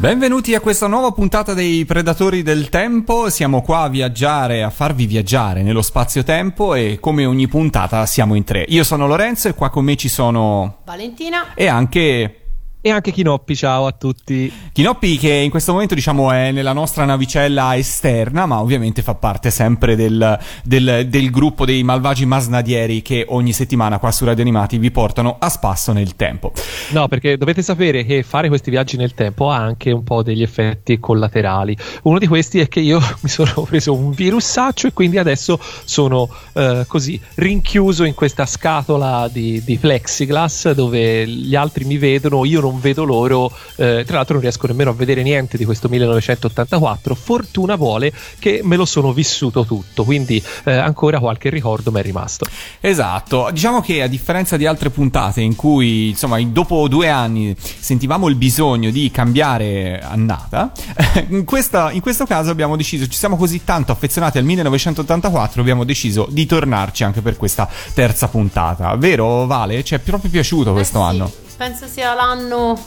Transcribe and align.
Benvenuti 0.00 0.54
a 0.54 0.60
questa 0.60 0.86
nuova 0.86 1.10
puntata 1.10 1.54
dei 1.54 1.84
Predatori 1.84 2.44
del 2.44 2.68
Tempo. 2.68 3.28
Siamo 3.30 3.62
qua 3.62 3.80
a 3.80 3.88
viaggiare, 3.88 4.62
a 4.62 4.70
farvi 4.70 5.06
viaggiare 5.06 5.64
nello 5.64 5.82
spazio-tempo 5.82 6.74
e 6.74 6.98
come 7.00 7.26
ogni 7.26 7.48
puntata 7.48 8.06
siamo 8.06 8.36
in 8.36 8.44
tre. 8.44 8.64
Io 8.68 8.84
sono 8.84 9.08
Lorenzo 9.08 9.48
e 9.48 9.54
qua 9.54 9.70
con 9.70 9.84
me 9.84 9.96
ci 9.96 10.08
sono 10.08 10.82
Valentina 10.84 11.52
e 11.52 11.66
anche 11.66 12.47
e 12.80 12.90
anche 12.90 13.10
Chinoppi, 13.10 13.56
ciao 13.56 13.86
a 13.86 13.92
tutti. 13.92 14.52
Chinoppi 14.72 15.18
che 15.18 15.32
in 15.32 15.50
questo 15.50 15.72
momento 15.72 15.94
diciamo 15.94 16.30
è 16.30 16.52
nella 16.52 16.72
nostra 16.72 17.04
navicella 17.04 17.76
esterna, 17.76 18.46
ma 18.46 18.60
ovviamente 18.60 19.02
fa 19.02 19.14
parte 19.14 19.50
sempre 19.50 19.96
del, 19.96 20.38
del, 20.62 21.06
del, 21.08 21.30
gruppo 21.30 21.64
dei 21.64 21.82
malvagi 21.82 22.24
masnadieri 22.24 23.02
che 23.02 23.26
ogni 23.28 23.52
settimana 23.52 23.98
qua 23.98 24.12
su 24.12 24.24
Radio 24.24 24.42
Animati 24.42 24.78
vi 24.78 24.92
portano 24.92 25.36
a 25.40 25.48
spasso 25.48 25.92
nel 25.92 26.14
tempo. 26.14 26.52
No, 26.90 27.08
perché 27.08 27.36
dovete 27.36 27.62
sapere 27.62 28.04
che 28.04 28.22
fare 28.22 28.48
questi 28.48 28.70
viaggi 28.70 28.96
nel 28.96 29.12
tempo 29.12 29.50
ha 29.50 29.56
anche 29.56 29.90
un 29.90 30.04
po' 30.04 30.22
degli 30.22 30.42
effetti 30.42 31.00
collaterali. 31.00 31.76
Uno 32.04 32.18
di 32.18 32.28
questi 32.28 32.60
è 32.60 32.68
che 32.68 32.80
io 32.80 33.00
mi 33.20 33.28
sono 33.28 33.62
preso 33.62 33.92
un 33.92 34.12
virusaccio 34.12 34.86
e 34.86 34.92
quindi 34.92 35.18
adesso 35.18 35.58
sono 35.84 36.28
eh, 36.52 36.84
così 36.86 37.20
rinchiuso 37.34 38.04
in 38.04 38.14
questa 38.14 38.46
scatola 38.46 39.28
di, 39.30 39.62
di 39.64 39.76
plexiglass 39.78 40.70
dove 40.70 41.26
gli 41.26 41.56
altri 41.56 41.84
mi 41.84 41.98
vedono, 41.98 42.44
io 42.44 42.60
non 42.60 42.67
non 42.70 42.80
vedo 42.80 43.04
loro, 43.04 43.50
eh, 43.76 44.04
tra 44.06 44.16
l'altro 44.16 44.34
non 44.34 44.42
riesco 44.42 44.66
nemmeno 44.66 44.90
a 44.90 44.92
vedere 44.92 45.22
niente 45.22 45.56
di 45.56 45.64
questo 45.64 45.88
1984, 45.88 47.14
fortuna 47.14 47.76
vuole 47.76 48.12
che 48.38 48.60
me 48.62 48.76
lo 48.76 48.84
sono 48.84 49.12
vissuto 49.12 49.64
tutto, 49.64 50.04
quindi 50.04 50.42
eh, 50.64 50.72
ancora 50.72 51.18
qualche 51.18 51.50
ricordo 51.50 51.90
mi 51.90 52.00
è 52.00 52.02
rimasto. 52.02 52.46
Esatto, 52.80 53.48
diciamo 53.52 53.80
che 53.80 54.02
a 54.02 54.06
differenza 54.06 54.56
di 54.56 54.66
altre 54.66 54.90
puntate 54.90 55.40
in 55.40 55.56
cui 55.56 56.10
insomma 56.10 56.40
dopo 56.42 56.88
due 56.88 57.08
anni 57.08 57.54
sentivamo 57.58 58.28
il 58.28 58.36
bisogno 58.36 58.90
di 58.90 59.10
cambiare 59.10 60.00
annata, 60.00 60.72
in, 61.28 61.44
questa, 61.44 61.90
in 61.92 62.00
questo 62.00 62.26
caso 62.26 62.50
abbiamo 62.50 62.76
deciso, 62.76 63.06
ci 63.06 63.18
siamo 63.18 63.36
così 63.36 63.64
tanto 63.64 63.92
affezionati 63.92 64.38
al 64.38 64.44
1984, 64.44 65.60
abbiamo 65.60 65.84
deciso 65.84 66.26
di 66.30 66.46
tornarci 66.46 67.04
anche 67.04 67.20
per 67.20 67.36
questa 67.36 67.68
terza 67.94 68.28
puntata, 68.28 68.94
vero 68.96 69.46
Vale? 69.46 69.82
Ci 69.82 69.94
è 69.94 69.98
proprio 69.98 70.30
piaciuto 70.30 70.72
questo 70.72 70.98
eh 70.98 71.02
sì. 71.02 71.08
anno? 71.08 71.47
Penso 71.58 71.88
sia 71.88 72.14
l'anno 72.14 72.80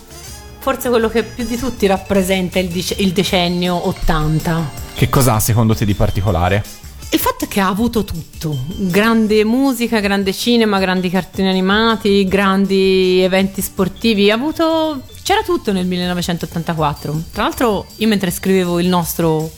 forse 0.60 0.88
quello 0.88 1.10
che 1.10 1.24
più 1.24 1.46
di 1.46 1.58
tutti 1.58 1.86
rappresenta 1.88 2.58
il, 2.58 2.70
dic- 2.70 3.00
il 3.00 3.12
decennio 3.12 3.88
80. 3.88 4.70
Che 4.94 5.10
cosa 5.10 5.34
ha 5.34 5.40
secondo 5.40 5.76
te 5.76 5.84
di 5.84 5.94
particolare? 5.94 6.64
Il 7.10 7.20
fatto 7.20 7.44
è 7.44 7.48
che 7.50 7.60
ha 7.60 7.68
avuto 7.68 8.06
tutto, 8.06 8.58
grande 8.68 9.44
musica, 9.44 10.00
grande 10.00 10.32
cinema, 10.32 10.80
grandi 10.80 11.10
cartoni 11.10 11.50
animati, 11.50 12.26
grandi 12.26 13.20
eventi 13.22 13.62
sportivi, 13.62 14.32
ha 14.32 14.36
avuto... 14.36 15.02
c'era 15.22 15.42
tutto 15.42 15.74
nel 15.74 15.86
1984. 15.88 17.24
Tra 17.34 17.44
l'altro 17.44 17.88
io 17.98 18.08
mentre 18.08 18.32
scrivevo 18.32 18.80
il 18.80 18.88
nostro 18.88 19.52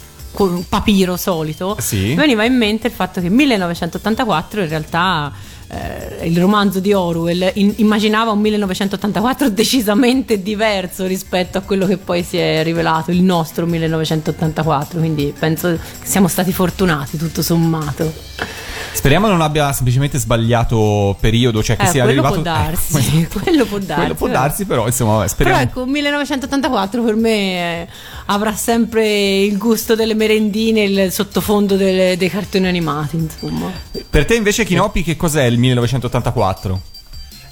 papiro 0.67 1.16
solito, 1.17 1.78
sì. 1.80 2.16
veniva 2.16 2.44
in 2.44 2.58
mente 2.58 2.88
il 2.88 2.94
fatto 2.94 3.22
che 3.22 3.30
1984 3.30 4.61
in 4.61 4.69
realtà 4.69 5.31
eh, 5.73 6.27
il 6.27 6.39
romanzo 6.39 6.79
di 6.79 6.93
Orwell 6.93 7.52
in, 7.55 7.73
immaginava 7.77 8.31
un 8.31 8.39
1984 8.39 9.49
decisamente 9.52 10.41
diverso 10.41 11.06
rispetto 11.06 11.57
a 11.57 11.61
quello 11.61 11.85
che 11.85 11.97
poi 11.97 12.23
si 12.23 12.38
è 12.38 12.63
rivelato 12.63 13.11
il 13.11 13.22
nostro 13.22 13.66
1984 13.66 15.00
quindi 15.00 15.34
penso 15.38 15.72
che 15.72 15.79
siamo 16.03 16.28
stati 16.28 16.53
fortunati 16.53 17.17
tutto 17.17 17.41
sommato 17.41 18.61
Speriamo 18.94 19.28
non 19.28 19.41
abbia 19.41 19.73
semplicemente 19.73 20.19
sbagliato 20.19 21.17
periodo, 21.19 21.63
cioè 21.63 21.75
che 21.75 21.84
eh, 21.84 21.88
sia 21.88 22.03
quello 22.03 22.22
arrivato. 22.22 22.41
Può 22.41 22.44
darsi, 22.53 23.22
eh, 23.22 23.28
quello 23.41 23.66
può 23.66 23.78
darsi. 23.79 24.00
Quello 24.00 24.13
può 24.13 24.28
darsi, 24.28 24.66
però 24.66 24.85
insomma, 24.85 25.28
speriamo. 25.28 25.59
Però 25.59 25.69
ecco, 25.69 25.85
1984 25.91 27.03
per 27.03 27.16
me 27.16 27.81
eh, 27.81 27.88
avrà 28.28 28.53
sempre 28.53 29.41
il 29.41 29.57
gusto 29.57 29.95
delle 29.95 30.13
merendine, 30.13 30.84
il 30.84 31.11
sottofondo 31.11 31.75
delle, 31.75 32.16
dei 32.17 32.29
cartoni 32.29 32.67
animati, 32.67 33.17
insomma. 33.17 33.72
Per 34.09 34.25
te 34.25 34.35
invece, 34.35 34.63
Kinopi, 34.63 35.03
che 35.03 35.17
cos'è 35.17 35.44
il 35.44 35.57
1984? 35.63 36.81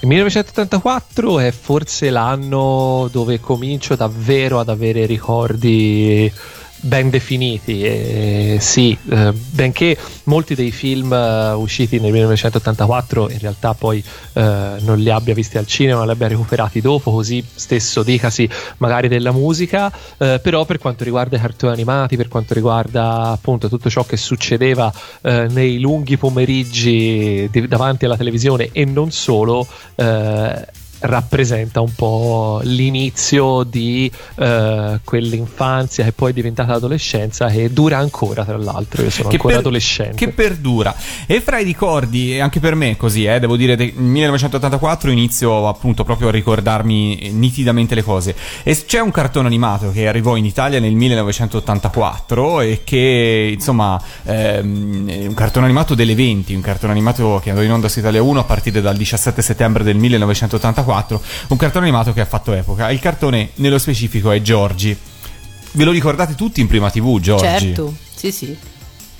Il 0.01 0.07
1984 0.07 1.39
è 1.39 1.51
forse 1.51 2.09
l'anno 2.09 3.07
dove 3.11 3.39
comincio 3.39 3.95
davvero 3.95 4.59
ad 4.59 4.67
avere 4.67 5.05
ricordi 5.05 6.31
ben 6.81 7.09
definiti. 7.09 7.83
E, 7.83 8.57
sì, 8.59 8.97
eh, 9.09 9.31
benché 9.31 9.97
molti 10.25 10.55
dei 10.55 10.71
film 10.71 11.11
uh, 11.11 11.59
usciti 11.59 11.99
nel 11.99 12.11
1984 12.11 13.29
in 13.29 13.39
realtà 13.39 13.73
poi 13.73 14.03
uh, 14.33 14.41
non 14.79 14.97
li 14.97 15.09
abbia 15.09 15.33
visti 15.33 15.57
al 15.57 15.67
cinema, 15.67 15.99
ma 15.99 16.05
li 16.05 16.11
abbia 16.11 16.27
recuperati 16.27 16.81
dopo, 16.81 17.11
così 17.11 17.43
stesso 17.53 18.03
dicasi 18.03 18.49
magari 18.77 19.07
della 19.07 19.31
musica, 19.31 19.87
uh, 19.87 20.39
però 20.41 20.65
per 20.65 20.79
quanto 20.79 21.03
riguarda 21.03 21.37
i 21.37 21.39
cartoni 21.39 21.73
animati, 21.73 22.17
per 22.17 22.27
quanto 22.27 22.53
riguarda 22.53 23.29
appunto 23.29 23.69
tutto 23.69 23.89
ciò 23.89 24.03
che 24.03 24.17
succedeva 24.17 24.91
nei 25.21 25.79
lunghi 25.79 26.17
pomeriggi 26.17 27.47
di, 27.51 27.67
davanti 27.67 28.05
alla 28.05 28.17
televisione 28.17 28.69
e 28.71 28.85
non 28.85 29.11
solo, 29.11 29.67
rappresenta 31.01 31.81
un 31.81 31.93
po' 31.93 32.59
l'inizio 32.63 33.63
di 33.63 34.11
uh, 34.35 34.99
quell'infanzia 35.03 36.03
che 36.03 36.11
poi 36.11 36.31
è 36.31 36.33
diventata 36.33 36.73
adolescenza 36.73 37.47
e 37.47 37.69
dura 37.71 37.97
ancora 37.97 38.43
tra 38.43 38.57
l'altro. 38.57 39.03
Io 39.03 39.09
sono 39.09 39.29
che 39.29 39.35
ancora 39.35 39.55
per, 39.55 39.63
adolescente. 39.63 40.15
che 40.15 40.29
perdura. 40.29 40.95
E 41.25 41.41
fra 41.41 41.59
i 41.59 41.63
ricordi 41.63 42.39
anche 42.39 42.59
per 42.59 42.75
me 42.75 42.97
così 42.97 43.25
eh, 43.25 43.39
devo 43.39 43.55
dire 43.55 43.75
nel 43.75 43.93
1984 43.93 45.11
inizio 45.11 45.67
appunto 45.67 46.03
proprio 46.03 46.27
a 46.27 46.31
ricordarmi 46.31 47.29
nitidamente 47.31 47.95
le 47.95 48.03
cose. 48.03 48.35
E 48.63 48.77
c'è 48.85 48.99
un 48.99 49.11
cartone 49.11 49.47
animato 49.47 49.91
che 49.91 50.07
arrivò 50.07 50.35
in 50.35 50.45
Italia 50.45 50.79
nel 50.79 50.93
1984 50.93 52.61
e 52.61 52.81
che 52.83 53.51
insomma 53.53 54.01
ehm, 54.23 55.09
è 55.09 55.27
un 55.27 55.33
cartone 55.33 55.65
animato 55.65 55.95
delle 55.95 56.15
20 56.15 56.53
un 56.53 56.61
cartone 56.61 56.91
animato 56.91 57.39
che 57.41 57.49
andò 57.49 57.61
in 57.61 57.71
onda 57.71 57.87
su 57.87 57.99
Italia 57.99 58.21
1 58.21 58.39
a 58.39 58.43
partire 58.43 58.81
dal 58.81 58.95
17 58.95 59.41
settembre 59.41 59.83
del 59.83 59.97
1984 59.97 60.90
1984, 60.91 61.21
un 61.47 61.57
cartone 61.57 61.85
animato 61.85 62.13
che 62.13 62.21
ha 62.21 62.25
fatto 62.25 62.53
epoca. 62.53 62.91
Il 62.91 62.99
cartone 62.99 63.51
nello 63.55 63.77
specifico 63.77 64.31
è 64.31 64.41
Giorgi. 64.41 64.97
Ve 65.73 65.83
lo 65.83 65.91
ricordate 65.91 66.35
tutti 66.35 66.61
in 66.61 66.67
prima 66.67 66.89
TV, 66.89 67.19
Giorgi? 67.19 67.45
Certo, 67.45 67.95
sì, 68.13 68.31
sì. 68.31 68.57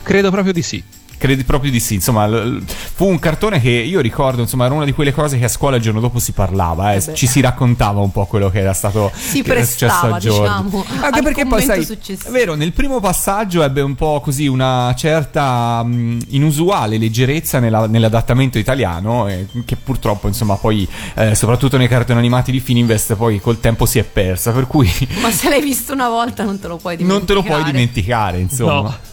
Credo 0.04 0.32
proprio 0.32 0.54
di 0.54 0.62
sì. 0.62 0.84
Credi 1.22 1.44
proprio 1.44 1.70
di 1.70 1.80
sì, 1.80 1.94
insomma, 1.94 2.28
fu 2.66 3.06
un 3.06 3.20
cartone 3.20 3.62
che 3.62 3.70
io 3.70 4.00
ricordo, 4.00 4.42
insomma, 4.42 4.66
era 4.66 4.74
una 4.74 4.86
di 4.86 4.92
quelle 4.92 5.14
cose 5.14 5.38
che 5.38 5.46
a 5.46 5.50
scuola 5.50 5.76
il 5.76 5.82
giorno 5.84 6.00
dopo 6.00 6.18
si 6.18 6.32
parlava, 6.32 6.94
eh, 6.94 6.98
eh 6.98 7.14
ci 7.14 7.28
si 7.28 7.42
raccontava 7.42 8.00
un 8.00 8.12
po' 8.12 8.26
quello 8.26 8.50
che 8.50 8.62
era 8.62 8.74
stato 8.74 9.12
si 9.14 9.44
che 9.44 9.52
prestava, 9.52 10.18
diciamo, 10.18 10.84
Anche 11.00 11.22
perché 11.22 11.46
poi 11.46 11.62
sai, 11.62 11.86
successivo. 11.86 12.28
è 12.28 12.32
vero, 12.32 12.56
nel 12.56 12.72
primo 12.74 13.00
passaggio 13.00 13.62
ebbe 13.62 13.82
un 13.82 13.94
po' 13.94 14.20
così 14.20 14.48
una 14.48 14.96
certa 14.98 15.84
mh, 15.84 16.22
inusuale 16.30 16.98
leggerezza 16.98 17.60
nella, 17.60 17.86
nell'adattamento 17.86 18.58
italiano 18.58 19.28
eh, 19.28 19.46
che 19.64 19.76
purtroppo, 19.76 20.28
insomma, 20.28 20.56
poi 20.56 20.88
eh, 21.14 21.36
soprattutto 21.36 21.78
nei 21.78 21.88
cartoni 21.88 22.18
animati 22.18 22.52
di 22.52 22.60
Fininvest 22.60 23.14
poi 23.14 23.40
col 23.40 23.60
tempo 23.60 23.86
si 23.86 24.00
è 24.00 24.04
persa, 24.04 24.52
per 24.54 24.66
cui 24.66 24.92
Ma 25.22 25.30
se 25.30 25.50
l'hai 25.50 25.62
visto 25.62 25.94
una 25.94 26.10
volta 26.10 26.44
non 26.44 26.60
te 26.60 26.68
lo 26.68 26.78
puoi 26.78 26.96
dimenticare. 26.96 27.10
Non 27.12 27.26
te 27.28 27.34
lo 27.34 27.44
puoi 27.44 27.64
dimenticare, 27.64 28.40
insomma. 28.40 28.82
No. 28.82 29.11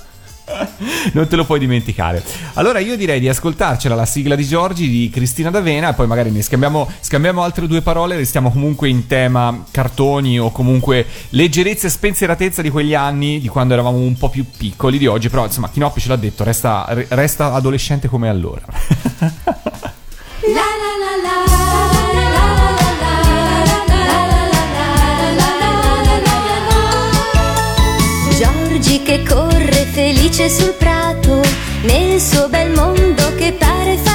Non 1.12 1.26
te 1.28 1.36
lo 1.36 1.44
puoi 1.44 1.58
dimenticare. 1.58 2.22
Allora 2.54 2.78
io 2.78 2.96
direi 2.96 3.20
di 3.20 3.28
ascoltarcela 3.28 3.94
la 3.94 4.06
sigla 4.06 4.34
di 4.34 4.44
Giorgi 4.44 4.88
di 4.88 5.10
Cristina 5.10 5.50
D'Avena 5.50 5.90
e 5.90 5.94
poi 5.94 6.06
magari 6.06 6.30
ne 6.30 6.42
scambiamo, 6.42 6.90
scambiamo 7.00 7.42
altre 7.42 7.66
due 7.66 7.82
parole, 7.82 8.16
restiamo 8.16 8.50
comunque 8.50 8.88
in 8.88 9.06
tema 9.06 9.64
cartoni 9.70 10.38
o 10.38 10.50
comunque 10.50 11.06
leggerezza 11.30 11.86
e 11.86 11.90
spensieratezza 11.90 12.62
di 12.62 12.70
quegli 12.70 12.94
anni, 12.94 13.40
di 13.40 13.48
quando 13.48 13.74
eravamo 13.74 13.98
un 13.98 14.16
po' 14.16 14.28
più 14.28 14.44
piccoli 14.56 14.98
di 14.98 15.06
oggi, 15.06 15.28
però 15.28 15.44
insomma 15.44 15.70
Chinoppi 15.70 16.00
ce 16.00 16.08
l'ha 16.08 16.16
detto, 16.16 16.44
resta, 16.44 16.86
resta 17.08 17.52
adolescente 17.52 18.08
come 18.08 18.28
allora. 18.28 18.62
la 19.20 19.28
la 20.48 20.96
la 21.02 21.22
la 21.22 21.48
Giorgi 28.38 29.02
che 29.02 29.24
corre 29.24 29.57
felice 30.08 30.48
sul 30.48 30.72
prato, 30.72 31.42
nel 31.82 32.18
suo 32.18 32.48
bel 32.48 32.70
mondo 32.70 33.34
che 33.34 33.52
pare 33.52 33.94
fatato, 33.96 34.07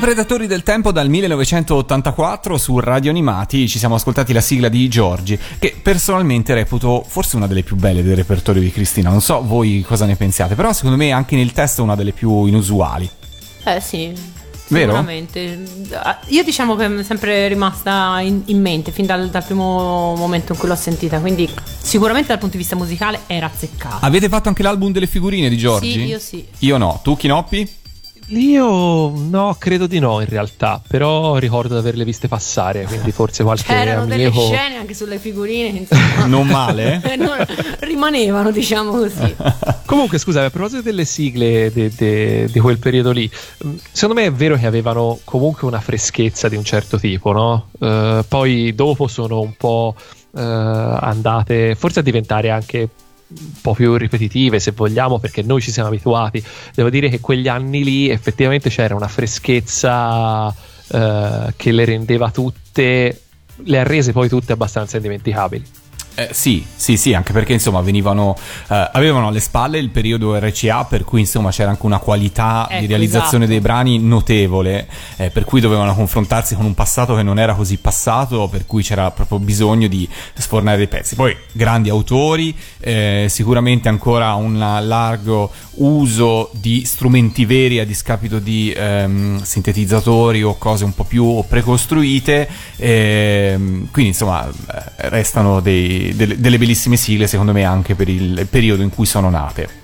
I 0.00 0.02
Predatori 0.02 0.46
del 0.46 0.62
Tempo 0.62 0.92
dal 0.92 1.10
1984 1.10 2.56
su 2.56 2.78
Radio 2.78 3.10
Animati 3.10 3.68
ci 3.68 3.78
siamo 3.78 3.96
ascoltati 3.96 4.32
la 4.32 4.40
sigla 4.40 4.70
di 4.70 4.88
Giorgi, 4.88 5.38
che 5.58 5.76
personalmente 5.80 6.54
reputo 6.54 7.04
forse 7.06 7.36
una 7.36 7.46
delle 7.46 7.62
più 7.62 7.76
belle 7.76 8.02
del 8.02 8.16
repertorio 8.16 8.62
di 8.62 8.72
Cristina. 8.72 9.10
Non 9.10 9.20
so 9.20 9.42
voi 9.44 9.84
cosa 9.86 10.06
ne 10.06 10.16
pensiate, 10.16 10.54
però 10.54 10.72
secondo 10.72 10.96
me 10.96 11.10
anche 11.10 11.36
nel 11.36 11.52
testo 11.52 11.82
è 11.82 11.84
una 11.84 11.96
delle 11.96 12.12
più 12.12 12.46
inusuali. 12.46 13.10
Eh 13.62 13.80
sì. 13.80 14.10
Vero? 14.68 14.92
Sicuramente. 14.92 15.62
Ah, 15.92 16.18
Io 16.28 16.44
diciamo 16.44 16.76
che 16.76 17.00
è 17.00 17.02
sempre 17.02 17.48
rimasta 17.48 18.20
in, 18.20 18.40
in 18.46 18.58
mente 18.58 18.92
fin 18.92 19.04
dal, 19.04 19.28
dal 19.28 19.44
primo 19.44 20.14
momento 20.16 20.54
in 20.54 20.58
cui 20.58 20.68
l'ho 20.68 20.76
sentita, 20.76 21.20
quindi 21.20 21.46
sicuramente 21.78 22.28
dal 22.28 22.38
punto 22.38 22.56
di 22.56 22.62
vista 22.62 22.74
musicale 22.74 23.20
era 23.26 23.44
azzeccata. 23.44 23.98
Avete 24.00 24.30
fatto 24.30 24.48
anche 24.48 24.62
l'album 24.62 24.92
delle 24.92 25.06
figurine 25.06 25.50
di 25.50 25.58
Giorgi? 25.58 25.92
Sì, 25.92 26.04
io 26.04 26.18
sì. 26.18 26.46
Io 26.60 26.78
no. 26.78 27.00
Tu, 27.02 27.16
Chinoppi? 27.16 27.78
Io 28.32 29.10
no, 29.10 29.56
credo 29.58 29.86
di 29.88 29.98
no 29.98 30.20
in 30.20 30.28
realtà, 30.28 30.80
però 30.86 31.36
ricordo 31.38 31.74
di 31.74 31.80
averle 31.80 32.04
viste 32.04 32.28
passare, 32.28 32.84
quindi 32.84 33.10
forse 33.10 33.42
qualche 33.42 33.64
C'erano 33.64 34.06
delle 34.06 34.26
amico... 34.26 34.42
scene 34.46 34.76
anche 34.76 34.94
sulle 34.94 35.18
figurine, 35.18 35.78
insomma. 35.78 36.26
Non 36.26 36.46
male? 36.46 37.00
Non- 37.18 37.44
rimanevano, 37.80 38.50
diciamo 38.52 38.92
così. 38.92 39.34
Comunque, 39.84 40.18
scusa, 40.18 40.44
a 40.44 40.50
proposito 40.50 40.82
delle 40.82 41.04
sigle 41.04 41.72
de- 41.72 41.90
de- 41.94 42.48
di 42.50 42.60
quel 42.60 42.78
periodo 42.78 43.10
lì, 43.10 43.28
mh, 43.58 43.70
secondo 43.90 44.20
me 44.20 44.26
è 44.28 44.32
vero 44.32 44.56
che 44.56 44.66
avevano 44.66 45.18
comunque 45.24 45.66
una 45.66 45.80
freschezza 45.80 46.48
di 46.48 46.54
un 46.56 46.64
certo 46.64 46.98
tipo, 46.98 47.32
no? 47.32 47.66
Eh, 47.80 48.24
poi 48.28 48.72
dopo 48.76 49.08
sono 49.08 49.40
un 49.40 49.54
po' 49.56 49.94
eh, 50.36 50.40
andate 50.40 51.74
forse 51.74 51.98
a 51.98 52.02
diventare 52.02 52.50
anche 52.50 52.88
un 53.30 53.60
po' 53.60 53.74
più 53.74 53.96
ripetitive 53.96 54.58
se 54.58 54.72
vogliamo 54.72 55.18
perché 55.18 55.42
noi 55.42 55.60
ci 55.60 55.70
siamo 55.70 55.88
abituati. 55.88 56.42
Devo 56.74 56.90
dire 56.90 57.08
che 57.08 57.20
quegli 57.20 57.48
anni 57.48 57.84
lì 57.84 58.08
effettivamente 58.08 58.70
c'era 58.70 58.94
una 58.94 59.08
freschezza 59.08 60.54
eh, 60.88 61.52
che 61.56 61.72
le 61.72 61.84
rendeva 61.84 62.30
tutte 62.30 63.22
le 63.64 63.78
ha 63.78 63.82
rese 63.82 64.12
poi 64.12 64.28
tutte 64.28 64.52
abbastanza 64.52 64.96
indimenticabili 64.96 65.79
Eh, 66.20 66.28
sì, 66.32 66.62
sì, 66.76 66.98
sì, 66.98 67.14
anche 67.14 67.32
perché 67.32 67.54
insomma 67.54 67.80
venivano, 67.80 68.36
eh, 68.68 68.90
avevano 68.92 69.28
alle 69.28 69.40
spalle 69.40 69.78
il 69.78 69.88
periodo 69.88 70.38
RCA, 70.38 70.84
per 70.84 71.02
cui 71.04 71.20
insomma 71.20 71.50
c'era 71.50 71.70
anche 71.70 71.86
una 71.86 71.98
qualità 71.98 72.66
di 72.68 72.76
Ecco, 72.76 72.86
realizzazione 72.88 73.44
esatto. 73.44 73.46
dei 73.46 73.60
brani 73.60 73.98
notevole, 73.98 74.86
eh, 75.16 75.30
per 75.30 75.44
cui 75.44 75.60
dovevano 75.62 75.94
confrontarsi 75.94 76.54
con 76.54 76.66
un 76.66 76.74
passato 76.74 77.14
che 77.14 77.22
non 77.22 77.38
era 77.38 77.54
così 77.54 77.78
passato, 77.78 78.48
per 78.48 78.66
cui 78.66 78.82
c'era 78.82 79.10
proprio 79.12 79.38
bisogno 79.38 79.88
di 79.88 80.06
sfornare 80.34 80.76
dei 80.76 80.88
pezzi. 80.88 81.14
Poi 81.14 81.34
grandi 81.52 81.88
autori, 81.88 82.54
eh, 82.80 83.24
sicuramente 83.30 83.88
ancora 83.88 84.34
un 84.34 84.58
largo 84.58 85.50
uso 85.76 86.50
di 86.52 86.84
strumenti 86.84 87.46
veri 87.46 87.78
a 87.78 87.86
discapito 87.86 88.38
di 88.38 88.70
ehm, 88.76 89.42
sintetizzatori 89.42 90.42
o 90.42 90.58
cose 90.58 90.84
un 90.84 90.92
po' 90.94 91.04
più 91.04 91.42
precostruite, 91.48 92.46
ehm, 92.76 93.88
quindi 93.90 94.10
insomma 94.10 94.46
eh, 94.46 95.08
restano 95.08 95.60
dei- 95.60 96.09
delle, 96.14 96.38
delle 96.40 96.58
bellissime 96.58 96.96
sigle 96.96 97.26
secondo 97.26 97.52
me 97.52 97.64
anche 97.64 97.94
per 97.94 98.08
il 98.08 98.46
periodo 98.48 98.82
in 98.82 98.90
cui 98.90 99.06
sono 99.06 99.30
nate. 99.30 99.78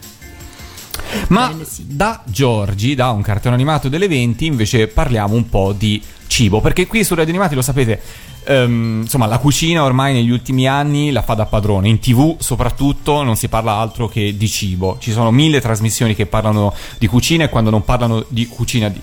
Ma 1.29 1.55
da 1.83 2.23
Giorgi, 2.25 2.95
da 2.95 3.11
un 3.11 3.23
cartone 3.23 3.55
animato 3.55 3.89
delle 3.89 4.09
20, 4.09 4.47
invece 4.47 4.89
parliamo 4.89 5.35
un 5.35 5.49
po' 5.49 5.73
di 5.73 6.03
cibo, 6.27 6.61
perché 6.61 6.87
qui 6.87 7.05
su 7.05 7.15
Radio 7.15 7.33
Animati 7.33 7.55
lo 7.55 7.63
sapete, 7.63 8.01
ehm, 8.47 9.01
insomma 9.03 9.27
la 9.27 9.39
cucina 9.39 9.83
ormai 9.83 10.13
negli 10.13 10.31
ultimi 10.31 10.67
anni 10.69 11.11
la 11.11 11.23
fa 11.23 11.35
da 11.35 11.47
padrone, 11.47 11.89
in 11.89 11.99
tv 11.99 12.37
soprattutto 12.39 13.23
non 13.23 13.37
si 13.37 13.49
parla 13.49 13.73
altro 13.73 14.09
che 14.09 14.37
di 14.37 14.49
cibo, 14.49 14.97
ci 15.01 15.13
sono 15.13 15.31
mille 15.31 15.61
trasmissioni 15.61 16.15
che 16.15 16.27
parlano 16.27 16.73
di 16.99 17.07
cucina 17.07 17.45
e 17.45 17.49
quando 17.49 17.71
non 17.71 17.85
parlano 17.85 18.25
di 18.29 18.47
cucina 18.47 18.89
di- 18.89 19.01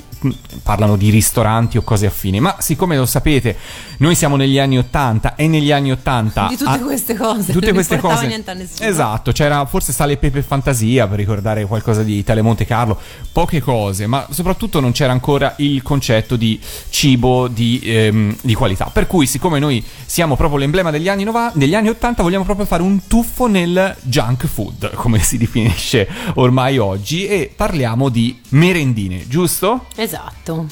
parlano 0.63 0.95
di 0.95 1.09
ristoranti 1.09 1.77
o 1.77 1.81
cose 1.81 2.05
affini, 2.05 2.39
ma 2.39 2.55
siccome 2.59 2.95
lo 2.95 3.05
sapete 3.05 3.57
noi 3.97 4.15
siamo 4.15 4.35
negli 4.35 4.59
anni 4.59 4.77
80 4.77 5.35
e 5.35 5.47
negli 5.47 5.71
anni 5.71 5.91
80... 5.91 6.47
Di 6.49 6.57
tutte 6.57 6.79
queste 6.79 7.15
cose, 7.15 7.51
Tutte 7.53 7.65
non 7.67 7.75
queste 7.75 7.97
cose. 7.97 8.27
niente 8.27 8.51
a 8.51 8.53
nessuno. 8.53 8.87
Esatto, 8.89 9.31
c'era 9.31 9.65
forse 9.65 9.93
Sale 9.93 10.17
Pepe 10.17 10.41
Fantasia 10.41 11.07
per 11.07 11.17
ricordare 11.17 11.65
qualcosa 11.65 12.03
di 12.03 12.17
Italia 12.17 12.43
Monte 12.43 12.65
Carlo, 12.65 12.99
poche 13.31 13.61
cose, 13.61 14.07
ma 14.07 14.27
soprattutto 14.29 14.79
non 14.79 14.91
c'era 14.91 15.11
ancora 15.11 15.53
il 15.57 15.81
concetto 15.81 16.35
di 16.35 16.59
cibo 16.89 17.47
di, 17.47 17.79
ehm, 17.83 18.35
di 18.41 18.53
qualità. 18.53 18.89
Per 18.91 19.07
cui, 19.07 19.25
siccome 19.33 19.57
noi 19.57 19.83
siamo 20.05 20.35
proprio 20.35 20.59
l'emblema 20.59 20.91
degli 20.91 21.09
anni, 21.09 21.23
nova- 21.23 21.51
degli 21.55 21.73
anni 21.73 21.89
80, 21.89 22.21
vogliamo 22.21 22.43
proprio 22.43 22.67
fare 22.67 22.83
un 22.83 23.07
tuffo 23.07 23.47
nel 23.47 23.95
junk 24.03 24.45
food, 24.45 24.93
come 24.93 25.17
si 25.17 25.39
definisce 25.39 26.07
ormai 26.35 26.77
oggi, 26.77 27.25
e 27.25 27.51
parliamo 27.53 28.09
di 28.09 28.39
merendine, 28.49 29.27
giusto? 29.27 29.87
Esatto. 29.95 30.67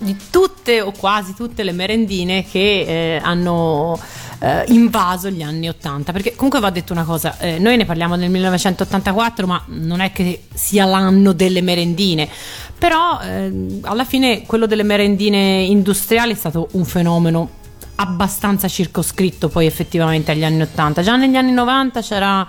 Di 0.00 0.16
tutte 0.30 0.80
o 0.80 0.92
quasi 0.92 1.34
tutte 1.34 1.62
le 1.64 1.72
merendine 1.72 2.46
che 2.48 3.16
eh, 3.16 3.20
hanno 3.22 3.98
eh, 4.38 4.64
invaso 4.68 5.28
gli 5.28 5.42
anni 5.42 5.68
80. 5.68 6.12
Perché 6.12 6.34
comunque 6.34 6.60
va 6.60 6.70
detto 6.70 6.92
una 6.92 7.04
cosa: 7.04 7.36
eh, 7.38 7.58
noi 7.58 7.76
ne 7.76 7.84
parliamo 7.84 8.14
nel 8.14 8.30
1984, 8.30 9.46
ma 9.46 9.62
non 9.66 10.00
è 10.00 10.12
che 10.12 10.44
sia 10.54 10.84
l'anno 10.84 11.32
delle 11.32 11.60
merendine. 11.60 12.28
Però 12.78 13.20
eh, 13.20 13.80
alla 13.82 14.04
fine 14.04 14.46
quello 14.46 14.66
delle 14.66 14.84
merendine 14.84 15.62
industriali 15.62 16.32
è 16.32 16.36
stato 16.36 16.68
un 16.72 16.84
fenomeno 16.84 17.56
abbastanza 18.00 18.68
circoscritto 18.68 19.48
poi 19.48 19.66
effettivamente 19.66 20.30
agli 20.30 20.44
anni 20.44 20.62
80. 20.62 21.02
Già 21.02 21.16
negli 21.16 21.36
anni 21.36 21.52
90 21.52 22.00
c'era 22.00 22.46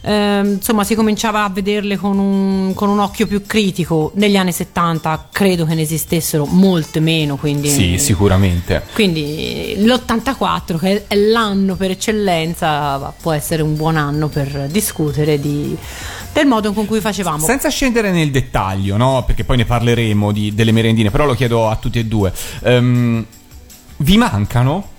ehm, 0.00 0.54
insomma 0.54 0.84
si 0.84 0.94
cominciava 0.94 1.44
a 1.44 1.48
vederle 1.48 1.96
con 1.96 2.18
un, 2.18 2.72
con 2.74 2.88
un 2.88 2.98
occhio 2.98 3.26
più 3.26 3.42
critico. 3.46 4.10
Negli 4.14 4.36
anni 4.36 4.52
70 4.52 5.28
credo 5.30 5.64
che 5.66 5.74
ne 5.74 5.82
esistessero 5.82 6.46
molte 6.46 6.98
meno, 7.00 7.36
quindi... 7.36 7.68
Sì, 7.68 7.98
sicuramente. 7.98 8.82
Quindi 8.92 9.74
l'84, 9.78 10.78
che 10.78 11.04
è 11.06 11.14
l'anno 11.14 11.76
per 11.76 11.92
eccellenza, 11.92 13.14
può 13.20 13.32
essere 13.32 13.62
un 13.62 13.76
buon 13.76 13.96
anno 13.96 14.26
per 14.28 14.66
discutere 14.68 15.38
di, 15.38 15.76
del 16.32 16.46
modo 16.46 16.72
con 16.72 16.86
cui 16.86 17.00
facevamo. 17.00 17.44
Senza 17.44 17.68
scendere 17.68 18.10
nel 18.10 18.30
dettaglio, 18.30 18.96
no? 18.96 19.22
Perché 19.24 19.44
poi 19.44 19.58
ne 19.58 19.64
parleremo 19.64 20.32
di- 20.32 20.54
delle 20.54 20.72
merendine, 20.72 21.10
però 21.10 21.24
lo 21.24 21.34
chiedo 21.34 21.68
a 21.68 21.76
tutti 21.76 22.00
e 22.00 22.04
due. 22.04 22.32
Ehm, 22.64 23.26
vi 23.98 24.16
mancano? 24.16 24.96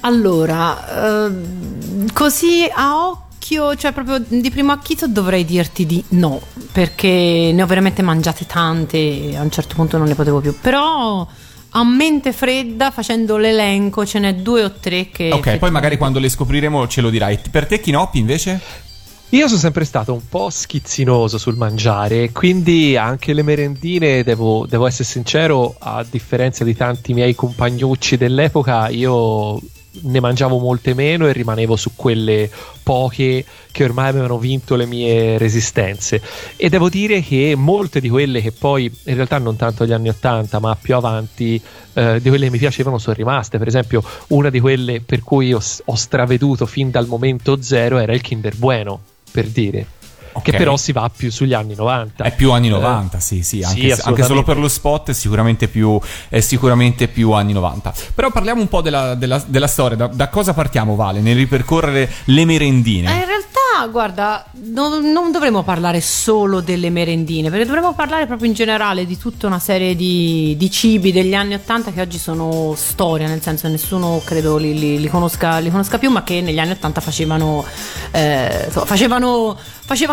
Allora, 0.00 1.26
ehm, 1.26 2.12
così 2.12 2.66
a 2.72 3.08
occhio, 3.08 3.74
cioè 3.76 3.92
proprio 3.92 4.18
di 4.26 4.50
primo 4.50 4.72
acchito 4.72 5.06
dovrei 5.06 5.44
dirti 5.44 5.84
di 5.84 6.02
no, 6.10 6.40
perché 6.72 7.50
ne 7.52 7.62
ho 7.62 7.66
veramente 7.66 8.02
mangiate 8.02 8.46
tante 8.46 8.96
e 8.96 9.36
a 9.36 9.42
un 9.42 9.50
certo 9.50 9.74
punto 9.74 9.98
non 9.98 10.06
ne 10.06 10.14
potevo 10.14 10.40
più. 10.40 10.58
Però 10.58 11.26
a 11.72 11.84
mente 11.84 12.32
fredda, 12.32 12.90
facendo 12.90 13.36
l'elenco, 13.36 14.06
ce 14.06 14.18
n'è 14.18 14.34
due 14.36 14.64
o 14.64 14.72
tre 14.72 15.10
che... 15.10 15.30
Ok, 15.32 15.58
poi 15.58 15.70
magari 15.70 15.98
quando 15.98 16.18
le 16.18 16.28
scopriremo 16.28 16.88
ce 16.88 17.00
lo 17.00 17.10
dirai. 17.10 17.38
Per 17.50 17.66
te, 17.66 17.80
Kinoppi, 17.80 18.18
invece? 18.18 18.88
Io 19.32 19.46
sono 19.46 19.60
sempre 19.60 19.84
stato 19.84 20.12
un 20.12 20.28
po' 20.28 20.50
schizzinoso 20.50 21.38
sul 21.38 21.54
mangiare, 21.54 22.32
quindi 22.32 22.96
anche 22.96 23.32
le 23.32 23.42
merendine, 23.42 24.24
devo, 24.24 24.66
devo 24.66 24.88
essere 24.88 25.04
sincero, 25.04 25.76
a 25.78 26.04
differenza 26.08 26.64
di 26.64 26.74
tanti 26.74 27.14
miei 27.14 27.36
compagnucci 27.36 28.16
dell'epoca, 28.16 28.88
io 28.88 29.60
ne 30.02 30.18
mangiavo 30.18 30.58
molte 30.58 30.94
meno 30.94 31.28
e 31.28 31.32
rimanevo 31.32 31.76
su 31.76 31.92
quelle 31.94 32.50
poche 32.82 33.44
che 33.70 33.84
ormai 33.84 34.08
avevano 34.08 34.36
vinto 34.36 34.74
le 34.74 34.86
mie 34.86 35.38
resistenze. 35.38 36.20
E 36.56 36.68
devo 36.68 36.88
dire 36.88 37.20
che 37.20 37.54
molte 37.56 38.00
di 38.00 38.08
quelle 38.08 38.40
che 38.40 38.50
poi, 38.50 38.92
in 39.04 39.14
realtà 39.14 39.38
non 39.38 39.54
tanto 39.54 39.84
agli 39.84 39.92
anni 39.92 40.08
80, 40.08 40.58
ma 40.58 40.74
più 40.74 40.96
avanti, 40.96 41.60
eh, 41.92 42.20
di 42.20 42.28
quelle 42.28 42.46
che 42.46 42.50
mi 42.50 42.58
piacevano 42.58 42.98
sono 42.98 43.14
rimaste. 43.14 43.58
Per 43.58 43.68
esempio, 43.68 44.02
una 44.30 44.50
di 44.50 44.58
quelle 44.58 45.00
per 45.00 45.22
cui 45.22 45.52
ho, 45.52 45.60
ho 45.84 45.94
straveduto 45.94 46.66
fin 46.66 46.90
dal 46.90 47.06
momento 47.06 47.62
zero 47.62 47.98
era 47.98 48.12
il 48.12 48.22
Kinder 48.22 48.56
Bueno, 48.56 49.09
per 49.30 49.46
dire. 49.46 49.99
Ok. 50.32 50.42
Che 50.44 50.52
però 50.56 50.76
si 50.76 50.92
va 50.92 51.10
più 51.14 51.30
sugli 51.30 51.52
anni 51.54 51.74
90. 51.74 52.24
È 52.24 52.34
più 52.34 52.52
anni 52.52 52.68
Eh, 52.68 52.70
90, 52.70 53.18
sì, 53.20 53.42
sì, 53.42 53.62
anche, 53.62 53.68
anche 53.80 53.92
assolutamente. 53.92 54.26
solo 54.26 54.42
per 54.44 54.58
lo 54.58 54.68
spot 54.68 55.10
è 55.10 55.12
sicuramente 55.12 55.68
più, 55.68 55.98
è 56.28 56.40
sicuramente 56.40 57.08
più 57.08 57.32
anni 57.32 57.52
90. 57.52 57.92
Però 58.14 58.30
parliamo 58.30 58.60
un 58.60 58.68
po' 58.68 58.80
della, 58.80 59.14
della- 59.14 59.42
della 59.46 59.66
storia, 59.66 59.96
da, 59.96 60.06
da 60.06 60.28
cosa 60.28 60.54
partiamo 60.54 60.94
Vale 60.94 61.20
nel 61.20 61.36
ripercorrere 61.36 62.10
le 62.24 62.44
merendine? 62.44 63.08
Eh, 63.10 63.20
in 63.20 63.26
realtà, 63.26 63.86
guarda, 63.90 64.44
non, 64.66 65.10
non 65.10 65.32
dovremmo 65.32 65.62
parlare 65.62 66.00
solo 66.00 66.60
delle 66.60 66.90
merendine, 66.90 67.48
perché 67.50 67.64
dovremmo 67.64 67.94
parlare 67.94 68.26
proprio 68.26 68.48
in 68.48 68.54
generale 68.54 69.06
di 69.06 69.16
tutta 69.18 69.46
una 69.46 69.58
serie 69.58 69.96
di, 69.96 70.54
di 70.56 70.70
cibi 70.70 71.12
degli 71.12 71.34
anni 71.34 71.54
Ottanta 71.54 71.90
che 71.92 72.00
oggi 72.00 72.18
sono 72.18 72.74
storia, 72.76 73.26
nel 73.26 73.42
senso 73.42 73.66
che 73.66 73.72
nessuno 73.72 74.20
credo 74.24 74.56
li, 74.58 74.78
li- 74.78 75.00
li 75.00 75.08
conosca, 75.08 75.58
li 75.58 75.70
conosca 75.70 75.98
più, 75.98 76.10
ma 76.10 76.22
che 76.22 76.40
negli 76.40 76.58
anni 76.58 76.72
Ottanta 76.72 77.00
facevano, 77.00 77.64
eh, 78.12 78.64
insomma, 78.66 78.86
facevano, 78.86 79.56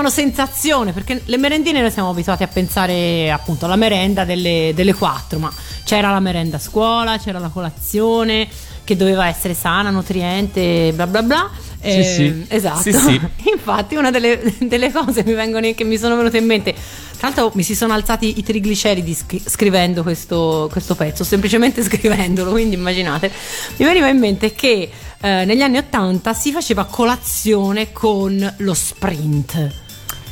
facevano 0.07 0.09
sensazione, 0.09 0.91
perché 0.93 1.21
le 1.25 1.37
merendine 1.37 1.81
noi 1.81 1.91
siamo 1.91 2.09
abituati 2.09 2.43
a 2.43 2.47
pensare 2.47 3.31
appunto 3.31 3.65
alla 3.65 3.75
merenda 3.75 4.23
delle, 4.23 4.71
delle 4.73 4.93
quattro, 4.93 5.39
ma 5.39 5.51
c'era 5.83 6.11
la 6.11 6.19
merenda 6.19 6.57
a 6.57 6.59
scuola, 6.59 7.17
c'era 7.17 7.39
la 7.39 7.49
colazione 7.49 8.47
che 8.83 8.95
doveva 8.95 9.27
essere 9.27 9.53
sana, 9.53 9.89
nutriente, 9.89 10.91
bla 10.93 11.07
bla 11.07 11.23
bla. 11.23 11.49
Sì, 11.79 12.03
sì. 12.03 12.45
Esatto. 12.47 12.81
Sì, 12.81 12.91
sì. 12.91 13.19
Infatti, 13.51 13.95
una 13.95 14.11
delle, 14.11 14.41
delle 14.59 14.91
cose 14.91 15.23
mi 15.23 15.33
vengono, 15.33 15.71
che 15.73 15.83
mi 15.83 15.97
sono 15.97 16.15
venute 16.15 16.37
in 16.37 16.45
mente. 16.45 16.73
Tra 17.17 17.27
l'altro, 17.27 17.51
mi 17.53 17.63
si 17.63 17.75
sono 17.75 17.93
alzati 17.93 18.39
i 18.39 18.43
trigliceridi 18.43 19.13
scri- 19.13 19.43
scrivendo 19.45 20.03
questo, 20.03 20.67
questo 20.71 20.95
pezzo, 20.95 21.23
semplicemente 21.23 21.83
scrivendolo. 21.83 22.51
Quindi, 22.51 22.75
immaginate, 22.75 23.31
mi 23.77 23.85
veniva 23.85 24.07
in 24.07 24.17
mente 24.17 24.53
che 24.53 24.89
eh, 25.19 25.45
negli 25.45 25.61
anni 25.61 25.77
Ottanta 25.77 26.33
si 26.33 26.51
faceva 26.51 26.85
colazione 26.85 27.91
con 27.91 28.55
lo 28.57 28.73
sprint. 28.73 29.85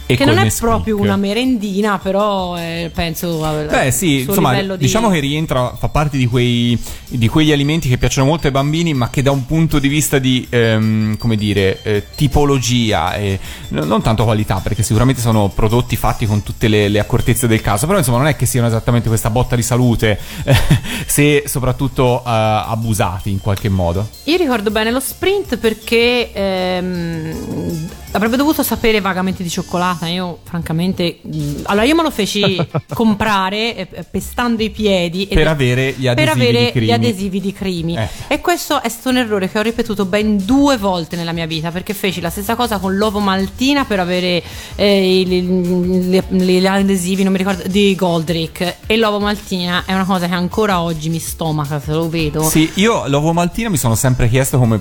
E 0.08 0.16
che 0.16 0.26
non 0.26 0.38
è 0.38 0.44
Nesquik. 0.44 0.72
proprio 0.72 1.00
una 1.00 1.16
merendina, 1.16 1.98
però 1.98 2.58
eh, 2.58 2.92
penso. 2.94 3.40
Beh 3.40 3.92
sì, 3.92 4.22
insomma, 4.22 4.62
di- 4.62 4.78
diciamo 4.78 5.10
che 5.10 5.20
rientra, 5.20 5.76
fa 5.76 5.90
parte 5.90 6.18
di, 6.18 6.28
quei, 6.28 6.80
di 7.08 7.28
quegli 7.28 7.52
alimenti 7.52 7.90
che 7.90 7.98
piacciono 7.98 8.28
molto 8.28 8.46
ai 8.48 8.54
bambini, 8.54 8.94
ma 8.94 9.10
che 9.10 9.22
da 9.22 9.32
un 9.32 9.46
punto 9.46 9.80
di 9.80 9.88
vista 9.88 10.20
di, 10.20 10.46
ehm, 10.50 11.18
come 11.18 11.36
dire, 11.36 11.82
eh, 11.82 12.04
tipologia 12.16 13.16
e 13.16 13.40
non 13.70 14.02
tanto 14.04 14.24
qualità, 14.26 14.60
perché 14.62 14.84
sicuramente 14.84 15.22
sono 15.22 15.50
prodotti 15.50 15.96
fatti 15.96 16.26
con 16.28 16.44
tutte 16.44 16.68
le, 16.68 16.88
le 16.88 17.00
accortezze 17.00 17.48
del 17.48 17.62
caso, 17.62 17.88
però 17.88 17.98
insomma 17.98 18.18
non 18.18 18.28
è 18.28 18.36
che 18.36 18.46
siano 18.46 18.68
esattamente 18.68 19.08
questa 19.08 19.32
botta 19.32 19.56
di 19.56 19.64
salute, 19.64 20.20
eh, 20.44 20.56
se 21.08 21.44
soprattutto 21.48 22.20
eh, 22.20 22.22
abusati 22.26 23.32
in 23.32 23.42
qualche 23.42 23.70
modo. 23.70 24.08
Io 24.26 24.38
ricordo 24.38 24.70
bene 24.70 24.92
lo 24.92 25.00
sprint 25.00 25.58
perché 25.58 26.32
ehm, 26.32 27.88
avrebbe 28.12 28.38
dovuto 28.38 28.64
sapere 28.64 29.02
vagamente 29.02 29.44
di 29.44 29.50
cioccolata. 29.96 30.08
Io, 30.08 30.40
francamente, 30.44 31.20
allora 31.64 31.86
io 31.86 31.96
me 31.96 32.04
lo 32.04 32.12
feci 32.12 32.56
comprare 32.94 33.76
eh, 33.76 34.04
pestando 34.10 34.62
i 34.64 34.70
piedi 34.70 35.24
ed- 35.24 35.36
Per 35.36 35.48
avere 35.48 35.94
gli 35.98 36.04
per 36.14 36.30
adesivi 36.30 36.32
avere 36.48 36.66
di 36.66 36.72
Crimi. 36.72 36.86
gli 36.86 36.92
adesivi 36.92 37.42
di 37.42 37.54
crimi. 37.54 37.98
Eh. 37.98 38.08
E 38.28 38.42
questo 38.42 38.82
è 38.82 38.90
stato 38.90 39.10
un 39.10 39.18
errore 39.18 39.50
che 39.50 39.60
ho 39.60 39.62
ripetuto 39.62 40.06
ben 40.06 40.44
due 40.46 40.78
volte 40.78 41.16
nella 41.16 41.32
mia 41.32 41.46
vita 41.46 41.72
perché 41.72 41.94
feci 41.94 42.22
la 42.22 42.30
stessa 42.30 42.56
cosa 42.56 42.78
con 42.80 42.96
l'ovo 42.96 43.20
maltina 43.20 43.86
per 43.86 44.00
avere 44.00 44.44
eh, 44.76 45.24
gli 45.26 46.66
adesivi, 46.66 47.24
non 47.24 47.32
mi 47.32 47.38
ricordo, 47.38 47.64
di 47.68 47.96
Goldrick. 47.96 48.76
E 48.86 48.98
l'ovo 48.98 49.20
maltina 49.20 49.84
è 49.86 49.94
una 49.94 50.06
cosa 50.06 50.28
che 50.28 50.34
ancora 50.34 50.82
oggi 50.82 51.10
mi 51.10 51.20
stomaca, 51.20 51.80
se 51.80 51.92
lo 51.92 52.10
vedo. 52.10 52.44
Sì, 52.44 52.70
io 52.76 53.08
l'uovo 53.08 53.34
maltina 53.34 53.70
mi 53.70 53.78
sono 53.78 53.96
sempre 53.96 54.30
chiesto 54.30 54.58
come. 54.58 54.80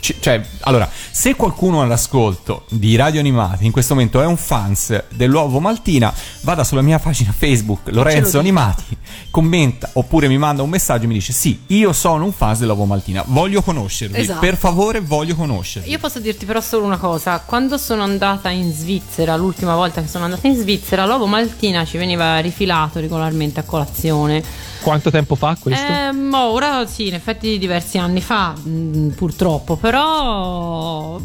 c- 0.00 0.16
Cioè, 0.18 0.40
allora, 0.60 0.88
se 1.10 1.34
qualcuno 1.34 1.82
all'ascolto 1.82 2.64
di 2.70 2.96
Radio 2.96 3.20
Animati 3.20 3.64
in 3.66 3.72
questo 3.72 3.94
momento 3.94 4.20
è 4.20 4.26
un 4.26 4.36
fans 4.52 5.04
dell'uovo 5.08 5.60
maltina, 5.60 6.12
vada 6.42 6.62
sulla 6.62 6.82
mia 6.82 6.98
pagina 6.98 7.32
Facebook 7.32 7.88
Lorenzo. 7.90 8.38
Animati, 8.38 8.94
commenta 9.30 9.88
oppure 9.94 10.28
mi 10.28 10.36
manda 10.36 10.62
un 10.62 10.68
messaggio 10.68 11.04
e 11.04 11.06
mi 11.06 11.14
dice: 11.14 11.32
Sì, 11.32 11.62
io 11.68 11.94
sono 11.94 12.26
un 12.26 12.32
fans 12.32 12.58
dell'uovo 12.58 12.84
maltina, 12.84 13.24
voglio 13.28 13.62
conoscervi. 13.62 14.20
Esatto. 14.20 14.40
Per 14.40 14.58
favore, 14.58 15.00
voglio 15.00 15.36
conoscervi. 15.36 15.88
Io 15.88 15.98
posso 15.98 16.20
dirti 16.20 16.44
però 16.44 16.60
solo 16.60 16.84
una 16.84 16.98
cosa, 16.98 17.40
quando 17.40 17.78
sono 17.78 18.02
andata 18.02 18.50
in 18.50 18.70
Svizzera, 18.70 19.36
l'ultima 19.36 19.74
volta 19.74 20.02
che 20.02 20.08
sono 20.08 20.24
andata 20.24 20.46
in 20.46 20.56
Svizzera, 20.56 21.06
l'uovo 21.06 21.24
maltina 21.24 21.86
ci 21.86 21.96
veniva 21.96 22.38
rifilato 22.40 23.00
regolarmente 23.00 23.60
a 23.60 23.62
colazione. 23.62 24.44
Quanto 24.82 25.10
tempo 25.10 25.34
fa 25.34 25.56
questo? 25.58 25.90
Ehm, 25.90 26.34
ora 26.34 26.86
sì, 26.86 27.06
in 27.06 27.14
effetti 27.14 27.56
diversi 27.56 27.96
anni 27.96 28.20
fa, 28.20 28.50
mh, 28.50 29.14
purtroppo, 29.14 29.76
però 29.76 31.18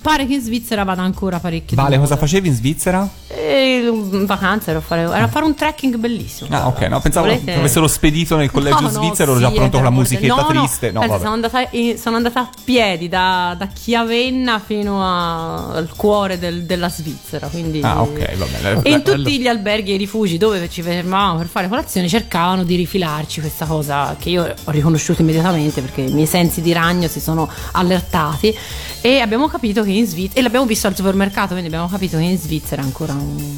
pare 0.00 0.26
che 0.26 0.34
in 0.34 0.40
Svizzera 0.40 0.84
vada 0.84 1.02
ancora 1.02 1.38
parecchio. 1.38 1.76
Vale, 1.76 1.98
cosa 1.98 2.16
facevi 2.16 2.48
in 2.48 2.54
Svizzera? 2.54 3.08
Eh, 3.28 3.88
in 3.90 4.24
vacanza 4.26 4.70
ero 4.70 4.78
a 4.80 4.82
fare, 4.82 5.02
ero 5.02 5.12
a 5.24 5.28
fare 5.28 5.44
un 5.44 5.54
trekking 5.54 5.96
bellissimo. 5.96 6.48
Ah, 6.54 6.66
ok, 6.66 6.80
no, 6.82 7.00
pensavo 7.00 7.26
Volete- 7.26 7.44
che 7.52 7.58
avessero 7.58 7.86
spedito 7.88 8.36
nel 8.36 8.50
collegio 8.50 8.80
No, 8.80 8.80
no, 8.82 8.88
svizzero, 8.90 9.32
ero 9.32 9.40
sì, 9.40 9.46
già 9.46 9.50
pronto 9.52 9.76
con 9.76 9.84
la 9.84 9.90
musichetta 9.90 10.34
no, 10.34 10.40
no, 10.40 10.46
triste. 10.46 10.90
No, 10.90 11.00
vabbè. 11.00 11.18
sono, 11.18 11.32
andata 11.32 11.68
sono 11.96 12.16
andata 12.16 12.40
a 12.40 12.50
piedi 12.64 13.08
da, 13.08 13.54
da 13.58 13.66
Chiavenna 13.66 14.58
fino 14.58 15.02
a- 15.02 15.72
al 15.72 15.88
cuore 15.96 16.38
del- 16.38 16.64
della 16.64 16.88
Svizzera. 16.88 17.48
Quindi... 17.48 17.80
Ah, 17.82 18.02
ok, 18.02 18.36
va 18.36 18.46
bene. 18.46 18.80
E 18.82 18.90
in 18.90 19.02
tutti 19.02 19.38
gli 19.38 19.46
alberghi 19.46 19.92
e 19.92 19.94
i 19.94 19.98
rifugi 19.98 20.38
dove 20.38 20.68
ci 20.70 20.82
fermavamo 20.82 21.38
per 21.38 21.46
fare 21.46 21.68
colazione 21.68 22.08
cercavano 22.08 22.64
di 22.64 22.76
rifilarci 22.76 23.40
questa 23.40 23.66
cosa 23.66 24.16
che 24.18 24.30
io 24.30 24.42
ho 24.64 24.70
riconosciuto 24.70 25.22
immediatamente 25.22 25.80
perché 25.80 26.02
i 26.02 26.12
miei 26.12 26.26
sensi 26.26 26.60
di 26.60 26.72
ragno 26.72 27.08
si 27.08 27.20
sono 27.20 27.48
allertati 27.72 28.56
e 29.00 29.20
abbiamo 29.20 29.48
capito 29.48 29.82
che 29.82 29.87
in 29.96 30.06
Svizzera 30.06 30.38
e 30.40 30.42
l'abbiamo 30.42 30.66
visto 30.66 30.86
al 30.86 30.94
supermercato 30.96 31.48
quindi 31.50 31.66
abbiamo 31.66 31.88
capito 31.88 32.16
che 32.18 32.24
in 32.24 32.38
Svizzera 32.38 32.82
è 32.82 32.84
ancora, 32.84 33.12
un- 33.14 33.56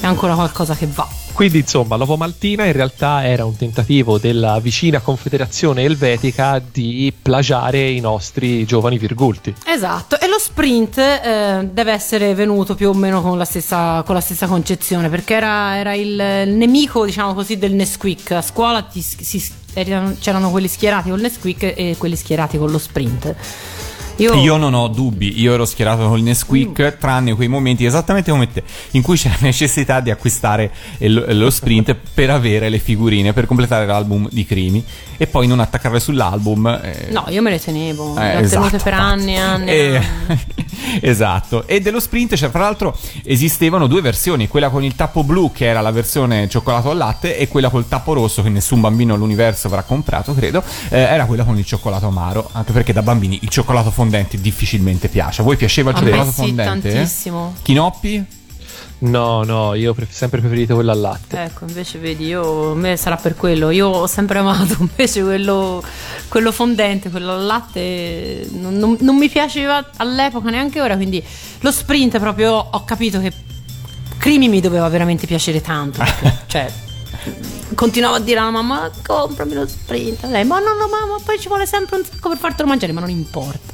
è 0.00 0.06
ancora 0.06 0.34
qualcosa 0.34 0.74
che 0.74 0.86
va. 0.92 1.08
Quindi, 1.34 1.58
insomma, 1.58 1.96
l'uovo 1.96 2.16
maltina 2.16 2.64
in 2.64 2.72
realtà 2.72 3.24
era 3.26 3.44
un 3.44 3.56
tentativo 3.56 4.18
della 4.18 4.60
vicina 4.60 5.00
confederazione 5.00 5.82
elvetica 5.82 6.62
di 6.70 7.12
plagiare 7.20 7.88
i 7.90 7.98
nostri 7.98 8.64
giovani 8.64 8.98
virgulti. 8.98 9.52
Esatto, 9.66 10.20
e 10.20 10.28
lo 10.28 10.38
sprint 10.38 10.96
eh, 10.98 11.68
deve 11.72 11.90
essere 11.90 12.34
venuto 12.34 12.76
più 12.76 12.90
o 12.90 12.94
meno 12.94 13.20
con 13.20 13.36
la 13.36 13.44
stessa, 13.44 14.04
con 14.06 14.14
la 14.14 14.20
stessa 14.20 14.46
concezione, 14.46 15.08
perché 15.08 15.34
era, 15.34 15.76
era 15.76 15.94
il, 15.94 16.44
il 16.46 16.52
nemico, 16.54 17.04
diciamo 17.04 17.34
così, 17.34 17.58
del 17.58 17.72
Nesquik. 17.72 18.30
A 18.30 18.42
scuola 18.42 18.82
ti- 18.82 19.02
si- 19.02 19.42
erano- 19.72 20.14
c'erano 20.20 20.50
quelli 20.52 20.68
schierati 20.68 21.08
con 21.08 21.18
il 21.18 21.24
Nesquik 21.24 21.62
e 21.76 21.96
quelli 21.98 22.14
schierati 22.14 22.58
con 22.58 22.70
lo 22.70 22.78
sprint. 22.78 23.34
Io 24.16 24.56
non 24.56 24.74
ho 24.74 24.86
dubbi, 24.88 25.40
io 25.40 25.54
ero 25.54 25.64
schierato 25.64 26.06
con 26.06 26.16
il 26.18 26.22
Nesquik, 26.24 26.98
tranne 26.98 27.34
quei 27.34 27.48
momenti 27.48 27.84
esattamente 27.84 28.30
come 28.30 28.50
te, 28.52 28.62
in 28.92 29.02
cui 29.02 29.16
c'è 29.16 29.28
la 29.28 29.36
necessità 29.40 30.00
di 30.00 30.10
acquistare 30.10 30.70
il- 30.98 31.24
lo 31.36 31.50
sprint 31.50 31.96
per 32.14 32.30
avere 32.30 32.68
le 32.68 32.78
figurine, 32.78 33.32
per 33.32 33.46
completare 33.46 33.86
l'album 33.86 34.28
di 34.30 34.44
Crimi 34.46 34.84
e 35.16 35.26
poi 35.26 35.46
non 35.48 35.58
attaccarle 35.60 35.98
sull'album. 35.98 36.66
eh, 36.82 37.06
No, 37.10 37.24
io 37.28 37.42
me 37.42 37.50
le 37.50 37.60
tenevo, 37.60 38.16
eh, 38.16 38.20
le 38.20 38.46
ho 38.46 38.48
tenute 38.48 38.76
esatto, 38.76 38.82
per 38.84 38.92
infatti. 38.92 38.92
anni 39.12 39.34
e 39.34 39.38
anni. 39.38 39.70
E- 39.70 39.74
e 39.74 39.96
anni. 39.96 40.44
esatto. 41.00 41.66
E 41.66 41.80
dello 41.80 42.00
sprint, 42.00 42.34
cioè, 42.36 42.50
fra 42.50 42.60
l'altro, 42.60 42.96
esistevano 43.24 43.86
due 43.86 44.00
versioni: 44.00 44.48
quella 44.48 44.68
con 44.68 44.84
il 44.84 44.94
tappo 44.94 45.24
blu, 45.24 45.50
che 45.52 45.66
era 45.66 45.80
la 45.80 45.90
versione 45.90 46.48
cioccolato 46.48 46.90
al 46.90 46.96
latte, 46.96 47.36
e 47.36 47.48
quella 47.48 47.68
col 47.68 47.88
tappo 47.88 48.12
rosso, 48.12 48.42
che 48.42 48.48
nessun 48.48 48.80
bambino 48.80 49.14
all'universo 49.14 49.66
avrà 49.66 49.82
comprato, 49.82 50.34
credo. 50.34 50.62
Eh, 50.90 50.98
era 51.00 51.24
quella 51.26 51.44
con 51.44 51.58
il 51.58 51.64
cioccolato 51.64 52.06
amaro. 52.06 52.48
Anche 52.52 52.72
perché 52.72 52.92
da 52.92 53.02
bambini 53.02 53.38
il 53.42 53.48
cioccolato 53.48 53.90
fondente 54.04 54.40
difficilmente 54.40 55.08
piace. 55.08 55.40
A 55.40 55.44
voi 55.44 55.56
piaceva 55.56 55.90
il 55.90 55.96
cioccolato 55.96 56.30
sì, 56.30 56.36
fondente? 56.36 56.92
tantissimo. 56.92 57.54
Chinoppi? 57.62 58.24
No, 58.96 59.42
no, 59.42 59.74
io 59.74 59.90
ho 59.90 59.94
pre- 59.94 60.06
sempre 60.08 60.40
preferito 60.40 60.74
quello 60.74 60.92
al 60.92 61.00
latte. 61.00 61.42
Ecco, 61.42 61.64
invece 61.66 61.98
vedi, 61.98 62.26
io, 62.26 62.70
a 62.72 62.74
me 62.74 62.96
sarà 62.96 63.16
per 63.16 63.34
quello. 63.34 63.70
Io 63.70 63.88
ho 63.88 64.06
sempre 64.06 64.38
amato 64.38 64.76
invece 64.80 65.22
quello, 65.22 65.82
quello 66.28 66.52
fondente, 66.52 67.10
quello 67.10 67.32
al 67.32 67.44
latte. 67.44 68.46
Non, 68.52 68.76
non- 68.76 68.96
non 69.00 69.16
mi 69.16 69.28
piaceva 69.28 69.90
all'epoca 69.96 70.48
neanche 70.48 70.80
ora. 70.80 70.96
Quindi 70.96 71.22
lo 71.60 71.70
sprint 71.70 72.18
proprio 72.18 72.52
ho 72.52 72.84
capito 72.84 73.20
che 73.20 73.32
Crimi 74.16 74.48
mi 74.48 74.60
doveva 74.60 74.88
veramente 74.88 75.26
piacere 75.26 75.60
tanto. 75.60 75.98
perché, 76.02 76.38
cioè, 76.46 76.72
continuavo 77.74 78.14
a 78.14 78.20
dire 78.20 78.38
alla 78.38 78.50
mamma: 78.50 78.90
comprami 79.04 79.52
lo 79.52 79.66
sprint. 79.66 80.24
Lei, 80.26 80.46
ma 80.46 80.60
no, 80.60 80.72
no, 80.72 80.88
mamma, 80.88 81.18
poi 81.22 81.38
ci 81.38 81.48
vuole 81.48 81.66
sempre 81.66 81.96
un 81.96 82.04
sacco 82.04 82.30
per 82.30 82.38
fartelo 82.38 82.66
mangiare. 82.66 82.92
Ma 82.92 83.00
non 83.00 83.10
importa. 83.10 83.73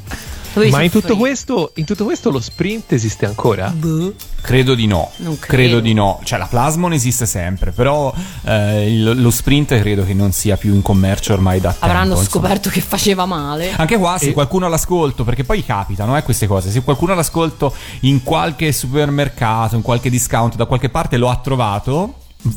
Ma 0.70 0.82
in 0.82 0.90
tutto, 0.90 1.16
questo, 1.16 1.72
in 1.76 1.84
tutto 1.84 2.04
questo 2.04 2.30
lo 2.30 2.40
sprint 2.40 2.92
esiste 2.92 3.24
ancora? 3.24 3.68
Boh. 3.70 4.14
Credo 4.40 4.74
di 4.74 4.86
no. 4.86 5.10
Credo. 5.16 5.36
credo. 5.38 5.80
di 5.80 5.92
no. 5.92 6.20
Cioè, 6.24 6.38
la 6.38 6.46
Plasmon 6.46 6.92
esiste 6.92 7.24
sempre, 7.26 7.70
però 7.70 8.12
eh, 8.44 8.92
il- 8.92 9.20
lo 9.22 9.30
sprint 9.30 9.78
credo 9.78 10.04
che 10.04 10.12
non 10.14 10.32
sia 10.32 10.56
più 10.56 10.74
in 10.74 10.82
commercio 10.82 11.32
ormai 11.34 11.60
da 11.60 11.70
tempo. 11.70 11.84
Avranno 11.84 12.10
insomma. 12.14 12.28
scoperto 12.28 12.68
che 12.70 12.80
faceva 12.80 13.26
male. 13.26 13.72
Anche 13.76 13.96
qua, 13.96 14.18
se 14.18 14.30
E- 14.30 14.32
qualcuno 14.32 14.66
all'ascolto, 14.66 15.22
perché 15.24 15.44
poi 15.44 15.64
capitano 15.64 16.16
eh, 16.16 16.22
queste 16.22 16.46
cose, 16.48 16.70
se 16.70 16.82
qualcuno 16.82 17.12
all'ascolto 17.12 17.72
in 18.00 18.22
qualche 18.24 18.72
supermercato, 18.72 19.76
in 19.76 19.82
qualche 19.82 20.10
discount, 20.10 20.56
da 20.56 20.64
qualche 20.66 20.88
parte 20.88 21.16
lo 21.16 21.28
ha 21.30 21.36
trovato, 21.36 22.14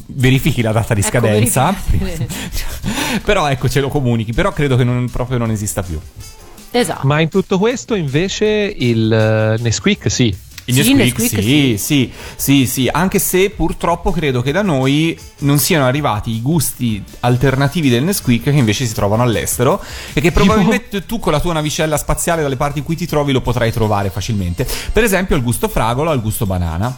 verifichi 0.07 0.61
la 0.61 0.71
data 0.71 0.93
di 0.95 1.01
Ecco, 1.01 1.09
scadenza. 1.09 1.75
però 3.23 3.47
ecco, 3.49 3.69
ce 3.69 3.81
lo 3.81 3.89
comunichi. 3.89 4.33
Però 4.33 4.51
credo 4.51 4.75
che 4.75 4.83
non- 4.83 5.09
proprio 5.11 5.37
non 5.37 5.51
esista 5.51 5.83
più. 5.83 5.99
Esatto. 6.73 7.05
Ma 7.05 7.19
in 7.19 7.29
tutto 7.29 7.59
questo 7.59 7.93
invece 7.93 8.45
il 8.75 9.11
eh, 9.11 9.61
Nesquik 9.61 10.09
sì. 10.09 10.35
Il 10.65 10.81
Sì, 10.81 10.93
Nesquik, 10.93 11.33
Nesquik 11.33 11.43
sì, 11.43 11.75
sì, 11.77 12.11
sì, 12.37 12.65
sì, 12.65 12.89
anche 12.89 13.19
se 13.19 13.49
purtroppo 13.49 14.11
credo 14.11 14.41
che 14.41 14.53
da 14.53 14.61
noi 14.61 15.17
non 15.39 15.59
siano 15.59 15.85
arrivati 15.85 16.31
i 16.31 16.41
gusti 16.41 17.03
alternativi 17.19 17.89
del 17.89 18.03
Nesquik 18.03 18.43
che 18.43 18.51
invece 18.51 18.85
si 18.85 18.93
trovano 18.93 19.23
all'estero 19.23 19.83
e 20.13 20.21
che 20.21 20.31
probabilmente 20.31 21.05
tu 21.05 21.19
con 21.19 21.33
la 21.33 21.41
tua 21.41 21.51
navicella 21.51 21.97
spaziale 21.97 22.41
dalle 22.41 22.55
parti 22.55 22.79
in 22.79 22.85
cui 22.85 22.95
ti 22.95 23.05
trovi 23.05 23.33
lo 23.33 23.41
potrai 23.41 23.71
trovare 23.73 24.09
facilmente. 24.09 24.65
Per 24.91 25.03
esempio 25.03 25.35
il 25.35 25.43
gusto 25.43 25.67
fragola 25.67 26.13
il 26.13 26.21
gusto 26.21 26.45
banana. 26.45 26.97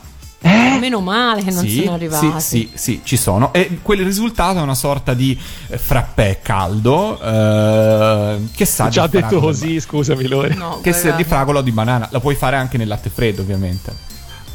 Meno 0.79 0.99
male 0.99 1.43
che 1.43 1.49
non 1.51 1.65
sì, 1.65 1.81
sono 1.81 1.93
arrivati. 1.95 2.31
Sì, 2.37 2.39
sì, 2.39 2.71
sì, 2.75 3.01
ci 3.03 3.17
sono. 3.17 3.51
E 3.53 3.79
quel 3.81 4.03
risultato 4.03 4.59
è 4.59 4.61
una 4.61 4.75
sorta 4.75 5.13
di 5.15 5.37
eh, 5.67 5.77
frappè 5.77 6.39
caldo 6.43 7.19
eh, 7.19 8.37
che 8.53 8.65
sa 8.65 8.89
Già 8.89 9.07
di 9.07 9.19
detto 9.19 9.39
così, 9.39 9.79
scusami 9.79 10.27
Lore. 10.27 10.53
No, 10.53 10.79
Che 10.81 10.93
sa 10.93 11.11
di 11.11 11.23
fragola 11.23 11.59
o 11.59 11.61
di 11.63 11.71
banana. 11.71 12.07
La 12.11 12.19
puoi 12.19 12.35
fare 12.35 12.55
anche 12.57 12.77
nel 12.77 12.87
latte 12.87 13.09
freddo, 13.09 13.41
ovviamente. 13.41 13.93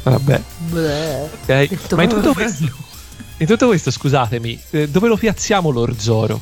Vabbè. 0.03 0.41
Bleh. 0.69 1.21
ok. 1.23 1.67
Detto 1.67 1.95
Ma 1.97 2.03
in 2.03 2.09
tutto, 2.09 2.33
questo, 2.33 2.63
in 3.37 3.45
tutto 3.47 3.67
questo, 3.67 3.91
scusatemi, 3.91 4.59
eh, 4.69 4.87
dove 4.89 5.07
lo 5.09 5.17
piazziamo 5.17 5.69
l'orzoro? 5.71 6.41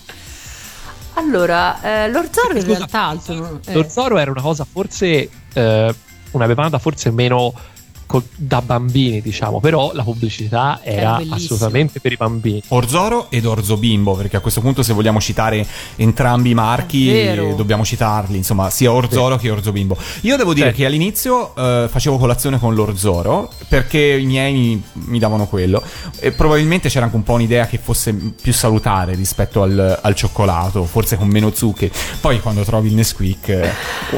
Allora, 1.16 1.82
eh, 1.82 2.10
l'orzoro 2.10 2.54
in 2.56 2.62
Scusa, 2.62 2.78
realtà 2.78 3.02
altro. 3.08 3.60
eh, 3.66 3.74
L'orzoro 3.74 4.18
era 4.18 4.32
una 4.32 4.42
cosa 4.42 4.66
forse, 4.72 5.30
eh, 5.54 5.96
una 6.32 6.46
bevanda 6.46 6.78
forse 6.80 7.12
meno 7.12 7.54
co- 8.10 8.24
da 8.36 8.62
bambini, 8.64 9.22
diciamo, 9.22 9.60
però 9.60 9.92
la 9.94 10.02
pubblicità 10.04 10.80
Era 10.82 11.18
bellissimo. 11.18 11.36
assolutamente 11.36 12.00
per 12.00 12.12
i 12.12 12.16
bambini. 12.16 12.64
Orzoro 12.70 13.28
ed 13.30 13.46
Orzo 13.46 13.78
Bimbo, 13.78 14.16
perché 14.16 14.36
a 14.38 14.40
questo 14.40 14.62
punto 14.62 14.82
se 14.82 14.94
vogliamo 14.94 15.20
citare 15.22 15.64
entrambi 15.96 16.50
i 16.50 16.54
marchi 16.56 17.14
dobbiamo 17.56 17.86
citarli, 17.86 18.36
insomma, 18.38 18.72
sia 18.72 18.92
Orzoro 18.92 19.38
che 19.38 19.52
Orzo 19.52 19.72
Bimbo. 19.72 19.96
Io 20.22 20.36
devo 20.38 20.54
dire 20.54 20.68
Certo. 20.68 20.82
che 20.82 20.86
all'inizio 20.88 21.56
eh, 21.56 21.88
facevo 21.88 22.18
colazione 22.18 22.58
con 22.60 22.74
l'Orzoro 22.74 23.52
perché 23.68 24.00
i 24.00 24.26
miei 24.26 24.54
mi, 24.54 24.84
mi 25.06 25.20
davano 25.20 25.46
quello 25.46 25.82
e 26.20 26.32
probabilmente 26.32 26.90
c'era 26.90 27.06
anche 27.06 27.16
un 27.18 27.24
po' 27.24 27.34
un'idea 27.34 27.68
che 27.68 27.78
fosse 27.78 28.14
più 28.14 28.52
salutare 28.54 29.14
rispetto 29.14 29.62
al, 29.62 30.00
al 30.02 30.16
cioccolato, 30.16 30.84
forse 30.86 31.16
con 31.18 31.28
meno 31.28 31.52
zuccheri. 31.54 31.92
Poi 32.20 32.40
quando 32.42 32.64
trovi 32.64 32.88
il 32.90 32.96
Nesquik, 32.96 33.50
eh, 33.50 33.70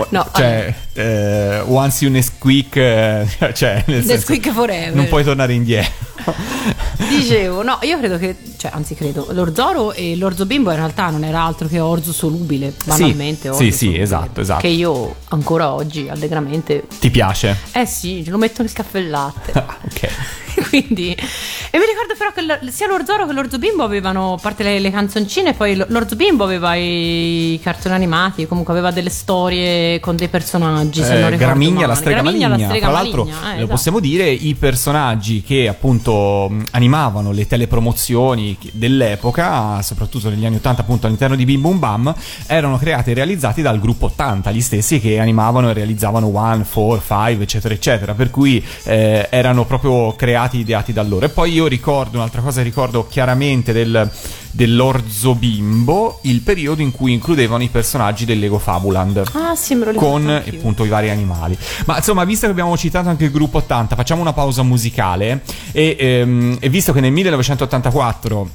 No, 0.10 0.26
cioè, 0.34 0.74
eh, 0.94 1.62
once 1.66 2.04
you 2.04 2.12
Nesquik, 2.14 2.76
eh, 2.76 3.26
cioè, 3.54 3.84
nel 3.88 4.04
senso, 4.04 4.14
Nesquik 4.14 4.52
forever. 4.52 4.96
non 4.96 5.08
puoi 5.08 5.24
tornare 5.24 5.54
indietro. 5.54 5.92
Dicevo, 7.10 7.64
no, 7.64 7.78
io 7.82 7.98
credo 7.98 8.18
che, 8.18 8.36
cioè, 8.58 8.72
anzi 8.74 8.96
credo, 8.96 9.28
l'orzoro 9.32 9.92
e 9.94 10.16
l'orzo 10.16 10.46
bimbo 10.46 10.70
in 10.72 10.78
realtà 10.78 11.10
non 11.10 11.24
era 11.24 11.42
altro 11.44 11.68
che 11.68 11.80
orzo 11.80 12.14
solubile, 12.14 12.74
banalmente. 12.86 13.50
orzo 13.50 13.62
sì, 13.62 13.72
sì, 13.72 13.78
solubile, 13.78 14.04
esatto, 14.04 14.42
esatto. 14.42 14.62
Che 14.62 14.68
io 14.68 15.16
ancora 15.30 15.74
oggi 15.74 16.08
allegramente, 16.10 16.86
Ti 17.00 17.10
piace? 17.10 17.58
eh 17.74 17.86
sì, 17.86 18.28
lo 18.30 18.38
metto 18.38 18.62
nel 18.62 18.72
caffè 18.74 19.02
latte. 19.02 19.52
Ah, 19.62 19.78
ok. 19.86 20.10
Quindi, 20.70 21.12
e 21.14 21.78
mi 21.78 21.86
ricordo 21.86 22.14
però 22.18 22.32
che 22.34 22.42
l- 22.42 22.72
sia 22.72 22.88
l'Orzoro 22.88 23.26
che 23.26 23.32
l'Orzo 23.34 23.58
Bimbo 23.58 23.84
avevano, 23.84 24.34
a 24.34 24.38
parte 24.38 24.64
le, 24.64 24.80
le 24.80 24.92
canzoncine, 24.92 25.54
poi 25.54 25.76
l- 25.76 25.86
l'Orzo 25.90 26.16
Bimbo 26.18 26.44
aveva 26.44 26.76
i 26.76 27.58
cartoni 27.64 27.96
animati, 27.96 28.46
comunque 28.48 28.74
aveva 28.74 28.92
delle 28.92 29.10
storie 29.10 30.00
con 30.02 30.16
dei 30.18 30.28
personaggi. 30.28 31.02
se 31.04 31.16
Eh, 31.18 31.20
non 31.22 31.30
ricordo 31.30 31.46
Gramigna, 31.46 31.74
male. 31.76 31.88
la 31.88 31.96
strega 31.96 32.22
Gramigna, 32.22 32.48
maligna. 32.50 32.68
la 32.68 32.74
strega 32.74 32.90
Tra 32.92 33.02
l'altro, 33.02 33.22
eh, 33.26 33.30
lo 33.32 33.54
esatto. 33.56 33.68
possiamo 33.68 34.00
dire, 34.00 34.30
i 34.30 34.56
personaggi 34.56 35.42
che 35.42 35.68
appunto 35.70 36.11
mh, 36.50 36.66
animavano 36.72 37.32
le 37.32 37.48
telepromozioni 37.48 38.58
dell'epoca, 38.72 39.82
soprattutto 39.82 40.30
negli 40.30 40.46
anni 40.46 40.58
80, 40.58 40.82
appunto 40.82 41.06
all'interno 41.06 41.36
di 41.36 41.46
Bim 41.46 41.62
Bum 41.62 41.80
Bam, 41.80 42.14
erano 42.48 42.78
creati 42.78 43.12
e 43.12 43.14
realizzati 43.14 43.62
dal 43.62 43.80
gruppo 43.80 44.06
80, 44.08 44.52
gli 44.52 44.62
stessi 44.62 45.00
che 45.00 45.20
animavano 45.20 45.70
e 45.70 45.74
realizzavano 45.74 46.28
One, 46.28 46.64
Four, 46.64 47.00
Five, 47.00 47.44
eccetera, 47.44 47.74
eccetera. 47.74 48.14
Per 48.14 48.30
cui 48.30 48.64
eh, 48.84 49.28
erano 49.30 49.66
proprio 49.66 50.14
creati, 50.14 50.58
ideati 50.58 50.94
da 50.94 51.04
loro. 51.04 51.26
E 51.26 51.30
poi 51.30 51.52
io 51.52 51.68
ricordo 51.68 52.18
un'altra 52.18 52.42
cosa, 52.42 52.62
ricordo 52.62 53.08
chiaramente 53.08 53.74
del, 53.74 54.10
dell'Orzo 54.52 55.36
Bimbo, 55.36 56.20
il 56.24 56.42
periodo 56.42 56.82
in 56.82 56.92
cui 56.92 57.14
includevano 57.14 57.64
i 57.64 57.70
personaggi 57.70 58.26
del 58.26 58.40
Lego 58.40 58.60
Fabuland 58.60 59.24
Ah, 59.34 59.56
sì, 59.56 59.76
me 59.76 59.86
lo 59.86 59.94
con 59.94 60.28
anch'io. 60.30 60.60
appunto 60.60 60.84
i 60.84 60.90
vari 60.90 61.10
animali. 61.10 61.58
Ma 61.86 61.98
insomma, 61.98 62.24
visto 62.26 62.46
che 62.46 62.52
abbiamo 62.52 62.78
citato 62.78 63.10
anche 63.10 63.26
il 63.26 63.32
gruppo 63.32 63.58
80, 63.58 63.96
facciamo 63.96 64.22
una 64.22 64.34
pausa 64.34 64.64
musicale 64.64 65.42
e, 65.72 65.96
ehm, 66.00 66.58
e 66.60 66.70
visto 66.70 66.94
che 66.94 67.00
nel 67.00 67.12
1984 67.12 68.50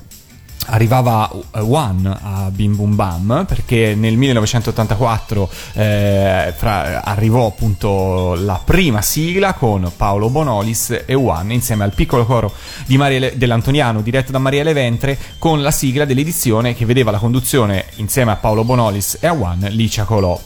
arrivava 0.66 1.30
eh, 1.32 1.60
One 1.60 2.18
a 2.22 2.50
Bim 2.50 2.74
Bum 2.76 2.94
Bam 2.94 3.44
perché 3.46 3.94
nel 3.94 4.16
1984 4.16 5.50
eh, 5.74 6.54
fra- 6.56 7.02
arrivò 7.04 7.46
appunto 7.46 8.34
la 8.34 8.60
prima 8.62 9.02
sigla 9.02 9.54
con 9.54 9.90
Paolo 9.96 10.28
Bonolis 10.30 11.02
e 11.06 11.14
One 11.14 11.54
insieme 11.54 11.84
al 11.84 11.92
piccolo 11.94 12.24
coro 12.26 12.52
di 12.86 12.96
Mariele, 12.96 13.36
dell'Antoniano 13.36 14.00
diretto 14.00 14.32
da 14.32 14.38
Mariele 14.38 14.72
Ventre 14.72 15.18
con 15.38 15.62
la 15.62 15.70
sigla 15.70 16.04
dell'edizione 16.04 16.74
che 16.74 16.84
vedeva 16.84 17.10
la 17.10 17.18
conduzione 17.18 17.86
insieme 17.96 18.32
a 18.32 18.36
Paolo 18.36 18.64
Bonolis 18.64 19.18
e 19.20 19.26
a 19.26 19.32
One 19.32 19.70
Licia 19.70 20.04
Colò 20.04 20.38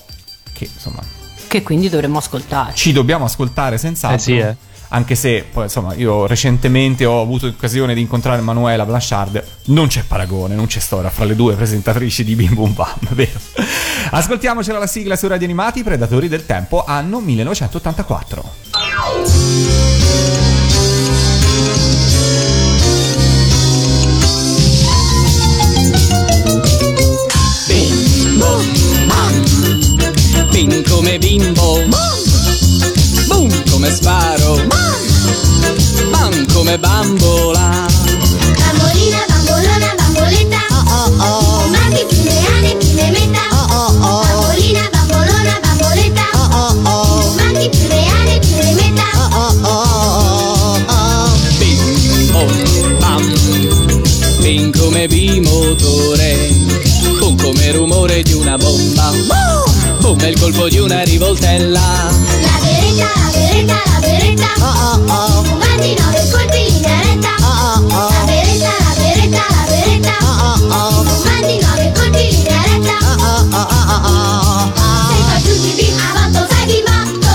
che 0.53 0.69
insomma 0.73 1.01
Che 1.49 1.63
quindi 1.63 1.89
dovremmo 1.89 2.19
ascoltare. 2.19 2.73
ci 2.75 2.93
dobbiamo 2.93 3.25
ascoltare 3.25 3.79
senz'altro. 3.79 4.17
Eh 4.19 4.21
sì, 4.23 4.37
eh. 4.39 4.57
Anche 4.93 5.15
se, 5.15 5.45
poi, 5.51 5.65
insomma, 5.65 5.95
io 5.95 6.27
recentemente 6.27 7.05
ho 7.05 7.21
avuto 7.21 7.47
occasione 7.47 7.95
di 7.95 8.01
incontrare 8.01 8.41
Manuela 8.43 8.85
Blanchard. 8.85 9.43
Non 9.67 9.87
c'è 9.87 10.03
paragone, 10.03 10.57
non 10.57 10.67
c'è 10.67 10.81
storia 10.81 11.11
fra 11.11 11.25
le 11.25 11.37
due 11.37 11.55
presentatrici 11.55 12.25
di 12.25 12.35
Bim 12.35 12.55
Bum 12.55 12.75
Bam, 12.75 12.99
vero? 13.11 13.39
Ascoltiamocela 14.11 14.79
la 14.79 14.89
sigla 14.89 15.15
su 15.15 15.29
Radio 15.29 15.47
Animati, 15.47 15.85
Predatori 15.85 16.27
del 16.27 16.45
Tempo, 16.45 16.85
anno 16.85 17.21
1984. 17.21 18.53
Bimbo, 27.69 28.63
bam. 29.07 30.51
Bim 30.51 30.83
come 30.89 31.19
bimbo. 31.19 31.85
Boom 31.87 32.20
come 33.81 33.93
sparo. 33.95 34.61
Bam 36.11 36.47
come 36.53 36.79
bambola. 36.79 37.87
Bambolina, 38.59 39.25
bambolona, 39.27 39.95
bamboletta. 39.97 40.61
Oh 40.71 40.85
oh 40.87 41.09
oh. 41.19 41.69
Mandi 41.69 42.05
più 42.07 42.23
ne 42.23 42.47
ane, 42.57 42.77
più 42.77 42.93
ne 42.95 43.11
metta. 43.11 43.41
Oh 43.53 43.67
oh 43.73 43.89
oh. 44.05 44.23
Bambolina, 44.27 44.83
bambolona, 44.93 45.61
bamboletta. 45.63 46.25
Oh 46.35 46.49
oh 46.53 46.75
oh. 46.85 47.35
Mandi 47.37 47.69
più 47.71 47.89
ne 47.89 48.07
ane, 48.21 48.39
più 48.41 48.57
ne 48.57 48.75
metta. 48.75 49.07
Oh 49.17 49.29
oh 49.39 49.55
oh 49.65 50.79
oh. 50.87 51.31
Bimbo, 51.59 52.45
bam. 52.99 53.25
Bim 54.41 54.73
come 54.77 55.09
bimotore. 55.09 56.37
Boom 57.19 57.37
come 57.41 57.73
rumore 57.73 58.23
di 58.23 58.35
una 58.35 58.59
bomba. 58.59 59.11
Boom 60.01 60.21
è 60.21 60.27
il 60.27 60.39
colpo 60.39 60.69
di 60.69 60.79
una 60.79 61.01
rivoltella. 61.03 62.69
La 63.01 63.31
beretta, 63.33 63.79
la 63.87 63.99
beretta, 64.01 64.49
la 64.59 64.69
beretta. 64.99 65.43
Fumati 65.45 65.95
nove 65.99 66.23
colpi 66.31 66.63
in 66.69 66.83
retta. 66.83 67.33
La 67.39 68.23
beretta, 68.27 68.73
la 68.85 68.93
beretta, 68.97 69.43
la 69.49 69.63
beretta. 69.69 70.15
Fumati 71.05 71.57
nove 71.61 71.87
colpi 71.95 72.25
in 72.29 72.45
retta. 72.45 72.97
Sei 75.09 75.21
qua 75.25 75.37
giù 75.43 75.55
di 75.61 75.73
bim, 75.77 75.97
a 75.99 76.01
botto 76.15 76.41
fai 76.49 76.65
bim 76.67 76.85
botto. 76.85 77.33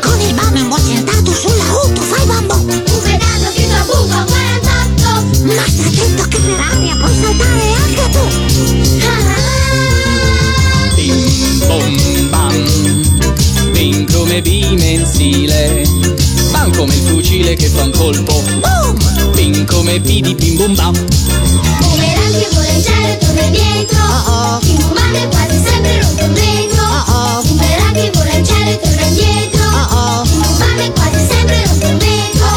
Con 0.00 0.18
il 0.20 0.32
bam 0.34 0.56
mozzentato 0.66 1.32
sull'auto 1.32 2.00
fai 2.00 2.26
bambo 2.26 2.54
Un 2.54 2.82
pedaggio 3.02 3.50
che 3.54 3.66
tua 3.68 3.82
buca 3.86 4.16
un 4.18 4.26
48. 4.26 5.44
Ma 5.44 5.64
stai 5.66 5.86
attento 5.86 6.22
che 6.28 6.38
per 6.38 6.60
aria 6.60 6.96
puoi 6.96 7.14
saltare 7.20 7.66
anche 7.82 8.06
tu 8.12 8.24
Bim 10.94 11.58
bom 11.66 11.94
bam 12.30 12.56
Bim 13.72 14.06
come 14.12 14.40
bimensile 15.04 15.84
Bam 16.50 16.74
come 16.76 16.94
il 16.94 17.00
fucile 17.02 17.54
che 17.56 17.68
fa 17.68 17.82
un 17.82 17.90
colpo. 17.90 18.42
Boom! 18.60 19.32
Bim 19.34 19.64
come 19.66 20.00
B 20.00 20.20
di 20.20 20.34
bim 20.34 20.56
bum 20.56 20.74
bam. 20.74 20.94
Boomerang 20.94 22.38
che 22.38 22.48
vola 22.52 22.68
in 22.68 22.82
cielo 22.82 23.08
e 23.08 23.18
torna 23.18 23.42
indietro. 23.42 23.98
Il 24.62 24.72
boomerang 24.76 25.16
è 25.16 25.28
quasi 25.28 25.62
sempre 25.64 26.00
rotto 26.00 26.24
un 26.24 26.32
vetro. 26.32 26.84
Boomerang 27.42 27.94
che 27.94 28.10
vola 28.14 28.32
in 28.32 28.44
cielo 28.44 28.70
e 28.70 28.78
torna 28.80 29.06
indietro. 29.06 29.62
Il 30.22 30.30
boomerang 30.38 30.80
è 30.80 30.92
quasi 30.92 31.26
sempre 31.28 31.64
rotto 31.66 31.86
un 31.86 31.98
vetro. 31.98 32.52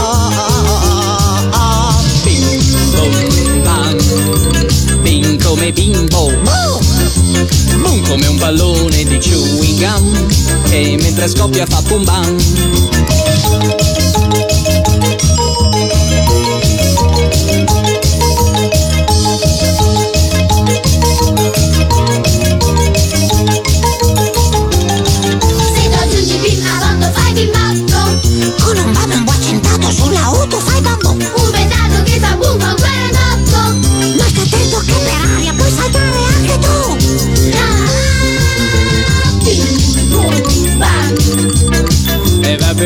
Bim 2.24 2.92
bom 2.92 3.62
bam. 3.64 5.02
Bim 5.02 5.42
come 5.42 5.72
bimbo. 5.72 6.32
Boom 6.44 6.87
Boom 7.82 8.08
come 8.08 8.28
un 8.28 8.38
pallone 8.38 9.04
di 9.04 9.18
chewing 9.18 9.80
gum 9.80 10.28
Che 10.70 10.98
mentre 11.02 11.28
scoppia 11.28 11.66
fa 11.66 11.82
bum 11.82 12.04
bam 12.04 14.07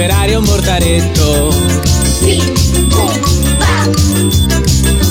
aria 0.10 0.40
un 0.40 0.46
mortaretto 0.46 1.54
Bim 2.22 2.54
boom 2.88 3.58
bam. 3.58 3.92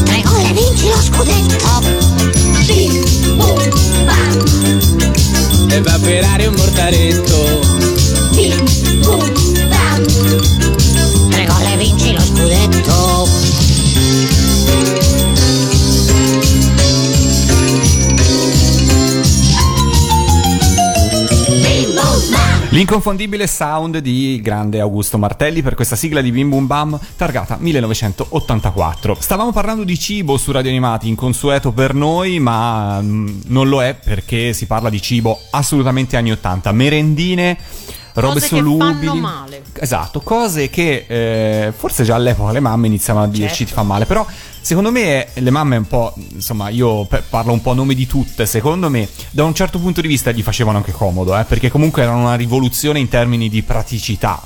Tre 0.05 0.23
gol 0.23 0.41
e 0.41 0.53
vinci 0.53 0.89
lo 0.89 1.01
scudetto 1.03 1.83
Bim 2.67 3.37
boom 3.37 3.69
bam. 4.05 5.71
E 5.71 5.81
va 5.83 5.99
per 6.01 6.25
aria 6.25 6.49
un 6.49 6.55
mortaretto 6.57 7.60
L'inconfondibile 22.81 23.47
sound 23.47 23.99
di 23.99 24.41
grande 24.43 24.81
Augusto 24.81 25.19
Martelli 25.19 25.61
per 25.61 25.75
questa 25.75 25.97
sigla 25.97 26.23
di 26.23 26.33
Bim 26.33 26.49
Bum 26.49 26.67
Bam 26.67 26.99
targata 27.15 27.59
1984. 27.61 29.19
Stavamo 29.21 29.53
parlando 29.53 29.85
di 29.85 29.99
cibo 29.99 30.39
su 30.39 30.51
Radio 30.51 30.71
Animati, 30.71 31.07
inconsueto 31.07 31.73
per 31.73 31.93
noi, 31.93 32.39
ma 32.39 32.99
mm, 33.03 33.41
non 33.49 33.69
lo 33.69 33.83
è 33.83 33.95
perché 34.03 34.55
si 34.55 34.65
parla 34.65 34.89
di 34.89 34.99
cibo 35.03 35.39
assolutamente 35.51 36.17
anni 36.17 36.33
80, 36.33 36.73
merendine, 36.73 37.59
robe 38.15 38.41
solubili. 38.41 39.21
Esatto, 39.75 40.23
cose 40.23 40.71
che 40.71 41.05
eh, 41.07 41.73
forse 41.77 42.03
già 42.03 42.15
all'epoca 42.15 42.51
le 42.51 42.61
mamme 42.61 42.87
iniziavano 42.87 43.27
a 43.27 43.29
dirci 43.29 43.57
Certo. 43.57 43.65
ti 43.65 43.73
fa 43.73 43.83
male, 43.83 44.07
però 44.07 44.27
secondo 44.61 44.91
me 44.91 45.29
le 45.33 45.51
mamme 45.51 45.77
un 45.77 45.87
po', 45.87 46.15
insomma 46.33 46.69
io 46.69 47.07
parlo 47.29 47.53
un 47.53 47.61
po' 47.61 47.71
a 47.71 47.75
nome 47.75 47.95
di 47.95 48.07
tutte, 48.07 48.47
secondo 48.47 48.89
me 48.89 49.09
da 49.31 49.45
un 49.45 49.55
certo 49.55 49.79
punto 49.79 50.01
di 50.01 50.09
vista 50.09 50.31
gli 50.31 50.43
facevano 50.43 50.79
anche 50.79 50.93
comodo, 50.93 51.39
eh, 51.39 51.45
perché 51.45 51.71
comunque 51.71 52.03
erano 52.03 52.21
una 52.21 52.35
rivoluzione 52.35 52.99
in 52.99 53.09
termini 53.09 53.49
di 53.49 53.63
praticità. 53.63 54.41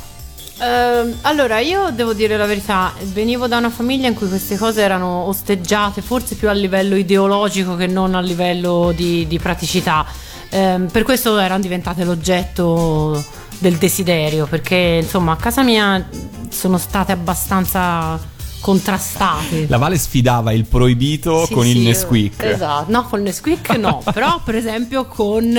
Ehm, 0.61 1.19
allora, 1.23 1.59
io 1.59 1.91
devo 1.91 2.13
dire 2.13 2.37
la 2.37 2.47
verità, 2.47 2.93
venivo 3.13 3.49
da 3.49 3.59
una 3.59 3.71
famiglia 3.71 4.07
in 4.07 4.15
cui 4.15 4.29
queste 4.29 4.57
cose 4.57 4.83
erano 4.83 5.27
osteggiate, 5.27 6.01
forse 6.01 6.37
più 6.37 6.49
a 6.49 6.53
livello 6.53 6.95
ideologico 6.95 7.75
che 7.77 7.87
non 7.87 8.15
a 8.15 8.21
livello 8.21 8.93
di, 8.95 9.27
di 9.27 9.39
praticità. 9.39 10.07
Ehm, 10.51 10.89
per 10.91 11.03
questo 11.03 11.37
erano 11.39 11.61
diventate 11.61 12.05
l'oggetto 12.05 13.23
del 13.59 13.77
desiderio, 13.77 14.47
perché 14.47 15.01
insomma 15.03 15.33
a 15.33 15.37
casa 15.37 15.63
mia 15.63 16.07
sono 16.51 16.79
state 16.79 17.13
abbastanza 17.13 18.33
contrastate. 18.65 19.67
La 19.69 19.77
Vale 19.77 19.99
sfidava 19.99 20.51
il 20.53 20.65
proibito 20.65 21.45
Sì, 21.45 21.53
con 21.53 21.67
il 21.67 21.77
sì, 21.77 21.83
Nesquik. 21.85 22.43
Esatto, 22.43 22.91
no, 22.91 23.05
con 23.05 23.19
il 23.19 23.27
Nesquik 23.27 23.69
no, 23.77 24.03
però 24.11 24.41
per 24.43 24.55
esempio 24.55 25.05
con, 25.05 25.55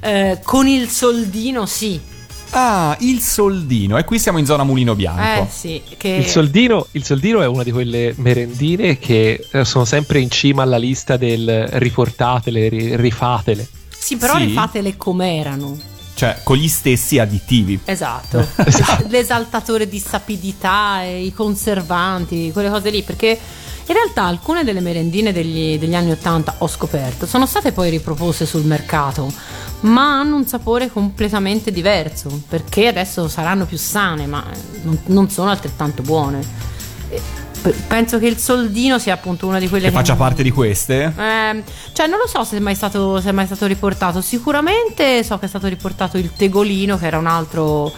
eh, 0.00 0.40
con 0.42 0.66
il 0.66 0.88
soldino 0.88 1.66
sì. 1.66 2.00
Ah, 2.50 2.96
il 3.00 3.20
soldino. 3.20 3.96
E 3.96 4.04
qui 4.04 4.18
siamo 4.18 4.38
in 4.38 4.44
zona 4.44 4.64
mulino 4.64 4.96
bianco. 4.96 5.44
Eh 5.44 5.46
sì, 5.50 5.80
che... 5.96 6.08
Il 6.08 6.26
soldino, 6.26 6.88
il 6.90 7.04
soldino 7.04 7.40
è 7.42 7.46
una 7.46 7.62
di 7.62 7.70
quelle 7.70 8.12
merendine 8.16 8.98
che 8.98 9.46
eh, 9.48 9.64
sono 9.64 9.84
sempre 9.84 10.18
in 10.18 10.28
cima 10.28 10.62
alla 10.64 10.76
lista 10.78 11.16
del 11.16 11.68
riportatele, 11.68 12.68
ri- 12.68 12.96
rifatele. 12.96 13.66
Sì, 13.96 14.16
però 14.16 14.36
Sì. 14.36 14.46
rifatele 14.46 14.96
com'erano. 14.96 15.78
Cioè, 16.14 16.40
con 16.42 16.56
gli 16.56 16.68
stessi 16.68 17.18
additivi. 17.18 17.80
Esatto. 17.92 18.46
L'esaltatore 19.08 19.88
di 19.88 19.98
sapidità, 19.98 21.02
e 21.02 21.24
i 21.24 21.32
conservanti, 21.32 22.50
quelle 22.52 22.70
cose 22.70 22.90
lì, 22.90 23.02
perché 23.02 23.38
in 23.86 23.94
realtà 23.94 24.24
alcune 24.24 24.64
delle 24.64 24.80
merendine 24.80 25.32
degli, 25.32 25.78
degli 25.78 25.94
anni 25.94 26.12
80 26.12 26.54
ho 26.58 26.68
scoperto 26.68 27.26
sono 27.26 27.46
state 27.46 27.72
poi 27.72 27.90
riproposte 27.90 28.46
sul 28.46 28.64
mercato, 28.64 29.30
ma 29.80 30.20
hanno 30.20 30.36
un 30.36 30.46
sapore 30.46 30.90
completamente 30.90 31.72
diverso, 31.72 32.42
perché 32.48 32.86
adesso 32.86 33.26
saranno 33.28 33.66
più 33.66 33.76
sane, 33.76 34.26
ma 34.26 34.44
non, 34.82 34.98
non 35.06 35.28
sono 35.28 35.50
altrettanto 35.50 36.02
buone. 36.02 36.40
E 37.08 37.20
Penso 37.86 38.18
che 38.18 38.26
il 38.26 38.38
soldino 38.38 38.98
sia 38.98 39.14
appunto 39.14 39.46
una 39.46 39.58
di 39.58 39.68
quelle 39.68 39.86
Che 39.86 39.92
faccia 39.92 40.16
parte 40.16 40.42
di 40.42 40.50
queste? 40.50 41.12
Ehm, 41.16 41.62
cioè, 41.92 42.06
non 42.08 42.18
lo 42.18 42.26
so 42.26 42.42
se 42.44 42.56
è, 42.56 42.60
mai 42.60 42.74
stato, 42.74 43.20
se 43.20 43.28
è 43.28 43.32
mai 43.32 43.46
stato 43.46 43.66
riportato. 43.66 44.20
Sicuramente 44.20 45.22
so 45.22 45.38
che 45.38 45.44
è 45.46 45.48
stato 45.48 45.68
riportato 45.68 46.18
il 46.18 46.32
tegolino, 46.36 46.98
che 46.98 47.06
era 47.06 47.18
un 47.18 47.26
altro, 47.26 47.92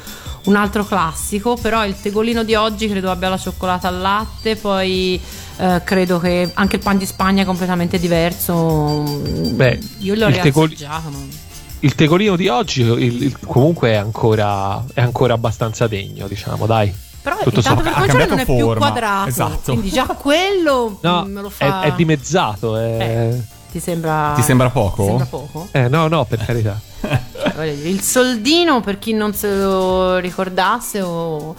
un 0.45 0.57
altro 0.57 0.85
classico. 0.85 1.57
Però 1.57 1.85
il 1.87 1.99
tegolino 2.01 2.43
di 2.45 2.55
oggi 2.55 2.89
credo 2.89 3.11
abbia 3.11 3.31
la 3.31 3.39
cioccolata 3.39 3.89
al 3.89 4.01
latte. 4.01 4.57
Poi 4.57 5.19
eh, 5.57 5.81
credo 5.85 6.19
che 6.19 6.51
anche 6.55 6.77
il 6.77 6.83
pan 6.83 6.99
di 6.99 7.07
Spagna 7.07 7.43
è 7.43 7.47
completamente 7.47 7.99
diverso. 7.99 9.03
Beh, 9.53 9.79
io 10.01 10.15
l'ho 10.15 10.27
il 10.29 10.39
tegoli- 10.41 10.75
riassaggiato. 10.75 11.09
non- 11.11 11.29
Il 11.81 11.95
tegolino 11.95 12.35
di 12.37 12.49
oggi 12.49 12.81
il- 12.83 13.23
il- 13.25 13.39
comunque 13.47 13.91
è 13.91 13.95
ancora, 13.97 14.83
è 14.95 15.01
ancora 15.01 15.35
abbastanza 15.35 15.87
degno, 15.87 16.27
diciamo, 16.29 16.67
dai. 16.67 16.93
Però 17.25 17.37
Tutto 17.43 17.57
intanto 17.57 17.83
sommato. 17.83 17.83
per 17.83 17.93
cominciare 17.95 18.27
non 18.29 18.39
è 18.39 18.45
cambiato 18.45 18.53
più 18.55 18.65
forma. 18.67 18.87
quadrato. 18.87 19.29
Esatto. 19.31 19.73
Quindi 19.73 19.91
già 19.91 20.05
quello 20.07 20.99
No, 21.01 21.25
mm, 21.25 21.33
me 21.33 21.41
lo 21.41 21.49
è, 21.49 21.51
fa. 21.51 21.81
è 21.81 21.93
dimezzato. 21.93 22.77
È... 22.77 22.83
Eh, 23.01 23.43
ti 23.73 23.81
sembra. 23.81 24.33
Ti 24.37 24.43
sembra 24.43 24.69
poco? 24.71 25.03
ti 25.03 25.09
sembra 25.09 25.27
poco? 25.27 25.69
Eh, 25.73 25.89
no, 25.89 26.07
no, 26.09 26.25
per 26.27 26.45
carità. 26.45 26.79
Cioè, 27.55 27.75
dire, 27.75 27.89
il 27.89 28.01
soldino, 28.03 28.81
per 28.81 28.99
chi 28.99 29.13
non 29.13 29.33
se 29.35 29.55
lo 29.55 30.17
ricordasse, 30.19 31.01
o, 31.03 31.55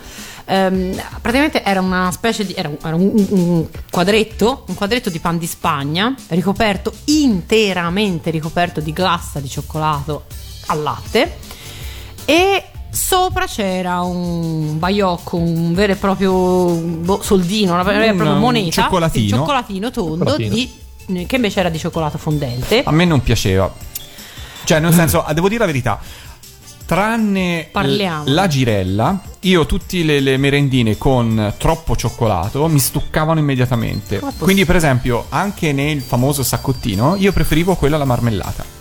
ehm, 0.46 0.94
praticamente 1.22 1.64
era 1.64 1.80
una 1.82 2.12
specie 2.12 2.46
di. 2.46 2.54
era, 2.54 2.68
un, 2.68 2.78
era 2.84 2.96
un- 2.96 3.26
un 3.30 3.66
quadretto, 3.90 4.66
un 4.68 4.76
quadretto 4.76 5.10
di 5.10 5.20
pan 5.20 5.38
di 5.38 5.48
Spagna, 5.48 6.14
ricoperto 6.30 6.94
interamente 7.06 8.30
ricoperto 8.30 8.82
di 8.82 8.92
glassa 8.94 9.40
di 9.40 9.48
cioccolato 9.50 10.26
al 10.68 10.82
latte. 10.84 11.38
E 12.26 12.64
sopra 12.96 13.46
c'era 13.46 14.02
un 14.02 14.80
baiocco, 14.80 15.36
un 15.36 15.74
vero 15.74 15.92
e 15.92 15.96
proprio 15.98 16.32
boh, 16.34 17.22
soldino, 17.22 17.74
una 17.74 17.84
vera 17.84 18.06
e 18.06 18.14
propria 18.14 18.36
moneta. 18.38 18.82
cioccolatino. 18.84 19.38
cioccolatino 19.38 19.92
tondo, 19.92 20.18
Cioccolatino. 20.26 20.54
di- 20.54 21.26
che 21.28 21.36
invece 21.36 21.60
era 21.60 21.70
di 21.70 21.78
cioccolato 21.78 22.18
fondente. 22.18 22.82
A 22.84 22.92
me 22.92 23.06
non 23.06 23.22
piaceva. 23.22 23.72
Cioè, 24.64 24.80
nel 24.80 24.94
senso, 24.96 25.24
devo 25.34 25.48
dire 25.48 25.60
la 25.60 25.66
verità. 25.66 26.00
Tranne 26.86 27.68
Parliamo. 27.72 28.24
la 28.28 28.46
girella, 28.48 29.20
io 29.42 29.66
tutte 29.66 30.04
le, 30.04 30.20
le 30.20 30.38
merendine 30.38 30.98
con 31.00 31.54
troppo 31.58 31.96
cioccolato 31.96 32.68
mi 32.68 32.78
stuccavano 32.80 33.40
immediatamente. 33.40 34.22
Quindi, 34.38 34.66
per 34.66 34.76
esempio, 34.76 35.26
anche 35.30 35.74
nel 35.74 36.02
famoso 36.02 36.44
saccottino, 36.44 37.16
io 37.16 37.32
preferivo 37.34 37.76
quella 37.76 37.96
alla 37.96 38.06
marmellata. 38.06 38.75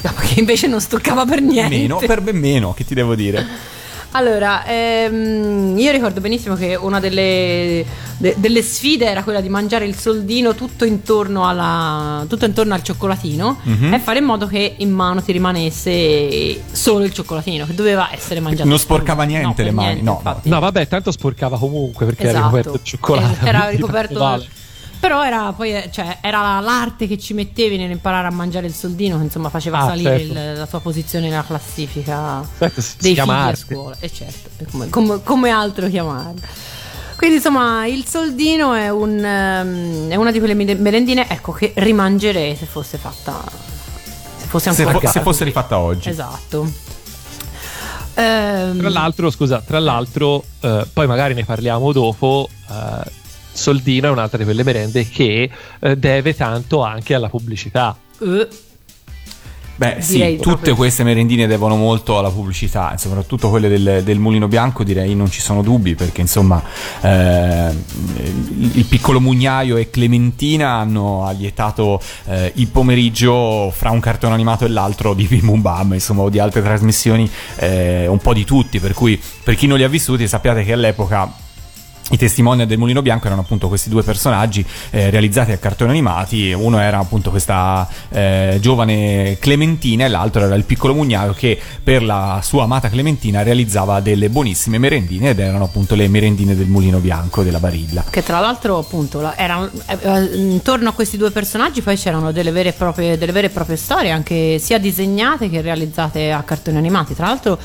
Che 0.00 0.38
invece 0.40 0.66
non 0.66 0.80
stoccava 0.80 1.24
per 1.24 1.40
niente. 1.42 1.76
Meno, 1.76 1.96
per 1.98 2.20
ben 2.20 2.36
meno, 2.36 2.72
che 2.74 2.84
ti 2.84 2.94
devo 2.94 3.14
dire. 3.14 3.46
Allora, 4.12 4.64
ehm, 4.64 5.76
io 5.76 5.90
ricordo 5.92 6.20
benissimo 6.22 6.54
che 6.54 6.74
una 6.76 6.98
delle, 6.98 7.84
de- 8.16 8.34
delle 8.38 8.62
sfide 8.62 9.04
era 9.04 9.22
quella 9.22 9.42
di 9.42 9.50
mangiare 9.50 9.84
il 9.84 9.94
soldino 9.98 10.54
tutto 10.54 10.86
intorno, 10.86 11.46
alla, 11.46 12.24
tutto 12.26 12.46
intorno 12.46 12.72
al 12.72 12.82
cioccolatino 12.82 13.58
Mhm. 13.62 13.92
e 13.92 13.98
fare 13.98 14.20
in 14.20 14.24
modo 14.24 14.46
che 14.46 14.76
in 14.78 14.90
mano 14.90 15.20
ti 15.22 15.32
rimanesse 15.32 16.62
solo 16.72 17.04
il 17.04 17.12
cioccolatino, 17.12 17.66
che 17.66 17.74
doveva 17.74 18.08
essere 18.12 18.40
mangiato. 18.40 18.66
Non 18.68 18.78
sporcava 18.78 19.24
niente 19.24 19.62
No, 19.62 19.68
le 19.68 19.74
mani, 19.74 20.00
no, 20.02 20.14
infatti. 20.16 20.48
No, 20.48 20.58
vabbè, 20.60 20.88
tanto 20.88 21.10
sporcava 21.10 21.58
comunque 21.58 22.06
perché 22.06 22.22
era 22.28 22.30
Esatto. 22.38 22.44
ricoperto 22.56 22.78
di 22.78 22.84
cioccolato. 22.84 23.44
Era 23.44 23.68
ricoperto 23.68 24.18
vale. 24.18 24.48
Però 25.00 25.24
era 25.24 25.52
poi 25.52 25.72
eh, 25.74 25.90
cioè, 25.92 26.18
era 26.20 26.58
l'arte 26.60 27.06
che 27.06 27.16
ci 27.18 27.32
mettevi 27.32 27.76
nell'imparare 27.76 28.26
a 28.26 28.30
mangiare 28.30 28.66
il 28.66 28.74
soldino 28.74 29.16
che 29.18 29.24
insomma 29.24 29.48
faceva 29.48 29.78
Ah, 29.78 29.86
salire 29.88 30.18
certo. 30.18 30.32
il- 30.32 30.58
la 30.58 30.66
tua 30.66 30.80
posizione 30.80 31.28
nella 31.28 31.44
classifica 31.44 32.42
Certo, 32.58 32.80
dei 33.00 33.14
figli 33.14 33.20
a 33.20 33.54
scuola. 33.54 33.96
E 34.00 34.10
certo, 34.12 34.48
e 34.58 34.64
come, 34.70 34.88
come- 34.88 35.22
come 35.22 35.50
altro 35.50 35.88
chiamarlo. 35.88 36.40
Quindi 37.16 37.36
insomma 37.36 37.86
il 37.86 38.04
soldino 38.06 38.74
è, 38.74 38.88
un, 38.90 39.24
ehm, 39.24 40.08
è 40.10 40.14
una 40.16 40.30
di 40.32 40.38
quelle 40.38 40.54
mere- 40.54 40.74
merendine 40.74 41.28
ecco, 41.28 41.52
che 41.52 41.72
rimangerei 41.76 42.54
se 42.56 42.66
fosse 42.66 42.96
fatta 42.98 43.42
se 44.36 44.46
fosse 44.46 44.72
Se, 44.72 44.82
ancora 44.82 44.98
fo- 44.98 45.06
se 45.06 45.12
fatta 45.12 45.22
fosse 45.22 45.44
rifatta 45.44 45.78
oggi. 45.78 46.08
Esatto. 46.08 46.72
Ehm, 48.14 48.78
Tra 48.78 48.88
l'altro, 48.88 49.30
scusa, 49.30 49.62
tra 49.64 49.78
l'altro, 49.78 50.42
eh, 50.60 50.86
poi 50.92 51.06
magari 51.06 51.34
ne 51.34 51.44
parliamo 51.44 51.92
dopo. 51.92 52.48
eh, 52.70 53.26
Soldino 53.58 54.06
è 54.06 54.10
un'altra 54.10 54.38
di 54.38 54.44
quelle 54.44 54.62
merende 54.62 55.06
che 55.08 55.50
eh, 55.80 55.96
deve 55.96 56.34
tanto 56.34 56.82
anche 56.82 57.14
alla 57.14 57.28
pubblicità. 57.28 57.96
eh, 58.20 58.48
Beh, 59.78 59.98
sì, 60.00 60.14
Direi 60.14 60.36
tutte 60.38 60.48
proprio- 60.48 60.74
queste 60.74 61.04
merendine 61.04 61.46
devono 61.46 61.76
molto 61.76 62.18
alla 62.18 62.30
pubblicità, 62.30 62.96
soprattutto 62.96 63.48
quelle 63.48 63.68
del, 63.68 64.02
del 64.02 64.18
mulino 64.18 64.48
bianco, 64.48 64.82
direi 64.82 65.14
non 65.14 65.30
ci 65.30 65.40
sono 65.40 65.62
dubbi, 65.62 65.94
perché 65.94 66.20
insomma 66.20 66.60
eh, 67.00 67.68
il, 67.68 68.70
il 68.74 68.84
piccolo 68.86 69.20
mugnaio 69.20 69.76
e 69.76 69.88
Clementina 69.88 70.70
hanno 70.70 71.24
allietato 71.24 72.00
eh, 72.26 72.50
il 72.56 72.66
pomeriggio 72.66 73.70
fra 73.72 73.90
un 73.90 74.00
cartone 74.00 74.34
animato 74.34 74.64
e 74.64 74.68
l'altro 74.68 75.14
di 75.14 75.26
Bim 75.26 75.46
Bum 75.46 75.60
Bam, 75.60 75.92
insomma, 75.92 76.22
o 76.22 76.28
di 76.28 76.40
altre 76.40 76.60
trasmissioni, 76.60 77.30
eh, 77.58 78.08
un 78.08 78.18
po' 78.18 78.34
di 78.34 78.44
tutti, 78.44 78.80
per 78.80 78.94
cui 78.94 79.20
per 79.44 79.54
chi 79.54 79.68
non 79.68 79.78
li 79.78 79.84
ha 79.84 79.88
vissuti 79.88 80.26
sappiate 80.26 80.64
che 80.64 80.72
all'epoca 80.72 81.32
i 82.10 82.16
testimonial 82.16 82.66
del 82.66 82.78
Mulino 82.78 83.02
Bianco 83.02 83.26
erano 83.26 83.42
appunto 83.42 83.68
questi 83.68 83.90
due 83.90 84.02
personaggi 84.02 84.64
eh, 84.90 85.10
realizzati 85.10 85.52
a 85.52 85.58
cartoni 85.58 85.90
animati. 85.90 86.52
Uno 86.52 86.78
era 86.78 86.98
appunto 86.98 87.30
questa 87.30 87.86
eh, 88.08 88.58
giovane 88.60 89.36
Clementina 89.38 90.06
e 90.06 90.08
l'altro 90.08 90.44
era 90.44 90.54
il 90.54 90.64
piccolo 90.64 90.94
mugnaio 90.94 91.32
che 91.32 91.60
per 91.82 92.02
la 92.02 92.40
sua 92.42 92.64
amata 92.64 92.88
Clementina 92.88 93.42
realizzava 93.42 94.00
delle 94.00 94.30
buonissime 94.30 94.78
merendine 94.78 95.30
ed 95.30 95.38
erano 95.38 95.64
appunto 95.64 95.94
le 95.94 96.08
merendine 96.08 96.56
del 96.56 96.66
Mulino 96.66 96.98
Bianco 96.98 97.42
della 97.42 97.60
Barilla. 97.60 98.04
Che 98.08 98.22
tra 98.22 98.40
l'altro, 98.40 98.78
appunto, 98.78 99.32
erano- 99.34 99.70
eh, 99.86 99.98
eh, 100.00 100.36
intorno 100.36 100.88
a 100.88 100.92
questi 100.92 101.16
due 101.16 101.30
personaggi 101.30 101.82
poi 101.82 101.96
c'erano 101.96 102.32
delle 102.32 102.50
vere, 102.50 102.72
proprie, 102.72 103.18
delle 103.18 103.32
vere 103.32 103.48
e 103.48 103.50
proprie 103.50 103.76
storie, 103.76 104.10
anche 104.10 104.58
sia 104.58 104.78
disegnate 104.78 105.50
che 105.50 105.60
realizzate 105.60 106.32
a 106.32 106.42
cartoni 106.42 106.78
animati. 106.78 107.14
Tra 107.14 107.26
l'altro 107.26 107.58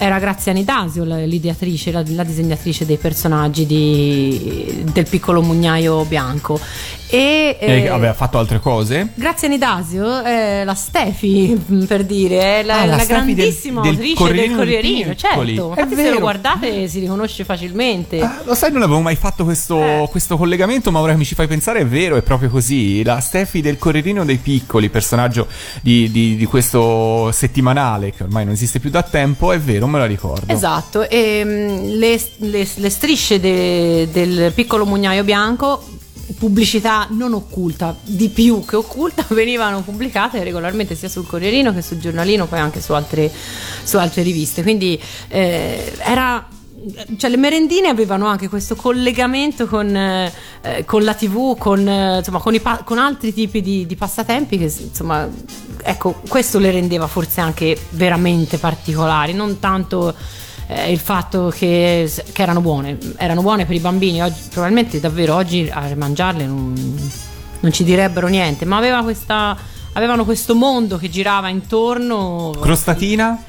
era 0.00 0.18
Graziani 0.20 0.64
Dasio 0.64 1.04
la- 1.04 1.24
l'ideatrice, 1.24 1.90
la, 1.90 2.02
la 2.06 2.22
disegnatrice 2.24 2.86
dei 2.86 2.96
personaggi 2.98 3.66
di- 3.66 4.84
del 4.92 5.08
piccolo 5.08 5.42
mugnaio 5.42 6.04
bianco. 6.04 6.58
E, 7.10 7.56
E 7.58 7.72
eh, 7.82 7.88
aveva 7.88 8.12
fatto 8.14 8.38
altre 8.38 8.60
cose. 8.60 9.08
Graziani 9.14 9.56
Dasio 9.58 10.22
è 10.22 10.62
la 10.64 10.74
Stefi, 10.74 11.58
mh, 11.66 11.84
per 11.84 12.04
dire, 12.04 12.60
è 12.60 12.62
la, 12.62 12.80
Ah, 12.80 12.84
la 12.84 12.96
la 12.96 13.02
Stefi 13.02 13.24
del- 13.24 13.34
grandissima 13.34 13.80
del 13.80 13.90
autrice 13.92 14.14
Corrierino 14.14 14.56
del 14.56 14.66
dei 14.66 14.74
Corrierino, 14.80 15.14
Piccoli. 15.14 15.16
certo. 15.54 15.74
È 15.74 15.80
Infatti 15.80 15.94
se 16.02 16.10
lo 16.10 16.18
guardate 16.20 16.88
si 16.88 16.98
riconosce 17.00 17.44
facilmente. 17.44 18.20
Ah, 18.20 18.40
lo 18.44 18.54
sai, 18.54 18.72
non 18.72 18.82
avevo 18.82 19.00
mai 19.00 19.16
fatto 19.16 19.44
questo, 19.44 19.80
Eh. 19.82 20.08
questo 20.10 20.36
collegamento, 20.36 20.90
ma 20.90 21.00
ora 21.00 21.12
che 21.12 21.18
mi 21.18 21.24
ci 21.24 21.34
fai 21.34 21.46
pensare 21.46 21.80
è 21.80 21.86
vero, 21.86 22.16
è 22.16 22.22
proprio 22.22 22.50
così. 22.50 23.02
La 23.02 23.20
Steffi 23.20 23.60
del 23.60 23.78
Correrino 23.78 24.24
dei 24.24 24.36
Piccoli, 24.36 24.88
personaggio 24.90 25.46
di, 25.80 26.10
di- 26.10 26.36
di 26.36 26.44
questo 26.44 27.30
settimanale 27.32 28.12
che 28.12 28.22
ormai 28.24 28.44
non 28.44 28.54
esiste 28.54 28.80
più 28.80 28.90
da 28.90 29.02
tempo, 29.02 29.52
è 29.52 29.58
vero, 29.58 29.86
me 29.86 29.98
la 29.98 30.06
ricordo. 30.06 30.52
Esatto, 30.52 31.08
e 31.08 31.42
mm, 31.44 31.98
le, 31.98 32.20
le- 32.36 32.68
le 32.74 32.90
strisce 32.90 33.40
de- 33.40 34.08
del 34.12 34.52
piccolo 34.54 34.84
mugnaio 34.84 35.24
bianco, 35.24 35.82
pubblicità 36.36 37.06
non 37.10 37.32
occulta, 37.32 37.96
di 38.02 38.28
più 38.28 38.64
che 38.64 38.76
occulta, 38.76 39.24
venivano 39.34 39.82
pubblicate 39.82 40.42
regolarmente 40.42 40.94
sia 40.94 41.08
sul 41.08 41.26
Corrierino 41.26 41.72
che 41.72 41.82
sul 41.82 41.98
giornalino, 41.98 42.46
poi 42.46 42.58
anche 42.58 42.80
su 42.80 42.92
altre, 42.92 43.30
su 43.82 43.96
altre 43.98 44.22
riviste. 44.22 44.62
Quindi 44.62 45.00
eh, 45.28 45.92
era. 46.00 46.46
Cioè, 47.16 47.28
le 47.28 47.36
merendine 47.36 47.88
avevano 47.88 48.26
anche 48.26 48.48
questo 48.48 48.76
collegamento 48.76 49.66
con, 49.66 49.94
eh, 49.94 50.32
eh, 50.62 50.84
con 50.84 51.02
la 51.02 51.12
TV, 51.12 51.58
con, 51.58 51.86
eh, 51.86 52.18
insomma, 52.18 52.38
con, 52.38 52.58
pa- 52.62 52.82
con 52.84 52.98
altri 52.98 53.34
tipi 53.34 53.60
di, 53.60 53.84
di 53.84 53.96
passatempi 53.96 54.56
che 54.56 54.72
insomma, 54.78 55.28
ecco, 55.82 56.20
questo 56.28 56.60
le 56.60 56.70
rendeva 56.70 57.08
forse 57.08 57.40
anche 57.40 57.76
veramente 57.90 58.58
particolari, 58.58 59.32
non 59.32 59.58
tanto 59.58 60.14
eh, 60.68 60.92
il 60.92 60.98
fatto 60.98 61.48
che, 61.48 62.10
che 62.32 62.42
erano 62.42 62.60
buone, 62.60 62.98
erano 63.16 63.40
buone 63.40 63.64
per 63.64 63.74
i 63.74 63.80
bambini, 63.80 64.22
oggi, 64.22 64.40
probabilmente 64.50 65.00
davvero 65.00 65.34
oggi 65.34 65.68
a 65.72 65.94
mangiarle 65.96 66.46
non, 66.46 67.10
non 67.60 67.72
ci 67.72 67.84
direbbero 67.84 68.28
niente, 68.28 68.64
ma 68.64 68.76
aveva 68.76 69.02
questa, 69.02 69.56
avevano 69.94 70.24
questo 70.24 70.54
mondo 70.54 70.98
che 70.98 71.08
girava 71.08 71.48
intorno. 71.48 72.54
Crostatina? 72.60 73.42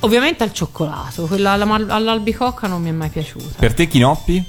Ovviamente 0.00 0.44
al 0.44 0.52
cioccolato, 0.52 1.26
quella 1.26 1.52
alla- 1.52 1.84
all'albicocca 1.88 2.68
non 2.68 2.82
mi 2.82 2.90
è 2.90 2.92
mai 2.92 3.08
piaciuta. 3.08 3.56
Per 3.58 3.74
te 3.74 3.88
Chinoppi? 3.88 4.44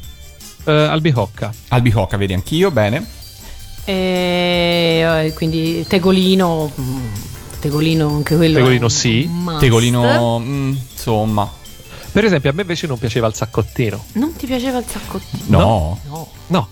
Eh, 0.66 0.72
albicocca. 0.72 1.52
Albicocca, 1.70 2.18
vedi 2.18 2.34
anch'io, 2.34 2.70
bene. 2.70 3.16
E 3.86 5.24
eh, 5.26 5.34
quindi 5.34 5.86
tegolino, 5.88 6.70
mm, 6.80 7.06
tegolino 7.60 8.08
anche 8.08 8.36
quello. 8.36 8.58
Tegolino 8.58 8.90
sì. 8.90 9.28
must. 9.32 9.60
Tegolino, 9.60 10.40
mm, 10.40 10.76
insomma, 10.92 11.50
Per 12.12 12.26
esempio, 12.26 12.50
a 12.50 12.54
me 12.54 12.62
invece 12.62 12.88
non 12.88 12.98
piaceva 12.98 13.28
il 13.28 13.34
saccottino. 13.36 14.04
Non 14.14 14.34
ti 14.36 14.46
piaceva 14.48 14.78
il 14.80 14.86
saccottino? 14.88 15.44
no. 15.60 16.00
No, 16.08 16.32
No, 16.48 16.68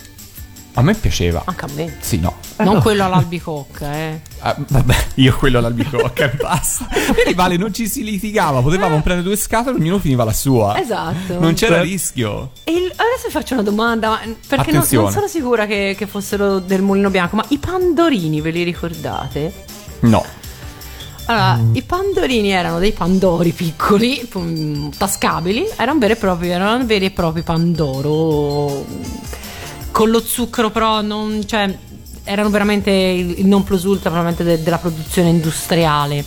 A 0.73 0.81
me 0.81 0.93
piaceva. 0.95 1.43
anche 1.45 1.65
a 1.65 1.67
me. 1.75 1.97
Sì, 1.99 2.17
no. 2.19 2.35
non 2.57 2.75
no. 2.75 2.81
quello 2.81 3.03
all'albicocca, 3.05 3.93
eh. 3.93 4.21
Ah, 4.39 4.55
vabbè, 4.57 4.95
io 5.15 5.35
quello 5.37 5.59
all'albicocca 5.59 6.31
e 6.31 6.35
basta. 6.35 6.87
Vedi, 7.15 7.33
Vale, 7.35 7.57
non 7.57 7.73
ci 7.73 7.87
si 7.87 8.03
litigava, 8.03 8.61
potevamo 8.61 9.01
prendere 9.01 9.21
due 9.27 9.35
scatole, 9.37 9.77
ognuno 9.77 9.99
finiva 9.99 10.23
la 10.23 10.33
sua. 10.33 10.79
Esatto. 10.79 11.39
Non 11.39 11.53
c'era 11.53 11.77
Beh. 11.77 11.83
rischio. 11.83 12.51
E 12.63 12.71
il- 12.71 12.91
adesso 12.91 13.25
vi 13.27 13.31
faccio 13.31 13.53
una 13.53 13.63
domanda, 13.63 14.09
ma- 14.09 14.21
perché 14.47 14.71
non, 14.71 14.85
non 14.89 15.11
sono 15.11 15.27
sicura 15.27 15.65
che, 15.67 15.95
che 15.97 16.07
fossero 16.07 16.59
del 16.59 16.81
mulino 16.81 17.09
bianco, 17.09 17.35
ma 17.35 17.45
i 17.49 17.57
pandorini 17.57 18.41
ve 18.41 18.49
li 18.51 18.63
ricordate? 18.63 19.53
No. 20.01 20.25
Allora, 21.27 21.59
i 21.71 21.81
pandorini 21.81 22.49
erano 22.49 22.77
dei 22.77 22.91
pandori 22.91 23.51
piccoli, 23.51 24.29
tascabili, 24.95 25.67
erano 25.75 25.99
veri 25.99 26.13
e 26.13 26.15
propri, 26.17 26.49
erano 26.49 26.85
veri 26.85 27.05
e 27.05 27.11
propri 27.11 27.41
pandoro 27.41 28.85
con 29.91 30.09
lo 30.09 30.19
zucchero, 30.19 30.69
però 30.71 31.01
non, 31.01 31.41
cioè, 31.47 31.73
erano 32.25 32.49
veramente 32.49 32.91
il, 32.91 33.45
non 33.47 33.63
plus 33.63 33.83
ultra 33.83 34.11
della 34.43 34.77
produzione 34.77 35.29
industriale. 35.29 36.25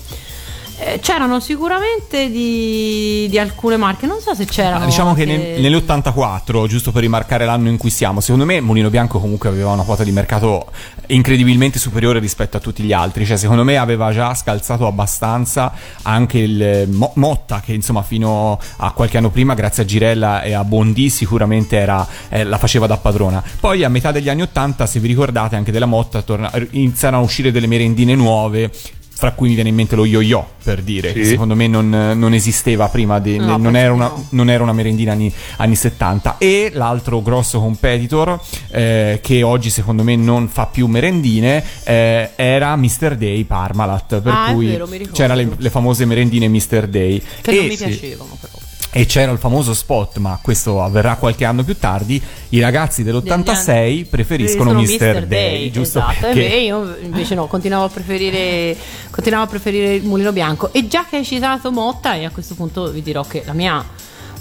Eh, 0.80 1.00
c'erano 1.00 1.40
sicuramente 1.40 2.30
di, 2.30 3.26
di 3.28 3.36
alcune 3.38 3.76
marche, 3.76 4.06
non 4.06 4.20
so 4.20 4.32
se 4.34 4.44
c'erano. 4.44 4.84
Ah, 4.84 4.86
diciamo 4.86 5.12
che 5.12 5.24
nel- 5.24 5.60
nell'84, 5.60 6.66
giusto 6.68 6.92
per 6.92 7.02
rimarcare 7.02 7.44
l'anno 7.44 7.68
in 7.68 7.76
cui 7.76 7.90
siamo, 7.90 8.20
secondo 8.20 8.44
me 8.44 8.60
Mulino 8.60 8.88
Bianco 8.88 9.18
comunque 9.18 9.48
aveva 9.48 9.70
una 9.72 9.82
quota 9.82 10.04
di 10.04 10.12
mercato 10.12 10.66
incredibilmente 11.08 11.78
superiore 11.80 12.20
rispetto 12.20 12.56
a 12.56 12.60
tutti 12.60 12.84
gli 12.84 12.92
altri. 12.92 13.26
Cioè, 13.26 13.36
secondo 13.36 13.64
me 13.64 13.76
aveva 13.76 14.12
già 14.12 14.32
scalzato 14.34 14.86
abbastanza 14.86 15.72
anche 16.02 16.38
il 16.38 16.62
eh, 16.62 16.86
Mo- 16.86 17.12
Motta, 17.16 17.60
che 17.60 17.72
insomma 17.72 18.02
fino 18.02 18.58
a 18.76 18.92
qualche 18.92 19.16
anno 19.18 19.30
prima, 19.30 19.54
grazie 19.54 19.82
a 19.82 19.86
Girella 19.86 20.42
e 20.42 20.52
a 20.52 20.62
Bondi, 20.62 21.10
sicuramente 21.10 21.76
era, 21.76 22.06
eh, 22.28 22.44
la 22.44 22.56
faceva 22.58 22.86
da 22.86 22.96
padrona. 22.98 23.42
Poi 23.58 23.82
a 23.82 23.88
metà 23.88 24.12
degli 24.12 24.28
anni 24.28 24.42
80, 24.42 24.86
se 24.86 25.00
vi 25.00 25.08
ricordate, 25.08 25.56
anche 25.56 25.72
della 25.72 25.86
Motta 25.86 26.22
torna- 26.22 26.52
iniziarono 26.70 27.22
a 27.22 27.24
uscire 27.24 27.50
delle 27.50 27.66
merendine 27.66 28.14
nuove. 28.14 28.70
Fra 29.18 29.32
cui 29.32 29.48
mi 29.48 29.54
viene 29.54 29.70
in 29.70 29.74
mente 29.74 29.96
lo 29.96 30.06
yo-yo 30.06 30.46
per 30.62 30.80
dire, 30.80 31.12
che 31.12 31.24
Sì. 31.24 31.30
secondo 31.30 31.56
me 31.56 31.66
non, 31.66 31.88
non 31.90 32.34
esisteva 32.34 32.86
prima, 32.88 33.18
di, 33.18 33.36
No, 33.36 33.56
non, 33.56 33.74
era 33.74 33.92
una, 33.92 34.06
no. 34.06 34.26
non 34.30 34.48
era 34.48 34.62
una 34.62 34.72
merendina 34.72 35.10
anni, 35.10 35.32
anni 35.56 35.74
70 35.74 36.36
e 36.38 36.70
l'altro 36.72 37.20
grosso 37.20 37.58
competitor 37.58 38.38
eh, 38.70 39.18
che 39.20 39.42
oggi 39.42 39.70
secondo 39.70 40.04
me 40.04 40.14
non 40.14 40.46
fa 40.46 40.66
più 40.66 40.86
merendine 40.86 41.64
eh, 41.82 42.30
era 42.36 42.76
Mr. 42.76 43.16
Day 43.16 43.42
Parmalat 43.42 44.20
per 44.20 44.32
Ah, 44.32 44.50
è 44.50 44.52
cui 44.52 44.66
vero, 44.66 44.86
mi 44.86 44.98
ricordo. 44.98 45.16
c'erano 45.18 45.40
le, 45.40 45.48
le 45.56 45.70
famose 45.70 46.04
merendine 46.04 46.46
Mr. 46.46 46.86
Day 46.86 47.20
Che 47.40 47.50
e, 47.50 47.56
non 47.56 47.66
mi 47.66 47.76
sì, 47.76 47.84
piacevano 47.86 48.36
però. 48.40 48.52
E 48.90 49.06
c'era 49.06 49.30
il 49.32 49.38
famoso 49.38 49.74
spot, 49.74 50.16
ma 50.18 50.38
questo 50.42 50.82
avverrà 50.82 51.16
qualche 51.16 51.44
anno 51.44 51.62
più 51.62 51.76
tardi. 51.76 52.20
I 52.50 52.60
ragazzi 52.60 53.02
dell'86 53.02 54.06
preferiscono 54.08 54.70
Sono 54.70 54.80
Mr. 54.80 55.26
Day, 55.26 55.70
giusto? 55.70 55.98
esatto. 55.98 56.20
Perché- 56.20 56.52
E 56.52 56.64
io 56.64 56.96
invece 57.02 57.34
no, 57.34 57.46
continuavo 57.46 57.84
a 57.84 57.88
preferire 57.88 58.76
continuavo 59.10 59.44
a 59.44 59.48
preferire 59.48 59.94
il 59.94 60.04
mulino 60.04 60.32
bianco. 60.32 60.72
E 60.72 60.86
già 60.88 61.04
che 61.08 61.16
hai 61.16 61.24
citato 61.24 61.70
Motta, 61.70 62.14
e 62.14 62.24
a 62.24 62.30
questo 62.30 62.54
punto 62.54 62.90
vi 62.90 63.02
dirò 63.02 63.22
che 63.24 63.42
la 63.44 63.52
mia 63.52 63.84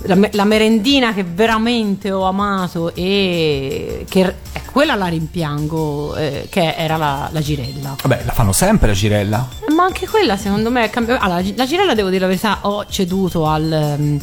la, 0.03 0.17
la 0.31 0.43
merendina 0.45 1.13
che 1.13 1.23
veramente 1.23 2.11
ho 2.11 2.23
amato 2.23 2.93
e 2.95 4.05
che 4.09 4.35
ecco, 4.51 4.71
quella 4.71 4.95
la 4.95 5.07
rimpiango, 5.07 6.15
eh, 6.15 6.47
che 6.49 6.75
era 6.75 6.97
la, 6.97 7.29
la 7.31 7.41
girella. 7.41 7.95
Vabbè, 8.01 8.23
la 8.25 8.31
fanno 8.33 8.51
sempre 8.51 8.87
la 8.87 8.93
girella. 8.93 9.47
Ma 9.75 9.83
anche 9.83 10.07
quella 10.07 10.37
secondo 10.37 10.69
me 10.71 10.83
è 10.85 10.89
cambiata. 10.89 11.23
Allora, 11.23 11.41
la 11.55 11.65
girella 11.65 11.93
devo 11.93 12.09
dire 12.09 12.21
la 12.21 12.27
verità, 12.27 12.59
ho 12.61 12.85
ceduto 12.87 13.47
al. 13.47 13.71
ehm, 13.71 14.19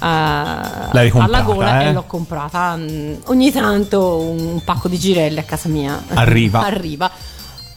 a- 0.00 0.90
L'hai 0.92 1.10
comprata, 1.10 1.36
alla 1.38 1.42
gola 1.54 1.80
eh? 1.82 1.86
e 1.88 1.92
l'ho 1.92 2.04
comprata. 2.04 2.76
Mm, 2.76 3.14
Ogni 3.26 3.50
tanto 3.52 4.18
un 4.18 4.62
pacco 4.64 4.88
di 4.88 4.98
girelle 4.98 5.40
a 5.40 5.44
casa 5.44 5.68
mia 5.68 6.00
Arriva. 6.14 6.60
arriva. 6.64 7.10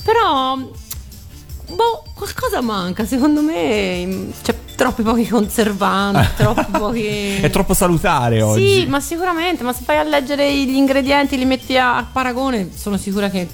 Però, 0.04 0.58
boh, 1.76 2.04
qualcosa 2.14 2.62
manca. 2.62 3.06
Secondo 3.06 3.42
me 3.42 4.30
c'è 4.42 4.56
troppi 4.76 5.04
pochi 5.04 5.28
conservanti, 5.28 6.28
troppi 6.42 6.72
pochi. 6.72 7.36
È 7.38 7.50
troppo 7.50 7.74
salutare 7.74 8.42
oggi. 8.42 8.82
Sì, 8.82 8.86
ma 8.88 9.00
sicuramente, 9.00 9.64
ma 9.64 9.74
se 9.74 9.84
vai 9.86 9.98
a 9.98 10.04
leggere 10.04 10.54
gli 10.54 10.76
ingredienti, 10.76 11.38
li 11.38 11.46
metti 11.46 11.78
a, 11.78 11.98
a 11.98 12.04
paragone, 12.04 12.70
sono 12.76 12.98
sicura 12.98 13.30
che, 13.30 13.48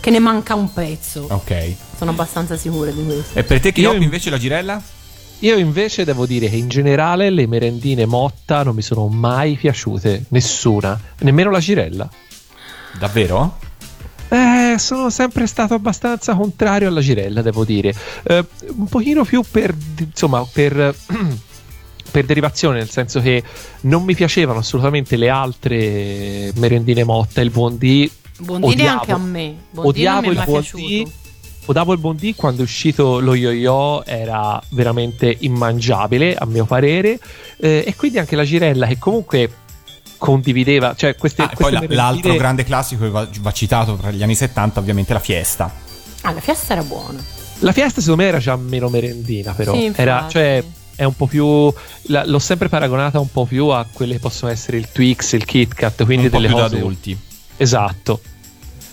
che 0.00 0.10
ne 0.10 0.18
manca 0.18 0.54
un 0.54 0.72
pezzo. 0.72 1.26
Ok. 1.30 1.74
Sono 1.96 2.10
abbastanza 2.10 2.56
sicura 2.56 2.90
di 2.90 3.04
questo. 3.04 3.38
E 3.38 3.44
per 3.44 3.60
te 3.60 3.72
che 3.72 3.80
Io- 3.80 3.92
invece 3.94 4.30
la 4.30 4.38
girella? 4.38 4.82
Io 5.42 5.56
invece 5.56 6.04
devo 6.04 6.26
dire 6.26 6.50
che 6.50 6.56
in 6.56 6.68
generale 6.68 7.30
le 7.30 7.46
merendine 7.46 8.04
motta 8.04 8.62
non 8.62 8.74
mi 8.74 8.82
sono 8.82 9.08
mai 9.08 9.56
piaciute, 9.56 10.24
nessuna, 10.28 11.00
nemmeno 11.20 11.50
la 11.50 11.60
girella. 11.60 12.06
Davvero? 12.98 13.56
Eh, 14.32 14.78
sono 14.78 15.10
sempre 15.10 15.46
stato 15.48 15.74
abbastanza 15.74 16.34
contrario 16.36 16.86
alla 16.86 17.00
girella, 17.00 17.42
devo 17.42 17.64
dire. 17.64 17.92
Eh, 18.22 18.44
un 18.76 18.86
pochino 18.86 19.24
più 19.24 19.42
per, 19.48 19.74
insomma, 19.98 20.46
per, 20.50 20.94
per 22.10 22.24
derivazione, 22.24 22.78
nel 22.78 22.90
senso 22.90 23.20
che 23.20 23.42
non 23.82 24.04
mi 24.04 24.14
piacevano 24.14 24.60
assolutamente 24.60 25.16
le 25.16 25.28
altre 25.28 26.52
merendine 26.54 27.02
motta, 27.02 27.40
il 27.40 27.50
buondì. 27.50 28.10
Odiavo- 28.46 29.00
anche 29.00 29.12
a 29.12 29.18
me. 29.18 29.54
Bondini 29.70 30.06
Odiavo 30.06 30.30
il 30.30 30.42
buondì. 30.44 31.12
Odiavo 31.66 31.92
il 31.92 31.98
buondì 31.98 32.34
quando 32.34 32.62
è 32.62 32.64
uscito 32.64 33.20
lo 33.20 33.34
yo-yo 33.34 34.04
era 34.04 34.60
veramente 34.70 35.36
immangiabile, 35.40 36.36
a 36.36 36.46
mio 36.46 36.66
parere. 36.66 37.18
Eh, 37.58 37.84
e 37.84 37.96
quindi 37.96 38.18
anche 38.18 38.36
la 38.36 38.44
girella, 38.44 38.86
che 38.86 38.96
comunque 38.98 39.50
condivideva, 40.20 40.94
cioè 40.94 41.16
queste, 41.16 41.42
Ah, 41.42 41.46
poi 41.46 41.54
queste 41.56 41.72
la- 41.72 41.80
merendine- 41.80 42.02
l'altro 42.02 42.34
grande 42.36 42.62
classico 42.64 43.02
che 43.04 43.10
va, 43.10 43.26
va 43.40 43.52
citato 43.52 43.96
tra 43.96 44.10
gli 44.10 44.22
anni 44.22 44.34
70, 44.34 44.78
ovviamente 44.78 45.12
la 45.14 45.18
fiesta. 45.18 45.72
Ah, 46.20 46.30
la 46.32 46.40
fiesta 46.40 46.74
era 46.74 46.82
buona. 46.82 47.18
La 47.60 47.72
fiesta 47.72 48.00
secondo 48.00 48.22
me 48.22 48.28
era 48.28 48.38
già 48.38 48.54
meno 48.56 48.88
merendina, 48.90 49.52
però. 49.52 49.72
Sì, 49.74 49.90
era, 49.96 50.26
cioè, 50.30 50.62
è 50.94 51.04
un 51.04 51.14
po' 51.16 51.26
più. 51.26 51.72
la- 52.04 52.24
l'ho 52.26 52.38
sempre 52.38 52.68
paragonata 52.68 53.18
un 53.18 53.30
po' 53.30 53.46
più 53.46 53.66
a 53.68 53.86
quelle 53.90 54.14
che 54.14 54.18
possono 54.20 54.50
essere 54.52 54.76
il 54.76 54.90
Twix, 54.92 55.32
il 55.32 55.44
Kit 55.46 55.72
Kat, 55.74 56.04
quindi 56.04 56.26
un 56.26 56.30
po' 56.30 56.36
delle 56.36 56.48
più 56.48 56.56
da 56.56 56.62
cose. 56.64 56.76
adulti. 56.76 57.18
Esatto. 57.56 58.20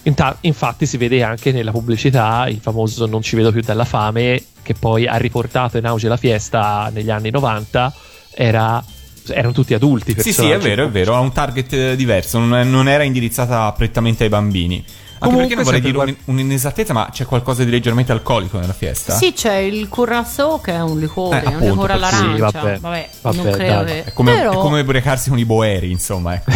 Inta- 0.03 0.37
infatti 0.41 0.85
si 0.85 0.95
vede 0.97 1.21
anche 1.23 1.51
nella 1.51 1.71
pubblicità 1.71 2.45
il 2.47 2.59
famoso 2.61 3.05
Non 3.07 3.21
ci 3.21 3.35
vedo 3.35 3.51
più 3.51 3.61
dalla 3.61 3.83
fame, 3.83 4.41
che 4.63 4.73
poi 4.73 5.05
ha 5.05 5.15
riportato 5.17 5.77
in 5.77 5.85
auge 5.85 6.07
la 6.07 6.15
fiesta 6.17 6.89
negli 6.93 7.09
anni 7.09 7.29
90. 7.29 7.93
Era, 8.33 8.81
erano 9.29 9.53
tutti 9.53 9.73
adulti. 9.73 10.15
Sì, 10.17 10.33
sì, 10.33 10.49
è 10.49 10.57
vero, 10.57 10.85
è 10.85 10.89
vero, 10.89 11.15
ha 11.15 11.19
un 11.19 11.31
target 11.31 11.73
eh, 11.73 11.95
diverso, 11.95 12.39
non, 12.39 12.69
non 12.69 12.87
era 12.87 13.03
indirizzata 13.03 13.71
prettamente 13.71 14.23
ai 14.23 14.29
bambini. 14.29 14.83
Anche 15.19 15.35
Comunque, 15.35 15.47
perché 15.47 15.55
non 15.55 15.63
vorrei 15.63 15.81
dire 15.81 16.21
un- 16.25 16.35
un'inesattezza, 16.35 16.93
ma 16.93 17.09
c'è 17.11 17.25
qualcosa 17.25 17.63
di 17.63 17.71
leggermente 17.71 18.11
alcolico 18.11 18.59
nella 18.59 18.73
fiesta? 18.73 19.15
Sì, 19.15 19.33
c'è 19.33 19.55
il 19.55 19.87
currasso 19.89 20.59
che 20.63 20.73
è 20.73 20.81
un 20.81 20.99
liquore, 20.99 21.37
Eh, 21.37 21.41
è 21.41 21.47
un 21.47 21.53
appunto, 21.55 21.71
liquore 21.73 21.97
per- 21.97 22.07
sì, 22.09 22.15
all'arancia. 22.15 22.59
vabbè. 22.59 22.79
vabbè, 22.79 23.09
Vabbè, 23.21 23.35
non 23.43 23.51
credo 23.51 23.83
che... 23.83 24.03
È 24.05 24.13
come, 24.13 24.33
Però... 24.35 24.51
è 24.51 24.55
come 24.57 24.79
ubriacarsi 24.81 25.29
con 25.29 25.39
i 25.39 25.45
boeri, 25.45 25.89
insomma. 25.91 26.35
Ecco. 26.35 26.51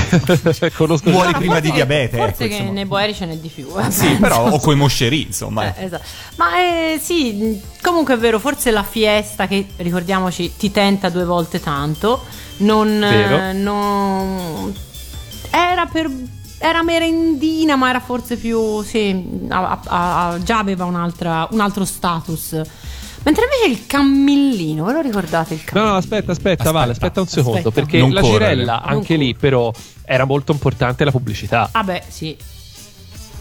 Conosco 0.77 1.09
Muori 1.09 1.33
prima 1.33 1.59
di 1.59 1.71
diabete, 1.71 2.17
Forse 2.17 2.31
ecco, 2.31 2.37
che 2.43 2.45
insomma. 2.53 2.71
nei 2.71 2.85
boeri 2.85 3.13
ce 3.15 3.25
n'è 3.25 3.35
di 3.37 3.47
più. 3.49 3.67
eh, 3.79 3.89
Sì, 3.91 4.09
però, 4.15 4.49
o 4.51 4.59
coi 4.59 4.75
moscerì, 4.75 5.23
insomma. 5.23 5.75
Eh, 5.75 5.85
esatto. 5.85 6.03
Ma 6.35 6.59
eh, 6.59 6.99
sì, 7.01 7.59
comunque 7.81 8.13
è 8.13 8.17
vero, 8.17 8.37
forse 8.39 8.69
la 8.71 8.83
fiesta 8.83 9.47
che 9.47 9.65
ricordiamoci 9.77 10.53
ti 10.57 10.69
tenta 10.71 11.09
due 11.09 11.25
volte 11.25 11.59
tanto, 11.59 12.23
non, 12.57 12.87
Vero. 12.99 13.37
eh, 13.37 13.53
non- 13.53 14.73
era 15.49 15.85
per 15.85 16.09
era 16.61 16.83
merendina, 16.83 17.75
ma 17.75 17.89
era 17.89 17.99
forse 17.99 18.37
più 18.37 18.81
sì, 18.83 19.45
a- 19.49 19.79
a- 19.85 20.29
a- 20.29 20.43
già 20.43 20.59
aveva 20.59 20.85
un'altra, 20.85 21.47
un 21.51 21.59
altro 21.59 21.83
status. 21.85 22.61
Mentre 23.23 23.43
invece 23.45 23.79
il 23.81 23.85
cammellino, 23.87 24.83
ve 24.85 24.93
lo 24.93 25.01
ricordate 25.01 25.53
il 25.55 25.59
No, 25.59 25.65
cammellino? 25.65 25.91
no, 25.91 25.97
aspetta, 25.97 26.31
aspetta, 26.31 26.51
Aspetta, 26.63 26.71
Vale, 26.71 26.91
aspetta 26.91 27.19
un 27.21 27.27
secondo, 27.27 27.57
aspetta. 27.57 27.71
perché 27.81 27.97
Non 27.99 28.11
la 28.13 28.21
correre. 28.21 28.63
Non 28.63 28.81
anche 28.83 29.15
lì, 29.15 29.35
però, 29.35 29.71
era 30.05 30.25
molto 30.25 30.51
importante 30.51 31.03
la 31.03 31.11
pubblicità. 31.11 31.69
Ah 31.71 31.83
beh, 31.83 32.03
sì. 32.07 32.35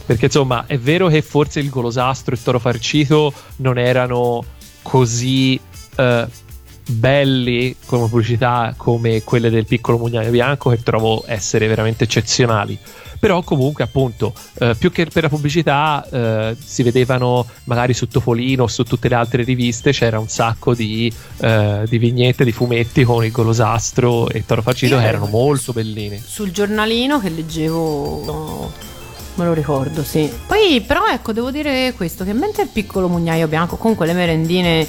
Perché 0.06 0.24
insomma, 0.26 0.64
è 0.66 0.78
vero 0.78 1.08
che 1.08 1.22
forse 1.22 1.60
il 1.60 1.68
golosastro 1.70 2.34
e 2.34 2.36
il 2.38 2.42
toro 2.42 2.58
farcito 2.58 3.32
non 3.56 3.78
erano 3.78 4.42
così 4.82 5.58
eh, 5.96 6.26
belli 6.86 7.76
come 7.86 8.08
pubblicità 8.08 8.74
come 8.76 9.22
quelle 9.22 9.50
del 9.50 9.66
piccolo 9.66 9.98
mugnaio 9.98 10.30
bianco, 10.30 10.70
che 10.70 10.82
trovo 10.82 11.22
essere 11.26 11.66
veramente 11.66 12.04
eccezionali. 12.04 12.78
Però 13.20 13.42
comunque, 13.42 13.84
appunto, 13.84 14.32
eh, 14.60 14.74
più 14.78 14.90
che 14.90 15.04
per 15.04 15.24
la 15.24 15.28
pubblicità, 15.28 16.06
eh, 16.10 16.56
si 16.58 16.82
vedevano 16.82 17.46
magari 17.64 17.92
su 17.92 18.08
Topolino 18.08 18.62
o 18.62 18.66
su 18.66 18.82
tutte 18.82 19.10
le 19.10 19.14
altre 19.14 19.42
riviste, 19.42 19.92
c'era 19.92 20.18
un 20.18 20.28
sacco 20.28 20.74
di, 20.74 21.12
eh, 21.42 21.82
di 21.86 21.98
vignette, 21.98 22.44
di 22.44 22.52
fumetti 22.52 23.04
con 23.04 23.22
il 23.22 23.30
golosastro 23.30 24.26
e 24.30 24.46
toro 24.46 24.62
farcito 24.62 24.96
che 24.96 25.04
erano 25.04 25.26
molto 25.26 25.74
belline. 25.74 26.18
sul 26.24 26.50
giornalino 26.50 27.20
che 27.20 27.28
leggevo 27.28 28.72
me 29.34 29.44
lo 29.44 29.52
ricordo 29.52 30.02
sì 30.02 30.30
poi 30.46 30.80
però 30.80 31.06
ecco 31.06 31.32
devo 31.32 31.50
dire 31.50 31.92
questo 31.96 32.24
che 32.24 32.32
mentre 32.32 32.62
il 32.64 32.68
piccolo 32.68 33.08
mugnaio 33.08 33.46
bianco 33.48 33.76
comunque 33.76 34.06
le 34.06 34.12
merendine 34.12 34.86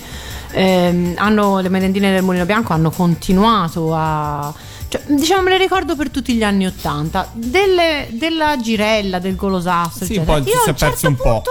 ehm, 0.51 1.13
hanno 1.17 1.59
le 1.59 1.69
merendine 1.69 2.11
del 2.11 2.23
mulino 2.23 2.45
bianco 2.45 2.73
hanno 2.73 2.91
continuato 2.91 3.93
a 3.95 4.53
cioè, 4.89 5.01
diciamo 5.07 5.43
me 5.43 5.51
le 5.51 5.57
ricordo 5.57 5.95
per 5.95 6.09
tutti 6.09 6.33
gli 6.33 6.43
anni 6.43 6.65
Ottanta 6.65 7.29
delle- 7.31 8.07
della 8.11 8.57
girella 8.59 9.19
del 9.19 9.35
golosastro 9.37 10.05
Sì, 10.05 10.17
un 10.17 10.23
eccetera. 10.23 10.41
po' 10.41 10.49
io 10.49 10.53
si 10.53 10.57
a 10.57 10.65
è 10.65 10.69
un 10.69 10.75
certo 10.77 10.85
perso 10.85 11.07
un 11.07 11.15
po'. 11.15 11.41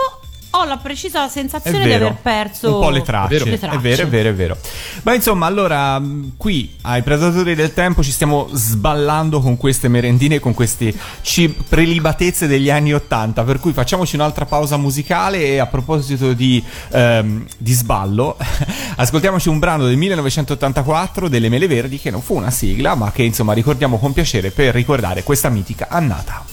Ho 0.51 0.65
la 0.65 0.77
precisa 0.79 1.27
È 1.27 1.29
sensazione 1.29 1.79
di 1.85 1.89
vero, 1.89 2.07
aver 2.07 2.19
perso 2.21 2.75
un 2.75 2.81
po' 2.81 2.91
le 2.91 3.03
tracce. 3.03 3.39
Vero. 3.39 3.45
le 3.45 3.55
È 3.55 3.59
tracce. 3.59 3.79
vero, 3.79 4.03
è 4.03 4.07
vero, 4.09 4.29
è 4.29 4.35
vero. 4.35 4.57
Ma 5.03 5.15
insomma, 5.15 5.47
allora, 5.47 5.99
mh, 5.99 6.33
qui 6.37 6.77
ai 6.83 7.03
Predatori 7.03 7.55
del 7.55 7.73
Tempo 7.73 8.03
ci 8.03 8.11
stiamo 8.11 8.49
sballando 8.53 9.41
con 9.41 9.57
queste 9.57 9.89
merendine, 9.89 10.39
con 10.41 10.55
queste 10.55 10.93
ci- 11.23 11.49
prelibatezze 11.49 12.47
degli 12.47 12.71
anni 12.71 12.93
Ottanta. 12.93 13.45
Per 13.45 13.61
cui 13.61 13.73
facciamoci 13.73 14.15
un'altra 14.17 14.45
pausa 14.45 14.77
musicale. 14.77 15.39
E 15.41 15.59
a 15.59 15.67
proposito 15.67 16.33
di, 16.33 16.63
ehm, 16.91 17.45
di 17.57 17.73
sballo, 17.73 18.37
ascoltiamoci 18.97 19.49
un 19.49 19.59
brano 19.59 19.85
del 19.87 19.97
1984 19.97 21.29
delle 21.29 21.49
Mele 21.49 21.67
Verdi, 21.67 21.99
che 21.99 22.11
non 22.11 22.23
fu 22.23 22.35
una 22.35 22.51
sigla, 22.51 22.95
ma 22.95 23.13
che 23.13 23.23
insomma 23.23 23.53
ricordiamo 23.53 23.99
con 23.99 24.13
piacere 24.13 24.51
per 24.51 24.75
ricordare 24.75 25.23
questa 25.23 25.49
mitica 25.49 25.87
annata. 25.91 26.45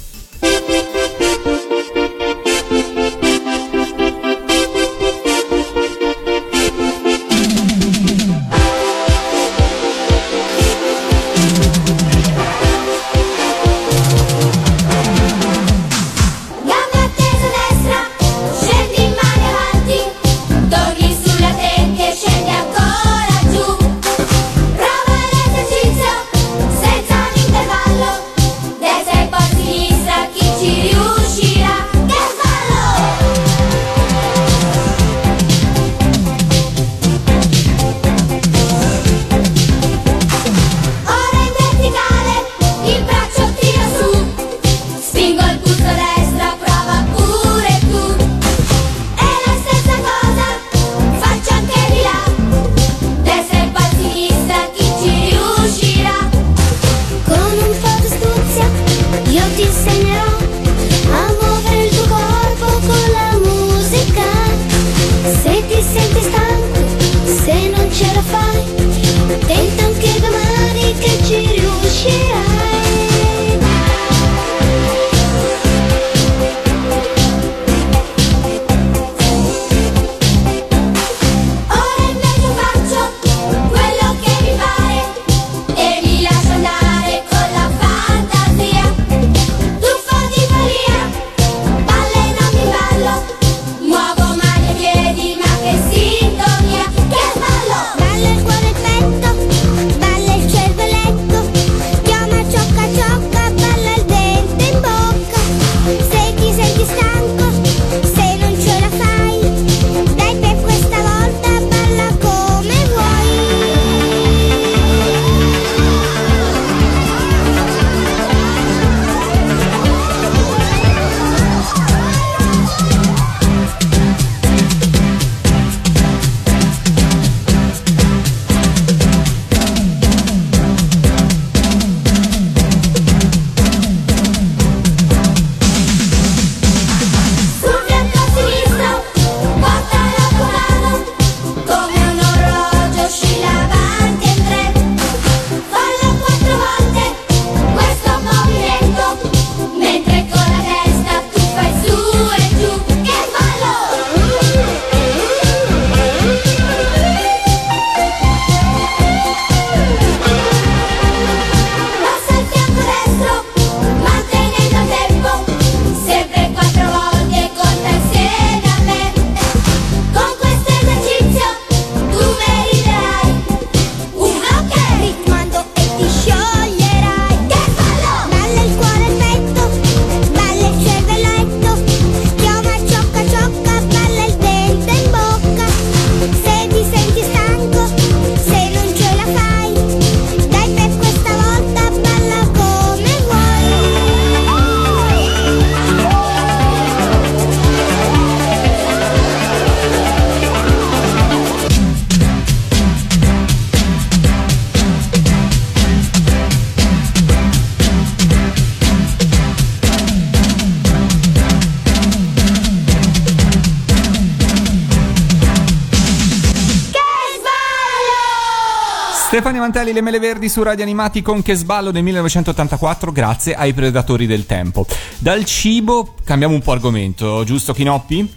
Stefani 219.48 219.66
Mantelli, 219.66 219.94
Le 219.94 220.02
Mele 220.02 220.20
Verdi 220.20 220.50
su 220.50 220.62
Radio 220.62 220.84
Animati 220.84 221.22
con 221.22 221.42
Che 221.42 221.56
sballo 221.56 221.90
nel 221.90 222.04
1984 222.04 223.14
grazie 223.14 223.56
ai 223.56 223.72
Predatori 223.72 224.26
del 224.26 224.46
Tempo. 224.46 224.86
Dal 225.20 225.46
cibo 225.46 226.16
cambiamo 226.26 226.54
un 226.54 226.62
po' 226.62 226.74
argomento, 226.74 227.46
giusto 227.46 227.72
Chinoppi? 227.72 228.30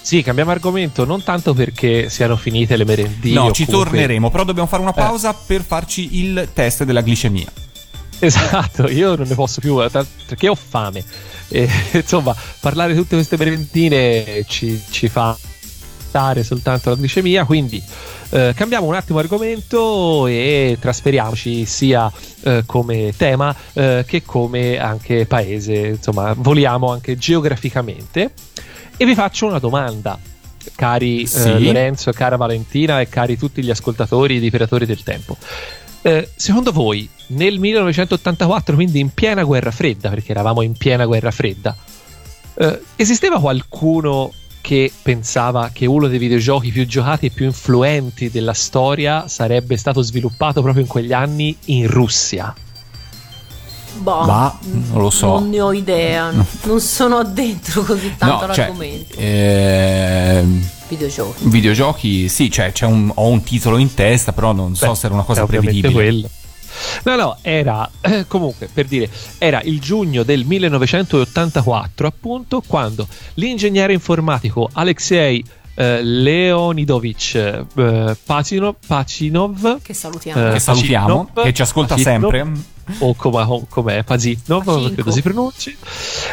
Sì, 0.00 0.22
cambiamo 0.22 0.50
argomento, 0.50 1.04
non 1.04 1.22
tanto 1.22 1.52
perché 1.52 2.08
siano 2.08 2.36
finite 2.36 2.76
le 2.76 2.86
merendine. 2.86 3.34
no, 3.34 3.50
ci 3.50 3.66
comunque- 3.66 3.90
torneremo, 3.90 4.30
però 4.30 4.44
dobbiamo 4.44 4.66
fare 4.66 4.80
una 4.80 4.94
pausa 4.94 5.34
per 5.34 5.62
farci 5.62 6.18
il 6.18 6.48
test 6.54 6.84
della 6.84 7.02
glicemia. 7.02 7.52
Esatto, 8.18 8.88
io 8.88 9.16
non 9.16 9.28
ne 9.28 9.34
posso 9.34 9.60
più 9.60 9.82
eh, 9.82 9.90
perché 9.90 10.48
ho 10.48 10.54
fame. 10.54 11.04
E, 11.48 11.68
insomma, 11.92 12.34
parlare 12.60 12.94
di 12.94 12.98
tutte 12.98 13.16
queste 13.16 13.36
merendine 13.36 14.46
ci, 14.48 14.82
ci 14.88 15.08
fa 15.08 15.36
stare 16.08 16.42
soltanto 16.42 16.88
la 16.88 16.96
glicemia. 16.96 17.44
Quindi 17.44 17.82
eh, 18.30 18.52
cambiamo 18.54 18.86
un 18.86 18.94
attimo 18.94 19.18
argomento 19.18 20.26
e 20.26 20.76
trasferiamoci 20.78 21.64
sia 21.64 22.12
eh, 22.42 22.62
come 22.66 23.14
tema 23.16 23.54
eh, 23.72 24.04
che 24.06 24.22
come 24.22 24.78
anche 24.78 25.26
paese. 25.26 25.86
Insomma, 25.88 26.34
voliamo 26.36 26.92
anche 26.92 27.16
geograficamente. 27.16 28.32
E 28.96 29.04
vi 29.04 29.14
faccio 29.14 29.46
una 29.46 29.58
domanda. 29.58 30.18
Cari 30.74 31.22
eh, 31.22 31.26
Sì. 31.26 31.64
Lorenzo, 31.64 32.12
cara 32.12 32.36
Valentina 32.36 33.00
e 33.00 33.08
cari 33.08 33.38
tutti 33.38 33.62
gli 33.62 33.70
ascoltatori 33.70 34.40
di 34.40 34.50
Piratori 34.50 34.84
del 34.84 35.02
Tempo. 35.02 35.36
Eh, 36.02 36.28
secondo 36.36 36.70
voi, 36.70 37.08
nel 37.28 37.58
1984, 37.58 38.74
quindi 38.74 39.00
in 39.00 39.08
piena 39.10 39.42
guerra 39.42 39.70
fredda, 39.70 40.10
perché 40.10 40.32
eravamo 40.32 40.62
in 40.62 40.76
piena 40.76 41.06
guerra 41.06 41.30
fredda, 41.30 41.74
esisteva 42.96 43.38
qualcuno 43.38 44.32
che 44.68 44.92
pensava 45.00 45.70
che 45.72 45.86
uno 45.86 46.08
dei 46.08 46.18
videogiochi 46.18 46.70
più 46.70 46.86
giocati 46.86 47.24
e 47.24 47.30
più 47.30 47.46
influenti 47.46 48.28
della 48.28 48.52
storia 48.52 49.26
sarebbe 49.26 49.78
stato 49.78 50.02
sviluppato 50.02 50.60
proprio 50.60 50.82
in 50.82 50.88
quegli 50.88 51.14
anni 51.14 51.56
in 51.66 51.86
Russia? 51.86 52.54
Boh, 53.96 54.24
Bah, 54.26 54.58
non 54.60 55.00
lo 55.00 55.08
so. 55.08 55.38
Non 55.38 55.48
ne 55.48 55.60
ho 55.62 55.72
idea. 55.72 56.30
Non 56.64 56.80
sono 56.82 57.24
dentro 57.24 57.82
così 57.82 58.12
tanto 58.18 58.46
no, 58.46 58.52
cioè, 58.52 58.64
all'argomento. 58.64 59.14
ehm, 59.16 60.68
Videogiochi. 60.88 61.48
videogiochi, 61.48 62.28
sì, 62.28 62.50
cioè 62.50 62.70
c'è 62.72 62.84
un, 62.84 63.10
ho 63.14 63.26
un 63.26 63.42
titolo 63.42 63.78
in 63.78 63.94
testa, 63.94 64.32
però 64.34 64.52
non 64.52 64.76
so 64.76 64.90
Beh, 64.90 64.94
se 64.96 65.06
era 65.06 65.14
una 65.14 65.24
cosa 65.24 65.46
prevedibile. 65.46 65.92
quello. 65.94 66.28
No, 67.04 67.16
no, 67.16 67.38
era 67.42 67.88
eh, 68.00 68.26
comunque 68.26 68.68
per 68.72 68.86
dire, 68.86 69.08
era 69.38 69.60
il 69.62 69.80
giugno 69.80 70.22
del 70.22 70.44
1984, 70.44 72.06
appunto, 72.06 72.62
quando 72.66 73.06
l'ingegnere 73.34 73.92
informatico 73.92 74.68
Alexei 74.72 75.44
eh, 75.78 76.02
Leonidovich 76.02 77.34
eh, 77.36 78.16
Pacino- 78.24 78.74
Pacinov 78.84 79.80
Che 79.80 79.94
salutiamo. 79.94 80.48
Eh, 80.48 80.52
Che 80.54 80.58
salutiamo, 80.58 81.24
Pacinov, 81.26 81.44
che 81.44 81.52
ci 81.54 81.62
ascolta 81.62 81.94
Pacinov, 81.94 82.30
sempre. 82.32 82.52
o 82.98 83.14
come, 83.14 83.42
o 83.42 83.66
com'è 83.68 84.02
Pacinov, 84.02 84.64
Pacinco. 84.64 84.92
credo 84.94 85.10
si 85.12 85.22
pronunci, 85.22 85.76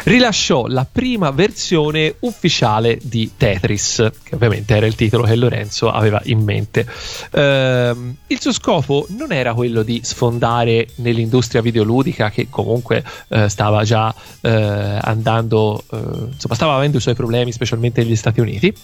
rilasciò 0.04 0.66
la 0.66 0.84
prima 0.90 1.30
versione 1.30 2.16
ufficiale 2.20 2.98
di 3.00 3.32
Tetris, 3.36 4.10
che 4.24 4.34
ovviamente 4.34 4.74
era 4.74 4.86
il 4.86 4.96
titolo 4.96 5.22
che 5.22 5.36
Lorenzo 5.36 5.92
aveva 5.92 6.20
in 6.24 6.42
mente. 6.42 6.84
Ehm, 7.30 8.16
il 8.26 8.40
suo 8.40 8.52
scopo 8.52 9.06
non 9.10 9.30
era 9.30 9.54
quello 9.54 9.84
di 9.84 10.00
sfondare 10.02 10.88
nell'industria 10.96 11.62
videoludica, 11.62 12.30
che 12.30 12.48
comunque 12.50 13.04
eh, 13.28 13.48
stava 13.48 13.84
già 13.84 14.12
eh, 14.40 14.98
andando, 15.02 15.84
eh, 15.92 15.96
insomma, 16.32 16.54
stava 16.54 16.74
avendo 16.74 16.96
i 16.96 17.00
suoi 17.00 17.14
problemi, 17.14 17.52
specialmente 17.52 18.02
negli 18.02 18.16
Stati 18.16 18.40
Uniti 18.40 18.74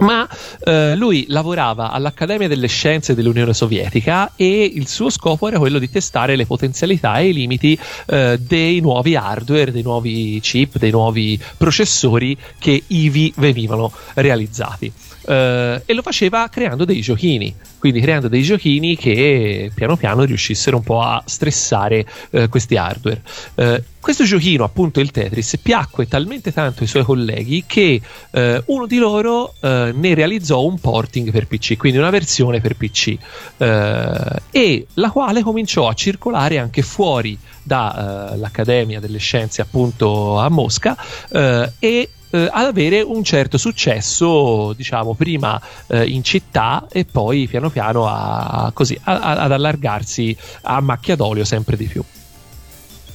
ma 0.00 0.28
eh, 0.64 0.94
lui 0.96 1.26
lavorava 1.28 1.90
all'Accademia 1.90 2.48
delle 2.48 2.68
Scienze 2.68 3.14
dell'Unione 3.14 3.54
Sovietica 3.54 4.32
e 4.36 4.64
il 4.64 4.88
suo 4.88 5.10
scopo 5.10 5.48
era 5.48 5.58
quello 5.58 5.78
di 5.78 5.90
testare 5.90 6.36
le 6.36 6.46
potenzialità 6.46 7.18
e 7.18 7.28
i 7.28 7.32
limiti 7.32 7.78
eh, 8.06 8.38
dei 8.38 8.80
nuovi 8.80 9.16
hardware, 9.16 9.72
dei 9.72 9.82
nuovi 9.82 10.38
chip, 10.40 10.78
dei 10.78 10.90
nuovi 10.90 11.40
processori 11.56 12.36
che 12.58 12.82
ivi 12.88 13.32
venivano 13.36 13.92
realizzati. 14.14 14.92
Eh, 15.30 15.82
e 15.86 15.94
lo 15.94 16.02
faceva 16.02 16.48
creando 16.48 16.84
dei 16.84 17.00
giochini. 17.00 17.54
quindi 17.78 18.00
creando 18.00 18.28
dei 18.28 18.42
giochini 18.42 18.96
che 18.96 19.70
piano 19.74 19.96
piano 19.96 20.24
riuscissero 20.24 20.76
un 20.76 20.82
po' 20.82 21.00
a 21.00 21.22
stressare 21.24 22.04
eh, 22.30 22.48
questi 22.48 22.76
hardware. 22.76 23.22
Eh, 23.54 23.82
questo 24.00 24.24
giochino, 24.24 24.64
appunto 24.64 25.00
il 25.00 25.10
Tetris, 25.10 25.56
piacque 25.62 26.08
talmente 26.08 26.52
tanto 26.52 26.82
ai 26.82 26.88
suoi 26.88 27.04
colleghi 27.04 27.64
che 27.66 28.00
eh, 28.32 28.62
uno 28.66 28.86
di 28.86 28.96
loro 28.96 29.54
eh, 29.60 29.92
ne 29.94 30.14
realizzò 30.14 30.62
un 30.62 30.78
porting 30.78 31.30
per 31.30 31.46
PC, 31.46 31.76
quindi 31.76 31.98
una 31.98 32.10
versione 32.10 32.60
per 32.60 32.76
PC, 32.76 33.16
eh, 33.58 34.42
e 34.50 34.86
la 34.94 35.10
quale 35.10 35.42
cominciò 35.42 35.88
a 35.88 35.94
circolare 35.94 36.58
anche 36.58 36.82
fuori 36.82 37.38
dall'Accademia 37.62 39.00
delle 39.00 39.18
Scienze, 39.18 39.62
appunto 39.62 40.38
a 40.38 40.48
Mosca, 40.48 40.96
eh, 41.30 41.72
e 41.78 42.08
eh, 42.30 42.48
ad 42.50 42.66
avere 42.66 43.00
un 43.02 43.22
certo 43.24 43.58
successo, 43.58 44.72
diciamo, 44.74 45.14
prima 45.14 45.60
eh, 45.88 46.06
in 46.06 46.22
città 46.22 46.86
e 46.90 47.04
poi 47.04 47.46
piano 47.48 47.70
piano 47.70 48.06
a, 48.06 48.70
così, 48.72 48.98
a, 49.04 49.18
a, 49.18 49.30
ad 49.42 49.52
allargarsi 49.52 50.36
a 50.62 50.80
macchia 50.80 51.16
d'olio 51.16 51.44
sempre 51.44 51.76
di 51.76 51.86
più. 51.86 52.02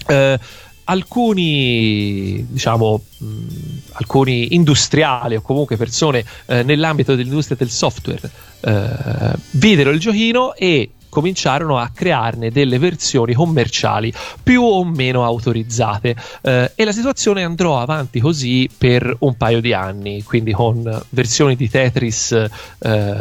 Eh, 0.07 0.39
alcuni, 0.86 2.45
diciamo, 2.49 3.01
mh, 3.18 3.28
alcuni 3.93 4.53
industriali 4.53 5.36
o 5.36 5.41
comunque 5.41 5.78
persone 5.78 6.24
eh, 6.45 6.63
nell'ambito 6.63 7.16
dell'industria 7.16 7.57
del 7.57 7.70
software 7.70 8.30
eh, 8.61 9.34
videro 9.51 9.91
il 9.91 9.99
giochino 9.99 10.53
e 10.55 10.89
cominciarono 11.16 11.78
a 11.78 11.89
crearne 11.93 12.51
delle 12.51 12.78
versioni 12.78 13.34
commerciali 13.34 14.13
più 14.43 14.61
o 14.63 14.84
meno 14.84 15.24
autorizzate. 15.24 16.13
Eh, 16.41 16.72
e 16.76 16.84
la 16.84 16.91
situazione 16.91 17.41
andrò 17.43 17.80
avanti 17.80 18.20
così 18.20 18.70
per 18.78 19.16
un 19.20 19.38
paio 19.38 19.61
di 19.61 19.72
anni, 19.72 20.24
quindi 20.24 20.51
con 20.51 21.03
versioni 21.09 21.55
di 21.55 21.70
Tetris 21.70 22.34
eh, 22.80 23.16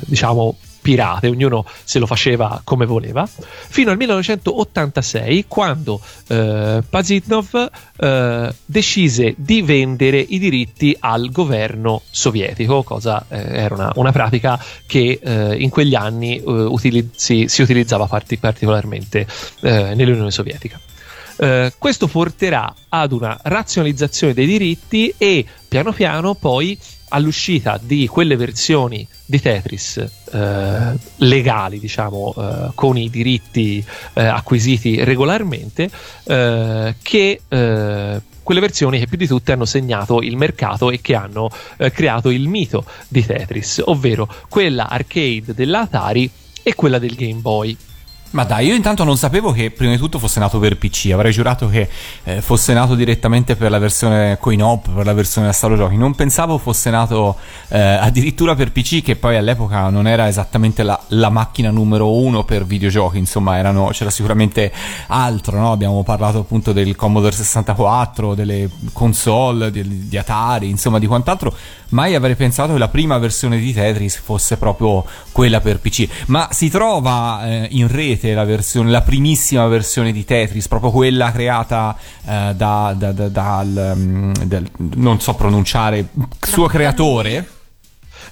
diciamo 0.00 0.56
pirate, 0.86 1.26
ognuno 1.26 1.66
se 1.82 1.98
lo 1.98 2.06
faceva 2.06 2.60
come 2.62 2.86
voleva, 2.86 3.26
fino 3.26 3.90
al 3.90 3.96
1986 3.96 5.46
quando 5.48 6.00
eh, 6.28 6.80
Pazitnov 6.88 7.70
eh, 7.96 8.54
decise 8.64 9.34
di 9.36 9.62
vendere 9.62 10.20
i 10.20 10.38
diritti 10.38 10.96
al 11.00 11.32
governo 11.32 12.02
sovietico, 12.08 12.84
cosa 12.84 13.26
eh, 13.28 13.36
era 13.36 13.74
una, 13.74 13.92
una, 13.96 14.12
pratica 14.12 14.62
che 14.86 15.18
eh, 15.20 15.56
in 15.56 15.70
quegli 15.70 15.96
anni 15.96 16.36
eh, 16.36 16.42
utilizzi, 16.44 17.48
si 17.48 17.62
utilizzava 17.62 18.06
parti, 18.06 18.36
particolarmente 18.36 19.26
eh, 19.62 19.92
nell'Unione 19.96 20.30
Sovietica. 20.30 20.78
Uh, 21.36 21.70
questo 21.76 22.06
porterà 22.06 22.74
ad 22.88 23.12
una 23.12 23.38
razionalizzazione 23.42 24.32
dei 24.32 24.46
diritti 24.46 25.12
e 25.18 25.44
piano 25.68 25.92
piano 25.92 26.32
poi 26.32 26.78
all'uscita 27.08 27.78
di 27.82 28.06
quelle 28.06 28.36
versioni 28.36 29.06
di 29.24 29.40
Tetris 29.40 30.04
eh, 30.32 30.96
legali, 31.16 31.78
diciamo, 31.78 32.34
eh, 32.36 32.70
con 32.74 32.96
i 32.96 33.10
diritti 33.10 33.84
eh, 34.14 34.24
acquisiti 34.24 35.02
regolarmente, 35.04 35.90
eh, 36.24 36.94
che 37.02 37.40
eh, 37.48 38.20
quelle 38.42 38.60
versioni 38.60 39.00
che 39.00 39.06
più 39.06 39.16
di 39.16 39.26
tutte 39.26 39.52
hanno 39.52 39.64
segnato 39.64 40.20
il 40.20 40.36
mercato 40.36 40.90
e 40.90 41.00
che 41.00 41.14
hanno 41.14 41.50
eh, 41.78 41.90
creato 41.90 42.30
il 42.30 42.48
mito 42.48 42.84
di 43.08 43.24
Tetris, 43.24 43.82
ovvero 43.84 44.32
quella 44.48 44.88
arcade 44.88 45.52
dell'Atari 45.54 46.30
e 46.62 46.74
quella 46.74 46.98
del 46.98 47.14
Game 47.14 47.40
Boy. 47.40 47.76
Ma 48.30 48.44
dai, 48.44 48.66
io 48.66 48.74
intanto 48.74 49.04
non 49.04 49.16
sapevo 49.16 49.52
che 49.52 49.70
prima 49.70 49.92
di 49.92 49.98
tutto 49.98 50.18
fosse 50.18 50.40
nato 50.40 50.58
per 50.58 50.76
PC, 50.76 51.10
avrei 51.12 51.32
giurato 51.32 51.68
che 51.68 51.88
eh, 52.24 52.42
fosse 52.42 52.74
nato 52.74 52.94
direttamente 52.94 53.56
per 53.56 53.70
la 53.70 53.78
versione 53.78 54.36
coin-op, 54.38 54.90
per 54.90 55.06
la 55.06 55.14
versione 55.14 55.46
da 55.46 55.52
Stalo 55.52 55.76
Giochi. 55.76 55.96
Non 55.96 56.14
pensavo 56.14 56.58
fosse 56.58 56.90
nato 56.90 57.36
eh, 57.68 57.78
addirittura 57.78 58.54
per 58.54 58.72
PC, 58.72 59.02
che 59.02 59.16
poi 59.16 59.36
all'epoca 59.36 59.88
non 59.90 60.06
era 60.06 60.28
esattamente 60.28 60.82
la, 60.82 61.00
la 61.08 61.30
macchina 61.30 61.70
numero 61.70 62.12
uno 62.12 62.44
per 62.44 62.66
videogiochi, 62.66 63.16
insomma 63.16 63.56
erano, 63.56 63.88
c'era 63.92 64.10
sicuramente 64.10 64.72
altro, 65.06 65.58
no? 65.58 65.72
abbiamo 65.72 66.02
parlato 66.02 66.40
appunto 66.40 66.72
del 66.72 66.96
Commodore 66.96 67.34
64, 67.34 68.34
delle 68.34 68.68
console, 68.92 69.70
di, 69.70 70.08
di 70.08 70.18
Atari, 70.18 70.68
insomma 70.68 70.98
di 70.98 71.06
quant'altro. 71.06 71.54
Mai 71.90 72.16
avrei 72.16 72.34
pensato 72.34 72.72
che 72.72 72.78
la 72.78 72.88
prima 72.88 73.16
versione 73.18 73.58
di 73.58 73.72
Tetris 73.72 74.18
fosse 74.18 74.56
proprio 74.56 75.04
quella 75.36 75.60
per 75.60 75.80
PC, 75.80 76.08
ma 76.28 76.48
si 76.50 76.70
trova 76.70 77.46
eh, 77.46 77.68
in 77.72 77.88
rete 77.88 78.32
la 78.32 78.44
versione, 78.44 78.90
la 78.90 79.02
primissima 79.02 79.66
versione 79.66 80.10
di 80.10 80.24
Tetris, 80.24 80.66
proprio 80.66 80.90
quella 80.90 81.30
creata 81.30 81.94
eh, 82.24 82.54
da, 82.56 82.94
da, 82.96 83.12
da, 83.12 83.28
dal, 83.28 83.92
um, 83.94 84.32
del, 84.32 84.66
non 84.94 85.20
so 85.20 85.34
pronunciare, 85.34 86.08
suo 86.40 86.68
creatore. 86.68 87.55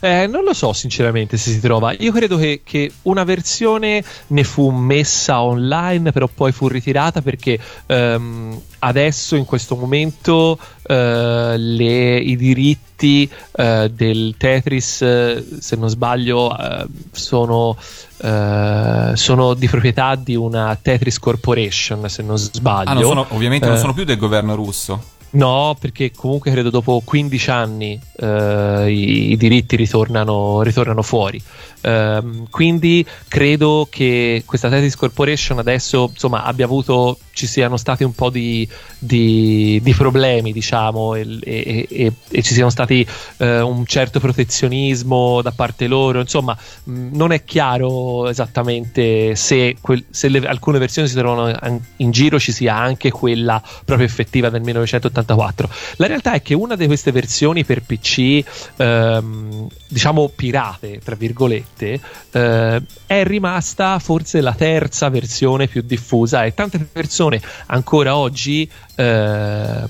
Eh, 0.01 0.27
non 0.27 0.45
lo 0.45 0.53
so 0.53 0.73
sinceramente 0.73 1.37
se 1.37 1.51
si 1.51 1.61
trova. 1.61 1.93
Io 1.99 2.13
credo 2.13 2.37
che, 2.37 2.61
che, 2.65 2.93
una 3.03 3.25
versione 3.25 4.03
ne 4.29 4.45
fu 4.45 4.71
messa 4.71 5.43
online, 5.43 6.13
però 6.13 6.29
poi 6.33 6.53
fu 6.53 6.69
ritirata 6.69 7.23
perché 7.23 7.59
ehm, 7.87 8.61
adesso 8.81 9.37
in 9.37 9.45
questo 9.45 9.77
momento 9.77 10.59
eh, 10.83 11.55
le, 11.57 12.17
i 12.19 12.37
diritti 12.37 13.29
eh, 13.53 13.91
del 13.93 14.35
Tetris, 14.37 15.59
se 15.59 15.77
non 15.77 15.89
sbaglio, 15.89 16.57
eh, 16.57 16.87
sono, 17.13 17.77
eh, 18.19 19.13
sono, 19.15 19.55
di 19.55 19.69
proprietà 19.69 20.15
di 20.15 20.35
una 20.35 20.79
Tetris 20.81 21.19
Corporation, 21.19 22.09
se 22.09 22.23
non 22.23 22.37
sbaglio. 22.37 22.91
Ah, 22.91 22.95
non 22.95 23.03
sono, 23.03 23.27
ovviamente 23.31 23.67
non 23.67 23.77
eh, 23.77 23.81
sono 23.81 23.95
più 23.95 24.05
del 24.05 24.19
governo 24.19 24.55
russo. 24.55 25.13
No, 25.35 25.77
perché 25.81 26.13
comunque 26.13 26.53
credo 26.53 26.71
dopo 26.71 27.03
15 27.05 27.51
anni 27.51 28.01
eh, 28.17 28.87
i, 28.89 29.33
i, 29.33 29.37
diritti 29.37 29.75
ritornano, 29.75 30.63
ritornano 30.63 31.03
fuori. 31.03 31.43
Um, 31.83 32.47
quindi 32.49 33.05
credo 33.29 33.87
che 33.91 34.43
questa 34.47 34.71
Tetris 34.71 34.97
Corporation 34.97 35.59
adesso 35.59 36.09
insomma 36.11 36.45
abbia 36.45 36.65
avuto 36.65 37.19
ci 37.35 37.47
siano 37.47 37.77
stati 37.77 38.05
un 38.05 38.15
po' 38.15 38.31
di, 38.31 38.67
di, 38.99 39.79
di 39.83 39.95
problemi 39.95 40.53
diciamo 40.53 41.15
e, 41.15 41.39
e, 41.43 41.87
e, 41.91 42.13
e, 42.31 42.43
ci 42.43 42.55
siano 42.55 42.71
stati 42.71 43.07
uh, 43.39 43.45
un 43.45 43.85
certo 43.87 44.21
protezionismo 44.21 45.43
da 45.43 45.51
parte 45.51 45.87
loro. 45.87 46.21
Insomma 46.21 46.57
mh, 46.85 47.09
non 47.13 47.33
è 47.33 47.45
chiaro 47.45 48.29
esattamente 48.29 49.35
se, 49.35 49.77
quel, 49.81 50.05
se 50.11 50.29
le, 50.29 50.39
alcune 50.47 50.79
versioni 50.79 51.09
si 51.09 51.15
trovano 51.15 51.53
in 51.97 52.11
giro 52.11 52.39
ci 52.39 52.53
sia 52.53 52.77
anche 52.77 53.11
quella 53.11 53.63
proprio 53.85 54.07
effettiva 54.07 54.49
del 54.49 54.63
1984 54.63 55.69
la 55.97 56.07
realtà 56.07 56.33
è 56.33 56.43
che 56.43 56.55
una 56.55 56.77
di 56.77 56.87
queste 56.87 57.13
versioni 57.13 57.65
per 57.65 57.83
PC 57.83 58.43
um, 58.77 59.67
diciamo 59.89 60.31
pirate 60.35 61.01
tra 61.03 61.15
virgolette 61.15 62.01
eh, 62.31 62.83
è 63.07 63.25
rimasta 63.25 63.99
forse 63.99 64.41
la 64.41 64.55
terza 64.55 65.09
versione 65.09 65.67
più 65.67 65.83
diffusa 65.83 66.45
e 66.45 66.55
tante 66.55 66.79
persone 66.79 67.24
ancora 67.67 68.17
oggi 68.17 68.69
eh, 68.95 69.83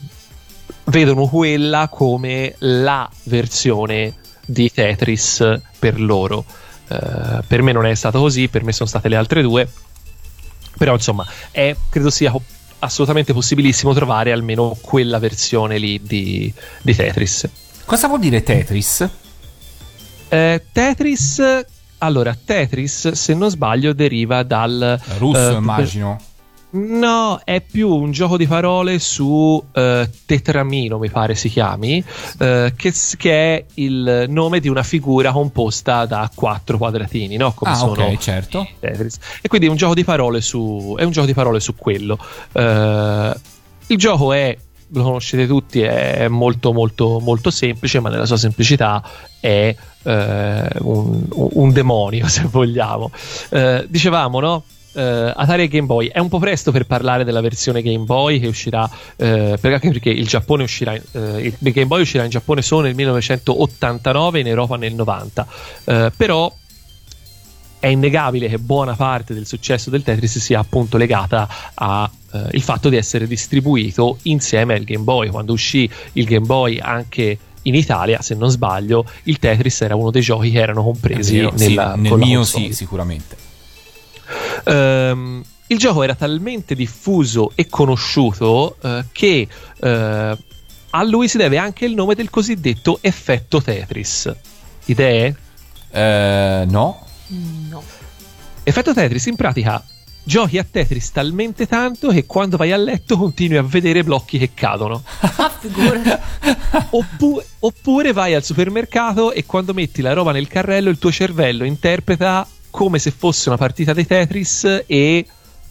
vedono 0.85 1.27
quella 1.27 1.89
come 1.89 2.55
la 2.59 3.09
versione 3.25 4.15
di 4.47 4.71
Tetris 4.71 5.61
per 5.79 6.01
loro. 6.01 6.45
Uh, 6.87 7.43
per 7.47 7.63
me 7.63 7.73
non 7.73 7.87
è 7.87 7.95
stato 7.95 8.21
così, 8.21 8.49
per 8.49 8.63
me 8.63 8.73
sono 8.73 8.89
state 8.89 9.09
le 9.09 9.17
altre 9.17 9.43
due. 9.43 9.69
Però 10.77 10.93
insomma, 10.93 11.27
è, 11.51 11.75
credo 11.89 12.11
sia 12.11 12.33
assolutamente 12.81 13.33
possibilissimo 13.33 13.95
trovare 13.95 14.33
almeno 14.33 14.77
quella 14.81 15.19
versione 15.19 15.79
lì 15.79 16.01
di, 16.03 16.53
di 16.83 16.95
Tetris. 16.95 17.49
Cosa 17.85 18.07
vuol 18.07 18.21
dire 18.21 18.43
Tetris? 18.43 19.09
Eh, 20.29 20.63
Tetris 20.73 21.43
allora, 21.99 22.37
Tetris, 22.37 23.13
se 23.13 23.35
non 23.35 23.49
sbaglio, 23.49 23.95
deriva 23.95 24.43
dal 24.43 25.01
russo, 25.17 25.55
uh, 25.55 25.57
immagino. 25.57 26.21
No, 26.75 27.41
è 27.45 27.61
più 27.61 27.89
un 27.89 28.11
gioco 28.11 28.37
di 28.37 28.49
parole 28.49 28.99
su 28.99 29.27
uh, 29.27 29.63
Tetramino, 30.27 30.99
mi 30.99 31.09
pare 31.09 31.37
si 31.37 31.49
chiami, 31.49 31.99
uh, 31.99 32.73
che, 32.75 32.93
che, 33.17 33.33
è 33.33 33.65
il 33.75 34.25
nome 34.29 34.59
di 34.59 34.69
una 34.69 34.83
figura 34.83 35.31
composta 35.31 36.05
da 36.05 36.29
quattro 36.35 36.77
quadratini, 36.77 37.37
no? 37.37 37.53
Come 37.53 37.71
ah, 37.71 37.75
sono 37.75 38.05
ok, 38.05 38.19
certo. 38.19 38.67
Tetris. 38.81 39.19
E 39.41 39.47
quindi 39.47 39.69
è 39.69 39.71
un 39.71 39.77
gioco 39.77 39.95
di 39.95 40.03
parole 40.03 40.41
su, 40.41 40.97
è 40.99 41.05
un 41.05 41.13
gioco 41.13 41.27
di 41.27 41.35
parole 41.35 41.61
su 41.61 41.77
quello. 41.77 42.19
Uh, 42.53 43.33
il 43.87 43.97
gioco 43.97 44.33
è 44.33 44.57
lo 44.89 45.03
conoscete 45.03 45.47
tutti, 45.47 45.81
è 45.81 46.29
molto 46.29 46.73
molto 46.73 47.19
molto 47.21 47.51
semplice, 47.51 48.01
ma 48.01 48.11
nella 48.11 48.27
sua 48.27 48.37
semplicità 48.37 49.03
è 49.41 49.75
eh, 50.05 50.69
un, 50.81 51.27
un, 51.31 51.73
demonio, 51.73 52.27
se 52.29 52.43
vogliamo. 52.45 53.11
Eh, 53.51 53.87
dicevamo, 53.89 54.41
no? 54.41 54.65
Uh, 54.95 55.33
Atari 55.35 55.65
e 55.65 55.69
Game 55.69 55.87
Boy 55.87 56.07
è 56.07 56.21
un 56.21 56.29
po' 56.29 56.39
presto 56.39 56.71
per 56.71 56.87
parlare 56.87 57.25
della 57.25 57.41
versione 57.41 57.83
Game 57.83 58.05
Boy 58.05 58.39
che 58.39 58.47
uscirà 58.47 58.89
uh, 59.17 59.25
anche 59.25 59.89
perché 59.89 60.11
il 60.11 60.27
Giappone 60.27 60.63
uscirà 60.63 60.93
uh, 60.93 61.19
il 61.39 61.57
Game 61.59 61.87
Boy 61.87 62.03
uscirà 62.03 62.23
in 62.23 62.31
Giappone 62.31 62.63
solo 62.63 62.83
nel 62.83 62.95
1989 62.95 64.39
in 64.41 64.47
Europa 64.47 64.77
nel 64.77 64.95
90 64.95 65.47
però 66.17 66.55
è 67.81 67.89
innegabile 67.89 68.49
che 68.49 68.59
buona 68.59 68.95
parte 68.95 69.35
del 69.35 69.47
successo 69.47 69.91
del 69.91 70.05
Tetris 70.05 70.39
sia 70.39 70.61
appunto 70.61 70.97
legata 70.97 71.49
al 71.75 72.11
fatto 72.61 72.89
di 72.89 72.97
essere 72.97 73.27
distribuito 73.27 74.19
insieme 74.23 74.75
al 74.75 74.85
Game 74.85 75.03
Boy 75.03 75.29
quando 75.29 75.53
uscì 75.53 75.91
il 76.13 76.25
Game 76.25 76.47
Boy 76.47 76.79
anche 76.79 77.39
in 77.65 77.75
Italia, 77.75 78.21
se 78.23 78.35
non 78.35 78.51
sbaglio, 78.51 79.05
il 79.25 79.39
Tetris 79.39 79.83
era 79.83 79.95
uno 79.95 80.11
dei 80.11 80.23
giochi 80.23 80.51
che 80.51 80.61
erano 80.61 80.83
compresi 80.83 81.37
vero, 81.37 81.53
sì, 81.57 81.69
nella, 81.69 81.95
nel 81.95 82.11
con 82.11 82.19
la 82.19 82.27
mio 82.27 82.39
console. 82.39 82.67
sì, 82.67 82.73
sicuramente. 82.73 83.37
Ehm, 84.65 85.43
il 85.69 85.79
gioco 85.79 86.03
era 86.03 86.15
talmente 86.15 86.75
diffuso 86.75 87.53
e 87.55 87.67
conosciuto 87.69 88.77
eh, 88.83 89.05
che 89.13 89.49
eh, 89.81 90.39
a 90.91 91.03
lui 91.03 91.29
si 91.29 91.37
deve 91.37 91.59
anche 91.59 91.85
il 91.85 91.95
nome 91.95 92.15
del 92.15 92.31
cosiddetto 92.31 92.99
effetto 93.01 93.63
Tetris. 93.63 94.33
Idee? 94.85 95.35
Eh, 95.91 96.65
no. 96.69 97.07
No. 97.69 97.83
Effetto 98.63 98.95
Tetris 98.95 99.27
in 99.27 99.37
pratica 99.37 99.83
giochi 100.27 100.57
a 100.57 100.67
Tetris 100.69 101.13
talmente 101.13 101.67
tanto 101.67 102.09
che 102.09 102.25
quando 102.25 102.57
vai 102.57 102.73
a 102.73 102.77
letto 102.77 103.17
continui 103.17 103.59
a 103.59 103.63
vedere 103.63 104.03
blocchi 104.03 104.39
che 104.39 104.51
cadono. 104.55 105.03
Ah. 105.21 105.53
Oppu- 106.91 107.45
oppure 107.61 108.13
vai 108.13 108.35
al 108.35 108.43
supermercato 108.43 109.33
e 109.33 109.45
quando 109.45 109.75
metti 109.75 110.03
la 110.03 110.13
roba 110.13 110.33
nel 110.33 110.49
carrello 110.49 110.91
il 110.91 110.99
tuo 110.99 111.13
cervello 111.13 111.65
interpreta 111.65 112.47
come 112.75 112.99
se 112.99 113.13
fosse 113.13 113.49
una 113.51 113.57
partita 113.57 113.93
di 113.93 114.05
Tetris 114.05 114.83
e 114.87 115.25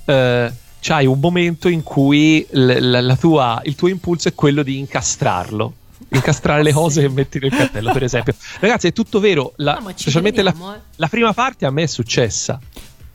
eh, 0.06 0.54
c'hai 0.80 1.06
un 1.06 1.20
momento 1.20 1.68
in 1.68 1.84
cui 1.84 2.48
l- 2.52 2.78
la- 2.80 3.02
la 3.02 3.16
tua- 3.18 3.60
il 3.66 3.76
tuo 3.76 3.90
impulso 3.90 4.30
è 4.30 4.34
quello 4.34 4.64
di 4.64 4.78
incastrarlo. 4.80 5.74
Incastrare 6.14 6.64
le 6.64 6.72
cose 6.72 7.02
che 7.02 7.10
metti 7.10 7.40
nel 7.40 7.50
cartello, 7.52 7.92
per 7.92 8.04
esempio. 8.04 8.34
Ragazzi, 8.62 8.88
è 8.88 8.94
tutto 8.94 9.20
vero. 9.20 9.52
La, 9.58 9.80
No, 9.84 9.92
specialmente 9.94 10.42
la, 10.42 10.52
eh. 10.52 10.80
la 10.96 11.08
prima 11.10 11.34
parte 11.34 11.66
a 11.66 11.72
me 11.72 11.84
è 11.84 11.88
successa. 11.88 12.58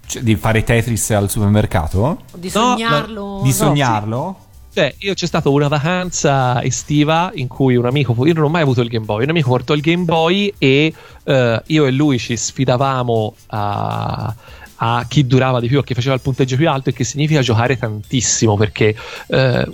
Cioè, 0.07 0.20
di 0.20 0.36
fare 0.36 0.62
Tetris 0.64 1.11
al 1.12 1.30
supermercato? 1.30 2.20
Di 2.36 2.51
No, 2.55 2.61
sognarlo. 2.76 3.41
Di 3.43 3.49
no. 3.49 3.55
sognarlo? 3.55 4.39
Cioè, 4.79 4.95
io 4.99 5.14
c'è 5.14 5.26
stata 5.26 5.49
una 5.49 5.66
vacanza 5.66 6.62
estiva 6.62 7.33
in 7.35 7.49
cui 7.49 7.74
un 7.74 7.85
amico, 7.85 8.14
io 8.24 8.33
non 8.33 8.45
ho 8.45 8.49
mai 8.49 8.62
avuto 8.62 8.81
il 8.81 8.89
Game 8.89 9.05
Boy, 9.05 9.24
un 9.24 9.31
amico 9.31 9.49
portò 9.49 9.74
il 9.74 9.81
Game 9.81 10.05
Boy 10.05 10.55
e 10.57 10.95
eh, 11.24 11.62
io 11.66 11.85
e 11.85 11.91
lui 11.91 12.16
ci 12.20 12.37
sfidavamo 12.37 13.35
a, 13.47 14.33
a 14.76 15.07
chi 15.09 15.26
durava 15.26 15.59
di 15.59 15.66
più, 15.66 15.81
a 15.81 15.83
chi 15.83 15.95
faceva 15.95 16.14
il 16.14 16.20
punteggio 16.20 16.55
più 16.55 16.70
alto, 16.70 16.91
e 16.91 16.93
che 16.93 17.03
significa 17.03 17.41
giocare 17.41 17.76
tantissimo 17.76 18.57
perché. 18.57 18.95
eh, 19.26 19.68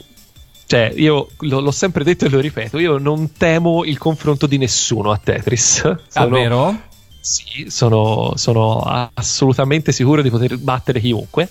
cioè, 0.66 0.94
io 0.96 1.28
lo- 1.40 1.60
l'ho 1.60 1.70
sempre 1.70 2.02
detto 2.02 2.24
e 2.24 2.30
lo 2.30 2.40
ripeto, 2.40 2.78
io 2.78 2.96
non 2.96 3.32
temo 3.32 3.84
il 3.84 3.98
confronto 3.98 4.46
di 4.46 4.56
nessuno 4.56 5.10
a 5.10 5.20
Tetris. 5.22 5.82
Davvero? 6.14 6.80
Sì, 7.20 7.66
sono, 7.68 8.32
sono 8.36 9.10
assolutamente 9.12 9.92
sicuro 9.92 10.22
di 10.22 10.30
poter 10.30 10.56
battere 10.56 10.98
chiunque. 10.98 11.46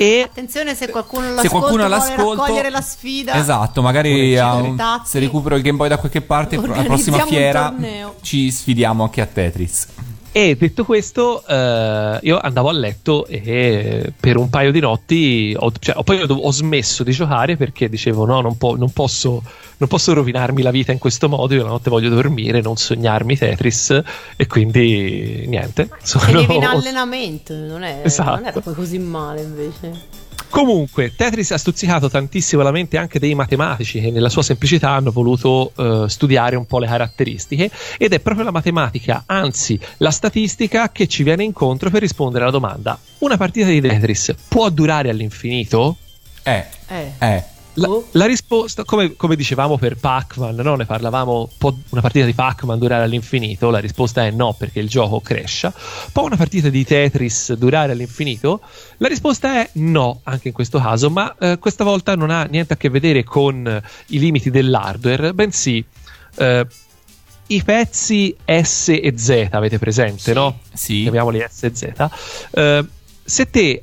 E 0.00 0.22
Attenzione 0.22 0.74
se 0.74 0.88
qualcuno 0.88 1.26
Se 1.26 1.32
l'ascolta 1.34 1.48
qualcuno 1.58 1.86
vuole 1.86 1.94
all'ascolto, 1.94 2.40
raccogliere 2.40 2.70
la 2.70 2.80
sfida. 2.80 3.34
Esatto, 3.34 3.82
magari 3.82 4.32
ci 4.34 4.38
un- 4.40 4.74
tazzi. 4.74 5.10
se 5.10 5.18
recupero 5.18 5.56
il 5.56 5.62
Game 5.62 5.76
Boy 5.76 5.90
da 5.90 5.98
qualche 5.98 6.22
parte, 6.22 6.56
alla 6.56 6.82
prossima 6.84 7.18
fiera 7.26 7.74
ci 8.22 8.50
sfidiamo 8.50 9.02
anche 9.02 9.20
a 9.20 9.26
Tetris. 9.26 9.88
E 10.32 10.54
detto 10.54 10.84
questo, 10.84 11.44
eh, 11.44 12.18
io 12.22 12.38
andavo 12.38 12.68
a 12.68 12.72
letto 12.72 13.26
e 13.26 14.12
per 14.18 14.36
un 14.36 14.48
paio 14.48 14.70
di 14.70 14.78
notti 14.78 15.56
ho, 15.58 15.72
cioè, 15.76 16.00
poi 16.04 16.22
ho, 16.24 16.52
smesso 16.52 17.02
di 17.02 17.10
giocare 17.10 17.56
perché 17.56 17.88
dicevo: 17.88 18.24
no, 18.26 18.40
non, 18.40 18.56
po- 18.56 18.76
non 18.76 18.92
posso, 18.92 19.42
non 19.78 19.88
posso 19.88 20.12
rovinarmi 20.12 20.62
la 20.62 20.70
vita 20.70 20.92
in 20.92 20.98
questo 20.98 21.28
modo. 21.28 21.54
Io 21.54 21.64
la 21.64 21.70
notte 21.70 21.90
voglio 21.90 22.10
dormire, 22.10 22.60
non 22.60 22.76
sognarmi 22.76 23.36
Tetris. 23.36 24.02
E 24.36 24.46
quindi 24.46 25.46
niente. 25.48 25.88
Sono... 26.02 26.26
Tenevi 26.26 26.54
in 26.54 26.64
allenamento, 26.64 27.52
non, 27.52 27.82
è, 27.82 28.02
Esatto. 28.04 28.36
non 28.36 28.46
era 28.46 28.60
poi 28.60 28.74
così 28.74 28.98
male 28.98 29.42
invece. 29.42 30.19
Comunque, 30.50 31.14
Tetris 31.14 31.52
ha 31.52 31.58
stuzzicato 31.58 32.10
tantissimo 32.10 32.62
la 32.62 32.72
mente 32.72 32.98
anche 32.98 33.20
dei 33.20 33.34
matematici 33.34 34.00
che 34.00 34.10
nella 34.10 34.28
sua 34.28 34.42
semplicità 34.42 34.90
hanno 34.90 35.12
voluto 35.12 35.72
eh, 35.76 36.08
studiare 36.08 36.56
un 36.56 36.66
po' 36.66 36.80
le 36.80 36.88
caratteristiche 36.88 37.70
ed 37.96 38.12
è 38.12 38.18
proprio 38.18 38.44
la 38.44 38.50
matematica, 38.50 39.22
anzi 39.26 39.78
la 39.98 40.10
statistica 40.10 40.90
che 40.90 41.06
ci 41.06 41.22
viene 41.22 41.44
incontro 41.44 41.88
per 41.88 42.00
rispondere 42.00 42.42
alla 42.42 42.52
domanda. 42.52 42.98
Una 43.18 43.36
partita 43.36 43.68
di 43.68 43.80
Tetris 43.80 44.34
può 44.48 44.68
durare 44.70 45.08
all'infinito? 45.08 45.96
Eh, 46.42 46.64
Eh. 46.88 47.12
eh. 47.18 47.44
La, 47.74 47.88
Oh. 47.88 48.04
la 48.12 48.26
risposta, 48.26 48.84
come, 48.84 49.14
come 49.16 49.36
dicevamo 49.36 49.78
per 49.78 49.96
Pac-Man, 49.96 50.56
no? 50.56 50.74
ne 50.74 50.86
parlavamo, 50.86 51.48
può 51.56 51.72
una 51.90 52.00
partita 52.00 52.26
di 52.26 52.32
Pac-Man 52.34 52.78
durare 52.78 53.04
all'infinito? 53.04 53.70
La 53.70 53.78
risposta 53.78 54.26
è 54.26 54.30
no, 54.30 54.54
perché 54.58 54.80
il 54.80 54.88
gioco 54.88 55.20
cresce. 55.20 55.72
Può 56.12 56.24
una 56.24 56.36
partita 56.36 56.68
di 56.68 56.84
Tetris 56.84 57.52
durare 57.54 57.92
all'infinito? 57.92 58.60
La 58.98 59.08
risposta 59.08 59.60
è 59.62 59.70
no, 59.74 60.20
anche 60.24 60.48
in 60.48 60.54
questo 60.54 60.78
caso, 60.80 61.10
ma 61.10 61.34
eh, 61.38 61.58
questa 61.58 61.84
volta 61.84 62.16
non 62.16 62.30
ha 62.30 62.42
niente 62.44 62.72
a 62.72 62.76
che 62.76 62.88
vedere 62.90 63.22
con 63.24 63.66
eh, 63.66 63.82
i 64.08 64.18
limiti 64.18 64.50
dell'hardware, 64.50 65.32
bensì 65.32 65.84
eh, 66.36 66.66
i 67.46 67.62
pezzi 67.62 68.36
S 68.44 68.88
e 68.88 69.14
Z, 69.16 69.48
avete 69.50 69.78
presente, 69.78 70.32
no? 70.32 70.58
Sì. 70.72 71.02
chiamiamoli 71.02 71.44
S 71.48 71.62
e 71.64 71.74
Z. 71.74 72.08
Eh, 72.52 72.84
se 73.24 73.50
te 73.50 73.82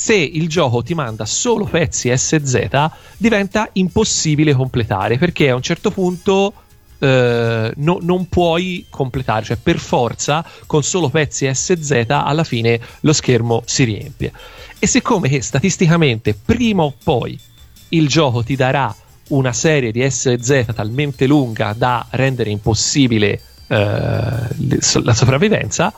se 0.00 0.14
il 0.14 0.48
gioco 0.48 0.84
ti 0.84 0.94
manda 0.94 1.26
solo 1.26 1.64
pezzi 1.64 2.16
S 2.16 2.34
e 2.34 2.46
Z, 2.46 2.90
diventa 3.16 3.68
impossibile 3.72 4.54
completare 4.54 5.18
perché 5.18 5.50
a 5.50 5.56
un 5.56 5.60
certo 5.60 5.90
punto 5.90 6.52
eh, 7.00 7.72
no- 7.74 7.98
non 8.00 8.28
puoi 8.28 8.86
completare, 8.90 9.44
cioè 9.44 9.56
per 9.60 9.80
forza 9.80 10.46
con 10.66 10.84
solo 10.84 11.08
pezzi 11.08 11.52
S 11.52 11.70
e 11.70 11.82
Z 11.82 12.04
alla 12.10 12.44
fine 12.44 12.78
lo 13.00 13.12
schermo 13.12 13.64
si 13.66 13.82
riempie. 13.82 14.30
E 14.78 14.86
siccome 14.86 15.28
che 15.28 15.42
statisticamente 15.42 16.32
prima 16.32 16.84
o 16.84 16.94
poi 17.02 17.36
il 17.88 18.06
gioco 18.06 18.44
ti 18.44 18.54
darà 18.54 18.94
una 19.30 19.52
serie 19.52 19.90
di 19.90 20.08
S 20.08 20.26
e 20.26 20.38
Z 20.40 20.74
talmente 20.76 21.26
lunga 21.26 21.74
da 21.76 22.06
rendere 22.10 22.50
impossibile 22.50 23.40
eh, 23.66 23.76
la 23.76 25.14
sopravvivenza, 25.14 25.92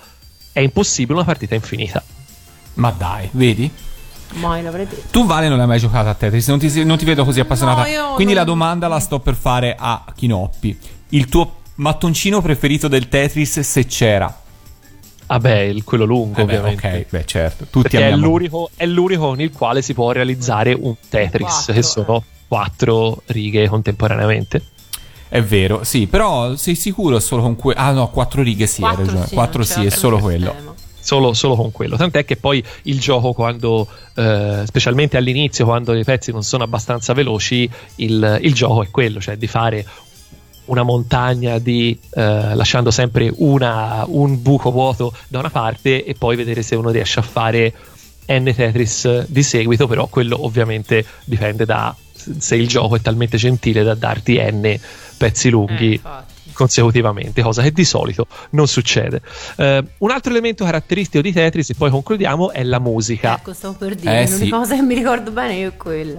è 0.52 0.60
impossibile 0.60 1.18
una 1.18 1.26
partita 1.26 1.54
infinita. 1.54 2.02
Ma 2.74 2.90
dai, 2.96 3.28
vedi? 3.32 3.70
Mai 4.34 4.62
l'avrei 4.62 4.86
detto. 4.86 5.08
Tu 5.10 5.26
Vale 5.26 5.48
non 5.48 5.60
hai 5.60 5.66
mai 5.66 5.78
giocato 5.78 6.08
a 6.08 6.14
Tetris, 6.14 6.46
non 6.48 6.58
ti, 6.58 6.84
non 6.84 6.96
ti 6.96 7.04
vedo 7.04 7.24
così 7.24 7.40
appassionata. 7.40 7.82
No, 7.82 8.14
Quindi 8.14 8.32
non- 8.34 8.42
la 8.42 8.48
domanda 8.48 8.86
la 8.88 9.00
sto 9.00 9.18
per 9.20 9.34
fare 9.34 9.74
a 9.78 10.04
Chinoppi. 10.14 10.78
Il 11.10 11.26
tuo 11.28 11.56
mattoncino 11.76 12.40
preferito 12.40 12.86
del 12.88 13.08
Tetris 13.08 13.60
se 13.60 13.86
c'era? 13.86 14.34
Vabbè, 15.26 15.58
il- 15.58 15.84
quello 15.84 16.04
lungo, 16.04 16.40
Eh 16.40 16.44
beh, 16.44 16.58
ovviamente. 16.58 16.86
ok, 16.88 17.06
beh 17.10 17.24
certo. 17.26 17.66
Tutti 17.70 17.88
Perché 17.90 18.08
è 18.08 18.16
l'unico, 18.16 18.70
è 18.76 18.86
l'unico 18.86 19.26
con 19.28 19.40
il 19.40 19.50
quale 19.52 19.82
si 19.82 19.94
può 19.94 20.10
realizzare 20.12 20.76
un 20.78 20.94
Tetris, 21.08 21.46
Quattro, 21.48 21.72
che 21.74 21.82
sono 21.82 22.24
quattro 22.48 23.22
righe 23.26 23.68
contemporaneamente. 23.68 24.62
È 25.28 25.40
vero, 25.42 25.84
sì, 25.84 26.08
però 26.08 26.56
sei 26.56 26.74
sicuro 26.74 27.20
solo 27.20 27.42
con 27.42 27.54
quello? 27.54 27.78
Ah 27.80 27.92
no, 27.92 28.10
quattro 28.10 28.42
righe 28.42 28.66
sì, 28.66 28.82
hai 28.82 28.96
ragione. 28.96 29.26
sì, 29.28 29.34
Quattro 29.34 29.62
sì, 29.62 29.84
è 29.84 29.90
solo 29.90 30.16
sistema. 30.18 30.20
quello. 30.50 30.74
Solo, 31.00 31.32
solo 31.32 31.56
con 31.56 31.72
quello. 31.72 31.96
Tant'è 31.96 32.24
che 32.24 32.36
poi 32.36 32.62
il 32.82 33.00
gioco, 33.00 33.32
quando, 33.32 33.86
eh, 34.14 34.62
specialmente 34.66 35.16
all'inizio, 35.16 35.64
quando 35.64 35.94
i 35.94 36.04
pezzi 36.04 36.30
non 36.30 36.42
sono 36.42 36.62
abbastanza 36.64 37.12
veloci, 37.14 37.68
il, 37.96 38.38
il 38.42 38.54
gioco 38.54 38.82
è 38.82 38.90
quello, 38.90 39.20
cioè 39.20 39.36
di 39.36 39.46
fare 39.46 39.84
una 40.66 40.82
montagna 40.82 41.58
di 41.58 41.98
eh, 42.10 42.54
lasciando 42.54 42.90
sempre 42.92 43.32
una- 43.38 44.04
un 44.06 44.40
buco 44.40 44.70
vuoto 44.70 45.12
da 45.26 45.40
una 45.40 45.50
parte 45.50 46.04
e 46.04 46.14
poi 46.14 46.36
vedere 46.36 46.62
se 46.62 46.76
uno 46.76 46.90
riesce 46.90 47.18
a 47.18 47.22
fare 47.22 47.72
N 48.26 48.52
Tetris 48.54 49.26
di 49.26 49.42
seguito, 49.42 49.88
però 49.88 50.06
quello 50.06 50.44
ovviamente 50.44 51.04
dipende 51.24 51.64
da 51.64 51.94
se 52.12 52.54
il 52.54 52.68
gioco 52.68 52.96
è 52.96 53.00
talmente 53.00 53.38
gentile 53.38 53.82
da 53.82 53.94
darti 53.94 54.36
N 54.38 54.78
pezzi 55.16 55.48
Eh, 55.48 55.50
lunghi 55.50 55.94
infatti. 55.94 56.32
Consecutivamente, 56.52 57.42
cosa 57.42 57.62
che 57.62 57.72
di 57.72 57.84
solito 57.84 58.26
non 58.50 58.66
succede. 58.66 59.20
Eh, 59.56 59.84
un 59.98 60.10
altro 60.10 60.30
elemento 60.30 60.64
caratteristico 60.64 61.22
di 61.22 61.32
Tetris, 61.32 61.70
e 61.70 61.74
poi 61.74 61.90
concludiamo, 61.90 62.50
è 62.52 62.62
la 62.62 62.78
musica. 62.78 63.36
Ecco, 63.36 63.52
stavo 63.52 63.74
per 63.74 63.94
dire, 63.94 64.22
Eh, 64.22 64.24
l'unica 64.24 64.44
sì. 64.44 64.50
cosa 64.50 64.74
che 64.74 64.82
mi 64.82 64.94
ricordo 64.94 65.30
bene 65.30 65.54
io 65.54 65.68
è 65.68 65.76
quella. 65.76 66.18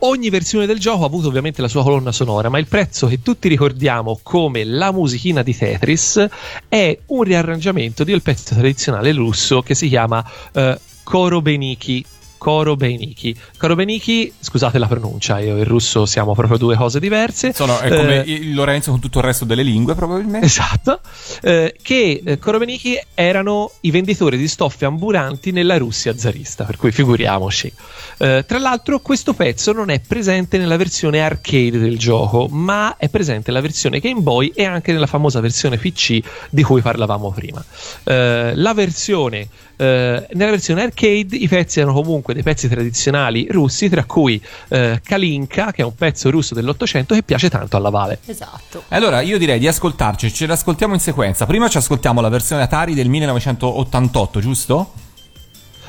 Ogni 0.00 0.28
versione 0.28 0.66
del 0.66 0.78
gioco 0.78 1.04
ha 1.04 1.06
avuto 1.06 1.28
ovviamente 1.28 1.62
la 1.62 1.68
sua 1.68 1.82
colonna 1.82 2.12
sonora, 2.12 2.50
ma 2.50 2.58
il 2.58 2.66
prezzo 2.66 3.06
che 3.06 3.22
tutti 3.22 3.48
ricordiamo 3.48 4.20
come 4.22 4.62
la 4.62 4.92
musichina 4.92 5.42
di 5.42 5.56
Tetris 5.56 6.26
è 6.68 6.98
un 7.06 7.22
riarrangiamento 7.22 8.04
del 8.04 8.20
pezzo 8.20 8.54
tradizionale 8.54 9.10
russo 9.12 9.62
che 9.62 9.74
si 9.74 9.88
chiama 9.88 10.22
eh, 10.52 10.78
Korobeniki. 11.02 12.04
Korobeniki. 12.38 13.36
Korobeniki, 13.58 14.32
scusate 14.38 14.78
la 14.78 14.86
pronuncia, 14.86 15.38
io 15.38 15.56
e 15.56 15.60
il 15.60 15.66
russo 15.66 16.06
siamo 16.06 16.34
proprio 16.34 16.58
due 16.58 16.76
cose 16.76 17.00
diverse. 17.00 17.52
Sono, 17.52 17.78
è 17.78 17.88
come 17.88 18.24
Eh, 18.24 18.32
il 18.32 18.54
Lorenzo 18.54 18.90
con 18.90 19.00
tutto 19.00 19.18
il 19.18 19.24
resto 19.24 19.44
delle 19.44 19.62
lingue, 19.62 19.94
probabilmente. 19.94 20.46
Esatto, 20.46 21.00
eh, 21.42 21.74
che 21.80 22.22
eh, 22.24 22.38
Korobeniki 22.38 22.98
erano 23.14 23.72
i 23.80 23.90
venditori 23.90 24.36
di 24.36 24.48
stoffe 24.48 24.84
ambulanti 24.84 25.50
nella 25.50 25.76
Russia 25.78 26.16
zarista, 26.16 26.64
per 26.64 26.76
cui 26.76 26.92
figuriamoci. 26.92 27.72
Eh, 28.18 28.44
tra 28.46 28.58
l'altro 28.58 29.00
questo 29.00 29.34
pezzo 29.34 29.72
non 29.72 29.90
è 29.90 30.00
presente 30.00 30.58
nella 30.58 30.76
versione 30.76 31.20
arcade 31.22 31.78
del 31.78 31.98
gioco, 31.98 32.48
ma 32.50 32.96
è 32.96 33.08
presente 33.08 33.50
nella 33.50 33.62
versione 33.62 34.00
Game 34.00 34.20
Boy 34.20 34.52
e 34.54 34.64
anche 34.64 34.92
nella 34.92 35.06
famosa 35.06 35.40
versione 35.40 35.76
PC 35.78 36.20
di 36.50 36.62
cui 36.62 36.80
parlavamo 36.80 37.30
prima. 37.32 37.64
Eh, 38.04 38.52
la 38.54 38.74
versione, 38.74 39.48
nella 39.84 40.50
versione 40.50 40.82
arcade 40.82 41.36
i 41.36 41.48
pezzi 41.48 41.80
erano 41.80 41.94
comunque 41.94 42.32
dei 42.34 42.42
pezzi 42.42 42.68
tradizionali 42.68 43.46
russi, 43.50 43.88
tra 43.88 44.04
cui 44.04 44.40
eh, 44.68 45.00
Kalinka, 45.04 45.72
che 45.72 45.82
è 45.82 45.84
un 45.84 45.94
pezzo 45.94 46.30
russo 46.30 46.54
dell'Ottocento 46.54 47.14
che 47.14 47.22
piace 47.22 47.50
tanto 47.50 47.76
alla 47.76 47.90
Vale. 47.90 48.20
Esatto. 48.24 48.84
Allora, 48.88 49.20
io 49.20 49.38
direi 49.38 49.58
di 49.58 49.68
ascoltarci, 49.68 50.32
ce 50.32 50.46
l'ascoltiamo 50.46 50.94
in 50.94 51.00
sequenza. 51.00 51.46
Prima 51.46 51.68
ci 51.68 51.76
ascoltiamo 51.76 52.20
la 52.20 52.28
versione 52.28 52.62
Atari 52.62 52.94
del 52.94 53.08
1988, 53.08 54.40
giusto? 54.40 54.92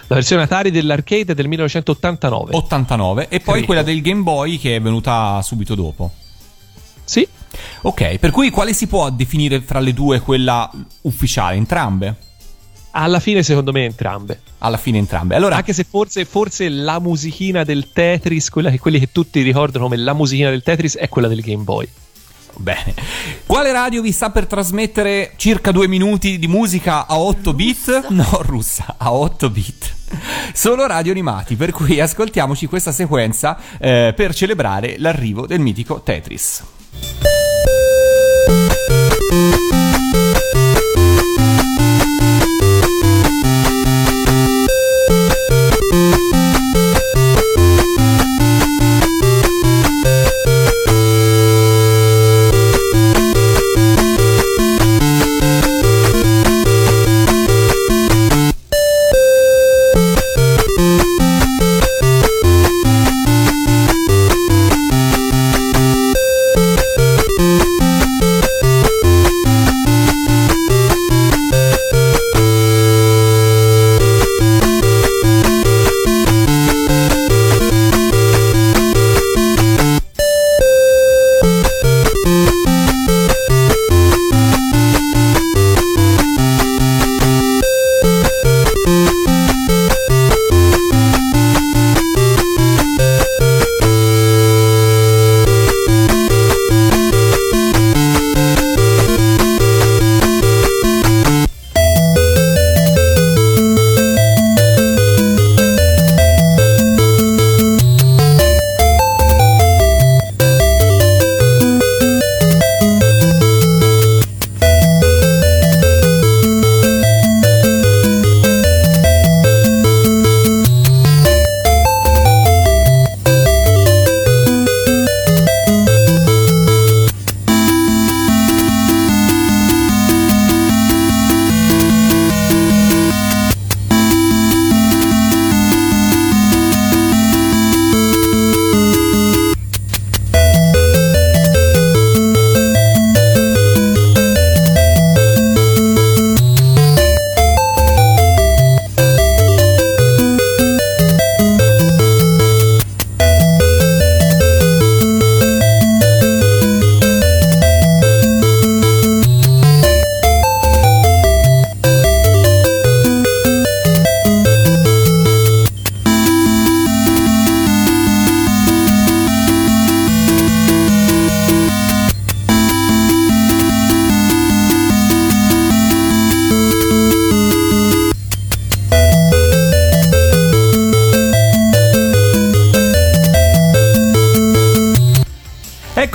La 0.08 0.16
versione 0.16 0.44
Atari 0.44 0.72
dell'arcade 0.72 1.32
è 1.32 1.36
del 1.36 1.48
1989. 1.48 2.56
89 2.56 3.28
e 3.30 3.40
poi 3.40 3.52
Credo. 3.54 3.66
quella 3.66 3.84
del 3.84 4.02
Game 4.02 4.22
Boy 4.22 4.58
che 4.58 4.76
è 4.76 4.82
venuta 4.82 5.42
subito 5.42 5.76
dopo. 5.76 6.12
Sì, 7.04 7.26
Ok, 7.82 8.18
per 8.18 8.32
cui 8.32 8.50
quale 8.50 8.74
si 8.74 8.88
può 8.88 9.10
definire 9.10 9.62
fra 9.62 9.80
le 9.80 9.94
due 9.94 10.20
quella 10.20 10.70
ufficiale? 11.02 11.56
Entrambe? 11.56 12.16
Alla 12.98 13.20
fine 13.20 13.44
secondo 13.44 13.72
me 13.72 13.86
entrambe. 13.86 14.42
Alla 14.60 14.78
fine 14.78 14.98
entrambe. 14.98 15.36
Allora, 15.36 15.56
Anche 15.58 15.74
se 15.74 15.86
forse, 15.88 16.26
forse 16.26 16.68
la 16.70 17.00
musichina 17.00 17.64
del 17.64 17.92
Tetris, 17.94 18.50
quella 18.50 18.72
che 18.72 18.80
quelli 18.80 19.00
che 19.00 19.12
tutti 19.12 19.42
ricordano 19.42 19.84
come 19.86 19.98
la 19.98 20.14
musichina 20.14 20.50
del 20.50 20.64
Tetris, 20.64 20.98
è 20.98 21.08
quella 21.08 21.28
del 21.28 21.42
Game 21.42 21.64
Boy. 21.64 21.88
bene. 22.58 22.96
Quale 23.46 23.72
radio 23.72 24.02
vi 24.02 24.12
sta 24.12 24.32
per 24.32 24.48
trasmettere 24.48 25.34
circa 25.36 25.72
due 25.72 25.88
minuti 25.88 26.40
di 26.40 26.48
musica 26.48 27.06
a 27.06 27.20
8 27.20 27.54
bit? 27.54 28.08
No, 28.10 28.40
russa, 28.42 28.96
a 28.98 29.14
8 29.14 29.50
bit. 29.52 29.96
Solo 30.54 30.88
radio 30.88 31.12
animati, 31.12 31.56
per 31.56 31.72
cui 31.72 32.00
ascoltiamoci 32.00 32.66
questa 32.66 32.92
sequenza 32.92 33.58
eh, 33.80 34.14
per 34.16 34.34
celebrare 34.34 34.96
l'arrivo 34.98 35.46
del 35.46 35.60
mitico 35.60 36.02
Tetris. 36.02 36.64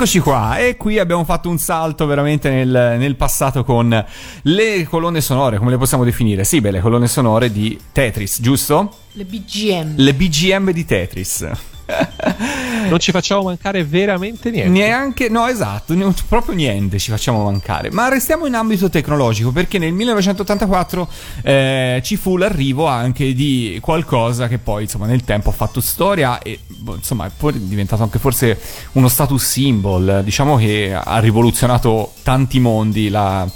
Eccoci 0.03 0.19
qua, 0.19 0.57
e 0.57 0.75
qui 0.75 0.99
abbiamo 0.99 1.23
fatto 1.23 1.47
un 1.47 1.57
salto 1.57 2.05
veramente 2.05 2.49
nel, 2.49 2.97
nel 2.97 3.15
passato 3.15 3.63
con 3.63 4.05
le 4.41 4.83
colonne 4.83 5.21
sonore, 5.21 5.57
come 5.57 5.71
le 5.71 5.77
possiamo 5.77 6.03
definire? 6.03 6.43
Sì, 6.43 6.59
beh, 6.59 6.71
le 6.71 6.81
colonne 6.81 7.07
sonore 7.07 7.49
di 7.49 7.79
Tetris, 7.93 8.41
giusto? 8.41 8.93
Le 9.13 9.23
BGM. 9.23 9.93
Le 9.95 10.13
BGM 10.13 10.71
di 10.71 10.83
Tetris. 10.83 11.47
Non 12.89 12.99
ci 12.99 13.11
facciamo 13.11 13.43
mancare 13.43 13.83
veramente 13.83 14.51
niente. 14.51 14.69
Neanche, 14.69 15.29
no, 15.29 15.47
esatto, 15.47 15.93
ne- 15.93 16.13
proprio 16.27 16.55
niente 16.55 16.99
ci 16.99 17.11
facciamo 17.11 17.43
mancare. 17.43 17.91
Ma 17.91 18.09
restiamo 18.09 18.45
in 18.45 18.55
ambito 18.55 18.89
tecnologico 18.89 19.51
perché 19.51 19.77
nel 19.77 19.93
1984 19.93 21.07
eh, 21.43 22.01
ci 22.03 22.15
fu 22.15 22.37
l'arrivo 22.37 22.85
anche 22.87 23.33
di 23.33 23.77
qualcosa 23.81 24.47
che 24.47 24.57
poi, 24.57 24.83
insomma, 24.83 25.05
nel 25.05 25.23
tempo 25.23 25.49
ha 25.49 25.53
fatto 25.53 25.81
storia 25.81 26.39
e, 26.39 26.59
boh, 26.67 26.95
insomma, 26.95 27.25
è 27.25 27.31
poi 27.35 27.67
diventato 27.67 28.03
anche 28.03 28.19
forse 28.19 28.59
uno 28.93 29.07
status 29.07 29.43
symbol. 29.43 30.21
Diciamo 30.23 30.57
che 30.57 30.93
ha 30.93 31.19
rivoluzionato 31.19 32.13
tanti 32.23 32.59
mondi 32.59 33.09
la. 33.09 33.49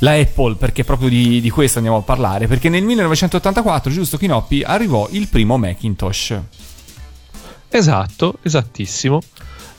La 0.00 0.12
Apple, 0.12 0.54
perché 0.54 0.84
proprio 0.84 1.08
di, 1.08 1.40
di 1.40 1.50
questo 1.50 1.78
andiamo 1.78 1.98
a 1.98 2.02
parlare, 2.02 2.46
perché 2.46 2.68
nel 2.68 2.84
1984, 2.84 3.90
giusto 3.90 4.16
Kinoppi, 4.16 4.62
arrivò 4.62 5.08
il 5.10 5.26
primo 5.26 5.58
Macintosh. 5.58 6.40
Esatto, 7.70 8.38
esattissimo. 8.42 9.20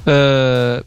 Eh, 0.03 0.85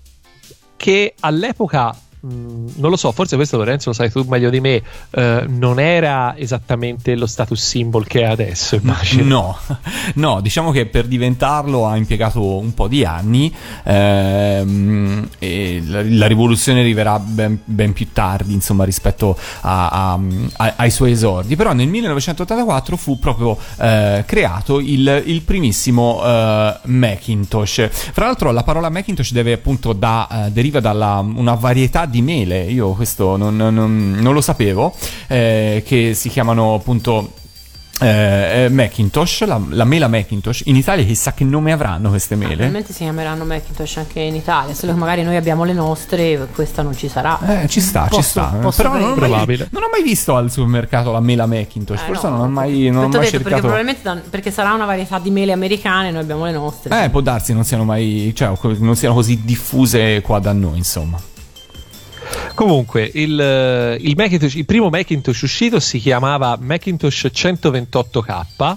che 0.76 1.14
all'epoca, 1.20 1.96
mh, 2.22 2.28
non 2.76 2.90
lo 2.90 2.96
so, 2.96 3.12
forse 3.12 3.36
questo 3.36 3.56
Lorenzo 3.56 3.90
lo 3.90 3.94
sai 3.94 4.10
tu 4.10 4.24
meglio 4.28 4.50
di 4.50 4.60
me, 4.60 4.82
eh, 5.10 5.44
non 5.48 5.78
era 5.80 6.36
esattamente 6.36 7.14
lo 7.16 7.26
status 7.26 7.60
symbol 7.60 8.06
che 8.06 8.20
è 8.20 8.24
adesso, 8.24 8.76
immagino. 8.76 9.24
No, 9.24 9.58
no, 10.14 10.40
diciamo 10.40 10.70
che 10.70 10.86
per 10.86 11.06
diventarlo 11.06 11.86
ha 11.86 11.96
impiegato 11.96 12.58
un 12.58 12.72
po' 12.74 12.88
di 12.88 13.04
anni 13.04 13.52
ehm, 13.84 15.28
la, 15.86 16.02
la 16.04 16.26
rivoluzione 16.26 16.80
arriverà 16.80 17.18
ben, 17.18 17.58
ben 17.64 17.92
più 17.92 18.08
tardi, 18.12 18.52
insomma, 18.52 18.84
rispetto 18.84 19.36
a- 19.62 19.88
a- 19.88 20.18
a- 20.56 20.74
ai 20.76 20.90
suoi 20.90 21.12
esordi. 21.12 21.56
Però 21.56 21.72
nel 21.72 21.88
1984 21.88 22.96
fu 22.96 23.18
proprio 23.18 23.56
eh, 23.78 24.24
creato 24.26 24.80
il, 24.80 25.22
il 25.26 25.42
primissimo 25.42 26.20
eh, 26.24 26.78
Macintosh. 26.84 27.88
Fra 27.90 28.26
l'altro 28.26 28.50
la 28.52 28.62
parola 28.62 28.88
Macintosh 28.90 29.32
deve 29.32 29.52
appunto 29.52 29.92
da, 29.92 30.46
eh, 30.46 30.50
deriva 30.50 30.80
da 30.80 30.90
una 30.92 31.54
varietà 31.54 32.06
di 32.06 32.11
mele, 32.20 32.64
io 32.64 32.90
questo 32.92 33.36
non, 33.38 33.56
non- 33.56 34.16
non 34.20 34.34
lo 34.34 34.40
sapevo, 34.42 34.94
eh, 35.28 35.82
che 35.86 36.12
si 36.14 36.28
chiamano 36.28 36.74
appunto 36.74 37.34
eh, 38.00 38.64
eh, 38.64 38.68
Macintosh, 38.68 39.44
la, 39.46 39.60
la 39.68 39.84
mela 39.84 40.08
Macintosh. 40.08 40.62
In 40.64 40.74
Italia 40.74 41.04
chissà 41.04 41.34
che 41.34 41.44
nome 41.44 41.70
avranno 41.70 42.08
queste 42.08 42.34
mele. 42.34 42.48
Probabilmente 42.54 42.92
si 42.92 43.04
chiameranno 43.04 43.44
Macintosh 43.44 43.98
anche 43.98 44.18
in 44.18 44.34
Italia, 44.34 44.74
solo 44.74 44.92
che 44.92 44.98
magari 44.98 45.22
noi 45.22 45.36
abbiamo 45.36 45.62
le 45.62 45.72
nostre, 45.72 46.48
questa 46.52 46.82
non 46.82 46.96
ci 46.96 47.06
sarà. 47.06 47.62
Eh, 47.62 47.68
ci 47.68 47.80
sta, 47.80 48.04
ci 48.04 48.16
Posso- 48.16 48.22
sta. 48.22 48.56
posso 48.60 48.82
Però 48.82 48.94
non 48.94 49.02
ho, 49.02 49.06
mai, 49.14 49.14
Probabile. 49.14 49.68
non 49.70 49.82
ho 49.84 49.88
mai 49.88 50.02
visto 50.02 50.34
al 50.34 50.50
supermercato 50.50 51.12
la 51.12 51.20
mela 51.20 51.46
Macintosh. 51.46 52.00
Eh, 52.02 52.06
Forse 52.06 52.28
no. 52.28 52.36
non 52.38 52.46
ho 52.46 52.48
mai, 52.48 52.88
non 52.90 53.04
ho 53.04 53.08
mai 53.08 53.10
detto, 53.10 53.18
perché 53.18 53.30
cercato. 53.38 53.60
probabilmente 53.60 54.00
da- 54.02 54.20
perché 54.28 54.50
sarà 54.50 54.72
una 54.72 54.84
varietà 54.86 55.20
di 55.20 55.30
mele 55.30 55.52
americane, 55.52 56.10
noi 56.10 56.22
abbiamo 56.22 56.44
le 56.44 56.52
nostre. 56.52 57.04
Eh, 57.04 57.08
può 57.08 57.20
darsi 57.20 57.52
non 57.54 57.62
siano 57.62 57.84
mai, 57.84 58.32
cioè, 58.34 58.50
non 58.78 58.96
siano 58.96 59.14
così 59.14 59.42
diffuse 59.44 60.20
qua 60.22 60.40
da 60.40 60.52
noi, 60.52 60.78
insomma. 60.78 61.20
Comunque, 62.54 63.10
il, 63.14 63.40
eh, 63.40 63.96
il 64.00 64.14
Macintosh- 64.16 64.56
il 64.56 64.64
primo 64.64 64.88
Macintosh 64.88 65.42
uscito 65.42 65.80
si 65.80 65.98
chiamava 65.98 66.56
Macintosh 66.60 67.28
128K 67.32 68.76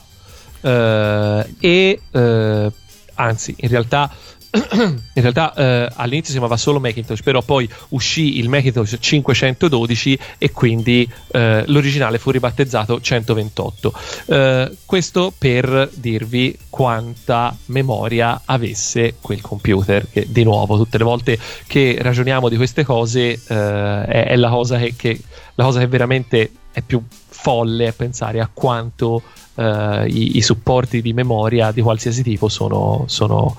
eh, 0.61 1.45
e 1.59 2.01
eh, 2.11 2.71
anzi, 3.15 3.55
in 3.57 3.69
realtà 3.69 4.09
in 4.55 5.21
realtà 5.21 5.53
eh, 5.53 5.89
all'inizio 5.95 6.31
si 6.31 6.39
chiamava 6.39 6.57
solo 6.57 6.79
Macintosh, 6.79 7.21
però 7.21 7.41
poi 7.41 7.69
uscì 7.89 8.39
il 8.39 8.49
Macintosh 8.49 8.97
512 8.99 10.19
e 10.37 10.51
quindi 10.51 11.09
eh, 11.31 11.63
l'originale 11.67 12.17
fu 12.17 12.31
ribattezzato 12.31 12.99
128. 12.99 13.93
Eh, 14.27 14.77
questo 14.85 15.33
per 15.37 15.89
dirvi 15.93 16.57
quanta 16.69 17.55
memoria 17.65 18.41
avesse 18.45 19.15
quel 19.21 19.41
computer, 19.41 20.07
che 20.09 20.25
di 20.29 20.43
nuovo 20.43 20.77
tutte 20.77 20.97
le 20.97 21.03
volte 21.03 21.39
che 21.67 21.97
ragioniamo 21.99 22.49
di 22.49 22.55
queste 22.55 22.83
cose 22.83 23.31
eh, 23.31 24.05
è, 24.05 24.27
è 24.27 24.35
la, 24.35 24.49
cosa 24.49 24.77
che, 24.77 24.93
che- 24.95 25.21
la 25.55 25.63
cosa 25.63 25.79
che 25.79 25.87
veramente 25.87 26.51
è 26.71 26.81
più 26.81 27.01
folle 27.27 27.87
è 27.87 27.91
pensare 27.93 28.39
a 28.39 28.49
quanto 28.51 29.21
eh, 29.55 30.05
i, 30.07 30.37
i 30.37 30.41
supporti 30.41 31.01
di 31.01 31.13
memoria 31.13 31.71
di 31.71 31.81
qualsiasi 31.81 32.23
tipo 32.23 32.49
sono, 32.49 33.05
sono 33.07 33.55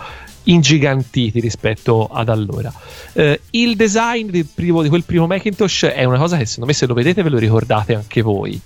ingigantiti 0.47 1.41
rispetto 1.41 2.07
ad 2.07 2.29
allora. 2.29 2.73
Eh, 3.13 3.41
il 3.51 3.77
design 3.77 4.31
del 4.31 4.47
primo- 4.53 4.83
di 4.83 4.89
quel 4.89 5.05
primo 5.05 5.27
Macintosh 5.27 5.85
è 5.85 6.05
una 6.05 6.19
cosa 6.19 6.37
che 6.37 6.47
secondo 6.47 6.67
me 6.67 6.73
se 6.73 6.87
lo 6.87 6.95
vedete 6.95 7.23
ve 7.23 7.31
lo 7.31 7.39
ricordate 7.39 7.95
anche 7.95 8.23
voi. 8.23 8.61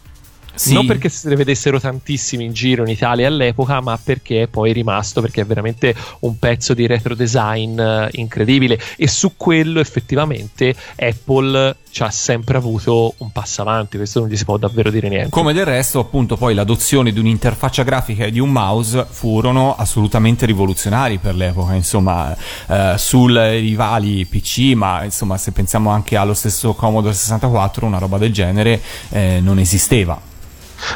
Sì. 0.55 0.75
Non 0.75 0.87
perché 0.87 1.09
se 1.09 1.29
ne 1.29 1.37
vedessero 1.37 1.81
tantissimi 1.81 2.45
in 2.45 2.53
giro 2.53 2.83
in 2.83 2.91
Italia 2.91 3.27
all'epoca, 3.27 3.81
ma 3.81 3.99
perché 4.03 4.43
è 4.43 4.47
poi 4.47 4.73
rimasto, 4.73 5.21
perché 5.21 5.43
è 5.43 5.47
veramente 5.47 5.95
un 6.21 6.39
pezzo 6.39 6.75
di 6.75 6.87
retro 6.87 7.15
design 7.15 7.79
eh, 7.79 8.09
incredibile 8.13 8.79
e 8.97 9.09
su 9.09 9.33
quello 9.37 9.81
effettivamente 9.81 10.75
Apple 10.97 11.77
ci 11.91 12.03
ha 12.03 12.11
sempre 12.11 12.57
avuto 12.57 13.15
un 13.19 13.33
passo 13.33 13.63
avanti, 13.63 13.97
questo 13.97 14.21
non 14.21 14.29
gli 14.29 14.37
si 14.37 14.45
può 14.45 14.57
davvero 14.57 14.91
dire 14.91 15.09
niente. 15.09 15.31
Come 15.31 15.53
del 15.53 15.65
resto, 15.65 15.99
appunto, 15.99 16.37
poi 16.37 16.55
l'adozione 16.55 17.13
di 17.13 17.19
un'interfaccia 17.19 17.83
grafica 17.83 18.25
e 18.25 18.31
di 18.31 18.39
un 18.39 18.51
mouse 18.51 19.07
furono 19.09 19.75
assolutamente 19.77 20.47
rivoluzionari 20.47 21.19
per 21.19 21.35
l'epoca, 21.35 21.75
insomma, 21.75 22.35
eh, 22.69 22.95
sul 22.97 23.35
rivali 23.35 24.25
PC, 24.25 24.75
ma 24.75 25.05
insomma, 25.05 25.37
se 25.37 25.53
pensiamo 25.53 25.91
anche 25.91 26.17
allo 26.17 26.35
stesso 26.35 26.75
Commodore 26.75 27.15
64, 27.15 27.87
una 27.87 27.99
roba 27.99 28.19
del 28.19 28.33
genere 28.33 28.81
eh, 29.11 29.41
non 29.43 29.59
esisteva. 29.59 30.29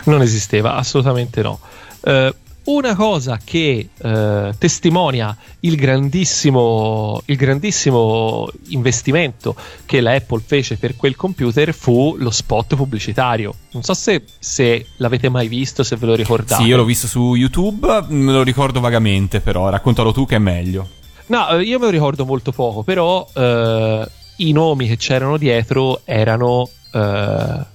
Non 0.04 0.22
esisteva, 0.22 0.74
assolutamente 0.74 1.42
no. 1.42 1.58
Eh, 2.02 2.34
una 2.64 2.94
cosa 2.94 3.38
che 3.42 3.88
eh, 3.94 4.54
testimonia 4.56 5.36
il 5.60 5.76
grandissimo, 5.76 7.20
il 7.26 7.36
grandissimo 7.36 8.48
investimento 8.68 9.54
che 9.84 10.00
la 10.00 10.12
Apple 10.14 10.40
fece 10.44 10.76
per 10.76 10.96
quel 10.96 11.14
computer 11.14 11.74
fu 11.74 12.16
lo 12.18 12.30
spot 12.30 12.74
pubblicitario. 12.74 13.54
Non 13.72 13.82
so 13.82 13.92
se, 13.92 14.24
se 14.38 14.86
l'avete 14.96 15.28
mai 15.28 15.48
visto, 15.48 15.82
se 15.82 15.96
ve 15.96 16.06
lo 16.06 16.14
ricordate. 16.14 16.62
Sì, 16.62 16.68
io 16.68 16.76
l'ho 16.76 16.84
visto 16.84 17.06
su 17.06 17.34
YouTube, 17.34 18.06
me 18.08 18.32
lo 18.32 18.42
ricordo 18.42 18.80
vagamente, 18.80 19.40
però 19.40 19.68
raccontalo 19.68 20.12
tu 20.12 20.24
che 20.24 20.36
è 20.36 20.38
meglio. 20.38 20.88
No, 21.26 21.48
eh, 21.50 21.62
io 21.62 21.78
me 21.78 21.86
lo 21.86 21.90
ricordo 21.90 22.24
molto 22.24 22.52
poco, 22.52 22.82
però 22.82 23.26
eh, 23.34 24.08
i 24.36 24.52
nomi 24.52 24.88
che 24.88 24.96
c'erano 24.96 25.36
dietro 25.36 26.00
erano 26.04 26.68
eh, 26.92 27.72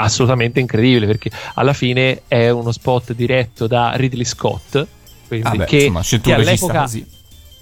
assolutamente 0.00 0.60
incredibili 0.60 1.06
perché 1.06 1.30
alla 1.54 1.72
fine 1.72 2.22
è 2.28 2.50
uno 2.50 2.72
spot 2.72 3.12
diretto 3.14 3.66
da 3.66 3.92
Ridley 3.94 4.24
Scott, 4.24 4.86
quindi 5.28 5.48
Vabbè, 5.48 5.64
che, 5.66 5.76
insomma, 5.84 6.02
che 6.20 6.34
all'epoca, 6.34 6.80
così. 6.82 7.06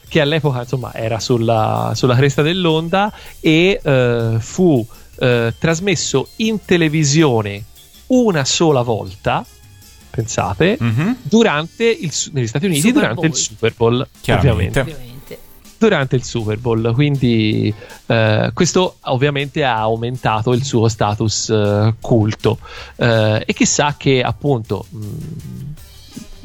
che 0.09 0.21
all'epoca 0.21 0.61
insomma 0.61 0.95
era 0.95 1.19
sulla, 1.21 1.93
sulla 1.95 2.15
cresta 2.17 2.43
dell'onda 2.43 3.13
e 3.41 3.81
eh, 3.83 4.37
fu 4.39 4.87
eh, 5.21 5.53
trasmesso 5.59 6.29
in 6.37 6.65
televisione 6.65 7.63
una 8.09 8.45
sola 8.45 8.83
volta, 8.83 9.45
pensate, 10.11 10.77
Mhm. 10.81 11.17
durante 11.23 11.85
il, 11.85 12.13
negli 12.33 12.47
Stati 12.47 12.67
Uniti 12.67 12.81
Super 12.81 13.01
durante 13.03 13.27
il 13.27 13.33
Bowl. 13.33 13.41
Super 13.41 13.75
Bowl, 13.77 14.09
Ovviamente. 14.29 14.97
Durante 15.79 16.17
il 16.17 16.25
Super 16.25 16.59
Bowl. 16.59 16.93
Quindi 16.93 17.73
eh, 18.07 18.51
questo 18.53 18.97
ovviamente 19.03 19.65
ha 19.65 19.79
aumentato 19.79 20.53
il 20.53 20.65
suo 20.65 20.89
status 20.89 21.51
eh, 21.51 21.95
culto. 22.01 22.59
Eh, 22.97 23.43
e 23.47 23.53
chissà 23.53 23.95
che 23.97 24.23
appunto. 24.23 24.87
mh, 24.91 25.68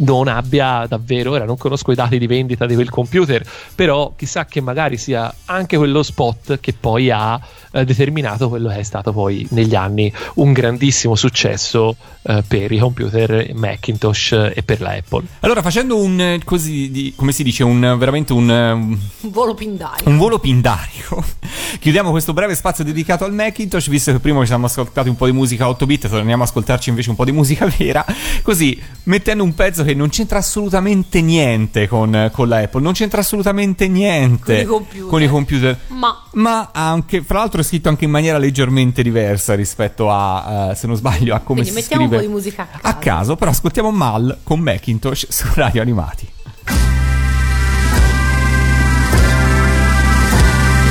non 0.03 0.27
abbia 0.27 0.85
davvero, 0.87 1.31
ora 1.31 1.45
non 1.45 1.57
conosco 1.57 1.91
i 1.91 1.95
dati 1.95 2.17
di 2.17 2.27
vendita 2.27 2.65
di 2.65 2.75
quel 2.75 2.89
computer, 2.89 3.45
però 3.73 4.13
chissà 4.15 4.45
che 4.45 4.61
magari 4.61 4.97
sia 4.97 5.33
anche 5.45 5.77
quello 5.77 6.03
spot 6.03 6.59
che 6.59 6.73
poi 6.73 7.09
ha 7.09 7.39
eh, 7.71 7.85
determinato 7.85 8.49
quello 8.49 8.69
che 8.69 8.77
è 8.77 8.83
stato 8.83 9.11
poi 9.11 9.45
negli 9.51 9.75
anni 9.75 10.11
un 10.35 10.53
grandissimo 10.53 11.15
successo 11.15 11.95
eh, 12.23 12.43
per 12.47 12.71
i 12.71 12.77
computer 12.77 13.51
Macintosh 13.53 14.51
e 14.53 14.61
per 14.63 14.81
la 14.81 14.91
Apple. 14.91 15.25
Allora, 15.41 15.61
facendo 15.61 15.97
un 15.97 16.19
eh, 16.19 16.39
così, 16.43 16.91
di- 16.91 17.13
come 17.15 17.31
si 17.31 17.43
dice, 17.43 17.63
un 17.63 17.95
veramente 17.97 18.33
un, 18.33 18.49
eh, 18.49 18.71
un 18.71 18.97
volo 19.21 19.53
pindario. 19.53 20.07
un 20.07 20.17
volo 20.17 20.39
pindarico. 20.39 21.23
Chiudiamo 21.79 22.11
questo 22.11 22.33
breve 22.33 22.55
spazio 22.55 22.83
dedicato 22.83 23.25
al 23.25 23.33
Macintosh, 23.33 23.89
visto 23.89 24.11
che 24.11 24.19
prima 24.19 24.39
ci 24.41 24.47
siamo 24.47 24.67
ascoltati 24.67 25.09
un 25.09 25.15
po' 25.15 25.25
di 25.25 25.31
musica 25.31 25.67
8 25.67 25.85
bit, 25.85 26.07
torniamo 26.07 26.43
a 26.43 26.45
ascoltarci 26.45 26.89
invece 26.89 27.09
un 27.09 27.15
po' 27.15 27.25
di 27.25 27.31
musica 27.31 27.67
vera, 27.77 28.05
così 28.41 28.79
mettendo 29.03 29.43
un 29.43 29.53
pezzo 29.53 29.83
che 29.83 29.92
non 29.93 30.09
c'entra 30.09 30.39
assolutamente 30.39 31.21
niente 31.21 31.87
con, 31.87 32.29
con 32.33 32.47
la 32.47 32.57
Apple, 32.59 32.81
non 32.81 32.93
c'entra 32.93 33.21
assolutamente 33.21 33.87
niente 33.87 34.53
Con 34.55 34.63
i 34.63 34.65
computer. 34.65 35.07
con 35.09 35.21
i 35.21 35.27
computer. 35.27 35.79
Ma 35.87 36.23
Ma 36.33 36.69
anche, 36.73 37.21
fra 37.21 37.39
l'altro 37.39 37.61
è 37.61 37.63
scritto 37.63 37.89
anche 37.89 38.05
in 38.05 38.11
maniera 38.11 38.37
leggermente 38.37 39.01
diversa 39.03 39.53
rispetto 39.55 40.09
a, 40.09 40.69
eh, 40.71 40.75
se 40.75 40.87
non 40.87 40.95
sbaglio, 40.95 41.35
a 41.35 41.39
come 41.39 41.61
Quindi 41.61 41.69
si 41.69 41.75
mettiamo 41.75 42.03
un 42.03 42.09
scrive 42.09 42.23
po' 42.23 42.27
di 42.27 42.33
musica 42.33 42.63
a 42.63 42.65
caso. 42.79 42.87
a 42.87 42.93
caso, 42.99 43.35
però 43.35 43.51
ascoltiamo 43.51 43.91
Mal 43.91 44.37
con 44.43 44.59
Macintosh 44.59 45.27
su 45.29 45.47
Radio 45.55 45.81
Animati. 45.81 46.27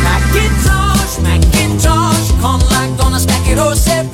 Macintosh, 0.03 1.19
Macintosh, 1.19 2.35
con 2.41 2.59
la 2.71 2.87
gonna 2.97 3.19
specchie 3.19 3.55
rosse 3.55 4.01
e 4.01 4.05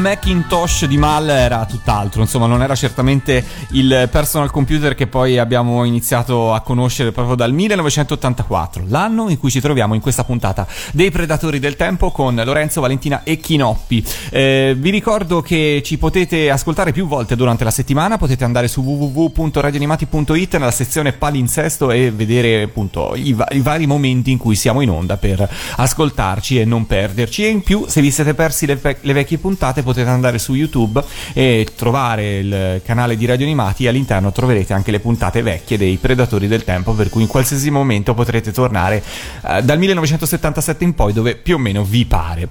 Macintosh 0.00 0.86
di 0.86 0.96
Mal 0.96 1.28
era 1.28 1.66
tutt'altro, 1.66 2.22
insomma, 2.22 2.46
non 2.46 2.62
era 2.62 2.74
certamente 2.74 3.44
il 3.72 4.08
personal 4.10 4.50
computer 4.50 4.94
che 4.94 5.06
poi 5.06 5.38
abbiamo 5.38 5.84
iniziato 5.84 6.54
a 6.54 6.60
conoscere 6.60 7.12
proprio 7.12 7.34
dal 7.34 7.52
1984, 7.52 8.84
l'anno 8.88 9.28
in 9.28 9.38
cui 9.38 9.50
ci 9.50 9.60
troviamo 9.60 9.94
in 9.94 10.00
questa 10.00 10.24
puntata 10.24 10.66
dei 10.92 11.10
Predatori 11.10 11.58
del 11.58 11.76
Tempo 11.76 12.10
con 12.10 12.40
Lorenzo, 12.42 12.80
Valentina 12.80 13.22
e 13.24 13.36
Chinoppi. 13.36 14.02
Eh, 14.30 14.74
vi 14.78 14.88
ricordo 14.88 15.42
che 15.42 15.82
ci 15.84 15.98
potete 15.98 16.50
ascoltare 16.50 16.92
più 16.92 17.06
volte 17.06 17.36
durante 17.36 17.64
la 17.64 17.70
settimana, 17.70 18.16
potete 18.16 18.44
andare 18.44 18.68
su 18.68 18.80
www.radioanimati.it 18.80 20.56
nella 20.56 20.70
sezione 20.70 21.12
palinsesto 21.12 21.90
e 21.90 22.10
vedere 22.10 22.62
appunto 22.62 23.12
i, 23.14 23.34
va- 23.34 23.48
i 23.50 23.60
vari 23.60 23.86
momenti 23.86 24.30
in 24.30 24.38
cui 24.38 24.56
siamo 24.56 24.80
in 24.80 24.88
onda 24.88 25.18
per 25.18 25.46
ascoltarci 25.76 26.58
e 26.58 26.64
non 26.64 26.86
perderci. 26.86 27.44
E 27.44 27.48
in 27.48 27.62
più, 27.62 27.84
se 27.86 28.00
vi 28.00 28.10
siete 28.10 28.32
persi 28.32 28.64
le, 28.64 28.76
ve- 28.76 28.96
le 29.00 29.12
vecchie 29.12 29.38
puntate, 29.38 29.82
andare 29.98 30.38
su 30.38 30.54
YouTube 30.54 31.02
e 31.32 31.66
trovare 31.76 32.38
il 32.38 32.82
canale 32.84 33.16
di 33.16 33.26
Radio 33.26 33.46
Animati 33.46 33.86
all'interno 33.86 34.32
troverete 34.32 34.72
anche 34.72 34.90
le 34.90 35.00
puntate 35.00 35.42
vecchie 35.42 35.76
dei 35.78 35.96
Predatori 35.96 36.46
del 36.48 36.64
Tempo, 36.64 36.92
per 36.92 37.08
cui 37.10 37.22
in 37.22 37.28
qualsiasi 37.28 37.70
momento 37.70 38.14
potrete 38.14 38.52
tornare 38.52 39.02
eh, 39.46 39.62
dal 39.62 39.78
1977 39.78 40.84
in 40.84 40.94
poi, 40.94 41.12
dove 41.12 41.36
più 41.36 41.56
o 41.56 41.58
meno 41.58 41.84
vi 41.84 42.04
pare. 42.06 42.48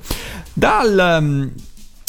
Dal. 0.54 1.18
mm, 1.22 1.48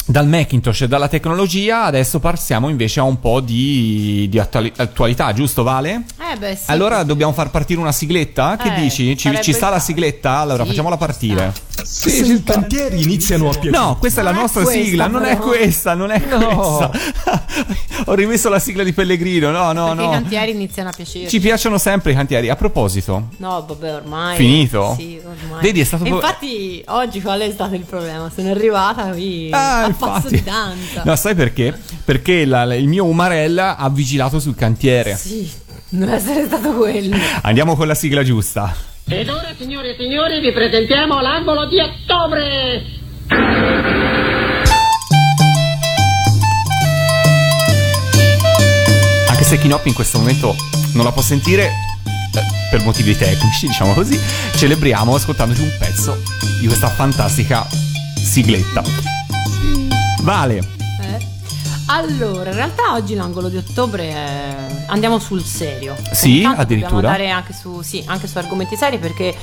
dal 0.03 0.27
Macintosh 0.27 0.81
e 0.81 0.87
dalla 0.89 1.07
tecnologia, 1.07 1.83
adesso 1.83 2.19
passiamo 2.19 2.67
invece 2.67 2.99
a 2.99 3.03
un 3.03 3.19
po' 3.19 3.39
di, 3.39 4.27
di 4.29 4.39
attuali- 4.39 4.73
attualità, 4.75 5.31
giusto 5.31 5.63
Vale? 5.63 6.03
Eh 6.33 6.37
beh, 6.37 6.55
sì. 6.55 6.63
allora 6.71 7.03
dobbiamo 7.03 7.31
far 7.31 7.49
partire 7.49 7.79
una 7.79 7.93
sigletta? 7.93 8.57
Che 8.57 8.73
Eh, 8.73 8.81
dici? 8.81 9.15
Ci, 9.15 9.31
ci 9.41 9.53
sta 9.53 9.69
la 9.69 9.79
sigletta? 9.79 10.37
Allora 10.39 10.63
Sì, 10.63 10.69
facciamola 10.69 10.97
ci 10.97 11.51
partire. 11.73 11.85
Se 11.85 12.09
i 12.33 12.43
cantieri 12.43 13.01
iniziano 13.01 13.47
a 13.49 13.51
piacere. 13.51 13.77
No, 13.77 13.97
questa 13.97 14.21
è 14.21 14.23
la 14.23 14.29
Non 14.31 14.39
è 14.39 14.41
nostra 14.43 14.61
questa, 14.63 14.83
sigla, 14.83 15.07
non 15.07 15.23
è 15.23 15.35
però. 15.37 15.47
questa, 15.47 15.93
non 15.93 16.11
è 16.11 16.21
No. 16.27 16.89
questa. 16.89 17.45
Ho 18.05 18.13
rimesso 18.15 18.49
la 18.49 18.59
sigla 18.59 18.83
di 18.83 18.93
Pellegrino, 18.93 19.51
no, 19.51 19.71
no, 19.73 19.85
Perché 19.87 20.01
i 20.01 20.05
no. 20.05 20.11
cantieri 20.11 20.51
iniziano 20.51 20.89
a 20.89 20.91
piacere. 20.91 21.27
Ci 21.27 21.39
piacciono 21.39 21.77
sempre 21.77 22.11
i 22.11 22.15
cantieri. 22.15 22.49
A 22.49 22.55
proposito, 22.55 23.27
No, 23.37 23.63
vabbè, 23.67 23.93
ormai. 23.95 24.35
Finito? 24.37 24.95
Sì, 24.97 25.19
ormai. 25.23 25.61
Vedi, 25.61 25.79
è 25.81 25.83
stato 25.83 26.03
E 26.05 26.09
po- 26.09 26.15
infatti, 26.15 26.83
oggi 26.87 27.21
qual 27.21 27.39
è 27.41 27.51
stato 27.51 27.75
il 27.75 27.81
problema? 27.83 28.31
Sono 28.33 28.49
arrivata 28.49 29.03
qui 29.11 29.49
Ah, 29.51 29.83
a 29.83 29.87
infatti. 29.87 30.11
passo 30.11 30.27
di 30.29 30.43
danza. 30.43 31.03
No, 31.05 31.15
sai 31.15 31.35
perché? 31.35 31.77
Perché 32.03 32.45
la- 32.45 32.73
il 32.75 32.87
mio 32.87 33.05
Umarella 33.05 33.77
ha 33.77 33.89
vigilato 33.89 34.39
sul 34.39 34.55
cantiere. 34.55 35.15
Sì, 35.15 35.49
non 35.89 36.09
essere 36.09 36.45
stato 36.45 36.73
quello. 36.73 37.15
Andiamo 37.43 37.75
con 37.75 37.85
la 37.87 37.95
sigla 37.95 38.23
giusta. 38.23 38.73
Ed 39.13 39.27
ora, 39.27 39.53
signore 39.57 39.89
e 39.89 39.95
signori, 39.99 40.39
vi 40.39 40.53
presentiamo 40.53 41.19
l'angolo 41.19 41.65
di 41.65 41.79
ottobre! 41.81 42.85
Anche 49.27 49.43
se 49.43 49.57
Kinoppi 49.57 49.89
in 49.89 49.93
questo 49.93 50.17
momento 50.17 50.55
non 50.93 51.03
la 51.03 51.11
può 51.11 51.21
sentire 51.21 51.65
eh, 51.65 52.41
per 52.69 52.79
motivi 52.83 53.17
tecnici, 53.17 53.67
diciamo 53.71 53.93
così, 53.93 54.17
celebriamo 54.55 55.13
ascoltandoci 55.13 55.61
un 55.61 55.75
pezzo 55.77 56.17
di 56.61 56.67
questa 56.67 56.87
fantastica 56.87 57.67
sigletta. 58.15 58.81
Vale. 60.21 60.80
Allora, 61.93 62.51
in 62.51 62.55
realtà 62.55 62.93
oggi 62.93 63.15
l'angolo 63.15 63.49
di 63.49 63.57
ottobre 63.57 64.09
è... 64.11 64.55
andiamo 64.87 65.19
sul 65.19 65.43
serio. 65.43 65.97
Sì, 66.13 66.41
addirittura. 66.43 66.63
Dobbiamo 66.63 66.97
andare 66.97 67.29
anche 67.29 67.51
su, 67.51 67.81
sì, 67.81 68.01
anche 68.07 68.27
su 68.27 68.37
argomenti 68.37 68.77
seri 68.77 68.97
perché 68.97 69.35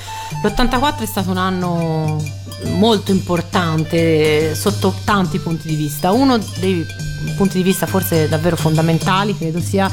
l'84 0.42 1.00
è 1.00 1.06
stato 1.06 1.30
un 1.30 1.36
anno 1.36 2.16
molto 2.76 3.12
importante 3.12 4.54
sotto 4.54 4.94
tanti 5.04 5.38
punti 5.38 5.68
di 5.68 5.74
vista. 5.74 6.10
Uno 6.12 6.38
dei 6.58 6.86
punti 7.36 7.58
di 7.58 7.62
vista 7.62 7.84
forse 7.84 8.28
davvero 8.30 8.56
fondamentali 8.56 9.36
credo 9.36 9.60
sia 9.60 9.90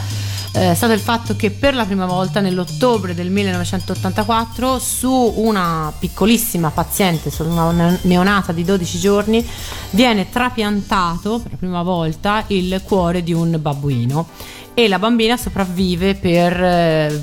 eh, 0.56 0.74
stato 0.74 0.94
il 0.94 1.02
fatto 1.02 1.36
che 1.36 1.52
per 1.52 1.76
la 1.76 1.84
prima 1.84 2.06
volta 2.06 2.40
nell'ottobre 2.40 3.14
del 3.14 3.30
1984 3.30 4.80
su 4.80 5.12
una 5.36 5.92
piccolissima 5.98 6.72
paziente, 6.72 7.30
su 7.30 7.44
una 7.44 7.72
ne- 7.72 8.00
neonata 8.04 8.54
di 8.54 8.64
12 8.64 8.98
giorni, 8.98 9.46
viene 9.90 10.30
trapiantato 10.30 11.40
per 11.40 11.52
la 11.52 11.58
prima 11.58 11.84
volta 11.84 12.46
il 12.48 12.82
cuore 12.86 13.22
di 13.22 13.34
un 13.34 13.58
babbuino. 13.60 14.30
E 14.74 14.88
la 14.88 15.00
bambina 15.00 15.36
sopravvive 15.36 16.16
per, 16.16 16.64
eh, 16.64 17.22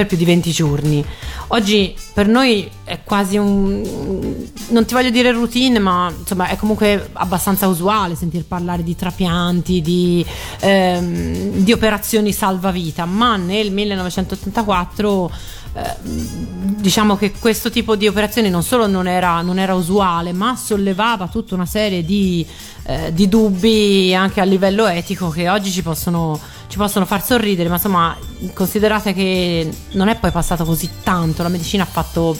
per 0.00 0.06
più 0.06 0.16
di 0.16 0.24
20 0.24 0.50
giorni. 0.50 1.04
Oggi 1.48 1.94
per 2.14 2.26
noi 2.26 2.68
è 2.84 3.02
quasi 3.04 3.36
un 3.36 4.48
non 4.68 4.84
ti 4.84 4.94
voglio 4.94 5.10
dire 5.10 5.32
routine, 5.32 5.78
ma 5.78 6.12
insomma 6.16 6.48
è 6.48 6.56
comunque 6.56 7.10
abbastanza 7.12 7.66
usuale 7.66 8.14
sentir 8.14 8.44
parlare 8.44 8.82
di 8.82 8.96
trapianti, 8.96 9.80
di, 9.80 10.24
ehm, 10.60 11.50
di 11.62 11.72
operazioni 11.72 12.32
salvavita, 12.32 13.04
ma 13.04 13.36
nel 13.36 13.72
1984 13.72 15.30
eh, 15.72 15.96
diciamo 16.02 17.16
che 17.16 17.32
questo 17.32 17.70
tipo 17.70 17.94
di 17.94 18.08
operazioni 18.08 18.50
non 18.50 18.62
solo 18.62 18.86
non 18.86 19.06
era, 19.06 19.40
non 19.42 19.58
era 19.58 19.74
usuale, 19.74 20.32
ma 20.32 20.56
sollevava 20.56 21.28
tutta 21.28 21.54
una 21.54 21.66
serie 21.66 22.04
di, 22.04 22.44
eh, 22.84 23.12
di 23.12 23.28
dubbi 23.28 24.14
anche 24.14 24.40
a 24.40 24.44
livello 24.44 24.86
etico 24.86 25.28
che 25.28 25.48
oggi 25.48 25.70
ci 25.70 25.82
possono, 25.82 26.38
ci 26.66 26.76
possono 26.76 27.06
far 27.06 27.24
sorridere, 27.24 27.68
ma 27.68 27.76
insomma 27.76 28.16
considerate 28.52 29.12
che 29.12 29.70
non 29.92 30.08
è 30.08 30.16
poi 30.16 30.30
passato 30.30 30.64
così 30.64 30.88
tanto, 31.02 31.42
la 31.42 31.48
medicina 31.48 31.84
ha 31.84 31.86
fatto 31.86 32.36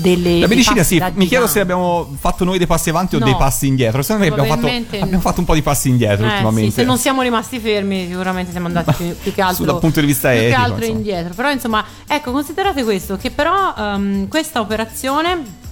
delle... 0.00 0.40
la 0.40 0.46
medicina 0.46 0.82
sì, 0.82 1.02
mi 1.14 1.26
chiedo 1.26 1.46
se 1.46 1.60
abbiamo 1.60 2.14
fatto 2.18 2.44
noi 2.44 2.58
dei 2.58 2.66
passi 2.66 2.90
avanti 2.90 3.16
o 3.16 3.18
No. 3.18 3.24
dei 3.24 3.36
passi 3.36 3.66
indietro. 3.66 4.02
Secondo 4.02 4.24
me 4.24 4.30
abbiamo 4.30 4.48
fatto, 4.60 4.66
abbiamo 5.02 5.20
fatto 5.20 5.40
un 5.40 5.46
po' 5.46 5.54
di 5.54 5.62
passi 5.62 5.88
indietro 5.88 6.24
Eh, 6.26 6.30
ultimamente. 6.30 6.70
sì, 6.70 6.76
se 6.76 6.84
non 6.84 6.98
siamo 6.98 7.22
rimasti 7.22 7.58
fermi, 7.58 8.06
sicuramente 8.08 8.50
siamo 8.50 8.66
andati 8.66 8.92
più, 8.92 9.16
più 9.16 9.32
che 9.34 9.42
altro, 9.42 9.64
dal 9.64 9.78
punto 9.78 10.00
di 10.00 10.06
vista 10.06 10.30
più 10.30 10.38
che 10.38 10.46
etico, 10.46 10.60
altro 10.60 10.76
insomma. 10.78 10.96
indietro. 10.98 11.34
Però, 11.34 11.50
insomma, 11.50 11.84
ecco, 12.06 12.32
considerate 12.32 12.84
questo: 12.84 13.16
che 13.16 13.30
però 13.30 13.74
ehm, 13.76 14.28
questa 14.28 14.60
operazione 14.60 15.66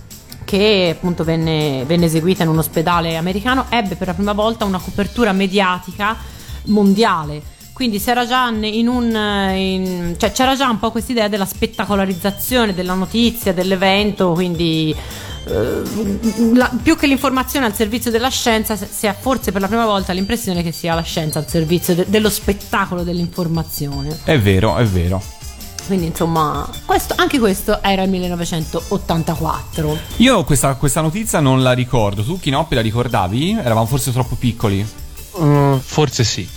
che 0.45 0.95
appunto 0.97 1.25
venne, 1.25 1.83
venne 1.87 2.07
eseguita 2.07 2.45
in 2.45 2.49
un 2.51 2.59
ospedale 2.59 3.17
americano 3.17 3.67
ebbe 3.69 3.97
per 3.97 4.07
la 4.07 4.15
prima 4.15 4.33
volta 4.33 4.65
una 4.65 4.79
copertura 4.79 5.33
mediatica 5.33 6.17
mondiale. 6.67 7.43
Quindi 7.77 7.99
si 8.01 8.09
era 8.09 8.27
già 8.27 8.49
in 8.49 8.89
un, 8.89 9.15
eh, 9.15 9.59
in- 9.75 10.15
cioè 10.17 10.33
c'era 10.33 10.57
già 10.57 10.67
un 10.71 10.79
po' 10.79 10.91
questa 10.91 11.13
idea 11.13 11.29
della 11.29 11.45
spettacolarizzazione 11.45 12.73
della 12.73 12.95
notizia, 12.95 13.53
dell'evento, 13.53 14.33
quindi 14.33 14.97
eh, 15.45 15.83
la- 16.55 16.73
più 16.83 16.97
che 16.97 17.07
l'informazione 17.07 17.67
al 17.67 17.75
servizio 17.75 18.11
della 18.11 18.31
scienza, 18.31 18.77
se- 18.77 18.89
si 18.91 19.07
ha 19.07 19.13
forse 19.13 19.53
per 19.53 19.61
la 19.61 19.67
prima 19.67 19.85
volta 19.85 20.15
l'impressione 20.15 20.63
che 20.63 20.73
sia 20.73 20.95
la 20.95 21.03
scienza 21.03 21.39
al 21.39 21.47
servizio 21.51 21.95
de- 21.95 22.07
dello 22.09 22.31
spettacolo 22.31 23.03
dell'informazione. 23.03 24.21
È 24.25 24.39
vero, 24.41 24.77
è 24.79 24.85
vero. 24.87 25.23
Quindi 25.87 26.07
insomma, 26.07 26.67
questo- 26.87 27.13
anche 27.19 27.39
questo 27.39 27.83
era 27.83 28.03
il 28.05 28.09
1984. 28.11 29.99
Io 30.17 30.45
questa, 30.45 30.75
questa 30.77 31.03
notizia 31.03 31.41
non 31.41 31.63
la 31.63 31.73
ricordo. 31.73 32.25
Tu, 32.25 32.41
Chinoppi, 32.41 32.75
la 32.75 32.81
ricordavi? 32.81 33.51
Eravamo 33.53 33.85
forse 33.85 34.13
troppo 34.13 34.35
piccoli. 34.37 34.85
Mm, 35.39 35.77
forse 35.77 36.25
sì. 36.25 36.49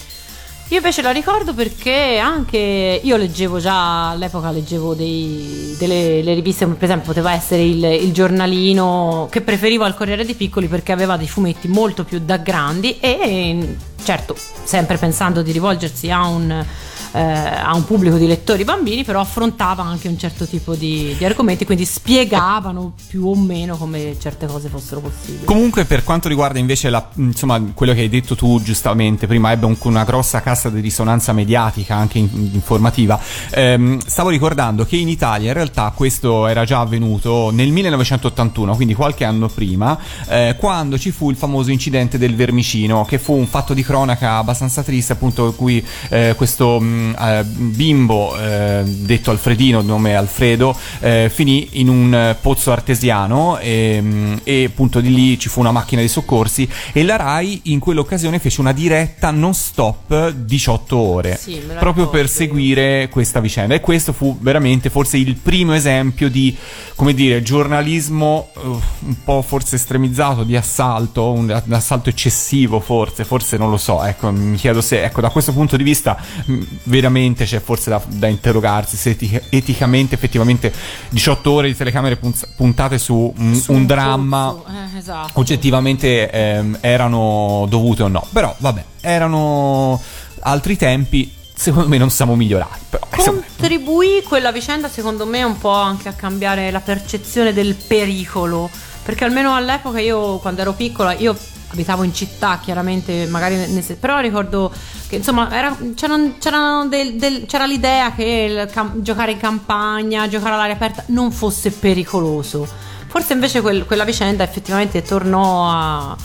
Io 0.71 0.77
invece 0.77 1.01
la 1.01 1.09
ricordo 1.09 1.55
perché 1.55 2.19
anche 2.19 3.01
io 3.03 3.17
leggevo 3.17 3.57
già 3.57 4.11
all'epoca 4.11 4.51
leggevo 4.51 4.93
dei- 4.93 5.75
delle 5.79 6.21
le 6.21 6.35
riviste 6.35 6.67
per 6.67 6.83
esempio 6.83 7.07
poteva 7.07 7.33
essere 7.33 7.63
il, 7.63 7.83
il 7.83 8.11
giornalino 8.13 9.27
che 9.31 9.41
preferivo 9.41 9.83
al 9.83 9.95
Corriere 9.95 10.23
dei 10.23 10.35
Piccoli 10.35 10.67
perché 10.67 10.91
aveva 10.91 11.17
dei 11.17 11.27
fumetti 11.27 11.67
molto 11.67 12.03
più 12.03 12.19
da 12.23 12.37
grandi 12.37 12.99
e 12.99 13.77
certo 14.03 14.35
sempre 14.63 14.97
pensando 14.97 15.41
di 15.41 15.51
rivolgersi 15.51 16.11
a 16.11 16.27
un, 16.27 16.63
eh, 17.11 17.19
a 17.21 17.73
un 17.75 17.85
pubblico 17.85 18.17
di 18.17 18.27
lettori 18.27 18.63
bambini 18.63 19.03
però 19.03 19.19
affrontava 19.21 19.83
anche 19.83 20.07
un 20.07 20.17
certo 20.17 20.45
tipo 20.45 20.75
di, 20.75 21.15
di 21.17 21.25
argomenti 21.25 21.65
quindi 21.65 21.85
spiegavano 21.85 22.93
più 23.07 23.27
o 23.27 23.35
meno 23.35 23.77
come 23.77 24.15
certe 24.19 24.45
cose 24.45 24.69
fossero 24.69 24.99
possibili. 25.01 25.45
Comunque, 25.45 25.85
per 25.85 26.03
quanto 26.03 26.27
riguarda 26.27 26.59
invece 26.59 26.89
la- 26.89 27.07
insomma, 27.15 27.61
quello 27.73 27.93
che 27.93 28.01
hai 28.01 28.09
detto 28.09 28.35
tu 28.35 28.61
giustamente, 28.61 29.25
prima 29.27 29.51
ebbe 29.51 29.65
un- 29.65 29.77
una 29.83 30.03
grossa 30.03 30.41
cassa 30.41 30.69
di 30.69 30.79
risonanza 30.81 31.33
mediatica, 31.33 31.95
anche 31.95 32.17
in- 32.19 32.49
informativa. 32.53 33.19
Ehm, 33.51 33.99
stavo 34.05 34.29
ricordando 34.29 34.85
che 34.85 34.97
in 34.97 35.07
Italia 35.09 35.47
in 35.49 35.53
realtà 35.53 35.91
questo 35.95 36.45
era 36.47 36.65
già 36.65 36.79
avvenuto 36.81 37.49
nel 37.51 37.71
1981, 37.71 38.75
quindi 38.75 38.93
qualche 38.93 39.23
anno 39.23 39.47
prima, 39.47 39.97
eh, 40.27 40.55
quando 40.59 40.97
ci 40.99 41.11
fu 41.11 41.29
il 41.29 41.35
famoso 41.37 41.71
incidente 41.71 42.17
del 42.17 42.35
vermicino, 42.35 43.05
che 43.05 43.17
fu 43.17 43.33
un 43.33 43.47
fatto 43.47 43.73
di 43.73 43.83
cronaca 43.83 44.35
abbastanza 44.35 44.83
triste, 44.83 45.13
appunto, 45.13 45.53
cui 45.53 45.83
eh, 46.09 46.33
questo 46.35 46.79
mh, 46.79 46.98
eh, 47.19 47.43
bimbo, 47.43 48.37
eh, 48.37 48.83
detto 48.85 49.31
Alfredino, 49.31 49.81
nome 49.81 50.15
Alfredo, 50.15 50.75
eh, 50.99 51.31
finì 51.33 51.69
in 51.73 51.89
un 51.89 52.13
eh, 52.13 52.37
pozzo 52.39 52.71
artesiano 52.71 53.57
e, 53.59 54.01
mh, 54.01 54.41
e 54.43 54.65
appunto 54.65 54.99
di 54.99 55.13
lì 55.13 55.39
ci 55.39 55.49
fu 55.49 55.59
una 55.59 55.71
macchina 55.71 56.01
dei 56.01 56.09
soccorsi 56.09 56.67
e 56.91 57.03
la 57.03 57.15
RAI 57.15 57.61
in 57.65 57.79
quell'occasione 57.79 58.39
fece 58.39 58.61
una 58.61 58.71
diretta 58.73 59.31
non 59.31 59.53
stop 59.53 60.31
18 60.31 60.97
ore 60.97 61.37
Sì, 61.37 61.61
proprio 61.77 62.09
per 62.09 62.29
seguire 62.29 63.09
questa 63.09 63.39
vicenda. 63.39 63.75
E 63.75 63.79
questo 63.81 64.13
fu 64.13 64.37
veramente 64.39 64.89
forse 64.89 65.17
il 65.17 65.35
primo 65.35 65.73
esempio 65.73 66.29
di 66.29 66.55
come 66.95 67.13
dire 67.13 67.41
giornalismo 67.41 68.49
eh, 68.55 68.59
un 68.61 69.23
po' 69.23 69.41
forse 69.41 69.75
estremizzato 69.75 70.43
di 70.43 70.55
assalto 70.55 71.31
un, 71.31 71.61
un 71.65 71.73
assalto 71.73 72.09
eccessivo 72.09 72.79
forse 72.79 73.23
forse 73.23 73.57
non 73.57 73.69
lo 73.69 73.77
so 73.77 74.03
ecco 74.03 74.31
mi 74.31 74.57
chiedo 74.57 74.81
se 74.81 75.03
ecco 75.03 75.21
da 75.21 75.29
questo 75.29 75.53
punto 75.53 75.77
di 75.77 75.83
vista 75.83 76.17
mh, 76.45 76.59
veramente 76.89 77.45
c'è 77.45 77.59
forse 77.61 77.89
da, 77.89 78.01
da 78.07 78.27
interrogarsi 78.27 78.97
se 78.97 79.11
etica- 79.11 79.41
eticamente 79.49 80.15
effettivamente 80.15 80.73
18 81.09 81.51
ore 81.51 81.67
di 81.67 81.75
telecamere 81.75 82.17
punz- 82.17 82.47
puntate 82.55 82.97
su 82.97 83.31
un, 83.37 83.55
Su 83.55 83.71
un 83.71 83.85
dramma 83.85 84.51
pozzo, 84.51 84.65
eh, 84.67 84.97
esatto. 84.97 85.39
oggettivamente 85.39 86.29
ehm, 86.29 86.77
erano 86.81 87.65
dovute 87.69 88.03
o 88.03 88.07
no. 88.07 88.25
Però 88.33 88.53
vabbè, 88.57 88.83
erano 89.01 90.01
altri 90.41 90.75
tempi. 90.75 91.33
Secondo 91.59 91.89
me 91.89 91.97
non 91.97 92.09
siamo 92.09 92.35
migliorati. 92.35 92.79
Però, 92.89 93.05
contribuì 93.25 94.23
quella 94.25 94.51
vicenda 94.51 94.87
secondo 94.87 95.25
me 95.25 95.43
un 95.43 95.57
po' 95.57 95.73
anche 95.73 96.07
a 96.07 96.13
cambiare 96.13 96.71
la 96.71 96.79
percezione 96.79 97.51
del 97.51 97.75
pericolo 97.75 98.69
perché 99.03 99.25
almeno 99.25 99.53
all'epoca 99.53 99.99
io 99.99 100.37
quando 100.37 100.61
ero 100.61 100.71
piccola 100.71 101.13
io 101.13 101.37
abitavo 101.71 102.03
in 102.03 102.13
città 102.13 102.59
chiaramente 102.63 103.27
magari 103.27 103.55
ne- 103.55 103.81
però 103.99 104.19
ricordo 104.19 104.71
che 105.07 105.17
insomma 105.17 105.51
era- 105.55 105.77
c'erano 105.95 106.87
del- 106.87 107.15
del- 107.15 107.45
c'era 107.45 107.65
l'idea 107.65 108.11
che 108.13 108.67
cam- 108.71 109.01
giocare 109.01 109.31
in 109.33 109.37
campagna 109.37 110.27
giocare 110.27 110.53
all'aria 110.55 110.73
aperta 110.75 111.03
non 111.07 111.31
fosse 111.31 111.71
pericoloso. 111.71 112.67
Forse 113.07 113.33
invece 113.33 113.61
quel- 113.61 113.85
quella 113.85 114.03
vicenda 114.03 114.43
effettivamente 114.43 115.01
tornò 115.01 115.67
a, 115.69 116.15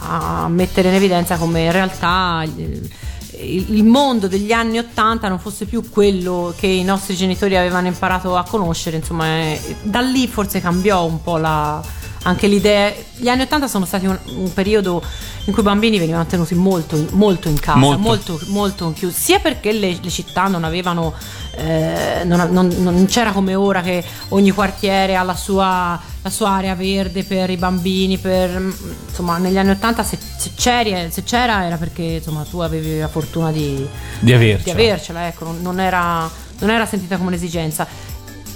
a 0.00 0.48
mettere 0.48 0.88
in 0.88 0.94
evidenza 0.94 1.36
come 1.36 1.64
in 1.64 1.72
realtà 1.72 2.42
il, 2.44 2.90
il 3.38 3.84
mondo 3.84 4.28
degli 4.28 4.52
anni 4.52 4.78
Ottanta 4.78 5.28
non 5.28 5.38
fosse 5.38 5.66
più 5.66 5.88
quello 5.90 6.54
che 6.56 6.66
i 6.66 6.84
nostri 6.84 7.14
genitori 7.16 7.56
avevano 7.56 7.86
imparato 7.86 8.34
a 8.36 8.44
conoscere, 8.44 8.96
insomma, 8.96 9.26
eh, 9.26 9.76
da 9.82 10.00
lì 10.00 10.26
forse 10.26 10.60
cambiò 10.60 11.04
un 11.04 11.22
po' 11.22 11.36
la, 11.36 11.82
anche 12.26 12.46
l'idea. 12.48 12.92
Gli 13.16 13.28
anni 13.28 13.42
Ottanta 13.42 13.68
sono 13.68 13.84
stati 13.86 14.06
un, 14.06 14.18
un 14.34 14.52
periodo 14.52 15.02
in 15.44 15.52
cui 15.52 15.62
i 15.62 15.64
bambini 15.64 15.98
venivano 15.98 16.26
tenuti 16.26 16.54
molto, 16.56 17.02
molto 17.12 17.48
in 17.48 17.58
casa, 17.58 17.78
Molto. 17.78 18.00
molto, 18.00 18.40
molto 18.48 18.92
chiusi, 18.92 19.16
sia 19.18 19.38
perché 19.38 19.70
le, 19.72 19.96
le 20.02 20.10
città 20.10 20.48
non 20.48 20.64
avevano, 20.64 21.14
eh, 21.56 22.22
non, 22.24 22.48
non- 22.50 22.74
non 22.78 23.06
c'era 23.06 23.30
come 23.30 23.54
ora 23.54 23.80
che 23.80 24.02
ogni 24.30 24.50
quartiere 24.50 25.14
ha 25.14 25.22
la 25.22 25.36
sua, 25.36 25.98
la 26.20 26.30
sua 26.30 26.50
area 26.50 26.74
verde 26.74 27.22
per 27.22 27.48
i 27.50 27.56
bambini, 27.56 28.18
per, 28.18 28.60
insomma 29.08 29.38
negli 29.38 29.56
anni 29.56 29.70
Ottanta 29.70 30.02
se, 30.02 30.18
se 30.36 30.50
c'eri- 30.56 31.10
se 31.12 31.22
c'era 31.22 31.64
era 31.64 31.76
perché 31.76 32.02
insomma 32.02 32.42
tu 32.42 32.58
avevi 32.58 32.98
la 32.98 33.08
fortuna 33.08 33.52
di, 33.52 33.86
di 34.18 34.32
avercela. 34.32 34.74
di 34.74 34.82
avercela, 34.82 35.26
ecco, 35.28 35.44
non, 35.44 35.58
non 35.62 35.78
era, 35.80 36.28
non 36.58 36.70
era 36.70 36.84
sentita 36.86 37.16
come 37.16 37.28
un'esigenza. 37.28 37.86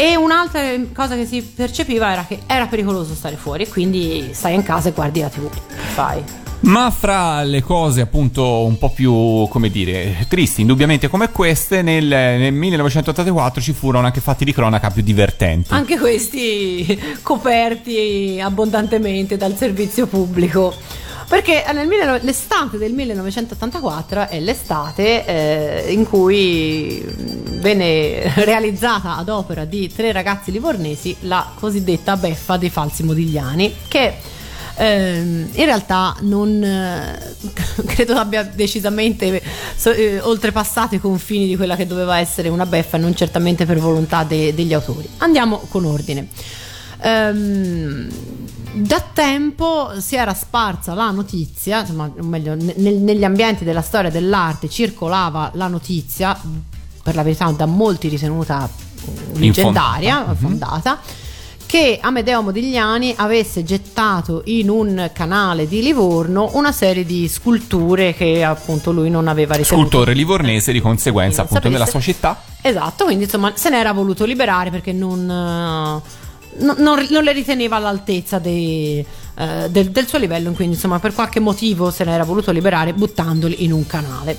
E 0.01 0.16
un'altra 0.16 0.62
cosa 0.94 1.14
che 1.14 1.26
si 1.26 1.42
percepiva 1.42 2.11
era 2.11 2.24
che 2.26 2.38
era 2.46 2.66
pericoloso 2.66 3.14
stare 3.14 3.36
fuori, 3.36 3.68
quindi 3.68 4.30
stai 4.32 4.55
in 4.55 4.62
casa 4.62 4.88
e 4.88 4.92
guardi 4.92 5.20
la 5.20 5.28
TV. 5.28 5.46
Fai. 5.92 6.24
Ma 6.61 6.90
fra 6.90 7.42
le 7.42 7.62
cose 7.62 8.01
appunto 8.01 8.64
un 8.64 8.78
po' 8.78 8.88
più, 8.88 9.46
come 9.51 9.68
dire, 9.68 10.24
tristi, 10.26 10.62
indubbiamente 10.62 11.09
come 11.09 11.30
queste, 11.30 11.82
nel, 11.82 12.07
nel 12.07 12.51
1984 12.51 13.61
ci 13.61 13.74
furono 13.74 14.07
anche 14.07 14.22
fatti 14.22 14.46
di 14.46 14.55
cronaca 14.55 14.90
più 14.90 15.03
divertenti. 15.03 15.70
Anche 15.70 15.98
questi 15.98 16.98
coperti 17.20 18.40
abbondantemente 18.42 19.36
dal 19.36 19.55
servizio 19.55 20.07
pubblico. 20.07 20.74
Perché 21.31 21.64
nel 21.72 21.87
19 21.87 22.22
l'estate 22.24 22.76
del 22.76 22.93
1984 22.93 24.31
è 24.31 24.41
l'estate 24.41 25.24
eh, 25.24 25.93
in 25.93 26.05
cui 26.05 27.05
mh, 27.07 27.61
venne 27.61 28.33
realizzata 28.43 29.16
ad 29.16 29.28
opera 29.28 29.64
di 29.64 29.89
tre 29.95 30.11
ragazzi 30.11 30.51
livornesi 30.51 31.16
la 31.20 31.53
cosiddetta 31.55 32.16
beffa 32.16 32.57
dei 32.57 32.68
falsi 32.68 33.05
modigliani, 33.05 33.72
che 33.87 34.14
ehm, 34.74 35.51
in 35.53 35.64
realtà 35.64 36.16
non 36.22 36.64
eh, 36.64 37.37
credo 37.87 38.14
abbia 38.14 38.43
decisamente 38.43 39.41
eh, 39.85 40.18
oltrepassato 40.20 40.97
i 40.97 40.99
confini 40.99 41.47
di 41.47 41.55
quella 41.55 41.76
che 41.76 41.87
doveva 41.87 42.18
essere 42.18 42.49
una 42.49 42.66
beffa, 42.66 42.97
non 42.97 43.14
certamente 43.14 43.66
per 43.66 43.78
volontà 43.78 44.24
de- 44.24 44.53
degli 44.53 44.74
autori. 44.74 45.09
Andiamo 45.18 45.59
con 45.68 45.85
ordine. 45.85 46.26
Ehm, 47.03 48.09
da 48.72 49.01
tempo 49.12 49.90
si 49.98 50.14
era 50.16 50.32
sparsa 50.32 50.94
la 50.94 51.11
notizia, 51.11 51.80
insomma, 51.80 52.11
o 52.18 52.22
meglio, 52.22 52.55
ne- 52.55 52.74
nel- 52.76 52.98
negli 52.98 53.24
ambienti 53.24 53.64
della 53.64 53.82
storia 53.82 54.11
dell'arte 54.11 54.68
circolava 54.68 55.51
la 55.55 55.66
notizia, 55.66 56.38
per 57.03 57.14
la 57.14 57.22
verità 57.22 57.51
da 57.51 57.66
molti 57.66 58.09
ritenuta 58.09 58.68
leggendaria, 59.34 60.18
Infondata. 60.20 60.34
fondata, 60.38 61.01
che 61.66 61.98
Amedeo 62.03 62.43
Modigliani 62.43 63.14
avesse 63.16 63.62
gettato 63.64 64.43
in 64.47 64.68
un 64.68 65.09
canale 65.12 65.68
di 65.68 65.82
Livorno 65.82 66.51
una 66.55 66.72
serie 66.72 67.05
di 67.05 67.28
sculture 67.28 68.12
che 68.12 68.43
appunto 68.44 68.90
lui 68.93 69.09
non 69.09 69.28
aveva 69.28 69.55
ritenuto. 69.55 69.86
Scultore 69.89 70.12
livornese 70.14 70.72
di 70.72 70.81
conseguenza 70.81 71.43
appunto 71.43 71.68
nella 71.68 71.86
sapesse- 71.86 72.02
sua 72.02 72.12
città. 72.12 72.43
Esatto, 72.60 73.05
quindi 73.05 73.24
insomma 73.24 73.52
se 73.55 73.70
n'era 73.70 73.93
voluto 73.93 74.24
liberare 74.24 74.70
perché 74.70 74.93
non, 74.93 75.31
eh, 75.31 76.19
non- 76.59 76.77
non- 76.78 77.24
le 77.24 77.32
riteneva 77.32 77.77
all'altezza 77.77 78.39
dei, 78.39 79.05
eh, 79.36 79.68
del, 79.70 79.90
del 79.90 80.06
suo 80.06 80.18
livello, 80.18 80.51
quindi 80.52 80.74
insomma 80.74 80.98
per 80.98 81.14
qualche 81.14 81.40
motivo 81.40 81.90
se 81.90 82.05
n'era 82.05 82.24
voluto 82.24 82.51
liberare 82.52 82.93
buttandoli 82.93 83.64
in 83.64 83.72
un 83.72 83.86
canale. 83.86 84.36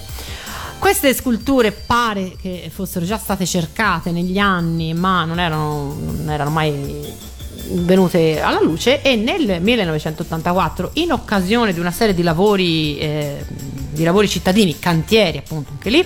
Queste 0.79 1.13
sculture 1.13 1.71
pare 1.71 2.35
che 2.41 2.71
fossero 2.73 3.05
già 3.05 3.17
state 3.17 3.45
cercate 3.45 4.11
negli 4.11 4.39
anni, 4.39 4.93
ma 4.95 5.25
non 5.25 5.39
erano, 5.39 5.95
non 5.99 6.29
erano 6.29 6.49
mai 6.49 7.29
venute 7.69 8.41
alla 8.41 8.61
luce 8.61 9.01
e 9.01 9.15
nel 9.15 9.61
1984 9.61 10.91
in 10.93 11.11
occasione 11.11 11.73
di 11.73 11.79
una 11.79 11.91
serie 11.91 12.13
di 12.13 12.23
lavori 12.23 12.97
eh, 12.97 13.45
di 13.91 14.03
lavori 14.03 14.27
cittadini 14.27 14.79
cantieri 14.79 15.37
appunto 15.37 15.71
anche 15.71 15.89
lì 15.89 16.05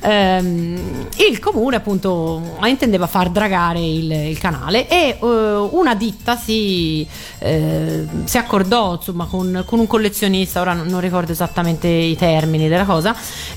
ehm, 0.00 1.08
il 1.28 1.38
comune 1.40 1.76
appunto 1.76 2.56
intendeva 2.64 3.06
far 3.06 3.28
dragare 3.30 3.80
il, 3.80 4.10
il 4.10 4.38
canale 4.38 4.88
e 4.88 5.18
eh, 5.20 5.68
una 5.70 5.94
ditta 5.94 6.36
si, 6.36 7.06
eh, 7.38 8.06
si 8.24 8.38
accordò 8.38 8.94
insomma 8.94 9.26
con, 9.26 9.62
con 9.66 9.78
un 9.80 9.86
collezionista 9.86 10.60
ora 10.60 10.72
non, 10.74 11.00
ricordo 11.00 11.32
esattamente 11.32 11.88
i 11.88 12.16
termini 12.16 12.68
della 12.68 12.84
cosa 12.84 13.14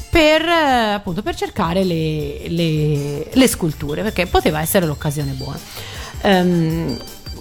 per 0.10 0.41
eh, 0.41 0.94
appunto 0.94 1.22
per 1.22 1.36
cercare 1.36 1.84
le, 1.84 2.48
le- 2.48 3.28
le 3.32 3.48
sculture 3.48 4.02
perché 4.02 4.26
poteva 4.26 4.60
essere 4.60 4.86
l'occasione 4.86 5.32
buona. 5.32 5.60
Ehm, 6.22 6.98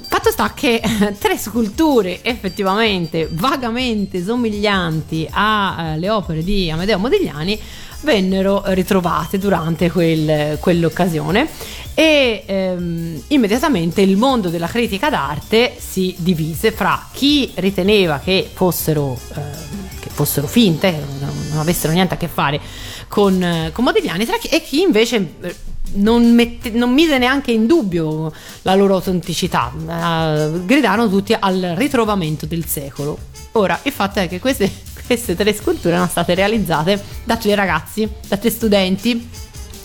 Fatto 0.08 0.30
sta 0.30 0.52
che 0.54 0.80
tre 1.18 1.36
sculture 1.36 2.22
effettivamente 2.22 3.28
vagamente 3.30 4.22
somiglianti 4.22 5.28
alle 5.30 6.08
opere 6.10 6.42
di 6.42 6.70
Amedeo 6.70 6.98
Modigliani 6.98 7.60
vennero 8.00 8.62
ritrovate 8.66 9.38
durante 9.38 9.90
quel- 9.90 10.58
quell'occasione 10.60 11.48
e 11.94 12.42
ehm, 12.46 13.22
immediatamente 13.28 14.02
il 14.02 14.16
mondo 14.16 14.48
della 14.48 14.66
critica 14.66 15.08
d'arte 15.08 15.74
si 15.78 16.14
divise 16.18 16.70
fra 16.70 17.08
chi 17.12 17.50
riteneva 17.54 18.20
che 18.22 18.48
fossero, 18.52 19.18
ehm, 19.34 19.88
che 19.98 20.10
fossero 20.10 20.46
finte, 20.46 20.90
che 20.90 21.00
non, 21.20 21.58
avessero 21.58 21.92
niente 21.92 22.14
a 22.14 22.16
che 22.16 22.28
fare 22.28 22.60
con, 23.08 23.42
eh, 23.42 23.70
con 23.72 23.84
Modigliani 23.84 24.26
chi- 24.38 24.48
e 24.48 24.62
chi 24.62 24.82
invece 24.82 25.34
eh, 25.40 25.54
non, 25.94 26.34
mette- 26.34 26.70
non 26.70 26.92
mise 26.92 27.18
neanche 27.18 27.52
in 27.52 27.66
dubbio 27.66 28.32
la 28.62 28.74
loro 28.74 28.94
autenticità, 28.94 29.72
eh, 29.72 30.64
gridarono 30.64 31.08
tutti 31.08 31.34
al 31.38 31.74
ritrovamento 31.76 32.46
del 32.46 32.66
secolo. 32.66 33.18
Ora, 33.52 33.78
il 33.82 33.92
fatto 33.92 34.18
è 34.18 34.28
che 34.28 34.38
queste, 34.38 34.70
queste 35.06 35.34
tre 35.34 35.54
sculture 35.54 35.94
erano 35.94 36.08
state 36.08 36.34
realizzate 36.34 37.02
da 37.24 37.36
tre 37.36 37.54
ragazzi, 37.54 38.08
da 38.26 38.36
tre 38.36 38.50
studenti 38.50 39.28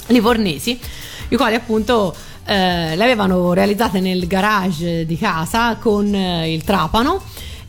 livornesi, 0.07 0.78
i 1.30 1.36
quali 1.38 1.56
appunto 1.56 2.14
eh, 2.45 2.95
le 2.95 3.03
avevano 3.03 3.53
realizzate 3.53 3.99
nel 3.99 4.28
garage 4.28 5.06
di 5.06 5.18
casa 5.18 5.78
con 5.78 6.14
eh, 6.14 6.52
il 6.53 6.64
trapano 6.64 7.22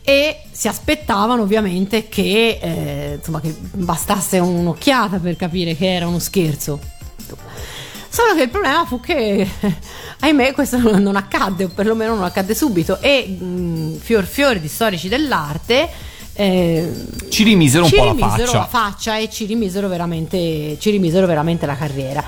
e 0.03 0.43
si 0.51 0.67
aspettavano 0.67 1.43
ovviamente 1.43 2.09
che, 2.09 2.59
eh, 2.61 3.15
insomma, 3.17 3.41
che 3.41 3.55
bastasse 3.75 4.39
un'occhiata 4.39 5.19
per 5.19 5.37
capire 5.37 5.77
che 5.77 5.95
era 5.95 6.09
uno 6.09 6.19
scherzo. 6.19 6.81
Solo 8.15 8.35
che 8.35 8.43
il 8.43 8.51
problema 8.51 8.85
fu 8.85 9.01
che, 9.01 9.49
ahimè, 10.21 10.53
questo 10.53 10.77
non 10.99 11.17
accadde, 11.17 11.65
o 11.65 11.69
perlomeno 11.69 12.15
non 12.15 12.25
accadde 12.25 12.55
subito. 12.55 12.99
E 13.01 13.27
mh, 13.27 13.97
fior 14.01 14.25
fior 14.25 14.59
di 14.59 14.69
storici 14.69 15.09
dell'arte 15.09 15.89
eh, 16.35 16.93
Ci 17.31 17.43
rimisero 17.43 17.85
un 17.85 17.89
ci 17.91 17.97
po' 17.97 18.05
la 18.05 18.11
rimisero 18.13 18.45
faccia. 18.47 18.59
la 18.59 18.67
faccia 18.67 19.17
e 19.17 19.31
ci 19.31 19.47
rimisero 19.47 19.89
veramente, 19.89 20.77
ci 20.79 20.91
rimisero 20.91 21.27
veramente 21.27 21.65
la 21.65 21.77
carriera. 21.77 22.23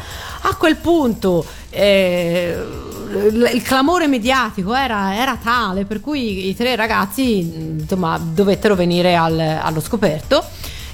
A 0.46 0.54
quel 0.56 0.76
punto 0.76 1.44
eh, 1.68 2.56
il 3.52 3.62
clamore 3.62 4.06
mediatico 4.06 4.74
era, 4.74 5.14
era 5.16 5.36
tale 5.42 5.84
per 5.84 6.00
cui 6.00 6.48
i 6.48 6.56
tre 6.56 6.76
ragazzi 6.76 7.42
mh, 7.42 7.78
insomma, 7.80 8.18
dovettero 8.18 8.74
venire 8.74 9.14
al- 9.16 9.38
allo 9.62 9.80
scoperto 9.80 10.42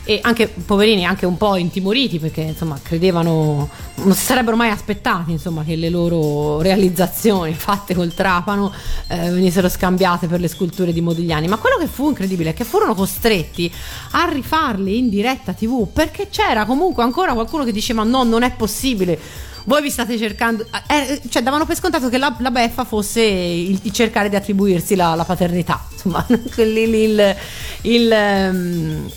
e 0.05 0.18
anche 0.22 0.48
poverini 0.48 1.05
anche 1.05 1.27
un 1.27 1.36
po' 1.36 1.56
intimoriti 1.56 2.18
perché 2.18 2.40
insomma 2.40 2.78
credevano 2.82 3.68
non 3.97 4.14
si 4.14 4.24
sarebbero 4.24 4.56
mai 4.56 4.70
aspettati 4.70 5.31
insomma 5.31 5.62
che 5.62 5.77
le 5.77 5.90
loro 5.90 6.62
realizzazioni 6.62 7.52
fatte 7.52 7.94
col 7.94 8.14
trapano 8.14 8.72
eh, 9.09 9.31
venissero 9.31 9.68
scambiate 9.68 10.27
per 10.27 10.40
le 10.40 10.48
sculture 10.48 10.93
di 10.93 11.01
Modigliani. 11.02 11.48
Ma 11.48 11.59
quello 11.59 11.77
che 11.77 11.86
fu 11.86 12.09
incredibile 12.09 12.51
è 12.51 12.55
che 12.55 12.64
furono 12.64 12.94
costretti 12.94 13.70
a 14.12 14.27
rifarle 14.31 14.90
in 14.90 15.10
diretta 15.10 15.52
tv 15.52 15.86
perché 15.93 16.28
c'era 16.31 16.64
comunque 16.64 17.02
ancora 17.02 17.35
qualcuno 17.35 17.64
che 17.64 17.72
diceva 17.72 18.02
no 18.02 18.22
non 18.24 18.43
è 18.43 18.52
possibile. 18.52 19.18
Voi 19.64 19.82
vi 19.82 19.90
state 19.90 20.16
cercando, 20.16 20.66
eh, 20.89 21.20
cioè 21.28 21.43
davano 21.43 21.66
per 21.66 21.77
scontato 21.77 22.09
che 22.09 22.16
la, 22.16 22.35
la 22.39 22.51
beffa 22.51 22.85
fosse 22.85 23.20
il, 23.22 23.78
il 23.82 23.93
cercare 23.93 24.31
di 24.31 24.35
attribuirsi 24.35 24.94
la, 24.97 25.14
la 25.14 25.24
paternità, 25.24 25.85
insomma, 25.93 26.24
il, 26.56 26.66
il- 26.66 26.94
il- 26.94 27.36
il, 27.82 28.10
ehm, 28.10 29.10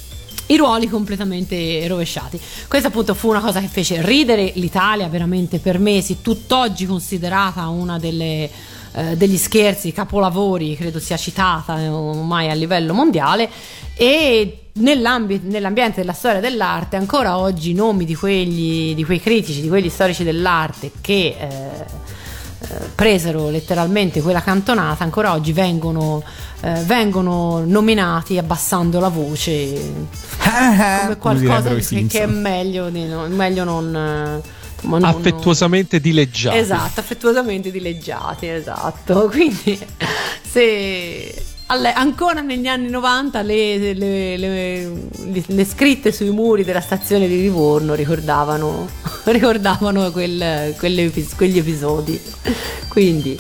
i 0.54 0.58
ruoli 0.58 0.88
completamente 0.88 1.88
rovesciati. 1.88 2.40
Questa 2.68 2.88
appunto 2.88 3.14
fu 3.14 3.30
una 3.30 3.42
cosa 3.42 3.60
che 3.60 3.68
fece 3.68 4.02
ridere 4.02 4.52
l'Italia 4.56 5.08
veramente 5.08 5.60
per 5.60 5.80
mesi, 5.80 6.22
tutt'oggi 6.22 6.86
considerata 6.86 7.68
una 7.68 8.00
delle 8.00 8.50
eh, 8.96 9.18
degli 9.18 9.38
scherzi, 9.38 9.92
capolavori, 9.92 10.76
credo 10.76 11.00
sia 11.00 11.18
citata 11.18 11.80
eh, 11.80 11.88
ormai 11.88 12.50
a 12.50 12.54
livello 12.54 12.94
mondiale 12.94 13.50
e 13.96 14.68
nell'ambi- 14.74 15.42
nell'ambiente 15.44 16.02
della 16.02 16.14
storia 16.14 16.40
dell'arte 16.40 16.96
ancora 16.96 17.38
oggi 17.38 17.72
i 17.72 17.74
nomi 17.74 18.06
di, 18.06 18.16
quegli, 18.16 18.94
di 18.94 19.04
quei 19.04 19.20
critici, 19.20 19.62
di 19.62 19.68
quegli 19.68 19.90
storici 19.90 20.24
dell'arte 20.24 20.92
che 21.02 21.36
eh, 21.40 21.86
presero 22.95 23.49
letteralmente 23.49 24.22
quella 24.22 24.41
cantonata 24.41 25.03
ancora 25.03 25.34
oggi 25.34 25.52
vengono, 25.53 26.23
eh, 26.61 26.81
vengono 26.85 27.64
nominati 27.65 28.38
abbassando 28.38 28.99
la 28.99 29.10
voce 29.10 29.73
come 30.40 31.18
qualcosa 31.18 31.69
direbbero 31.69 31.76
i 31.77 31.85
che, 31.85 32.06
che 32.07 32.23
è 32.23 32.26
meglio, 32.27 32.90
di 32.90 33.06
no- 33.06 33.27
meglio 33.27 33.64
non, 33.64 33.88
eh, 33.95 34.41
ma 34.88 34.99
non- 34.99 35.03
Affettuosamente 35.03 35.99
dileggiati. 35.99 36.57
Esatto, 36.57 36.99
affettuosamente 36.99 37.72
dileggiati, 37.72 38.48
esatto. 38.48 39.27
Quindi 39.31 39.80
se 40.49 41.34
alle- 41.74 41.94
ancora 41.94 42.41
negli 42.41 42.68
anni 42.68 42.90
90 42.90 43.41
le, 43.41 43.94
le- 43.94 44.38
le- 44.38 44.91
le- 45.48 45.66
scritte 45.66 46.12
sui 46.12 46.30
muri 46.30 46.64
della 46.64 46.82
stazione 46.82 47.28
di 47.28 47.41
Livorno 47.41 47.94
ricordavano, 47.95 48.88
ricordavano 49.26 50.12
quel- 50.12 50.76
quegli 50.78 51.58
episodi. 51.58 52.20
Quindi 52.88 53.38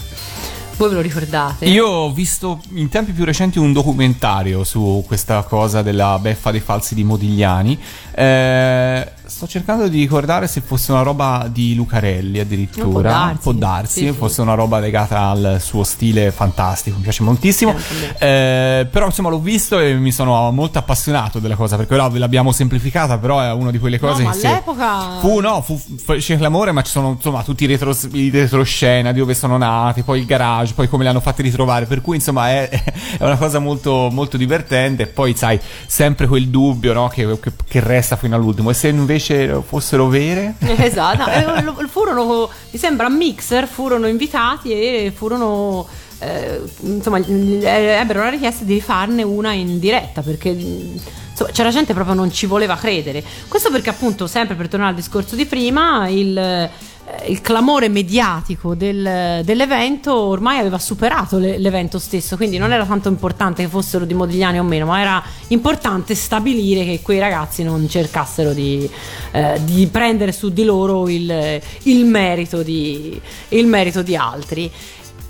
voi 0.77 0.89
ve 0.89 0.95
lo 0.95 1.01
ricordate? 1.01 1.65
Io 1.65 1.85
ho 1.87 2.11
visto 2.11 2.59
in 2.73 2.89
tempi 2.89 3.11
più 3.11 3.23
recenti 3.25 3.59
un 3.59 3.71
documentario 3.71 4.63
su 4.63 5.03
questa 5.05 5.43
cosa 5.43 5.83
della 5.83 6.17
beffa 6.19 6.49
dei 6.49 6.59
falsi 6.61 6.95
di 6.95 7.03
Modigliani. 7.03 7.79
Eh, 8.15 9.11
sto 9.33 9.47
cercando 9.47 9.87
di 9.87 9.99
ricordare 9.99 10.47
se 10.47 10.61
fosse 10.61 10.91
una 10.91 11.01
roba 11.01 11.47
di 11.51 11.73
Lucarelli 11.75 12.39
addirittura. 12.39 12.89
Può 12.91 13.01
darsi. 13.01 13.39
Può 13.41 13.51
darsi, 13.53 13.99
Sì, 14.01 14.05
sì. 14.07 14.11
fosse 14.13 14.41
una 14.41 14.53
roba 14.53 14.79
legata 14.79 15.21
al 15.29 15.57
suo 15.59 15.83
stile 15.83 16.31
fantastico, 16.31 16.97
mi 16.97 17.03
piace 17.03 17.23
moltissimo. 17.23 17.75
Sì, 17.77 18.05
Eh, 18.19 18.87
però 18.91 19.07
insomma 19.07 19.29
l'ho 19.29 19.39
visto 19.39 19.79
e 19.79 19.95
mi 19.95 20.11
sono 20.11 20.51
molto 20.51 20.77
appassionato 20.77 21.39
della 21.39 21.55
cosa 21.55 21.77
perché 21.77 21.93
ora 21.95 22.07
ve 22.09 22.19
l'abbiamo 22.19 22.51
semplificata, 22.51 23.17
però 23.17 23.39
è 23.41 23.51
una 23.51 23.71
di 23.71 23.79
quelle 23.79 23.97
No, 23.99 24.07
cose 24.07 24.21
ma 24.23 24.31
che 24.35 24.47
all'epoca 24.47 25.19
Fu, 25.19 25.39
no, 25.39 25.61
fu, 25.61 25.79
fece 26.03 26.37
clamore, 26.37 26.71
ma 26.71 26.83
ci 26.83 26.91
sono 26.91 27.09
insomma 27.11 27.41
tutti 27.43 27.63
i, 27.63 27.67
retro, 27.67 27.95
i 28.11 28.29
retroscena 28.29 29.11
di 29.11 29.19
dove 29.19 29.33
sono 29.33 29.57
nati, 29.57 30.03
poi 30.03 30.19
il 30.19 30.25
garage, 30.25 30.73
poi 30.73 30.87
come 30.87 31.03
li 31.03 31.09
hanno 31.09 31.21
fatti 31.21 31.41
ritrovare. 31.41 31.85
Per 31.85 32.01
cui, 32.01 32.17
insomma, 32.17 32.49
è, 32.49 32.69
è 33.17 33.23
una 33.23 33.37
cosa 33.37 33.57
molto, 33.59 34.09
molto 34.11 34.37
divertente. 34.37 35.03
E 35.03 35.07
poi, 35.07 35.35
sai, 35.35 35.59
sempre 35.87 36.27
quel 36.27 36.49
dubbio 36.49 36.93
no, 36.93 37.07
che, 37.07 37.39
che- 37.39 37.51
che 37.67 37.79
resta 37.79 38.15
fino 38.15 38.35
all'ultimo. 38.35 38.69
E 38.69 38.73
se 38.73 38.89
invece 38.89 39.21
fossero 39.65 40.07
vere? 40.07 40.55
Esatto, 40.83 41.29
eh, 41.29 41.87
furono, 41.87 42.49
mi 42.71 42.79
sembra, 42.79 43.09
mixer, 43.09 43.67
furono 43.67 44.07
invitati 44.07 44.71
e 44.71 45.13
furono, 45.15 45.87
eh, 46.19 46.61
insomma, 46.81 47.19
eh, 47.19 47.97
ebbero 47.99 48.23
la 48.23 48.29
richiesta 48.29 48.63
di 48.63 48.81
farne 48.81 49.23
una 49.23 49.53
in 49.53 49.79
diretta 49.79 50.21
perché 50.21 50.49
insomma, 50.49 51.51
c'era 51.51 51.69
gente 51.69 51.93
proprio 51.93 52.15
non 52.15 52.31
ci 52.31 52.45
voleva 52.45 52.75
credere. 52.75 53.23
Questo 53.47 53.71
perché 53.71 53.89
appunto, 53.89 54.27
sempre 54.27 54.55
per 54.55 54.67
tornare 54.67 54.91
al 54.91 54.97
discorso 54.97 55.35
di 55.35 55.45
prima, 55.45 56.07
il... 56.07 56.69
eh, 57.05 57.31
il 57.31 57.41
clamore 57.41 57.89
mediatico 57.89 58.75
del- 58.75 59.41
dell'evento 59.43 60.15
ormai 60.15 60.59
aveva 60.59 60.79
superato 60.79 61.37
le- 61.37 61.57
l'evento 61.57 61.99
stesso, 61.99 62.35
quindi 62.37 62.57
non 62.57 62.71
era 62.71 62.85
tanto 62.85 63.09
importante 63.09 63.63
che 63.63 63.69
fossero 63.69 64.05
di 64.05 64.13
Modigliani 64.13 64.59
o 64.59 64.63
meno, 64.63 64.85
ma 64.85 65.01
era 65.01 65.23
importante 65.47 66.15
stabilire 66.15 66.85
che 66.85 67.01
quei 67.01 67.19
ragazzi 67.19 67.63
non 67.63 67.87
cercassero 67.89 68.53
di, 68.53 68.89
eh, 69.31 69.59
di 69.63 69.87
prendere 69.87 70.31
su 70.31 70.49
di 70.51 70.63
loro 70.63 71.09
il, 71.09 71.61
il 71.83 72.05
merito 72.05 72.63
di, 72.63 73.19
il 73.49 73.67
merito 73.67 74.01
di 74.01 74.15
altri. 74.15 74.71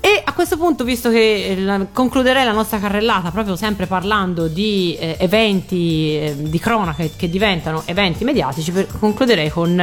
E 0.06 0.20
a 0.22 0.34
questo 0.34 0.58
punto, 0.58 0.84
visto 0.84 1.08
che 1.08 1.46
eh, 1.46 1.60
la- 1.60 1.86
concluderei 1.90 2.44
la 2.44 2.52
nostra 2.52 2.78
carrellata 2.78 3.30
proprio 3.30 3.56
sempre 3.56 3.86
parlando 3.86 4.48
di 4.48 4.94
eh, 5.00 5.16
eventi 5.18 6.18
eh, 6.18 6.34
di 6.36 6.58
cronaca 6.58 7.02
che 7.16 7.30
diventano 7.30 7.84
eventi 7.86 8.22
mediatici, 8.22 8.70
per- 8.70 8.86
concluderei 8.98 9.48
con 9.48 9.80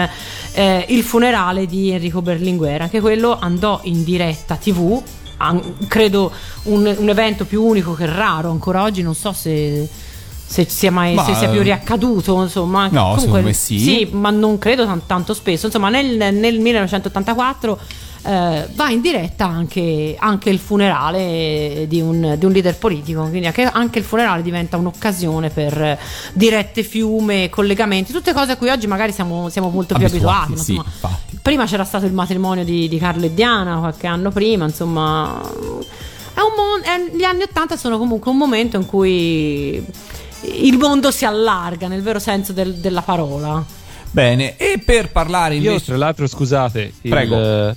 eh, 0.53 0.85
il 0.89 1.02
funerale 1.02 1.65
di 1.65 1.89
Enrico 1.89 2.22
Berlinguer. 2.22 2.81
Anche 2.84 2.99
quello 3.02 3.35
andò 3.39 3.80
in 3.85 4.03
diretta 4.03 4.57
TV, 4.57 5.02
an- 5.38 5.77
credo 5.88 6.31
un, 6.65 6.95
un 6.99 7.10
evento 7.10 7.45
più 7.45 7.64
unico 7.64 7.95
che 7.95 8.06
raro 8.06 8.52
ancora 8.52 8.84
oggi, 8.84 9.02
non 9.02 9.15
so 9.15 9.31
se... 9.34 9.89
Se 10.52 10.65
sia, 10.68 10.91
mai, 10.91 11.14
Ma, 11.14 11.23
se 11.23 11.34
sia 11.34 11.48
più 11.48 11.61
riaccaduto, 11.61 12.41
insomma, 12.43 12.89
no, 12.91 13.15
secondo 13.18 13.45
me 13.45 13.53
sì. 13.53 13.80
Sì, 13.80 14.10
ma 14.11 14.31
non 14.31 14.57
credo 14.57 14.85
tan- 14.85 15.06
tanto 15.07 15.34
spesso. 15.34 15.68
Insomma, 15.68 15.88
nel, 15.88 16.18
nel 16.18 16.60
1984 16.60 17.80
eh, 18.23 18.68
va 18.73 18.89
in 18.89 19.02
diretta 19.02 19.45
anche, 19.45 20.15
anche 20.18 20.49
il 20.49 20.60
funerale 20.60 21.85
di 21.88 22.02
un, 22.02 22.35
di 22.38 22.45
un 22.45 22.52
leader 22.52 22.77
politico, 22.77 23.22
quindi 23.27 23.48
anche, 23.48 23.64
anche 23.64 23.99
il 23.99 24.06
funerale 24.06 24.41
diventa 24.41 24.77
un'occasione 24.77 25.49
per 25.49 25.98
dirette 26.34 26.84
fiume, 26.84 27.49
collegamenti, 27.49 28.11
tutte 28.11 28.34
cose 28.34 28.52
a 28.53 28.57
cui 28.57 28.69
oggi 28.69 28.88
magari 28.88 29.11
siamo, 29.11 29.49
siamo 29.49 29.69
molto 29.69 29.95
più 29.95 30.06
abituati. 30.06 30.52
Abituati, 30.53 30.76
ma 30.76 30.85
sì, 30.85 30.89
insomma, 31.02 31.19
prima 31.41 31.65
c'era 31.65 31.84
stato 31.84 32.06
il 32.06 32.14
matrimonio 32.14 32.64
di, 32.64 32.88
di 32.88 32.98
Carlo 32.98 33.26
e 33.26 33.34
Diana 33.34 33.77
qualche 33.77 34.07
anno 34.07 34.30
prima, 34.31 34.65
insomma. 34.65 35.41
È 36.34 36.39
un 36.39 36.53
mon- 36.56 36.81
è- 36.81 37.15
gli 37.15 37.23
anni 37.23 37.43
Ottanta 37.43 37.76
sono 37.76 37.98
comunque 37.98 38.31
un 38.31 38.38
momento 38.38 38.77
in 38.77 38.85
cui 38.85 39.84
il 40.43 40.77
mondo 40.77 41.11
si 41.11 41.26
allarga 41.26 41.88
nel 41.88 42.02
vero 42.02 42.19
senso 42.19 42.53
del- 42.53 42.76
della 42.76 43.02
parola. 43.02 43.64
Bene, 44.10 44.57
e 44.57 44.81
per 44.84 45.10
parlare 45.11 45.56
Io, 45.56 45.72
invece. 45.72 45.85
tra 45.85 45.98
l'altro, 45.98 46.27
scusate, 46.27 46.93
il, 47.02 47.10
Prego. 47.10 47.35
eh, 47.39 47.76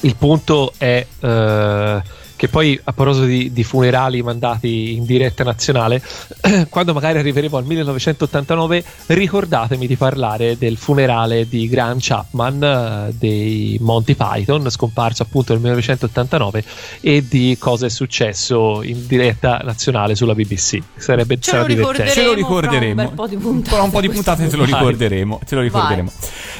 il 0.00 0.16
punto 0.16 0.72
è 0.76 1.06
eh, 1.20 2.02
che 2.36 2.48
poi 2.48 2.78
a 2.84 2.92
proposito 2.92 3.24
di, 3.24 3.52
di 3.52 3.64
funerali 3.64 4.22
mandati 4.22 4.94
in 4.94 5.04
diretta 5.04 5.42
nazionale, 5.42 6.02
quando 6.68 6.92
magari 6.92 7.18
arriveremo 7.18 7.56
al 7.56 7.64
1989, 7.64 8.84
ricordatemi 9.06 9.86
di 9.86 9.96
parlare 9.96 10.58
del 10.58 10.76
funerale 10.76 11.48
di 11.48 11.66
Graham 11.68 11.96
Chapman 11.98 12.62
eh, 12.62 13.14
dei 13.18 13.78
Monty 13.80 14.14
Python, 14.14 14.68
scomparso 14.70 15.22
appunto 15.22 15.52
nel 15.52 15.62
1989, 15.62 16.64
e 17.00 17.26
di 17.26 17.56
cosa 17.58 17.86
è 17.86 17.90
successo 17.90 18.82
in 18.82 19.06
diretta 19.06 19.60
nazionale 19.64 20.14
sulla 20.14 20.34
BBC. 20.34 20.78
Sarebbe 20.96 21.38
ce 21.40 21.56
lo 21.56 21.64
ricorderemo, 21.64 22.12
ce 22.12 22.24
lo 22.24 22.34
ricorderemo. 22.34 23.02
Un 23.02 23.14
po' 23.14 23.26
di 23.26 23.36
puntate, 23.36 23.80
un 23.80 23.90
po 23.90 24.00
di 24.00 24.08
puntate 24.08 24.48
ce, 24.48 24.56
lo 24.56 24.64
ricorderemo, 24.64 25.40
ce 25.46 25.54
lo 25.54 25.60
ricorderemo. 25.62 26.12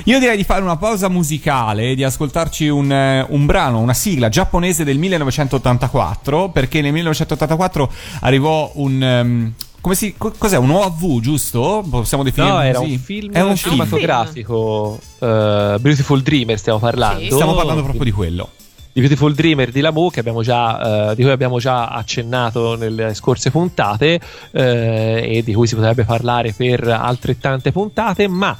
Io 0.04 0.18
direi 0.18 0.36
di 0.36 0.44
fare 0.44 0.62
una 0.62 0.76
pausa 0.76 1.08
musicale 1.08 1.90
e 1.90 1.94
di 1.94 2.04
ascoltarci 2.04 2.68
un, 2.68 2.90
eh, 2.90 3.26
un 3.28 3.44
brano, 3.46 3.78
una 3.78 3.94
sigla 3.94 4.28
giapponese 4.28 4.82
del 4.82 4.96
1989. 4.98 5.65
1984, 5.66 6.50
perché 6.50 6.80
nel 6.80 6.92
1984 6.92 7.92
arrivò 8.20 8.70
un... 8.74 9.20
Um, 9.22 9.52
come 9.80 9.94
si, 9.94 10.14
co- 10.16 10.34
cos'è 10.36 10.56
un 10.56 10.70
OAV, 10.70 11.20
giusto? 11.20 11.84
Possiamo 11.88 12.24
definirlo 12.24 12.56
no, 12.56 12.62
era 12.62 12.78
così. 12.78 12.90
un 12.90 12.98
film 12.98 13.32
è 13.32 13.40
un 13.40 13.54
cinematografico. 13.54 14.98
Uh, 15.18 15.78
Beautiful 15.78 16.22
Dreamer 16.22 16.58
stiamo 16.58 16.80
parlando. 16.80 17.20
Sì. 17.20 17.30
Stiamo 17.30 17.54
parlando 17.54 17.82
proprio 17.82 18.02
di 18.02 18.10
quello. 18.10 18.50
Di 18.92 19.00
Beautiful 19.00 19.34
Dreamer 19.34 19.70
di 19.70 19.80
Lamu, 19.80 20.06
uh, 20.06 20.10
eh, 20.10 21.12
di 21.14 21.22
cui 21.22 21.30
abbiamo 21.30 21.60
già 21.60 21.86
accennato 21.86 22.74
nelle 22.74 23.14
scorse 23.14 23.52
puntate 23.52 24.18
uh, 24.50 24.58
e 24.58 25.42
di 25.44 25.54
cui 25.54 25.68
si 25.68 25.76
potrebbe 25.76 26.04
parlare 26.04 26.52
per 26.52 26.88
altrettante 26.88 27.70
puntate, 27.70 28.26
ma 28.26 28.58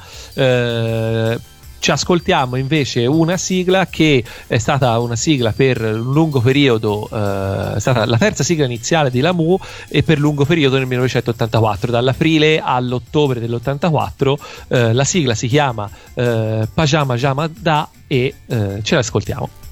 ci 1.87 1.93
ascoltiamo 1.93 2.57
invece 2.57 3.05
una 3.05 3.37
sigla 3.37 3.87
che 3.87 4.21
è 4.45 4.57
stata 4.57 4.99
una 4.99 5.15
sigla 5.15 5.53
per 5.53 5.79
un 5.79 6.11
lungo 6.11 6.41
periodo, 6.41 7.07
eh, 7.09 7.75
è 7.75 7.79
stata 7.79 8.05
la 8.05 8.17
terza 8.17 8.43
sigla 8.43 8.65
iniziale 8.65 9.09
di 9.09 9.21
Lamu 9.21 9.57
e 9.87 10.03
per 10.03 10.19
lungo 10.19 10.43
periodo 10.43 10.75
nel 10.75 10.85
1984, 10.85 11.89
dall'aprile 11.89 12.59
all'ottobre 12.59 13.39
dell'84. 13.39 14.35
Eh, 14.67 14.91
la 14.91 15.05
sigla 15.05 15.33
si 15.33 15.47
chiama 15.47 15.89
eh, 16.13 16.67
Pajama 16.73 17.15
Jama 17.15 17.49
Da 17.57 17.87
e 18.05 18.33
eh, 18.47 18.79
ce 18.83 18.95
l'ascoltiamo. 18.95 19.66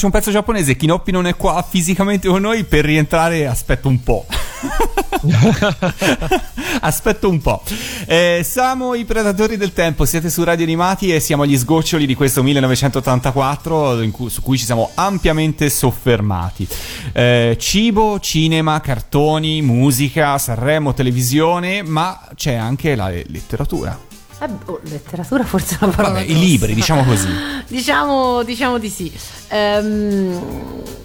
faccio 0.00 0.06
un 0.06 0.12
pezzo 0.12 0.30
giapponese, 0.30 0.76
Kinoppi 0.76 1.10
non 1.10 1.26
è 1.26 1.36
qua 1.36 1.62
fisicamente 1.68 2.26
con 2.26 2.40
noi, 2.40 2.64
per 2.64 2.86
rientrare 2.86 3.46
aspetto 3.46 3.88
un 3.88 4.02
po'. 4.02 4.24
aspetto 6.80 7.28
un 7.28 7.38
po'. 7.42 7.62
Eh, 8.06 8.40
siamo 8.42 8.94
i 8.94 9.04
Predatori 9.04 9.58
del 9.58 9.74
Tempo, 9.74 10.06
siete 10.06 10.30
su 10.30 10.42
Radio 10.42 10.64
Animati 10.64 11.12
e 11.12 11.20
siamo 11.20 11.42
agli 11.42 11.58
sgoccioli 11.58 12.06
di 12.06 12.14
questo 12.14 12.42
1984 12.42 14.08
cui, 14.10 14.30
su 14.30 14.40
cui 14.40 14.56
ci 14.56 14.64
siamo 14.64 14.90
ampiamente 14.94 15.68
soffermati. 15.68 16.66
Eh, 17.12 17.58
cibo, 17.60 18.18
cinema, 18.20 18.80
cartoni, 18.80 19.60
musica, 19.60 20.38
Sanremo, 20.38 20.94
televisione, 20.94 21.82
ma 21.82 22.26
c'è 22.34 22.54
anche 22.54 22.94
la 22.94 23.10
letteratura. 23.10 24.08
Eh, 24.40 24.48
oh, 24.64 24.80
letteratura 24.84 25.44
forse 25.44 25.76
la 25.78 25.88
parola. 25.88 26.14
Vabbè, 26.14 26.30
i 26.30 26.38
libri, 26.38 26.72
diciamo 26.72 27.04
così. 27.04 27.28
diciamo, 27.68 28.42
diciamo 28.42 28.78
di 28.78 28.88
sì. 28.88 29.12
Ehm, 29.50 30.59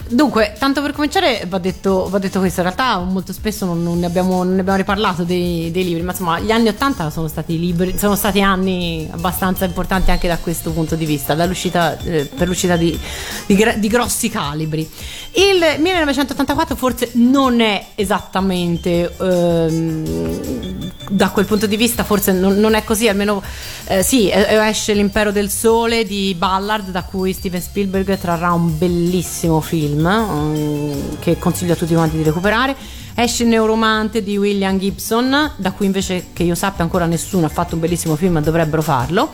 dunque, 0.10 0.56
tanto 0.58 0.82
per 0.82 0.92
cominciare 0.92 1.46
va 1.48 1.58
detto, 1.58 2.08
va 2.10 2.20
detto 2.20 2.40
questo, 2.40 2.62
in 2.62 2.68
realtà 2.68 3.00
molto 3.00 3.34
spesso 3.34 3.66
non, 3.66 3.84
non 3.84 4.00
ne, 4.00 4.06
abbiamo, 4.06 4.44
non 4.44 4.56
ne 4.56 4.62
abbiamo 4.62 4.78
riparlato 4.78 5.24
dei, 5.24 5.72
dei 5.72 5.84
libri, 5.84 6.04
ma 6.04 6.12
insomma 6.12 6.40
gli 6.40 6.52
anni 6.52 6.68
80 6.68 7.10
sono 7.10 7.28
stati, 7.28 7.60
libri, 7.60 7.98
sono 7.98 8.16
stati 8.16 8.42
anni 8.42 9.08
abbastanza 9.12 9.66
importanti 9.66 10.12
anche 10.12 10.28
da 10.28 10.38
questo 10.38 10.72
punto 10.72 10.96
di 10.96 11.06
vista, 11.06 11.34
eh, 11.34 12.26
per 12.26 12.48
l'uscita 12.48 12.76
di, 12.76 12.98
di 13.46 13.56
di 13.78 13.88
grossi 13.88 14.30
calibri. 14.30 14.90
Il 15.32 15.80
1984 15.80 16.76
forse 16.76 17.12
non 17.14 17.60
è 17.60 17.88
esattamente 17.96 19.14
ehm, 19.20 20.92
da 21.10 21.30
quel 21.30 21.46
punto 21.46 21.68
di 21.68 21.76
vista, 21.76 22.04
forse 22.04 22.32
non, 22.32 22.56
non 22.56 22.74
è 22.74 22.84
così, 22.84 23.08
almeno 23.08 23.42
eh, 23.88 24.02
sì, 24.04 24.32
esce 24.32 24.94
L'impero 24.94 25.32
del 25.32 25.50
sole 25.50 26.06
di 26.06 26.34
Ballard, 26.38 26.90
da 26.90 27.04
cui 27.04 27.34
Steven 27.34 27.62
Spielberg 27.62 28.18
trarrà 28.18 28.54
un 28.54 28.78
bellissimo 28.78 29.60
film 29.96 30.06
ehm, 30.06 31.20
che 31.20 31.38
consiglio 31.40 31.74
a 31.74 31.76
tutti 31.76 31.94
quanti 31.94 32.18
di 32.18 32.24
recuperare. 32.24 32.76
Esce 33.18 33.44
il 33.44 33.50
Neuromante 33.50 34.22
di 34.22 34.38
William 34.38 34.78
Gibson, 34.78 35.54
da 35.56 35.72
cui 35.72 35.86
invece 35.86 36.28
che 36.34 36.44
io 36.44 36.54
sappia 36.54 36.84
ancora 36.84 37.06
nessuno 37.06 37.46
ha 37.46 37.50
fatto 37.50 37.76
un 37.76 37.80
bellissimo 37.80 38.18
film, 38.18 38.34
ma 38.34 38.42
dovrebbero 38.42 38.82
farlo. 38.82 39.32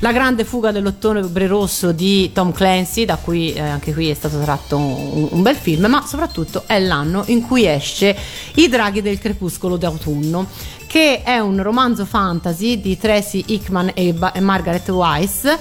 La 0.00 0.12
grande 0.12 0.44
fuga 0.44 0.70
dell'ottobre 0.70 1.46
rosso 1.46 1.92
di 1.92 2.30
Tom 2.32 2.52
Clancy, 2.52 3.06
da 3.06 3.16
cui 3.16 3.54
eh, 3.54 3.60
anche 3.60 3.94
qui 3.94 4.10
è 4.10 4.14
stato 4.14 4.38
tratto 4.38 4.76
un, 4.76 5.28
un 5.30 5.40
bel 5.42 5.56
film, 5.56 5.86
ma 5.86 6.04
soprattutto 6.06 6.64
è 6.66 6.78
l'anno 6.78 7.22
in 7.28 7.40
cui 7.40 7.66
esce 7.66 8.14
I 8.56 8.68
draghi 8.68 9.00
del 9.00 9.18
crepuscolo 9.18 9.78
d'autunno, 9.78 10.46
che 10.86 11.22
è 11.22 11.38
un 11.38 11.62
romanzo 11.62 12.04
fantasy 12.04 12.82
di 12.82 12.98
Tracy 12.98 13.44
Hickman 13.46 13.92
e, 13.94 14.12
Ba- 14.12 14.32
e 14.32 14.40
Margaret 14.40 14.86
Weiss 14.90 15.58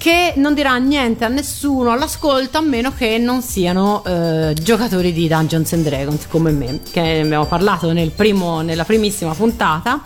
che 0.00 0.32
non 0.36 0.54
dirà 0.54 0.78
niente 0.78 1.26
a 1.26 1.28
nessuno 1.28 1.92
all'ascolto 1.92 2.56
a 2.56 2.62
meno 2.62 2.90
che 2.94 3.18
non 3.18 3.42
siano 3.42 4.02
eh, 4.06 4.54
giocatori 4.54 5.12
di 5.12 5.28
Dungeons 5.28 5.74
and 5.74 5.84
Dragons 5.84 6.26
come 6.26 6.52
me, 6.52 6.80
che 6.90 7.02
ne 7.02 7.20
abbiamo 7.20 7.44
parlato 7.44 7.92
nel 7.92 8.10
primo- 8.10 8.62
nella 8.62 8.84
primissima 8.84 9.34
puntata. 9.34 10.00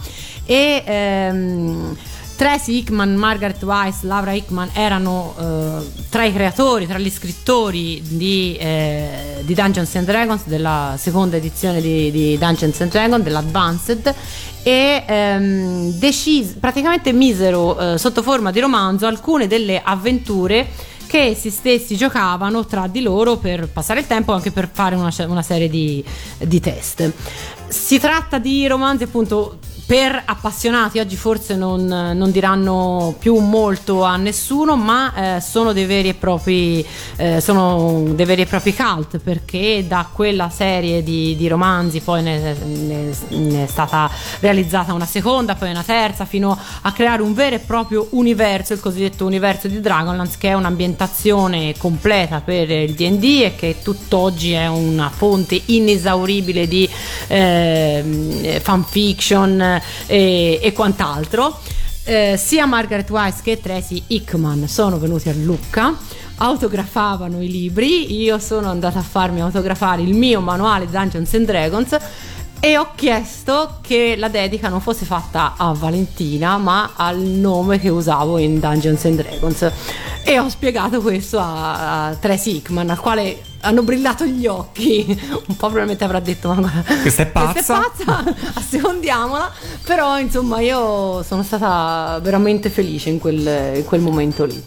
E 0.45 0.83
ehm, 0.85 1.97
Tracy 2.36 2.78
Hickman, 2.78 3.15
Margaret 3.15 3.62
Weiss, 3.62 4.02
Laura 4.02 4.32
Hickman 4.32 4.70
erano 4.73 5.35
eh, 5.39 6.05
tra 6.09 6.24
i 6.24 6.32
creatori, 6.32 6.86
tra 6.86 6.98
gli 6.98 7.11
scrittori 7.11 8.02
di, 8.05 8.56
eh, 8.59 9.43
di 9.43 9.55
Dungeons 9.55 9.94
and 9.94 10.06
Dragons, 10.06 10.43
della 10.47 10.97
seconda 10.98 11.36
edizione 11.36 11.81
di, 11.81 12.11
di 12.11 12.36
Dungeons 12.36 12.81
and 12.81 12.90
Dragons, 12.90 13.23
dell'Advanced 13.23 14.15
e 14.62 15.05
ehm, 15.06 15.90
decis- 15.93 16.55
praticamente 16.59 17.12
misero 17.12 17.78
eh, 17.78 17.98
sotto 17.98 18.23
forma 18.23 18.51
di 18.51 18.61
romanzo 18.61 19.06
alcune 19.06 19.47
delle 19.47 19.81
avventure 19.82 20.66
che 21.06 21.27
essi 21.27 21.51
stessi 21.51 21.97
giocavano 21.97 22.65
tra 22.66 22.86
di 22.86 23.02
loro 23.02 23.36
per 23.36 23.69
passare 23.69 24.01
il 24.01 24.06
tempo 24.06 24.32
anche 24.32 24.51
per 24.51 24.69
fare 24.73 24.97
una, 24.97 25.12
una 25.27 25.43
serie 25.43 25.69
di, 25.69 26.02
di 26.39 26.61
test. 26.61 27.12
Si 27.69 27.98
tratta 27.98 28.39
di 28.39 28.66
romanzi 28.66 29.05
appunto 29.05 29.59
per 29.86 30.23
appassionati, 30.24 30.98
oggi 30.98 31.16
forse 31.16 31.56
non, 31.56 31.85
non 31.85 32.31
diranno 32.31 33.15
più 33.19 33.36
molto 33.36 34.02
a 34.02 34.16
nessuno, 34.16 34.77
ma 34.77 35.36
eh, 35.36 35.40
sono 35.40 35.73
dei 35.73 35.85
veri 35.85 36.09
e 36.09 36.15
propri 36.15 36.85
eh, 37.16 37.40
sono 37.40 38.05
dei 38.15 38.24
veri 38.24 38.43
e 38.43 38.47
propri 38.47 38.74
cult 38.74 39.19
perché 39.19 39.85
da 39.86 40.09
quella 40.11 40.48
serie 40.48 41.02
di, 41.02 41.36
di 41.36 41.48
romanzi 41.48 42.01
poi 42.01 42.23
ne, 42.23 42.56
ne- 42.65 43.15
ne 43.28 43.65
è 43.65 43.66
stata 43.66 44.11
realizzata 44.40 44.94
una 44.94 45.06
seconda, 45.06 45.55
poi 45.55 45.70
una 45.70 45.82
terza, 45.82 46.24
fino 46.24 46.59
a 46.82 46.93
creare 46.93 47.20
un 47.20 47.35
vero 47.35 47.56
e 47.56 47.59
proprio 47.59 48.09
universo, 48.11 48.73
il 48.73 48.81
cosiddetto 48.81 49.27
universo 49.27 49.69
di 49.69 49.81
Dragonlance, 49.81 50.36
che 50.39 50.48
è 50.48 50.55
un'ambientazione 50.55 51.74
completa 51.77 52.40
per 52.40 52.70
il 52.70 52.94
DD 52.94 53.43
e 53.43 53.55
che 53.55 53.77
tutt'oggi 53.82 54.52
è 54.52 54.66
una 54.66 55.11
fonte 55.11 55.61
inesauribile 55.66 56.66
di 56.66 56.89
ehm, 57.28 58.61
fanfiction 58.61 59.73
e, 60.06 60.59
e 60.62 60.72
quant'altro. 60.72 61.59
Eh, 62.06 62.36
sia 62.36 62.66
Margaret 62.66 63.09
Weiss 63.09 63.40
che 63.40 63.60
Tracy 63.60 64.02
Hickman 64.09 64.68
sono 64.68 64.98
venuti 64.98 65.30
a 65.30 65.32
Lucca 65.34 65.96
autografavano 66.36 67.40
i 67.40 67.48
libri 67.48 68.20
io 68.20 68.38
sono 68.38 68.68
andata 68.68 68.98
a 68.98 69.02
farmi 69.02 69.40
autografare 69.40 70.02
il 70.02 70.14
mio 70.14 70.40
manuale 70.40 70.86
Dungeons 70.86 71.32
and 71.32 71.46
Dragons 71.46 71.96
e 72.60 72.78
ho 72.78 72.92
chiesto 72.94 73.78
che 73.82 74.16
la 74.16 74.28
dedica 74.28 74.68
non 74.68 74.80
fosse 74.80 75.05
fatta 75.05 75.55
a 75.56 75.72
Valentina 75.72 76.56
ma 76.56 76.92
al 76.96 77.18
nome 77.18 77.78
che 77.78 77.88
usavo 77.88 78.38
in 78.38 78.59
Dungeons 78.59 79.05
and 79.05 79.22
Dragons 79.22 79.70
e 80.24 80.38
ho 80.38 80.48
spiegato 80.48 81.01
questo 81.01 81.38
a, 81.38 82.06
a 82.09 82.14
Tracy 82.14 82.56
Hickman 82.56 82.90
al 82.90 83.01
quale 83.01 83.52
hanno 83.65 83.82
brillato 83.82 84.24
gli 84.24 84.47
occhi 84.47 85.05
un 85.09 85.57
po' 85.57 85.66
probabilmente 85.66 86.05
avrà 86.05 86.20
detto 86.20 86.49
ma 86.49 86.55
guarda, 86.57 86.82
Questa 87.01 87.23
è 87.23 87.32
questa 87.32 87.51
è 87.51 87.65
pazza. 87.65 87.93
pazza 88.05 88.35
assecondiamola 88.61 89.51
però 89.85 90.19
insomma 90.19 90.61
io 90.61 91.23
sono 91.23 91.43
stata 91.43 92.19
veramente 92.23 92.69
felice 92.70 93.11
in 93.11 93.19
quel, 93.19 93.73
in 93.77 93.85
quel 93.85 94.01
momento 94.01 94.45
lì 94.45 94.62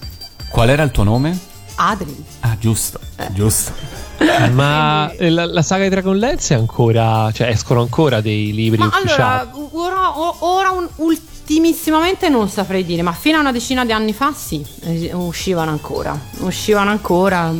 Qual 0.50 0.70
era 0.70 0.84
il 0.84 0.92
tuo 0.92 1.04
nome? 1.04 1.38
Adri 1.76 2.24
Ah, 2.40 2.58
giusto, 2.60 3.00
giusto. 3.34 3.72
Ma 4.54 5.12
eh, 5.12 5.30
la, 5.30 5.46
la 5.46 5.62
saga 5.62 5.84
di 5.84 5.90
Dragonlance 5.90 6.56
è 6.56 6.58
ancora, 6.58 7.30
cioè 7.32 7.50
escono 7.50 7.82
ancora 7.82 8.20
dei 8.22 8.52
libri 8.52 8.80
Ma 8.80 8.88
ufficiali. 8.88 9.50
allora, 9.52 10.10
ora, 10.14 10.44
ora 10.44 10.72
un- 10.72 10.88
ultimissimamente 10.96 12.30
non 12.30 12.50
saprei 12.50 12.84
dire, 12.84 13.02
ma 13.04 13.12
fino 13.12 13.38
a 13.38 13.42
una 13.42 13.52
decina 13.52 13.86
di 13.86 13.92
anni 13.92 14.14
fa 14.14 14.34
sì, 14.34 14.66
eh, 14.82 15.14
uscivano 15.14 15.70
ancora. 15.70 16.20
Uscivano 16.40 16.90
ancora. 16.90 17.54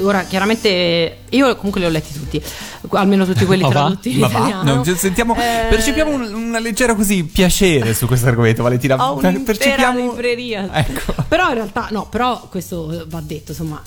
Ora, 0.00 0.24
chiaramente, 0.24 1.18
io 1.30 1.54
comunque 1.56 1.80
li 1.80 1.86
ho 1.86 1.90
letti 1.90 2.12
tutti, 2.12 2.42
almeno 2.90 3.24
tutti 3.24 3.44
quelli 3.44 3.62
va? 3.62 3.68
tradotti 3.68 4.12
in 4.12 4.18
Ma 4.18 4.26
va, 4.28 4.38
italiano. 4.38 4.74
no, 4.74 4.84
sentiamo, 4.96 5.34
Eh, 5.36 5.66
percepiamo 5.68 6.10
un- 6.12 6.32
una 6.34 6.58
leggera 6.58 6.94
così 6.94 7.24
piacere 7.24 7.94
su 7.94 8.06
questo 8.06 8.26
argomento, 8.26 8.62
Valentina. 8.62 8.96
Ho 9.10 9.18
un'intera 9.18 9.44
percepiamo 9.44 10.10
libreria. 10.10 10.68
Ecco. 10.72 11.14
Però 11.28 11.48
in 11.48 11.54
realtà, 11.54 11.88
no, 11.90 12.06
però 12.08 12.46
questo 12.50 13.04
va 13.08 13.20
detto, 13.24 13.52
insomma. 13.52 13.80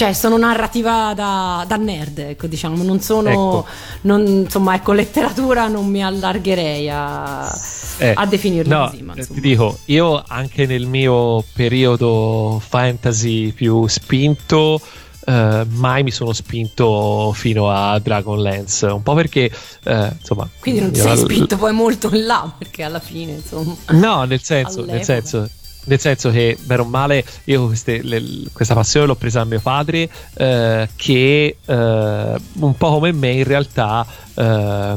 Cioè, 0.00 0.14
sono 0.14 0.38
narrativa 0.38 1.12
da, 1.14 1.62
da 1.68 1.76
nerd, 1.76 2.20
ecco, 2.20 2.46
diciamo, 2.46 2.82
non 2.82 3.00
sono. 3.00 3.28
Ecco. 3.28 3.66
non- 4.02 4.26
insomma, 4.26 4.74
ecco, 4.74 4.92
letteratura 4.92 5.68
non 5.68 5.88
mi 5.90 6.02
allargherei 6.02 6.88
a, 6.88 7.46
Eh, 7.98 8.14
a 8.16 8.24
definirla 8.24 8.78
no, 8.78 8.88
così. 8.88 9.02
Ma, 9.02 9.12
eh, 9.12 9.26
ti 9.26 9.40
dico, 9.42 9.76
io 9.84 10.24
anche 10.26 10.64
nel 10.64 10.86
mio 10.86 11.44
periodo 11.52 12.62
fantasy 12.66 13.52
più 13.52 13.86
spinto, 13.88 14.80
eh, 15.26 15.66
mai 15.68 16.02
mi 16.02 16.10
sono 16.10 16.32
spinto 16.32 17.32
fino 17.34 17.70
a 17.70 17.98
Dragonlance. 17.98 18.86
Un 18.86 19.02
po' 19.02 19.12
perché, 19.12 19.52
eh, 19.84 20.12
insomma. 20.18 20.48
Quindi 20.60 20.80
non 20.80 20.92
ti 20.92 21.00
sei 21.00 21.18
spinto 21.18 21.58
poi 21.58 21.74
molto 21.74 22.08
in 22.14 22.24
là, 22.24 22.50
perché 22.56 22.84
alla 22.84 23.00
fine, 23.00 23.32
insomma. 23.32 23.76
No, 23.88 24.24
nel 24.24 24.40
senso, 24.40 24.82
nel 24.86 25.04
senso, 25.04 25.46
nel 25.90 25.98
senso 25.98 26.30
che, 26.30 26.56
bene 26.62 26.82
o 26.82 26.84
male, 26.84 27.24
io 27.44 27.66
queste- 27.66 28.00
le- 28.02 28.22
questa 28.52 28.74
passione 28.74 29.06
l'ho 29.06 29.16
presa 29.16 29.40
a 29.40 29.44
mio 29.44 29.58
padre, 29.58 30.08
eh, 30.34 30.88
che 30.94 31.56
eh, 31.64 32.34
un 32.52 32.76
po' 32.76 32.90
come 32.92 33.10
me 33.12 33.32
in 33.32 33.44
realtà, 33.44 34.06
eh, 34.34 34.96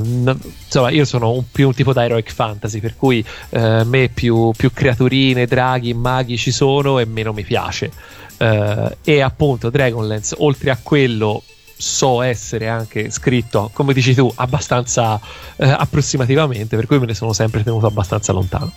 insomma, 0.65 0.91
io 0.91 1.03
sono 1.03 1.31
un, 1.31 1.43
più 1.51 1.67
un 1.67 1.73
tipo 1.73 1.93
da 1.93 2.05
heroic 2.05 2.31
fantasy, 2.31 2.79
per 2.79 2.95
cui 2.95 3.25
eh, 3.49 3.83
me 3.85 4.09
più, 4.13 4.51
più 4.55 4.71
creaturine, 4.71 5.47
draghi, 5.47 5.95
maghi 5.95 6.37
ci 6.37 6.51
sono 6.51 6.99
e 6.99 7.05
meno 7.05 7.33
mi 7.33 7.43
piace. 7.43 7.91
Eh, 8.37 8.97
e 9.03 9.21
appunto 9.21 9.71
Dragonlance, 9.71 10.35
oltre 10.37 10.69
a 10.69 10.77
quello 10.81 11.41
so 11.75 12.21
essere 12.21 12.67
anche 12.69 13.09
scritto, 13.09 13.71
come 13.73 13.93
dici 13.93 14.13
tu, 14.13 14.31
abbastanza 14.35 15.19
eh, 15.55 15.67
approssimativamente, 15.67 16.75
per 16.75 16.85
cui 16.85 16.99
me 16.99 17.07
ne 17.07 17.15
sono 17.15 17.33
sempre 17.33 17.63
tenuto 17.63 17.87
abbastanza 17.87 18.31
lontano. 18.31 18.71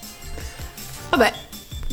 Vabbè, 1.10 1.32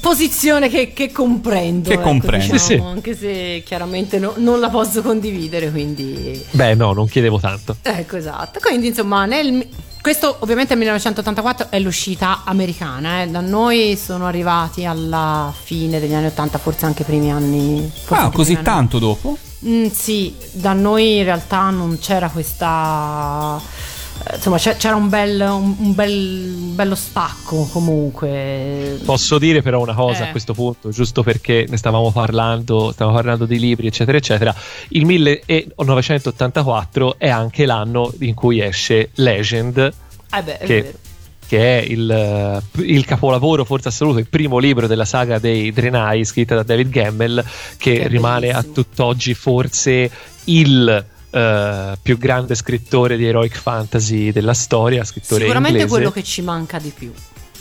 posizione 0.04 0.68
che, 0.68 0.92
che 0.92 1.12
comprendo. 1.14 1.88
Che 1.88 1.96
ecco, 1.96 2.04
comprendo. 2.04 2.52
diciamo, 2.52 2.60
Sì, 2.60 2.76
sì. 2.76 2.82
Anche 2.84 3.16
se 3.16 3.64
chiaramente 3.66 4.20
no- 4.20 4.34
non 4.36 4.60
la 4.60 4.70
posso 4.70 5.02
condividere, 5.02 5.72
quindi. 5.72 6.44
Beh, 6.52 6.76
no, 6.76 6.92
non 6.92 7.08
chiedevo 7.08 7.40
tanto. 7.40 7.78
Ecco, 7.82 8.18
esatto. 8.18 8.60
Quindi, 8.62 8.88
insomma, 8.88 9.26
nel. 9.26 9.66
Questo 10.02 10.36
ovviamente 10.40 10.76
nel 10.76 10.80
1984 10.84 11.68
è 11.70 11.80
l'uscita 11.80 12.42
americana, 12.44 13.22
eh. 13.22 13.28
da 13.30 13.40
noi 13.40 13.96
sono 13.96 14.28
arrivati 14.28 14.84
alla 14.84 15.54
fine 15.64 15.98
degli 16.02 16.14
anni 16.14 16.26
80, 16.26 16.58
forse 16.58 16.86
anche 16.86 17.04
i 17.04 17.06
primi 17.06 17.32
anni. 17.32 17.90
Ah, 18.10 18.30
così 18.30 18.56
anni. 18.56 18.64
tanto 18.66 19.00
dopo? 19.00 19.38
Mm, 19.66 19.86
sì, 19.88 20.36
da 20.52 20.74
noi 20.74 21.20
in 21.20 21.24
realtà 21.24 21.70
non 21.70 21.98
c'era 22.00 22.28
questa 22.28 23.62
insomma 24.35 24.57
c'era 24.57 24.95
un 24.95 25.10
bel, 25.10 25.40
un, 25.41 25.76
un 25.77 25.94
bel 25.95 26.72
bello 26.73 26.95
stacco 26.95 27.68
comunque. 27.72 28.99
Posso 29.03 29.38
dire 29.38 29.61
però 29.61 29.81
una 29.81 29.94
cosa 29.94 30.26
Eh. 30.26 30.27
a 30.27 30.31
questo 30.31 30.53
punto, 30.53 30.90
giusto 30.91 31.23
perché 31.23 31.65
ne 31.68 31.77
stavamo 31.77 32.11
parlando, 32.11 32.91
stavamo 32.91 33.15
parlando 33.15 33.45
di 33.45 33.60
libri, 33.60 33.88
eccetera, 33.88 34.18
eccetera. 34.18 34.53
Il 34.90 35.06
1984 35.06 37.15
è 37.18 37.30
anche 37.30 37.65
l'anno 37.65 38.11
in 38.19 38.34
cui 38.34 38.61
esce 38.61 39.10
Legend, 39.15 39.77
Eh 39.77 40.41
beh, 40.44 40.57
è 40.57 40.65
che, 40.65 40.81
vero. 40.81 40.98
che 41.48 41.80
è 41.80 41.84
il, 41.84 42.10
eh, 42.10 42.61
il 42.84 43.06
capolavoro 43.06 43.64
forse 43.65 43.90
assoluto, 43.90 44.19
il 44.19 44.27
primo 44.27 44.57
libro 44.57 44.88
della 44.88 45.06
saga 45.06 45.40
dei 45.40 45.72
Drenai, 45.72 46.23
scritta 46.26 46.56
da 46.56 46.64
David 46.64 46.90
Gemmel, 46.91 47.44
che, 47.77 47.94
Che 47.94 48.02
è 48.03 48.07
rimane 48.07 48.49
a 48.49 48.53
bellissimo. 48.61 48.73
tutt'oggi 48.73 49.34
forse 49.34 50.10
il 50.45 51.06
eh, 51.34 51.98
più 52.02 52.18
grande 52.18 52.56
scrittore 52.56 53.18
di 53.18 53.26
heroic 53.26 53.58
fantasy 53.58 54.32
della 54.32 54.54
storia, 54.54 55.04
scrittore 55.04 55.42
Sicuramente 55.42 55.78
inglese. 55.80 55.96
quello 55.96 56.12
che 56.12 56.24
ci 56.24 56.42
manca 56.42 56.78
di 56.80 56.92
più. 56.96 57.12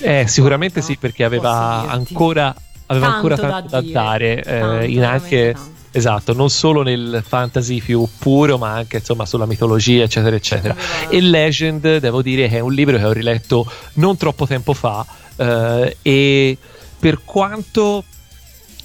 Eh, 0.01 0.27
sicuramente 0.29 0.81
No? 0.81 0.85
sì, 0.87 0.97
perché 0.97 1.25
aveva 1.25 1.87
ancora, 1.89 2.55
aveva 2.87 3.07
Tanto 3.07 3.17
ancora 3.29 3.35
da 3.37 3.49
tanto 3.49 3.69
da, 3.71 3.81
dire. 3.81 3.93
dare 3.93 4.43
eh, 4.45 4.59
Tanto, 4.61 4.85
in 4.87 5.05
anche 5.05 5.53
tanto. 5.55 5.71
esatto, 5.93 6.33
non 6.35 6.51
solo 6.51 6.83
nel 6.83 7.23
fantasy 7.27 7.81
più 7.81 8.07
puro, 8.19 8.59
ma 8.59 8.73
anche 8.73 8.97
insomma 8.99 9.25
sulla 9.27 9.47
mitologia, 9.47 10.03
eccetera, 10.03 10.35
eccetera. 10.37 10.75
E 11.09 11.21
Legend, 11.21 11.99
devo 11.99 12.21
dire, 12.23 12.49
che 12.49 12.57
è 12.57 12.61
un 12.61 12.73
libro 12.73 12.97
che 12.99 13.05
ho 13.05 13.13
riletto 13.13 13.71
non 13.95 14.17
troppo 14.17 14.47
tempo 14.47 14.73
fa 14.75 15.07
eh, 15.37 15.97
e 16.03 16.59
per 16.99 17.21
quanto 17.25 18.05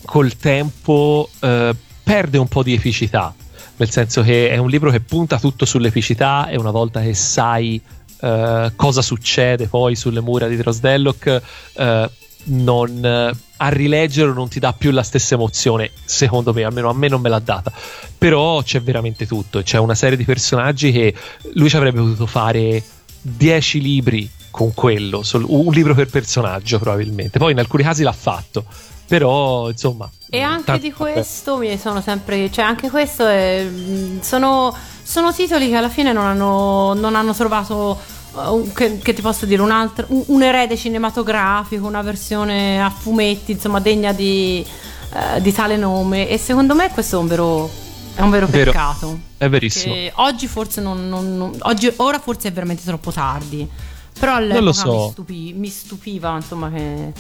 col 0.06 0.36
tempo 0.38 1.30
eh, 1.40 1.76
perde 2.04 2.38
un 2.38 2.48
po' 2.48 2.64
di 2.64 2.74
epicità, 2.74 3.34
nel 3.78 3.90
senso 3.90 4.22
che 4.22 4.50
è 4.50 4.58
un 4.58 4.70
libro 4.70 4.92
che 4.92 5.00
punta 5.00 5.40
tutto 5.40 5.66
sull'epicità 5.66 6.48
e 6.50 6.58
una 6.58 6.72
volta 6.72 7.02
che 7.02 7.14
sai 7.14 7.82
eh, 8.20 8.72
cosa 8.76 9.02
succede 9.02 9.68
poi 9.68 9.96
sulle 9.96 10.22
mura 10.22 10.48
di 10.48 10.56
Drosdelloc, 10.56 11.42
eh, 11.74 12.10
non, 12.46 13.06
eh, 13.06 13.32
a 13.58 13.70
rileggerlo 13.70 14.34
non 14.34 14.50
ti 14.50 14.60
dà 14.60 14.74
più 14.74 14.92
la 14.92 15.04
stessa 15.04 15.36
emozione, 15.36 15.92
secondo 16.04 16.54
me, 16.54 16.64
almeno 16.64 16.90
a 16.90 16.94
me 16.94 17.08
non 17.08 17.22
me 17.22 17.30
l'ha 17.30 17.40
data. 17.40 17.72
Però 18.18 18.62
c'è 18.64 18.82
veramente 18.82 19.28
tutto, 19.28 19.62
c'è 19.62 19.78
una 19.78 19.96
serie 19.96 20.18
di 20.18 20.26
personaggi 20.26 20.92
che 20.92 21.14
lui 21.54 21.70
ci 21.70 21.76
avrebbe 21.76 22.00
potuto 22.00 22.26
fare 22.26 22.84
10 23.22 23.82
libri 23.82 24.30
con 24.50 24.74
quello, 24.74 25.24
un 25.46 25.72
libro 25.72 25.94
per 25.94 26.08
personaggio 26.08 26.80
probabilmente. 26.80 27.38
Poi 27.38 27.52
in 27.52 27.60
alcuni 27.60 27.84
casi 27.84 28.04
l'ha 28.04 28.12
fatto, 28.12 28.66
però 29.06 29.70
insomma... 29.70 30.10
E 30.30 30.42
anche 30.42 30.64
tanto- 30.66 30.82
di 30.82 30.92
questo 30.92 31.58
mi 31.58 31.78
sono 31.78 32.02
sempre. 32.02 32.52
cioè, 32.52 32.66
anche 32.66 32.90
questo 32.90 33.26
è. 33.26 33.64
mh, 33.64 34.22
Sono, 34.22 34.76
sono 35.04 35.34
titoli 35.34 35.70
che 35.70 35.76
alla 35.76 35.90
fine 35.90 36.12
non 36.12 36.26
hanno, 36.26 36.94
non 36.94 37.16
hanno 37.16 37.34
trovato. 37.34 37.98
uh, 38.34 38.72
che, 38.74 38.98
che 39.00 39.14
ti 39.14 39.22
posso 39.22 39.46
dire, 39.46 39.62
un, 39.62 39.72
altro, 39.72 40.06
un, 40.10 40.24
un 40.28 40.44
erede 40.44 40.76
cinematografico, 40.78 41.88
una 41.88 42.02
versione 42.02 42.84
a 42.84 42.90
fumetti, 42.90 43.54
insomma, 43.54 43.80
degna 43.80 44.12
di, 44.12 44.66
eh, 45.14 45.42
di 45.42 45.52
tale 45.54 45.78
nome. 45.78 46.28
E 46.30 46.38
secondo 46.38 46.76
me 46.76 46.90
questo 46.92 47.18
è 47.18 47.20
un 47.20 47.28
vero, 47.28 47.70
è 48.16 48.22
un 48.22 48.30
vero 48.30 48.48
Vero. 48.48 48.72
peccato. 48.72 49.20
È 49.38 49.48
verissimo. 49.50 49.96
Oggi 50.16 50.48
forse 50.48 50.82
non, 50.82 51.08
non- 51.08 51.38
non- 51.38 51.56
oggi, 51.62 51.92
ora 51.98 52.20
forse 52.20 52.50
è 52.50 52.52
veramente 52.52 52.84
troppo 52.84 53.12
tardi. 53.12 53.68
Però 54.20 54.32
Non 54.34 54.42
all'epoca 54.42 54.62
lo 54.66 54.74
so. 54.74 54.92
mi, 55.06 55.10
stupi- 55.12 55.54
mi 55.56 55.68
stupiva, 55.70 56.36
insomma, 56.36 56.70
che 56.72 57.14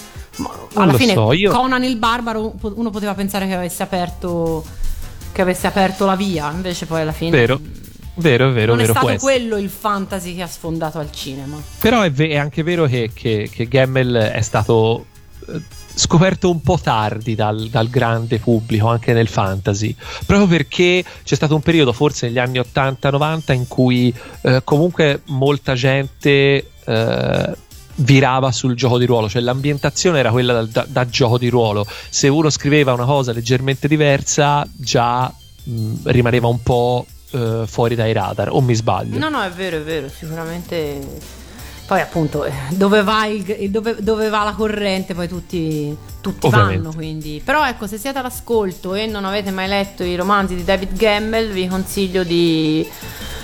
alla 0.73 0.93
fine 0.93 1.13
so, 1.13 1.31
io- 1.33 1.51
Conan 1.51 1.83
il 1.83 1.97
barbaro 1.97 2.53
uno 2.61 2.89
poteva 2.89 3.13
pensare 3.13 3.47
che 3.47 3.53
avesse 3.53 3.83
aperto 3.83 4.63
che 5.31 5.41
avesse 5.43 5.67
aperto 5.67 6.05
la 6.05 6.15
via, 6.15 6.49
invece 6.51 6.87
poi 6.87 7.01
alla 7.01 7.11
fine 7.11 7.29
Vero, 7.29 7.59
vero, 8.15 8.51
vero, 8.51 8.73
non 8.73 8.77
vero. 8.83 8.93
è 8.93 8.97
stato 8.97 9.15
quello 9.19 9.57
il 9.57 9.69
fantasy 9.69 10.33
che 10.35 10.41
ha 10.41 10.47
sfondato 10.47 10.97
al 10.97 11.11
cinema. 11.11 11.61
Però 11.79 12.01
è, 12.01 12.09
ve- 12.11 12.29
è 12.29 12.37
anche 12.37 12.63
vero 12.63 12.85
che, 12.87 13.11
che, 13.13 13.47
che 13.53 13.67
Gemmel 13.67 14.15
è 14.33 14.41
stato 14.41 15.05
eh, 15.47 15.61
scoperto 15.93 16.49
un 16.49 16.61
po' 16.61 16.79
tardi 16.81 17.35
dal, 17.35 17.67
dal 17.69 17.87
grande 17.89 18.39
pubblico, 18.39 18.87
anche 18.87 19.13
nel 19.13 19.27
fantasy, 19.27 19.95
proprio 20.25 20.47
perché 20.47 21.03
c'è 21.23 21.35
stato 21.35 21.53
un 21.53 21.61
periodo, 21.61 21.93
forse 21.93 22.25
negli 22.27 22.39
anni 22.39 22.57
80-90, 22.59 23.53
in 23.53 23.67
cui 23.67 24.11
eh, 24.41 24.61
comunque 24.63 25.21
molta 25.25 25.75
gente 25.75 26.71
eh, 26.87 27.55
virava 27.95 28.51
sul 28.51 28.75
gioco 28.75 28.97
di 28.97 29.05
ruolo, 29.05 29.27
cioè 29.27 29.41
l'ambientazione 29.41 30.19
era 30.19 30.31
quella 30.31 30.53
da, 30.53 30.65
da- 30.65 30.85
da 30.87 31.07
gioco 31.07 31.37
di 31.37 31.49
ruolo. 31.49 31.85
Se 32.09 32.27
uno 32.27 32.49
scriveva 32.49 32.93
una 32.93 33.05
cosa 33.05 33.31
leggermente 33.33 33.87
diversa, 33.87 34.65
già 34.71 35.31
mh, 35.63 35.93
rimaneva 36.03 36.47
un 36.47 36.61
po' 36.61 37.05
eh, 37.31 37.63
fuori 37.65 37.95
dai 37.95 38.13
radar, 38.13 38.49
o 38.51 38.61
mi 38.61 38.73
sbaglio? 38.75 39.17
No, 39.17 39.29
no, 39.29 39.41
è 39.43 39.49
vero, 39.49 39.77
è 39.77 39.81
vero, 39.81 40.07
sicuramente. 40.09 41.45
Poi 41.87 42.01
appunto 42.01 42.43
eh, 42.43 42.51
dove 42.71 43.01
va, 43.01 43.25
il- 43.27 43.69
dove, 43.71 43.95
dove 43.99 44.27
va 44.27 44.43
la 44.43 44.51
corrente 44.51 45.13
poi 45.13 45.27
tutti, 45.29 45.95
tutti 46.19 46.47
Ovviamente. 46.47 46.81
vanno 46.81 46.93
quindi. 46.93 47.41
Però 47.41 47.65
ecco 47.65 47.87
se 47.87 47.97
siete 47.97 48.19
all'ascolto 48.19 48.93
e 48.93 49.05
non 49.05 49.23
avete 49.23 49.51
mai 49.51 49.69
letto 49.69 50.03
i 50.03 50.15
romanzi 50.17 50.55
di 50.55 50.65
David 50.65 50.91
Gemmel 50.91 51.49
vi 51.49 51.65
consiglio 51.67 52.23
di, 52.25 52.85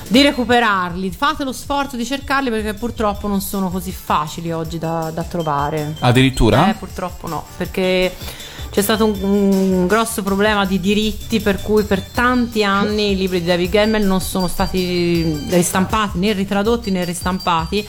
di 0.10 0.22
recuperarli. 0.22 1.10
Fate 1.11 1.45
lo 1.45 1.53
sforzo 1.53 1.95
di 1.95 2.03
cercarli 2.06 2.49
perché 2.49 2.74
purtroppo 2.74 3.30
non 3.30 3.40
sono 3.40 3.70
così 3.70 3.94
facili 3.94 4.52
oggi 4.52 4.78
da, 4.78 5.10
da 5.14 5.24
trovare. 5.24 5.95
Addirittura? 5.99 6.70
Eh, 6.70 6.74
purtroppo 6.74 7.30
no, 7.30 7.45
perché 7.56 8.14
c'è 8.72 8.82
stato 8.82 9.06
un, 9.06 9.24
un 9.24 9.88
grosso 9.88 10.22
problema 10.22 10.65
di 10.65 10.82
diritti 10.82 11.40
per 11.40 11.61
cui 11.61 11.84
per 11.86 12.02
tanti 12.02 12.61
anni 12.65 13.11
i 13.11 13.15
libri 13.15 13.40
di 13.40 13.45
David 13.45 13.72
Gemmel 13.72 14.06
non 14.06 14.20
sono 14.20 14.49
stati 14.49 15.45
ristampati, 15.49 16.18
né 16.20 16.34
ritradotti 16.34 16.91
né 16.91 17.06
ristampati. 17.06 17.88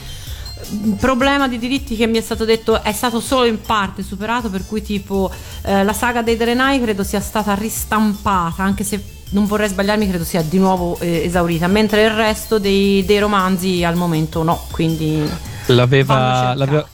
Un 0.67 0.95
problema 0.95 1.47
di 1.47 1.59
diritti 1.59 1.95
che 1.95 2.07
mi 2.07 2.17
è 2.17 2.21
stato 2.21 2.43
detto 2.45 2.81
è 2.81 2.91
stato 2.91 3.19
solo 3.19 3.45
in 3.45 3.61
parte 3.61 4.01
superato, 4.03 4.49
per 4.49 4.65
cui 4.65 4.81
tipo 4.81 5.31
eh, 5.63 5.83
la 5.83 5.93
saga 5.93 6.21
dei 6.21 6.37
Drenai 6.37 6.81
credo 6.81 7.03
sia 7.03 7.19
stata 7.19 7.53
ristampata, 7.53 8.63
anche 8.63 8.83
se 8.83 9.03
non 9.29 9.45
vorrei 9.45 9.69
sbagliarmi, 9.69 10.07
credo 10.07 10.23
sia 10.23 10.41
di 10.41 10.57
nuovo 10.57 10.97
eh, 10.99 11.23
esaurita, 11.25 11.67
mentre 11.67 12.03
il 12.03 12.11
resto 12.11 12.57
dei, 12.57 13.03
dei 13.05 13.19
romanzi 13.19 13.83
al 13.83 13.95
momento 13.95 14.43
no, 14.43 14.65
quindi 14.71 15.23
L'aveva, 15.67 16.53
l'aveva- 16.55 16.87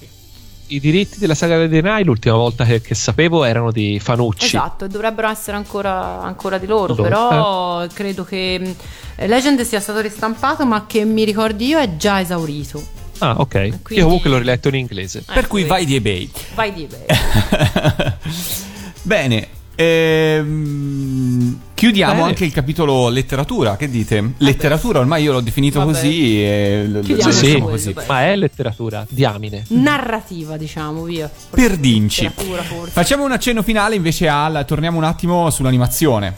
i 0.67 0.79
diritti 0.79 1.19
della 1.19 1.35
saga 1.35 1.57
dei 1.57 1.67
Denai 1.67 2.03
l'ultima 2.03 2.35
volta 2.35 2.63
che, 2.63 2.81
che 2.81 2.95
sapevo 2.95 3.43
erano 3.43 3.71
di 3.71 3.99
Fanucci. 3.99 4.45
Esatto, 4.45 4.85
e 4.85 4.87
dovrebbero 4.87 5.27
essere 5.27 5.57
ancora, 5.57 6.21
ancora 6.21 6.57
di 6.57 6.65
loro, 6.65 6.93
Loro, 6.95 7.03
però 7.03 7.87
credo 7.93 8.23
che 8.23 8.59
mh, 9.17 9.25
Legend 9.27 9.61
sia 9.61 9.79
stato 9.79 9.99
ristampato, 9.99 10.65
ma 10.65 10.85
che 10.87 11.03
mi 11.03 11.25
ricordi 11.25 11.67
io 11.67 11.79
è 11.79 11.97
già 11.97 12.21
esaurito. 12.21 12.99
Ah, 13.21 13.35
ok. 13.39 13.49
Quindi- 13.51 13.95
Io 13.95 14.03
comunque 14.05 14.29
l'ho 14.29 14.37
riletto 14.37 14.67
in 14.69 14.75
inglese. 14.75 15.23
Per 15.31 15.47
cui 15.47 15.61
Ecco, 15.61 15.69
vai 15.69 15.85
di 15.85 15.95
eBay. 15.95 16.29
Vai 16.55 16.73
di 16.73 16.83
eBay. 16.83 17.05
Bene. 19.03 19.47
ehm, 19.75 21.59
chiudiamo 21.73 22.13
Bene. 22.13 22.27
anche 22.27 22.45
il 22.45 22.51
capitolo 22.51 23.09
letteratura. 23.09 23.75
Che 23.77 23.89
dite? 23.89 24.33
Letteratura, 24.37 24.99
ormai 24.99 25.23
io 25.23 25.31
l'ho 25.33 25.41
definito 25.41 25.79
Vabbè. 25.79 25.91
così. 25.91 26.43
E 26.43 26.83
lo- 26.87 26.97
lo 26.99 27.03
Chiudiamo 27.03 27.31
Sì, 27.31 27.51
quello, 27.51 27.65
così. 27.67 27.95
ma 28.07 28.23
è 28.25 28.35
letteratura, 28.35 29.05
diamine. 29.09 29.63
Narrativa, 29.69 30.57
diciamo, 30.57 31.03
via. 31.03 31.29
Per 31.49 31.77
dinci. 31.77 32.23
Letteratura, 32.23 32.61
forse. 32.63 32.91
Facciamo 32.91 33.23
un 33.25 33.31
accenno 33.31 33.63
finale 33.63 33.95
invece 33.95 34.27
al. 34.27 34.63
Torniamo 34.67 34.97
un 34.97 35.03
attimo 35.03 35.49
sull'animazione. 35.49 36.35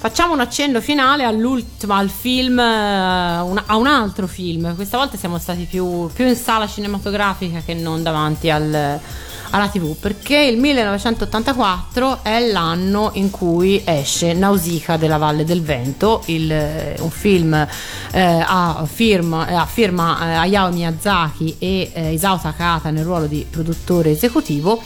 Facciamo 0.00 0.32
un 0.34 0.38
accenno 0.40 0.80
finale 0.80 1.24
all'ultimo, 1.24 1.92
al 1.94 2.08
film, 2.08 2.56
eh, 2.60 2.62
una- 3.40 3.64
a 3.66 3.76
un 3.76 3.88
altro 3.88 4.28
film. 4.28 4.76
Questa 4.76 4.96
volta 4.96 5.16
siamo 5.16 5.38
stati 5.38 5.64
più, 5.68 6.08
più 6.12 6.24
in 6.26 6.36
sala 6.36 6.68
cinematografica 6.68 7.62
che 7.66 7.74
non 7.74 8.04
davanti 8.04 8.48
al- 8.48 9.00
alla 9.50 9.66
TV, 9.68 9.96
perché 9.96 10.38
il 10.38 10.56
1984 10.58 12.20
è 12.22 12.38
l'anno 12.48 13.10
in 13.14 13.30
cui 13.30 13.82
esce 13.84 14.34
Nausicaa 14.34 14.96
della 14.98 15.16
Valle 15.16 15.44
del 15.44 15.62
Vento, 15.62 16.22
il- 16.26 16.52
eh, 16.52 16.94
un 17.00 17.10
film 17.10 17.54
eh, 18.12 18.44
a 18.46 18.84
firma, 18.86 19.48
eh, 19.48 19.54
a 19.54 19.66
firma 19.66 20.18
eh, 20.20 20.34
Hayao 20.34 20.70
Miyazaki 20.70 21.56
e 21.58 22.10
Isao 22.12 22.38
Takahata 22.38 22.90
nel 22.90 23.04
ruolo 23.04 23.26
di 23.26 23.44
produttore 23.50 24.10
esecutivo. 24.12 24.80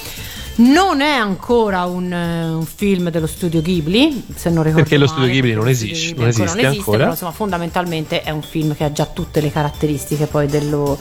Non 0.62 1.00
è 1.00 1.10
ancora 1.10 1.86
un, 1.86 2.12
eh, 2.12 2.50
un 2.50 2.64
film 2.64 3.10
dello 3.10 3.26
studio 3.26 3.60
Ghibli, 3.60 4.26
se 4.34 4.48
non 4.48 4.62
ricordo 4.62 4.82
Perché 4.82 4.96
lo 4.96 5.06
male, 5.06 5.16
studio 5.16 5.32
Ghibli 5.32 5.54
non 5.54 5.64
lo 5.64 5.70
esiste, 5.70 5.94
studio 5.96 6.22
non 6.22 6.30
Ghibli 6.30 6.44
esiste 6.44 6.66
ancora. 6.66 6.98
però 6.98 7.10
insomma 7.10 7.32
fondamentalmente 7.32 8.22
è 8.22 8.30
un 8.30 8.42
film 8.42 8.76
che 8.76 8.84
ha 8.84 8.92
già 8.92 9.06
tutte 9.06 9.40
le 9.40 9.50
caratteristiche 9.50 10.26
poi 10.26 10.46
dello 10.46 10.96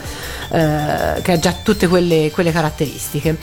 eh, 0.51 1.21
che 1.21 1.31
ha 1.31 1.39
già 1.39 1.53
tutte 1.63 1.87
quelle, 1.87 2.31
quelle 2.31 2.51
caratteristiche. 2.51 3.37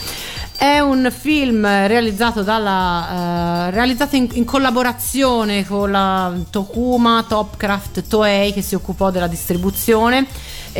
È 0.57 0.81
un 0.81 1.09
film 1.17 1.65
realizzato, 1.87 2.43
dalla, 2.43 3.69
eh, 3.69 3.71
realizzato 3.71 4.17
in, 4.17 4.27
in 4.33 4.45
collaborazione 4.45 5.65
con 5.65 5.93
la 5.93 6.35
Tokuma 6.51 7.25
Topcraft 7.29 8.09
Toei 8.09 8.53
che 8.53 8.63
si 8.63 8.75
occupò 8.75 9.13
della 9.13 9.29
distribuzione 9.29 10.27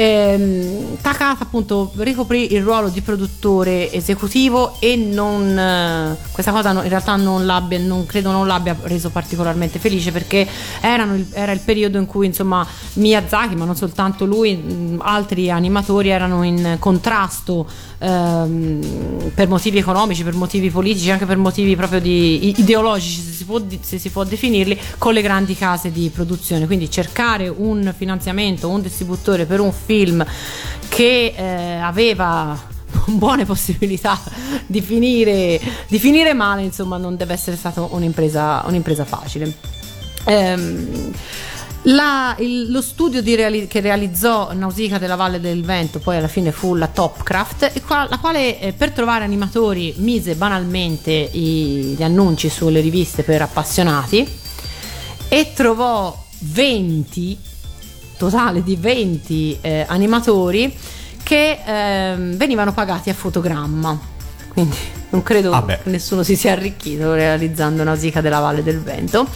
Ehm, 0.01 0.97
Takata 1.01 1.43
appunto 1.43 1.91
ricoprì 1.97 2.53
il 2.55 2.63
ruolo 2.63 2.89
di 2.89 3.01
produttore 3.01 3.91
esecutivo 3.93 4.77
e 4.81 4.95
non, 4.95 5.59
eh, 5.59 6.17
questa 6.31 6.53
cosa 6.53 6.71
no- 6.73 6.83
in 6.83 6.89
realtà 6.89 7.17
non, 7.17 7.45
l'abbia, 7.47 7.79
non 7.81 8.07
credo 8.07 8.31
non 8.31 8.47
l'abbia 8.47 8.77
reso 8.83 9.11
particolarmente 9.11 9.79
felice 9.81 10.13
perché 10.13 10.47
il- 10.83 11.27
era 11.33 11.51
il 11.53 11.61
periodo 11.65 11.99
in 11.99 12.07
cui 12.07 12.27
insomma 12.27 12.65
Miyazaki 12.95 13.57
ma 13.57 13.65
non 13.65 13.75
soltanto 13.75 14.25
lui 14.25 14.97
altri 14.99 15.51
animatori 15.51 16.11
erano 16.11 16.45
in 16.45 16.77
contrasto 16.79 17.67
ehm, 17.99 19.31
per 19.35 19.49
motivi 19.49 19.79
economici 19.79 20.23
per 20.23 20.35
motivi 20.35 20.71
politici 20.71 21.11
anche 21.11 21.27
per 21.27 21.39
motivi 21.39 21.75
proprio 21.75 22.01
di, 22.01 22.55
ideologici 22.59 23.21
se 23.21 23.33
si, 23.33 23.45
può, 23.45 23.61
se 23.81 23.99
si 23.99 24.11
può 24.11 24.23
definirli 24.25 24.79
con 24.99 25.13
le 25.13 25.23
grandi 25.23 25.55
case 25.57 25.91
di 25.91 26.09
produzione. 26.13 26.67
Quindi 26.67 26.89
cercare 26.91 27.49
un 27.49 27.93
finanziamento 27.97 28.69
un 28.69 28.83
distributore 28.83 29.45
per 29.47 29.61
un 29.61 29.73
film 29.73 29.87
che 30.89 31.35
eh, 31.37 31.77
aveva 31.81 32.59
buone 33.07 33.45
possibilità 33.45 34.21
di 34.67 34.81
finire, 34.81 35.61
di 35.89 35.99
finire 35.99 36.35
male, 36.35 36.63
insomma, 36.63 36.97
non 36.99 37.17
deve 37.17 37.33
essere 37.33 37.57
stata 37.57 37.81
un'impresa, 37.83 38.63
un'impresa 38.67 39.05
facile. 39.05 39.53
Ehm, 40.25 41.13
la- 41.83 42.35
il- 42.41 42.71
lo 42.71 42.83
studio 42.83 43.23
di 43.23 43.35
reali- 43.35 43.67
che 43.67 43.81
realizzò 43.81 44.53
Nausicaa 44.53 44.99
della 44.99 45.15
Valle 45.15 45.41
del 45.41 45.63
Vento 45.65 46.01
poi 46.01 46.17
alla 46.17 46.29
fine 46.29 46.51
fu 46.53 46.75
la 46.75 46.89
Topcraft, 46.89 47.73
la 48.11 48.19
quale 48.19 48.61
eh, 48.61 48.73
per 48.73 48.91
trovare 48.91 49.25
animatori 49.25 49.95
mise 49.99 50.35
banalmente 50.35 51.13
i- 51.13 51.95
gli 51.97 52.03
annunci 52.03 52.49
sulle 52.51 52.81
riviste 52.81 53.23
per 53.23 53.43
appassionati 53.43 54.27
e 55.29 55.53
trovò 55.55 56.15
20 56.41 57.39
totale 58.19 58.63
di 58.63 58.77
20 58.77 59.59
eh, 59.61 59.85
animatori 59.89 60.75
che 61.23 61.61
ehm, 61.65 62.37
venivano 62.37 62.73
pagati 62.73 63.09
a 63.09 63.15
fotogramma. 63.15 63.99
Quindi 64.49 64.77
non 65.11 65.23
credo 65.23 65.53
Ah 65.53 65.65
che 65.65 65.79
nessuno 65.85 66.23
si 66.23 66.37
sia 66.37 66.53
arricchito 66.53 67.15
realizzando 67.15 67.83
Nausicaa 67.83 68.21
della 68.21 68.41
Valle 68.41 68.63
del 68.63 68.81
Vento. 68.81 69.27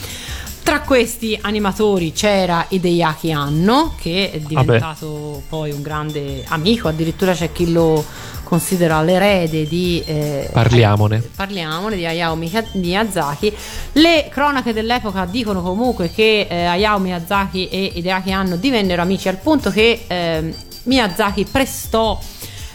Tra 0.63 0.81
questi 0.81 1.37
animatori 1.41 2.13
c'era 2.13 2.67
Hideaki 2.69 3.33
Anno, 3.33 3.95
che 4.01 4.31
è 4.31 4.39
diventato 4.39 5.43
poi 5.49 5.73
un 5.73 5.83
grande 5.83 6.45
amico, 6.47 6.89
addirittura 6.89 7.33
c'è 7.33 7.51
chi 7.51 7.73
lo 7.73 8.05
considera 8.53 9.01
l'erede 9.01 9.67
di 9.67 10.03
eh, 10.05 10.51
Parliamone. 10.53 11.27
parliamone 11.35 11.97
di 11.97 12.05
Hayao 12.05 12.37
Miyazaki. 12.37 13.51
Le 13.93 14.29
cronache 14.31 14.75
dell'epoca 14.75 15.25
dicono 15.25 15.63
comunque 15.63 16.11
che 16.11 16.47
eh, 16.51 16.65
Hayao 16.67 16.99
Miyazaki 16.99 17.69
e 17.71 17.93
Hideaki 17.95 18.31
Anno 18.31 18.57
divennero 18.57 19.01
amici 19.01 19.31
al 19.31 19.39
punto 19.39 19.71
che 19.71 20.05
ehm, 20.07 20.55
Miyazaki 20.83 21.47
prestò 21.51 22.21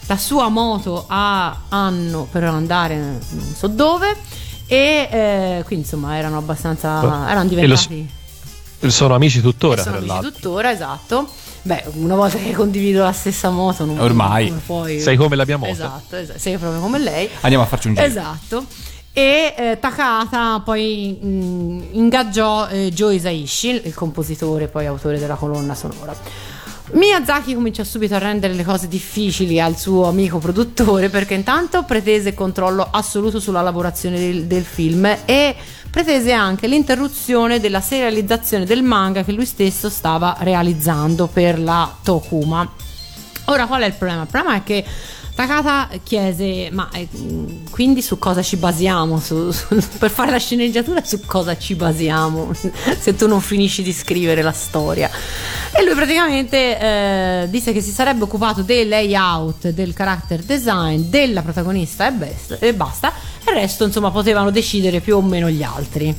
la 0.07 0.17
sua 0.17 0.49
moto 0.49 1.05
a 1.07 1.65
Anno 1.69 2.27
per 2.31 2.45
andare 2.45 2.95
non 2.95 3.53
so 3.55 3.67
dove 3.67 4.15
e 4.65 5.07
eh, 5.11 5.63
quindi 5.63 5.85
insomma 5.85 6.17
erano 6.17 6.39
abbastanza 6.39 7.29
erano 7.29 7.47
diventati 7.49 8.09
Sono 8.87 9.13
amici 9.13 9.41
tuttora, 9.41 9.83
sono 9.83 9.97
amici 9.97 10.21
tuttora 10.21 10.71
esatto 10.71 11.29
beh 11.67 11.83
una 11.95 12.15
volta 12.15 12.37
che 12.37 12.51
condivido 12.53 13.03
la 13.03 13.11
stessa 13.11 13.49
moto 13.49 13.85
non 13.85 13.99
Ormai. 13.99 14.47
come 14.47 14.61
puoi 14.65 14.99
Sei 14.99 15.15
come 15.17 15.35
la 15.35 15.43
mia 15.45 15.57
moto. 15.57 15.71
esatto, 15.71 16.15
esatto 16.15 16.39
sei 16.39 16.57
proprio 16.57 16.79
come 16.81 16.97
lei 16.97 17.29
Andiamo 17.41 17.63
a 17.63 17.67
farci 17.67 17.87
un 17.89 17.93
giro. 17.95 18.05
Esatto. 18.05 18.65
E 19.11 19.53
eh, 19.57 19.77
Takata 19.79 20.61
poi 20.63 21.17
mh, 21.19 21.87
ingaggiò 21.93 22.67
eh, 22.67 22.91
Joe 22.93 23.15
Isaishi, 23.15 23.81
il 23.85 23.93
compositore 23.95 24.67
poi 24.67 24.85
autore 24.85 25.17
della 25.19 25.33
colonna 25.35 25.73
sonora. 25.75 26.15
Miyazaki 26.89 27.53
cominciò 27.53 27.83
subito 27.83 28.15
a 28.15 28.17
rendere 28.17 28.53
le 28.53 28.63
cose 28.63 28.87
difficili 28.87 29.59
al 29.59 29.77
suo 29.77 30.05
amico 30.05 30.37
produttore 30.37 31.09
perché 31.09 31.33
intanto 31.33 31.83
pretese 31.83 32.33
controllo 32.33 32.87
assoluto 32.89 33.41
sulla 33.41 33.61
lavorazione 33.61 34.17
del, 34.17 34.45
del 34.45 34.63
film 34.63 35.05
e 35.25 35.55
pretese 35.89 36.31
anche 36.31 36.65
l'interruzione 36.67 37.59
della 37.59 37.81
serializzazione 37.81 38.63
del 38.63 38.83
manga 38.83 39.25
che 39.25 39.33
lui 39.33 39.45
stesso 39.45 39.89
stava 39.89 40.37
realizzando 40.39 41.27
per 41.27 41.59
la 41.59 41.93
Tokuma. 42.01 42.71
Ora 43.45 43.65
qual 43.65 43.81
è 43.81 43.85
il 43.85 43.93
problema? 43.93 44.21
Il 44.21 44.27
problema 44.29 44.55
è 44.55 44.63
che 44.63 44.85
Takata 45.37 45.87
chiese: 46.01 46.69
Ma 46.71 46.89
eh, 46.93 47.07
quindi 47.69 48.01
su 48.01 48.17
cosa 48.17 48.41
ci 48.41 48.55
basiamo? 48.57 49.19
Su- 49.19 49.51
su- 49.51 49.67
per 49.99 50.09
fare 50.09 50.31
la 50.31 50.39
sceneggiatura, 50.39 51.03
su 51.05 51.19
cosa 51.27 51.55
ci 51.55 51.75
basiamo? 51.75 52.51
Se 52.99 53.15
tu 53.15 53.27
non 53.27 53.39
finisci 53.39 53.83
di 53.83 53.93
scrivere 53.93 54.41
la 54.41 54.51
storia. 54.51 55.07
E 55.77 55.83
lui 55.85 55.93
praticamente 55.93 56.79
eh, 56.79 57.47
disse 57.51 57.71
che 57.71 57.81
si 57.81 57.91
sarebbe 57.91 58.23
occupato 58.23 58.63
del 58.63 58.87
layout, 58.87 59.69
del 59.69 59.93
character 59.93 60.41
design, 60.41 61.01
della 61.01 61.43
protagonista 61.43 62.07
e, 62.07 62.11
best- 62.13 62.57
e 62.59 62.73
basta. 62.73 63.13
Il 63.47 63.53
resto, 63.53 63.85
insomma, 63.85 64.09
potevano 64.09 64.49
decidere 64.49 65.01
più 65.01 65.17
o 65.17 65.21
meno 65.21 65.51
gli 65.51 65.61
altri. 65.61 66.15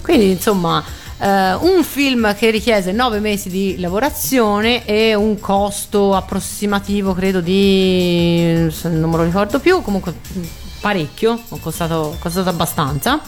Quindi, 0.00 0.30
insomma, 0.30 0.80
un 1.26 1.82
film 1.84 2.34
che 2.34 2.50
richiese 2.50 2.92
nove 2.92 3.20
mesi 3.20 3.50
di 3.50 3.78
lavorazione 3.78 4.84
e 4.86 5.14
un 5.14 5.38
costo 5.38 6.14
approssimativo, 6.14 7.12
credo, 7.12 7.40
di 7.40 8.68
non 8.82 9.10
me 9.10 9.16
lo 9.16 9.24
ricordo 9.24 9.58
più, 9.58 9.82
comunque 9.82 10.12
mh, 10.12 10.40
parecchio, 10.80 11.38
è 11.50 11.58
costato, 11.60 12.16
costato 12.18 12.48
abbastanza. 12.48 13.20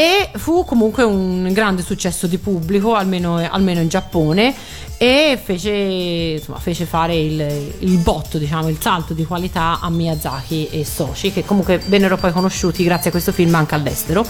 E 0.00 0.30
fu 0.38 0.64
comunque 0.64 1.02
un 1.02 1.52
grande 1.52 1.82
successo 1.82 2.26
di 2.26 2.38
pubblico, 2.38 2.94
almeno, 2.94 3.36
almeno 3.36 3.82
in 3.82 3.88
Giappone, 3.88 4.54
e 4.96 5.38
fece, 5.44 5.70
insomma, 6.38 6.58
fece 6.58 6.86
fare 6.86 7.14
il, 7.14 7.74
il 7.80 7.98
botto, 7.98 8.38
diciamo, 8.38 8.70
il 8.70 8.78
salto 8.80 9.12
di 9.12 9.26
qualità 9.26 9.78
a 9.78 9.90
Miyazaki 9.90 10.68
e 10.70 10.86
Soci, 10.86 11.32
che 11.32 11.44
comunque 11.44 11.82
vennero 11.84 12.16
poi 12.16 12.32
conosciuti 12.32 12.82
grazie 12.82 13.08
a 13.08 13.10
questo 13.10 13.30
film 13.30 13.54
anche 13.54 13.74
all'estero. 13.74 14.24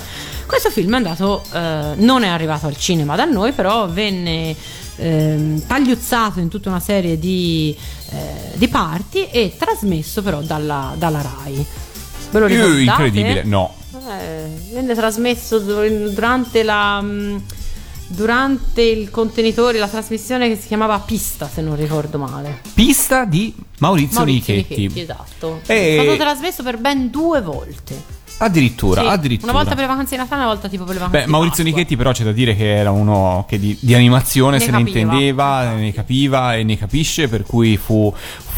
Questo 0.44 0.70
film 0.70 0.94
è 0.94 0.96
andato, 0.96 1.44
eh, 1.52 1.92
non 1.94 2.24
è 2.24 2.28
arrivato 2.28 2.66
al 2.66 2.76
cinema 2.76 3.14
da 3.14 3.26
noi, 3.26 3.52
però 3.52 3.86
venne 3.86 4.56
ehm, 4.96 5.68
tagliuzzato 5.68 6.40
in 6.40 6.48
tutta 6.48 6.68
una 6.68 6.80
serie 6.80 7.16
di, 7.16 7.76
eh, 8.10 8.56
di 8.56 8.66
parti 8.66 9.28
e 9.30 9.54
trasmesso 9.56 10.20
però 10.20 10.40
dalla, 10.40 10.94
dalla 10.98 11.20
RAI. 11.22 11.64
Ve 12.32 12.38
lo 12.40 12.46
ricordate? 12.46 12.80
incredibile, 12.80 13.44
no. 13.44 13.78
Eh, 14.18 14.72
venne 14.72 14.94
trasmesso 14.94 15.58
dur- 15.58 16.10
durante 16.12 16.62
la 16.62 17.00
mh, 17.00 17.42
durante 18.08 18.82
il 18.82 19.08
contenitore 19.10 19.78
la 19.78 19.86
trasmissione 19.88 20.48
che 20.48 20.56
si 20.56 20.66
chiamava 20.66 20.98
Pista 20.98 21.48
se 21.48 21.60
non 21.60 21.76
ricordo 21.76 22.18
male 22.18 22.60
Pista 22.74 23.24
di 23.24 23.54
Maurizio, 23.78 24.16
Maurizio 24.18 24.54
Nichetti. 24.54 24.80
Nichetti, 24.80 25.00
esatto 25.00 25.60
E- 25.66 25.96
è 25.98 26.02
stato 26.02 26.16
trasmesso 26.18 26.62
per 26.64 26.78
ben 26.78 27.08
due 27.10 27.40
volte 27.40 28.18
Addirittura, 28.42 29.02
Sì, 29.02 29.06
addirittura. 29.06 29.50
una 29.52 29.60
volta 29.60 29.74
per 29.76 29.84
le 29.84 29.90
vacanze 29.90 30.14
di 30.16 30.22
Natale 30.22 30.40
una 30.42 30.50
volta 30.50 30.68
tipo 30.70 30.84
per 30.84 30.94
le 30.94 31.00
vacanze 31.00 31.24
Beh, 31.26 31.30
Maurizio 31.30 31.62
Pasqua. 31.62 31.78
Nichetti 31.78 31.96
però 31.98 32.12
c'è 32.12 32.24
da 32.24 32.32
dire 32.32 32.56
che 32.56 32.74
era 32.74 32.90
uno 32.90 33.44
che 33.46 33.58
di, 33.58 33.76
di 33.78 33.94
animazione 33.94 34.56
Ne 34.56 34.64
se 34.64 34.70
ne 34.70 34.78
capiva. 34.78 34.98
intendeva, 34.98 35.72
ne 35.74 35.92
capiva 35.92 36.56
e 36.56 36.62
ne 36.64 36.78
capisce, 36.78 37.28
per 37.28 37.42
cui 37.42 37.76
fu, 37.76 38.10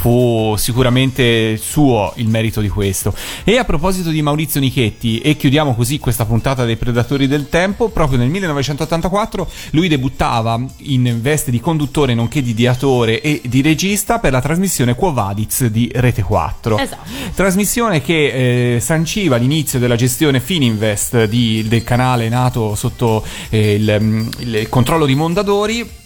fu 0.03 0.57
sicuramente 0.57 1.57
suo 1.57 2.13
il 2.17 2.27
merito 2.27 2.61
di 2.61 2.69
questo. 2.69 3.15
E 3.45 3.57
a 3.57 3.65
proposito 3.65 4.11
di 4.11 4.21
Maurizio 4.21 4.59
Nichetti, 4.59 5.21
e 5.21 5.37
chiudiamo 5.37 5.77
così 5.77 6.01
questa 6.01 6.25
puntata 6.25 6.65
dei 6.65 6.75
Predatori 6.75 7.29
del 7.29 7.49
Tempo, 7.49 7.89
proprio 7.89 8.19
nel 8.19 8.29
1984 8.29 9.49
lui 9.71 9.87
debuttava 9.87 10.61
in 10.79 11.21
veste 11.21 11.53
di 11.53 11.61
conduttore 11.61 12.15
nonché 12.15 12.43
di 12.43 12.51
ideatore 12.51 13.21
e 13.21 13.43
di 13.45 13.63
regista 13.63 14.19
per 14.19 14.33
la 14.33 14.41
trasmissione 14.41 14.97
Quo 14.97 15.13
Vadis 15.13 15.67
di 15.67 15.89
Rete 15.95 16.23
4. 16.23 16.79
Esatto. 16.79 17.09
Trasmissione 17.37 18.03
che 18.03 18.75
eh, 18.75 18.81
sanciva 18.81 19.37
l'inizio 19.37 19.79
della 19.79 19.95
gestione 19.95 20.41
Fininvest 20.41 21.27
di- 21.27 21.65
del 21.69 21.85
canale 21.85 22.29
nato 22.29 22.75
sotto 22.75 23.25
eh, 23.51 23.75
il, 23.75 23.97
mm, 24.01 24.29
il 24.39 24.69
controllo 24.69 25.07
di 25.07 25.15
Mondadori. 25.15 26.01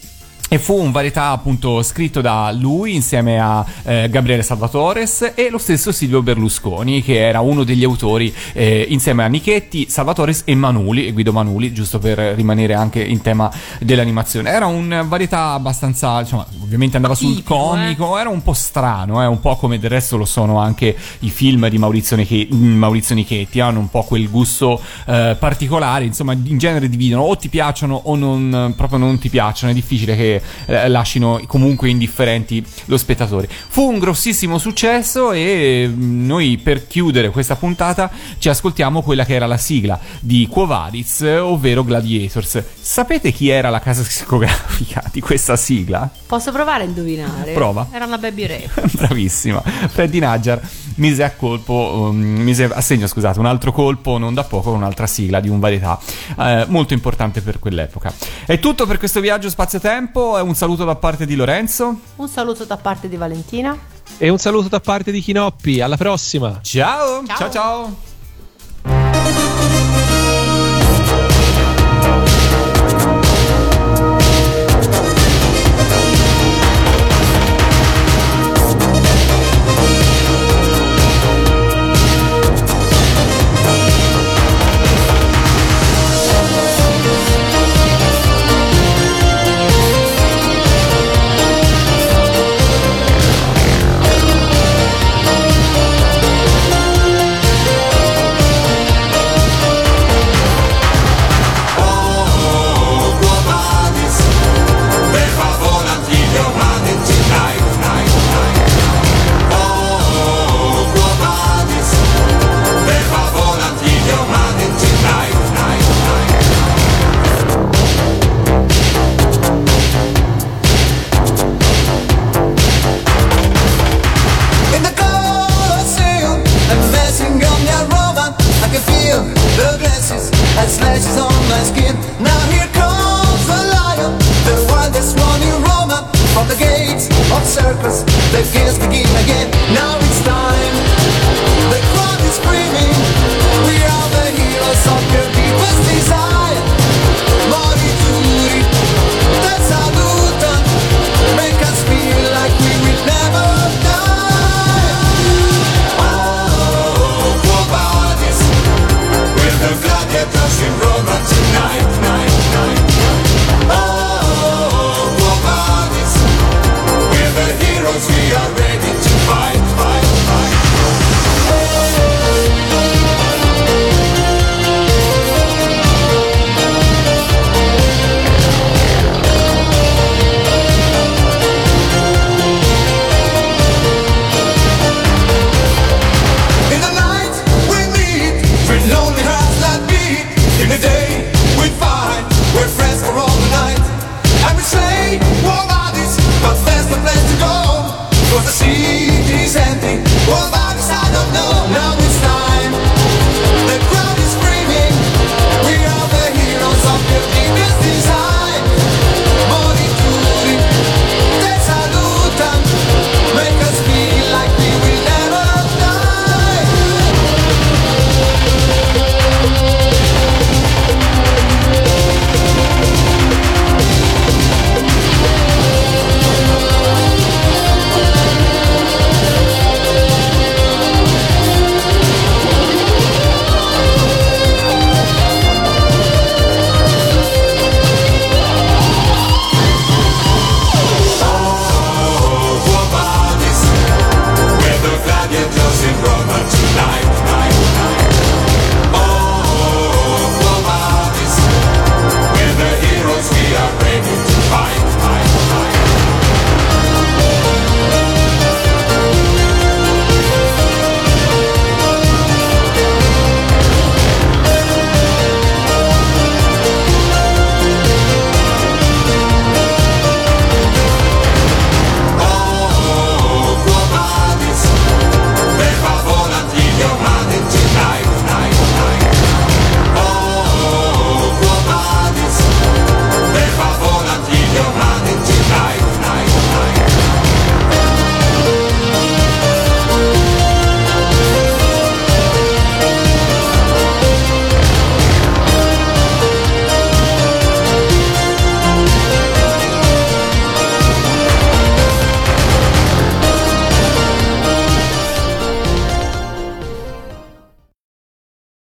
E 0.49 0.59
fu 0.59 0.79
un 0.79 0.91
varietà 0.91 1.31
appunto 1.31 1.83
scritto 1.83 2.21
da 2.21 2.51
lui 2.53 2.95
insieme 2.95 3.37
a 3.37 3.65
eh, 3.83 4.07
Gabriele 4.09 4.43
Salvatores 4.43 5.33
e 5.35 5.49
lo 5.49 5.57
stesso 5.57 5.91
Silvio 5.91 6.21
Berlusconi 6.21 7.03
che 7.03 7.19
era 7.19 7.41
uno 7.41 7.65
degli 7.65 7.83
autori 7.83 8.33
eh, 8.53 8.85
insieme 8.87 9.25
a 9.25 9.27
Nichetti, 9.27 9.89
Salvatores 9.89 10.43
e 10.45 10.55
Manuli, 10.55 11.05
e 11.05 11.11
Guido 11.11 11.33
Manuli, 11.33 11.73
giusto 11.73 11.99
per 11.99 12.17
rimanere 12.17 12.75
anche 12.75 13.03
in 13.03 13.19
tema 13.19 13.51
dell'animazione. 13.81 14.49
Era 14.49 14.67
un 14.67 15.03
varietà 15.07 15.51
abbastanza, 15.51 16.21
insomma, 16.21 16.45
ovviamente 16.61 16.95
andava 16.95 17.13
sul 17.13 17.35
Tipico, 17.35 17.57
comico, 17.57 18.17
era 18.17 18.29
un 18.29 18.41
po' 18.41 18.53
strano, 18.53 19.21
eh, 19.21 19.25
un 19.25 19.41
po' 19.41 19.57
come 19.57 19.79
del 19.79 19.89
resto 19.89 20.15
lo 20.15 20.23
sono 20.25 20.59
anche 20.59 20.95
i 21.19 21.29
film 21.29 21.67
di 21.67 21.77
Maurizio, 21.77 22.15
Niche- 22.15 22.47
Maurizio 22.51 23.15
Nichetti, 23.15 23.59
hanno 23.59 23.79
un 23.79 23.89
po' 23.89 24.03
quel 24.03 24.29
gusto 24.29 24.79
eh, 25.07 25.35
particolare, 25.37 26.05
insomma, 26.05 26.31
in 26.31 26.57
genere 26.57 26.87
dividono 26.87 27.23
o 27.23 27.35
ti 27.35 27.49
piacciono 27.49 27.99
o 28.05 28.15
non, 28.15 28.73
proprio 28.77 28.97
non 28.97 29.19
ti 29.19 29.27
piacciono, 29.27 29.71
è 29.73 29.75
difficile 29.75 30.15
che 30.15 30.36
che 30.39 30.83
eh, 30.83 30.87
lasciano 30.87 31.41
comunque 31.45 31.89
indifferenti 31.89 32.63
lo 32.85 32.97
spettatore. 32.97 33.47
Fu 33.49 33.89
un 33.89 33.99
grossissimo 33.99 34.57
successo 34.57 35.31
e 35.31 35.87
mm, 35.87 36.25
noi 36.25 36.57
per 36.57 36.87
chiudere 36.87 37.29
questa 37.29 37.55
puntata 37.55 38.09
ci 38.37 38.49
ascoltiamo 38.49 39.01
quella 39.01 39.25
che 39.25 39.33
era 39.33 39.45
la 39.45 39.57
sigla 39.57 39.99
di 40.19 40.47
Quo 40.49 40.65
Vadis, 40.65 41.21
ovvero 41.21 41.83
Gladiators. 41.83 42.63
Sapete 42.79 43.31
chi 43.31 43.49
era 43.49 43.69
la 43.69 43.79
casa 43.79 44.01
discografica 44.01 45.03
di 45.11 45.21
questa 45.21 45.55
sigla? 45.55 46.09
Posso 46.25 46.51
provare 46.51 46.83
a 46.83 46.87
indovinare? 46.87 47.53
Prova. 47.53 47.87
Era 47.91 48.05
la 48.05 48.17
Baby 48.17 48.45
Ray. 48.45 48.69
Bravissima. 48.93 49.61
Freddy 49.61 50.19
Nadjar 50.19 50.61
mise 50.97 51.23
a 51.23 51.31
colpo, 51.31 51.73
um, 52.09 52.17
mise 52.17 52.65
a 52.65 52.81
segno, 52.81 53.07
scusate, 53.07 53.39
un 53.39 53.45
altro 53.45 53.71
colpo 53.71 54.17
non 54.17 54.33
da 54.33 54.43
poco 54.43 54.69
con 54.69 54.79
un'altra 54.79 55.07
sigla 55.07 55.39
di 55.39 55.49
un 55.49 55.59
varietà 55.59 55.99
eh, 56.37 56.65
molto 56.67 56.93
importante 56.93 57.41
per 57.41 57.59
quell'epoca. 57.59 58.13
È 58.45 58.59
tutto 58.59 58.85
per 58.85 58.97
questo 58.97 59.19
viaggio 59.19 59.49
spazio-tempo. 59.49 60.39
Un 60.43 60.55
saluto 60.55 60.85
da 60.85 60.95
parte 60.95 61.25
di 61.25 61.35
Lorenzo. 61.35 61.99
Un 62.15 62.27
saluto 62.27 62.65
da 62.65 62.77
parte 62.77 63.09
di 63.09 63.15
Valentina. 63.15 63.77
E 64.17 64.29
un 64.29 64.37
saluto 64.37 64.67
da 64.67 64.79
parte 64.79 65.11
di 65.11 65.21
Chinoppi. 65.21 65.81
Alla 65.81 65.97
prossima. 65.97 66.59
Ciao, 66.61 67.25
Ciao. 67.25 67.37
ciao. 67.37 67.51
ciao. 67.51 68.06